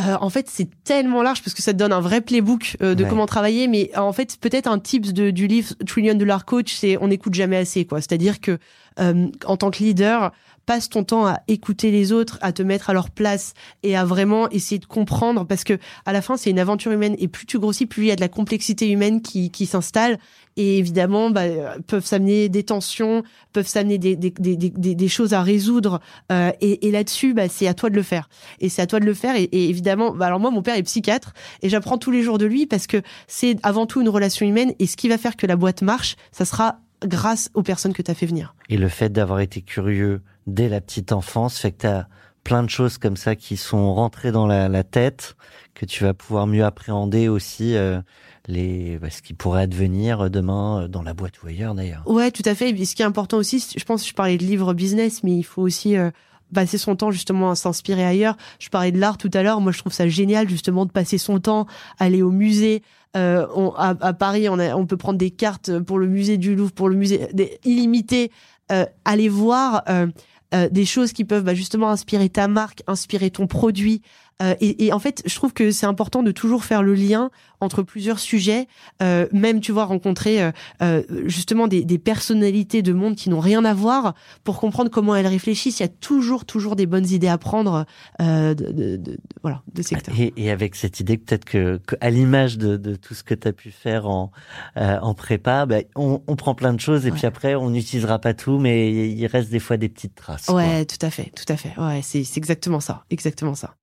Euh, 0.00 0.16
en 0.20 0.30
fait, 0.30 0.48
c'est 0.48 0.68
tellement 0.84 1.22
large 1.22 1.42
parce 1.42 1.52
que 1.54 1.60
ça 1.62 1.72
te 1.74 1.78
donne 1.78 1.92
un 1.92 2.00
vrai 2.00 2.22
playbook 2.22 2.78
euh, 2.82 2.94
de 2.94 3.04
Ouais. 3.04 3.10
comment 3.10 3.26
travailler. 3.26 3.68
Mais 3.68 3.90
euh, 3.94 4.00
en 4.00 4.12
fait, 4.14 4.38
peut-être 4.40 4.66
un 4.66 4.78
tips 4.78 5.12
de, 5.12 5.30
du 5.30 5.46
livre 5.46 5.74
Trillion 5.86 6.14
Dollar 6.14 6.46
Coach, 6.46 6.72
c'est 6.74 6.96
on 7.00 7.08
n'écoute 7.08 7.34
jamais 7.34 7.58
assez, 7.58 7.84
quoi. 7.84 8.00
C'est-à-dire 8.00 8.40
que 8.40 8.58
en 8.98 9.56
tant 9.56 9.70
que 9.70 9.78
leader, 9.82 10.32
passe 10.66 10.88
ton 10.88 11.04
temps 11.04 11.26
à 11.26 11.40
écouter 11.48 11.90
les 11.90 12.12
autres, 12.12 12.38
à 12.40 12.52
te 12.52 12.62
mettre 12.62 12.90
à 12.90 12.92
leur 12.92 13.10
place 13.10 13.54
et 13.82 13.96
à 13.96 14.04
vraiment 14.04 14.48
essayer 14.50 14.78
de 14.78 14.86
comprendre 14.86 15.44
parce 15.46 15.64
que 15.64 15.78
à 16.06 16.12
la 16.12 16.22
fin, 16.22 16.36
c'est 16.36 16.50
une 16.50 16.58
aventure 16.58 16.92
humaine 16.92 17.16
et 17.18 17.28
plus 17.28 17.46
tu 17.46 17.58
grossis, 17.58 17.86
plus 17.86 18.04
il 18.04 18.08
y 18.08 18.12
a 18.12 18.16
de 18.16 18.20
la 18.20 18.28
complexité 18.28 18.90
humaine 18.90 19.22
qui, 19.22 19.66
s'installe. 19.66 20.18
Et 20.56 20.78
évidemment, 20.78 21.30
bah, 21.30 21.42
euh, 21.42 21.78
peuvent 21.86 22.04
s'amener 22.04 22.50
des 22.50 22.62
tensions, 22.62 23.22
peuvent 23.54 23.66
s'amener 23.66 23.96
des, 23.96 25.08
choses 25.08 25.32
à 25.32 25.42
résoudre. 25.42 26.00
Euh, 26.30 26.50
et 26.60 26.90
là-dessus, 26.90 27.32
bah, 27.32 27.48
c'est 27.48 27.66
à 27.66 27.74
toi 27.74 27.88
de 27.88 27.94
le 27.94 28.02
faire 28.02 28.28
et 28.60 28.68
c'est 28.68 28.82
à 28.82 28.86
toi 28.86 29.00
de 29.00 29.04
le 29.04 29.14
faire 29.14 29.36
et, 29.36 29.44
et 29.44 29.68
évidemment 29.68 30.12
bah 30.12 30.26
alors 30.26 30.40
moi 30.40 30.50
mon 30.50 30.62
père 30.62 30.76
est 30.76 30.82
psychiatre 30.82 31.32
et 31.62 31.68
j'apprends 31.68 31.98
tous 31.98 32.10
les 32.10 32.22
jours 32.22 32.38
de 32.38 32.46
lui 32.46 32.66
parce 32.66 32.86
que 32.86 33.02
c'est 33.26 33.56
avant 33.62 33.86
tout 33.86 34.00
une 34.00 34.08
relation 34.08 34.46
humaine 34.46 34.72
et 34.78 34.86
ce 34.86 34.96
qui 34.96 35.08
va 35.08 35.18
faire 35.18 35.36
que 35.36 35.46
la 35.46 35.56
boîte 35.56 35.82
marche 35.82 36.16
ça 36.32 36.44
sera 36.44 36.78
grâce 37.06 37.50
aux 37.54 37.62
personnes 37.62 37.92
que 37.92 38.02
tu 38.02 38.10
as 38.10 38.14
fait 38.14 38.26
venir 38.26 38.54
Et 38.68 38.76
le 38.76 38.88
fait 38.88 39.10
d'avoir 39.10 39.40
été 39.40 39.62
curieux 39.62 40.22
dès 40.46 40.68
la 40.68 40.80
petite 40.80 41.12
enfance 41.12 41.58
fait 41.58 41.72
que 41.72 41.82
tu 41.82 41.86
as 41.86 42.08
plein 42.44 42.62
de 42.62 42.70
choses 42.70 42.98
comme 42.98 43.16
ça 43.16 43.36
qui 43.36 43.56
sont 43.56 43.94
rentrées 43.94 44.32
dans 44.32 44.46
la, 44.46 44.68
la 44.68 44.82
tête, 44.82 45.36
que 45.74 45.86
tu 45.86 46.02
vas 46.02 46.12
pouvoir 46.14 46.46
mieux 46.46 46.64
appréhender 46.64 47.28
aussi 47.28 47.76
euh, 47.76 48.00
les 48.48 48.98
bah, 48.98 49.10
ce 49.10 49.22
qui 49.22 49.34
pourrait 49.34 49.62
advenir 49.62 50.28
demain 50.30 50.82
euh, 50.82 50.88
dans 50.88 51.02
la 51.02 51.14
boîte 51.14 51.42
ou 51.42 51.46
ailleurs 51.46 51.74
d'ailleurs. 51.74 52.02
ouais 52.06 52.30
tout 52.30 52.42
à 52.44 52.54
fait 52.54 52.70
et 52.70 52.84
ce 52.84 52.94
qui 52.94 53.02
est 53.02 53.06
important 53.06 53.36
aussi 53.36 53.64
je 53.76 53.84
pense 53.84 54.02
que 54.02 54.08
je 54.08 54.14
parlais 54.14 54.36
de 54.36 54.44
livres 54.44 54.74
business 54.74 55.22
mais 55.22 55.36
il 55.36 55.44
faut 55.44 55.62
aussi 55.62 55.96
euh, 55.96 56.10
passer 56.52 56.78
son 56.78 56.96
temps 56.96 57.10
justement 57.10 57.50
à 57.50 57.54
s'inspirer 57.54 58.04
ailleurs 58.04 58.36
je 58.58 58.68
parlais 58.68 58.92
de 58.92 58.98
l'art 58.98 59.18
tout 59.18 59.30
à 59.34 59.42
l'heure 59.42 59.60
moi 59.60 59.72
je 59.72 59.78
trouve 59.78 59.92
ça 59.92 60.08
génial 60.08 60.48
justement 60.48 60.86
de 60.86 60.92
passer 60.92 61.18
son 61.18 61.40
temps 61.40 61.66
aller 61.98 62.22
au 62.22 62.30
musée 62.30 62.82
euh, 63.14 63.46
à, 63.76 64.14
Paris, 64.14 64.48
on 64.48 64.86
peut 64.86 64.96
prendre 64.96 65.18
des 65.18 65.30
cartes 65.30 65.78
pour 65.80 65.98
le 65.98 66.06
musée 66.06 66.38
du 66.38 66.54
Louvre, 66.54 66.72
pour 66.72 66.88
le 66.88 66.96
musée 66.96 67.28
des, 67.34 67.58
illimité, 67.62 68.30
euh, 68.70 68.86
aller 69.04 69.28
voir 69.28 69.82
euh, 69.88 70.06
euh, 70.54 70.68
des 70.70 70.84
choses 70.84 71.12
qui 71.12 71.24
peuvent 71.24 71.44
bah, 71.44 71.54
justement 71.54 71.90
inspirer 71.90 72.28
ta 72.28 72.48
marque, 72.48 72.82
inspirer 72.86 73.30
ton 73.30 73.46
produit. 73.46 74.02
Euh, 74.40 74.54
et, 74.60 74.86
et 74.86 74.92
en 74.92 74.98
fait, 74.98 75.22
je 75.26 75.34
trouve 75.34 75.52
que 75.52 75.70
c'est 75.70 75.86
important 75.86 76.22
de 76.22 76.30
toujours 76.32 76.64
faire 76.64 76.82
le 76.82 76.94
lien 76.94 77.30
entre 77.60 77.82
plusieurs 77.82 78.18
sujets, 78.18 78.66
euh, 79.02 79.26
même 79.32 79.60
tu 79.60 79.70
vois 79.70 79.84
rencontrer 79.84 80.42
euh, 80.42 80.50
euh, 80.82 81.02
justement 81.26 81.68
des, 81.68 81.84
des 81.84 81.98
personnalités 81.98 82.82
de 82.82 82.92
monde 82.92 83.14
qui 83.14 83.30
n'ont 83.30 83.38
rien 83.40 83.64
à 83.64 83.72
voir 83.74 84.14
pour 84.42 84.58
comprendre 84.58 84.90
comment 84.90 85.14
elles 85.14 85.26
réfléchissent. 85.28 85.78
Il 85.78 85.84
y 85.84 85.86
a 85.86 85.88
toujours 85.88 86.44
toujours 86.44 86.74
des 86.74 86.86
bonnes 86.86 87.06
idées 87.08 87.28
à 87.28 87.38
prendre 87.38 87.84
euh, 88.20 88.54
de, 88.54 88.72
de, 88.72 88.96
de- 88.96 89.18
voilà 89.42 89.62
de 89.72 89.82
secteur. 89.82 90.14
Et, 90.18 90.32
et 90.36 90.50
avec 90.50 90.74
cette 90.74 90.98
idée 90.98 91.18
peut-être 91.18 91.44
que, 91.44 91.76
que 91.86 91.94
à 92.00 92.10
l'image 92.10 92.58
de, 92.58 92.76
de 92.76 92.96
tout 92.96 93.14
ce 93.14 93.22
que 93.22 93.34
tu 93.34 93.46
as 93.46 93.52
pu 93.52 93.70
faire 93.70 94.08
en, 94.08 94.32
euh, 94.76 94.98
en 95.00 95.14
prépa, 95.14 95.64
bah, 95.66 95.78
on, 95.94 96.20
on 96.26 96.34
prend 96.36 96.54
plein 96.56 96.72
de 96.74 96.80
choses 96.80 97.06
et 97.06 97.10
Ouais. 97.10 97.16
puis 97.18 97.26
après 97.26 97.54
on 97.54 97.70
n'utilisera 97.70 98.18
pas 98.18 98.34
tout, 98.34 98.58
mais 98.58 98.90
il 99.12 99.26
reste 99.26 99.50
des 99.50 99.60
fois 99.60 99.76
des 99.76 99.88
petites 99.88 100.14
traces. 100.16 100.46
quoi. 100.46 100.56
Ouais, 100.56 100.84
tout 100.84 101.04
à 101.06 101.10
fait, 101.10 101.30
tout 101.36 101.44
à 101.52 101.56
fait. 101.56 101.74
Ouais, 101.78 102.00
c'est 102.02 102.24
c'est 102.24 102.38
exactement 102.38 102.80
ça, 102.80 103.04
exactement 103.10 103.54
ça. 103.54 103.74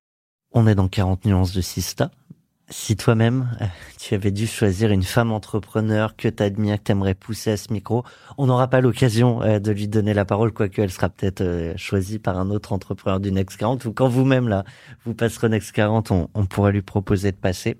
On 0.51 0.65
est 0.65 0.75
dans 0.75 0.87
40 0.87 1.25
nuances 1.25 1.53
de 1.53 1.61
Sista. 1.61 2.09
Si 2.69 2.95
toi-même, 2.95 3.49
tu 3.99 4.15
avais 4.15 4.31
dû 4.31 4.47
choisir 4.47 4.91
une 4.91 5.03
femme 5.03 5.31
entrepreneur 5.31 6.15
que 6.15 6.27
tu 6.27 6.41
admires, 6.41 6.77
que 6.77 6.83
tu 6.85 6.91
aimerais 6.91 7.13
pousser 7.13 7.51
à 7.51 7.57
ce 7.57 7.71
micro, 7.71 8.03
on 8.37 8.47
n'aura 8.47 8.67
pas 8.67 8.81
l'occasion 8.81 9.41
euh, 9.43 9.59
de 9.59 9.71
lui 9.71 9.87
donner 9.87 10.13
la 10.13 10.25
parole, 10.25 10.51
quoique 10.51 10.81
elle 10.81 10.91
sera 10.91 11.09
peut-être 11.09 11.41
euh, 11.41 11.73
choisie 11.77 12.19
par 12.19 12.37
un 12.37 12.49
autre 12.49 12.73
entrepreneur 12.73 13.19
du 13.19 13.31
Next 13.31 13.57
40, 13.57 13.85
ou 13.85 13.93
quand 13.93 14.07
vous-même, 14.07 14.47
là, 14.47 14.63
vous 15.05 15.13
passerez 15.13 15.49
Next 15.49 15.71
40, 15.71 16.11
on, 16.11 16.29
on 16.33 16.45
pourra 16.45 16.71
lui 16.71 16.81
proposer 16.81 17.31
de 17.31 17.37
passer. 17.37 17.77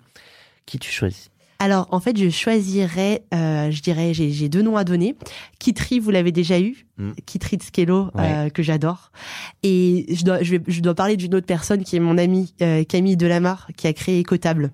Qui 0.66 0.78
tu 0.78 0.92
choisis? 0.92 1.32
Alors, 1.62 1.88
en 1.92 2.00
fait, 2.00 2.18
je 2.18 2.30
choisirais, 2.30 3.24
euh, 3.34 3.70
je 3.70 3.82
dirais, 3.82 4.14
j'ai 4.14 4.32
j'ai 4.32 4.48
deux 4.48 4.62
noms 4.62 4.78
à 4.78 4.86
donner. 4.86 5.16
Kitri, 5.60 6.00
vous 6.00 6.10
l'avez 6.10 6.32
déjà 6.32 6.58
eu. 6.60 6.86
Mm. 6.98 7.12
Kitri 7.26 7.58
Tskello, 7.58 8.06
Ouais. 8.16 8.32
euh, 8.46 8.50
que 8.50 8.64
j'adore. 8.64 9.12
Et 9.64 10.06
je 10.10 10.24
dois, 10.24 10.42
je, 10.42 10.52
vais, 10.56 10.62
je 10.68 10.80
dois 10.80 10.96
parler 10.96 11.18
d'une 11.18 11.36
autre 11.36 11.46
personne 11.46 11.84
qui 11.84 11.98
est 11.98 12.00
mon 12.00 12.18
amie, 12.18 12.54
euh, 12.62 12.86
Camille 12.86 13.18
Delamarre, 13.18 13.68
qui 13.76 13.88
a 13.88 13.94
créé 13.94 14.22
Ecotable. 14.22 14.72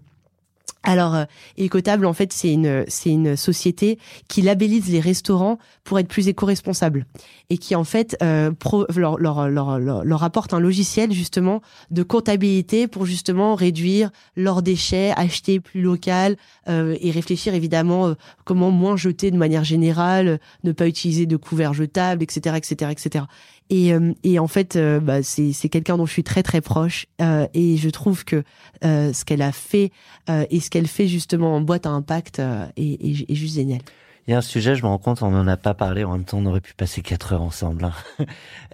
Alors, 0.85 1.15
euh, 1.15 1.25
Ecotable, 1.59 2.05
en 2.05 2.13
fait, 2.13 2.31
c'est 2.31 2.51
une, 2.53 2.85
c'est 2.87 3.09
une 3.09 3.35
société 3.35 3.97
qui 4.27 4.41
labellise 4.41 4.89
les 4.89 4.99
restaurants 4.99 5.57
pour 5.83 5.99
être 5.99 6.07
plus 6.07 6.27
éco-responsables 6.27 7.05
et 7.49 7.57
qui, 7.57 7.75
en 7.75 7.83
fait, 7.83 8.17
euh, 8.23 8.51
pro- 8.51 8.85
leur, 8.95 9.17
leur, 9.19 9.49
leur, 9.49 9.79
leur, 9.79 10.23
apporte 10.23 10.53
un 10.53 10.59
logiciel, 10.59 11.11
justement, 11.11 11.61
de 11.91 12.03
comptabilité 12.03 12.87
pour, 12.87 13.05
justement, 13.05 13.55
réduire 13.55 14.09
leurs 14.35 14.61
déchets, 14.61 15.11
acheter 15.15 15.59
plus 15.59 15.81
local 15.81 16.37
euh, 16.69 16.95
et 17.01 17.11
réfléchir, 17.11 17.53
évidemment, 17.53 18.07
euh, 18.07 18.13
comment 18.45 18.71
moins 18.71 18.95
jeter 18.97 19.31
de 19.31 19.37
manière 19.37 19.63
générale, 19.63 20.27
euh, 20.27 20.37
ne 20.63 20.71
pas 20.71 20.87
utiliser 20.87 21.25
de 21.25 21.37
couverts 21.37 21.73
jetables, 21.73 22.23
etc., 22.23 22.55
etc., 22.57 22.91
etc. 22.91 23.25
Et, 23.69 23.93
euh, 23.93 24.13
et 24.23 24.37
en 24.39 24.47
fait, 24.47 24.75
euh, 24.75 24.99
bah, 24.99 25.23
c'est 25.23 25.53
quelqu'un 25.69 25.97
dont 25.97 26.05
je 26.05 26.11
suis 26.13 26.23
très 26.23 26.43
très 26.43 26.61
proche 26.61 27.07
euh, 27.21 27.47
et 27.53 27.77
je 27.77 27.89
trouve 27.89 28.23
que 28.25 28.43
ce 28.83 29.25
qu'elle 29.25 29.41
a 29.41 29.51
fait 29.51 29.91
et 30.29 30.59
ce 30.59 30.69
qu'elle 30.69 30.87
fait 30.87 31.07
justement 31.07 31.55
en 31.55 31.61
boîte 31.61 31.85
à 31.85 31.89
impact 31.89 32.39
est, 32.39 32.71
est- 32.77 33.31
est 33.31 33.35
juste 33.35 33.55
génial. 33.55 33.81
Il 34.27 34.31
y 34.31 34.33
a 34.33 34.37
un 34.39 34.41
sujet, 34.41 34.75
je 34.75 34.81
me 34.81 34.87
rends 34.87 34.97
compte, 34.97 35.21
on 35.21 35.29
n'en 35.29 35.47
a 35.47 35.55
pas 35.57 35.75
parlé, 35.75 36.03
en 36.03 36.13
même 36.13 36.23
temps 36.25 36.39
on 36.39 36.45
aurait 36.47 36.61
pu 36.61 36.73
passer 36.73 37.01
quatre 37.01 37.33
heures 37.33 37.41
ensemble. 37.43 37.85
hein. 37.85 37.93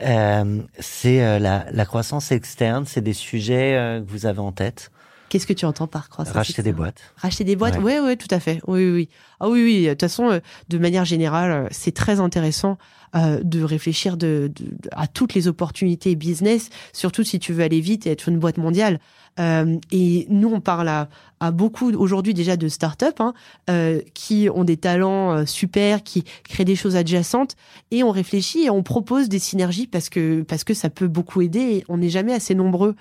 Euh, 0.01 0.61
c'est 0.79 1.21
euh, 1.23 1.37
la, 1.39 1.65
la 1.71 1.85
croissance 1.85 2.31
externe, 2.31 2.85
c'est 2.87 3.01
des 3.01 3.13
sujets 3.13 3.75
euh, 3.75 4.01
que 4.01 4.09
vous 4.09 4.25
avez 4.25 4.39
en 4.39 4.51
tête. 4.51 4.91
Qu'est-ce 5.29 5.45
que 5.47 5.53
tu 5.53 5.65
entends 5.65 5.87
par 5.87 6.09
croissance 6.09 6.35
Racheter 6.35 6.63
des 6.63 6.73
boîtes. 6.73 7.13
Racheter 7.17 7.43
des 7.43 7.55
boîtes, 7.55 7.77
ouais, 7.79 7.99
ouais, 7.99 8.15
tout 8.17 8.27
à 8.31 8.39
fait. 8.39 8.61
Oui, 8.67 8.83
oui, 8.85 8.91
oui. 8.91 9.09
Ah 9.43 9.49
oui, 9.49 9.63
oui. 9.63 9.85
De 9.85 9.89
toute 9.89 10.01
façon, 10.01 10.29
euh, 10.29 10.39
de 10.69 10.77
manière 10.77 11.03
générale, 11.03 11.51
euh, 11.51 11.67
c'est 11.71 11.93
très 11.95 12.19
intéressant 12.19 12.77
euh, 13.15 13.41
de 13.43 13.63
réfléchir 13.63 14.15
de, 14.15 14.51
de- 14.55 14.77
à 14.91 15.07
toutes 15.07 15.33
les 15.33 15.47
opportunités 15.47 16.15
business, 16.15 16.69
surtout 16.93 17.23
si 17.23 17.39
tu 17.39 17.51
veux 17.51 17.63
aller 17.63 17.79
vite 17.81 18.05
et 18.05 18.11
être 18.11 18.29
une 18.29 18.37
boîte 18.37 18.57
mondiale. 18.59 18.99
Euh, 19.39 19.77
et 19.91 20.27
nous, 20.29 20.49
on 20.53 20.59
parle 20.59 20.89
à, 20.89 21.09
à 21.39 21.49
beaucoup 21.51 21.91
aujourd'hui 21.93 22.35
déjà 22.35 22.55
de 22.55 22.67
start-up 22.67 23.15
hein, 23.19 23.33
euh, 23.69 24.01
qui 24.13 24.47
ont 24.53 24.63
des 24.63 24.77
talents 24.77 25.43
super, 25.47 26.03
qui 26.03 26.23
créent 26.43 26.65
des 26.65 26.75
choses 26.75 26.95
adjacentes, 26.95 27.55
et 27.89 28.03
on 28.03 28.11
réfléchit 28.11 28.65
et 28.65 28.69
on 28.69 28.83
propose 28.83 29.27
des 29.27 29.39
synergies 29.39 29.87
parce 29.87 30.09
que 30.09 30.43
parce 30.43 30.63
que 30.63 30.73
ça 30.75 30.89
peut 30.91 31.07
beaucoup 31.07 31.41
aider. 31.41 31.83
On 31.89 31.97
n'est 31.97 32.09
jamais 32.09 32.33
assez 32.33 32.53
nombreux 32.53 32.95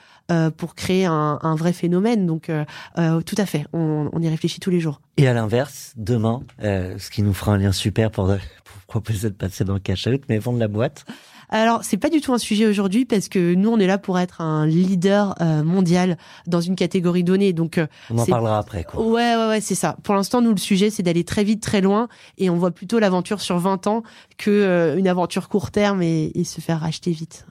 pour 0.57 0.75
créer 0.75 1.05
un, 1.05 1.39
un 1.43 1.55
vrai 1.57 1.73
phénomène. 1.73 2.25
Donc, 2.27 2.51
tout 2.97 3.37
à 3.37 3.47
fait, 3.47 3.67
on, 3.73 4.09
on 4.13 4.23
y 4.23 4.29
réfléchit 4.29 4.61
tous 4.61 4.71
les 4.71 4.81
jours. 4.81 5.01
Et 5.17 5.27
à 5.27 5.35
l'inverse, 5.35 5.93
demain, 5.97 6.43
euh, 6.63 6.99
ce 6.99 7.11
qui 7.11 7.23
nous 7.23 7.35
fera 7.35 7.53
un 7.53 7.59
lien 7.59 7.73
super 7.73 8.11
pour, 8.11 8.27
pour 8.27 8.83
proposer 8.87 9.31
de 9.31 9.35
passer 9.35 9.65
dans 9.65 9.75
le 9.75 9.81
cash 9.81 10.07
out, 10.07 10.23
mais 10.29 10.39
vendre 10.39 10.59
la 10.59 10.69
boîte. 10.69 11.05
Alors, 11.51 11.83
c'est 11.83 11.97
pas 11.97 12.11
du 12.11 12.21
tout 12.21 12.33
un 12.33 12.39
sujet 12.39 12.67
aujourd'hui 12.67 13.05
parce 13.05 13.29
que 13.29 13.55
nous, 13.55 13.71
on 13.71 13.79
est 13.79 13.87
là 13.87 13.99
pour 13.99 14.19
être 14.19 14.41
un 14.41 14.67
leader 14.67 15.35
euh, 15.41 15.65
mondial 15.65 16.17
dans 16.47 16.61
une 16.61 16.77
catégorie 16.77 17.25
donnée. 17.25 17.53
Donc, 17.53 17.77
euh, 17.77 17.89
On 18.09 18.19
en 18.19 18.25
parlera 18.25 18.59
après, 18.59 18.85
quoi. 18.85 19.03
Ouais, 19.05 19.35
ouais, 19.37 19.49
ouais, 19.49 19.61
c'est 19.61 19.75
ça. 19.75 19.97
Pour 20.05 20.15
l'instant, 20.15 20.41
nous, 20.41 20.51
le 20.51 20.59
sujet, 20.59 20.91
c'est 20.91 21.03
d'aller 21.03 21.25
très 21.25 21.43
vite, 21.43 21.61
très 21.61 21.81
loin, 21.81 22.09
et 22.39 22.51
on 22.51 22.57
voit 22.57 22.71
plutôt 22.71 23.01
l'aventure 23.01 23.41
sur 23.41 23.59
20 23.59 23.89
ans 23.89 24.05
que 24.39 24.51
euh, 24.51 24.97
une 24.97 25.09
aventure 25.09 25.49
court 25.49 25.73
terme 25.73 26.03
et, 26.03 26.31
et 26.35 26.45
se 26.45 26.61
faire 26.61 26.81
racheter 26.81 27.11
vite. 27.11 27.47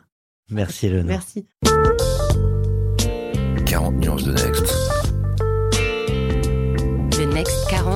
Merci, 0.50 0.88
Eleonore. 0.88 1.08
Merci. 1.08 1.46
40 3.66 3.96
nuances 3.96 4.24
de 4.24 4.32
Next. 4.32 4.79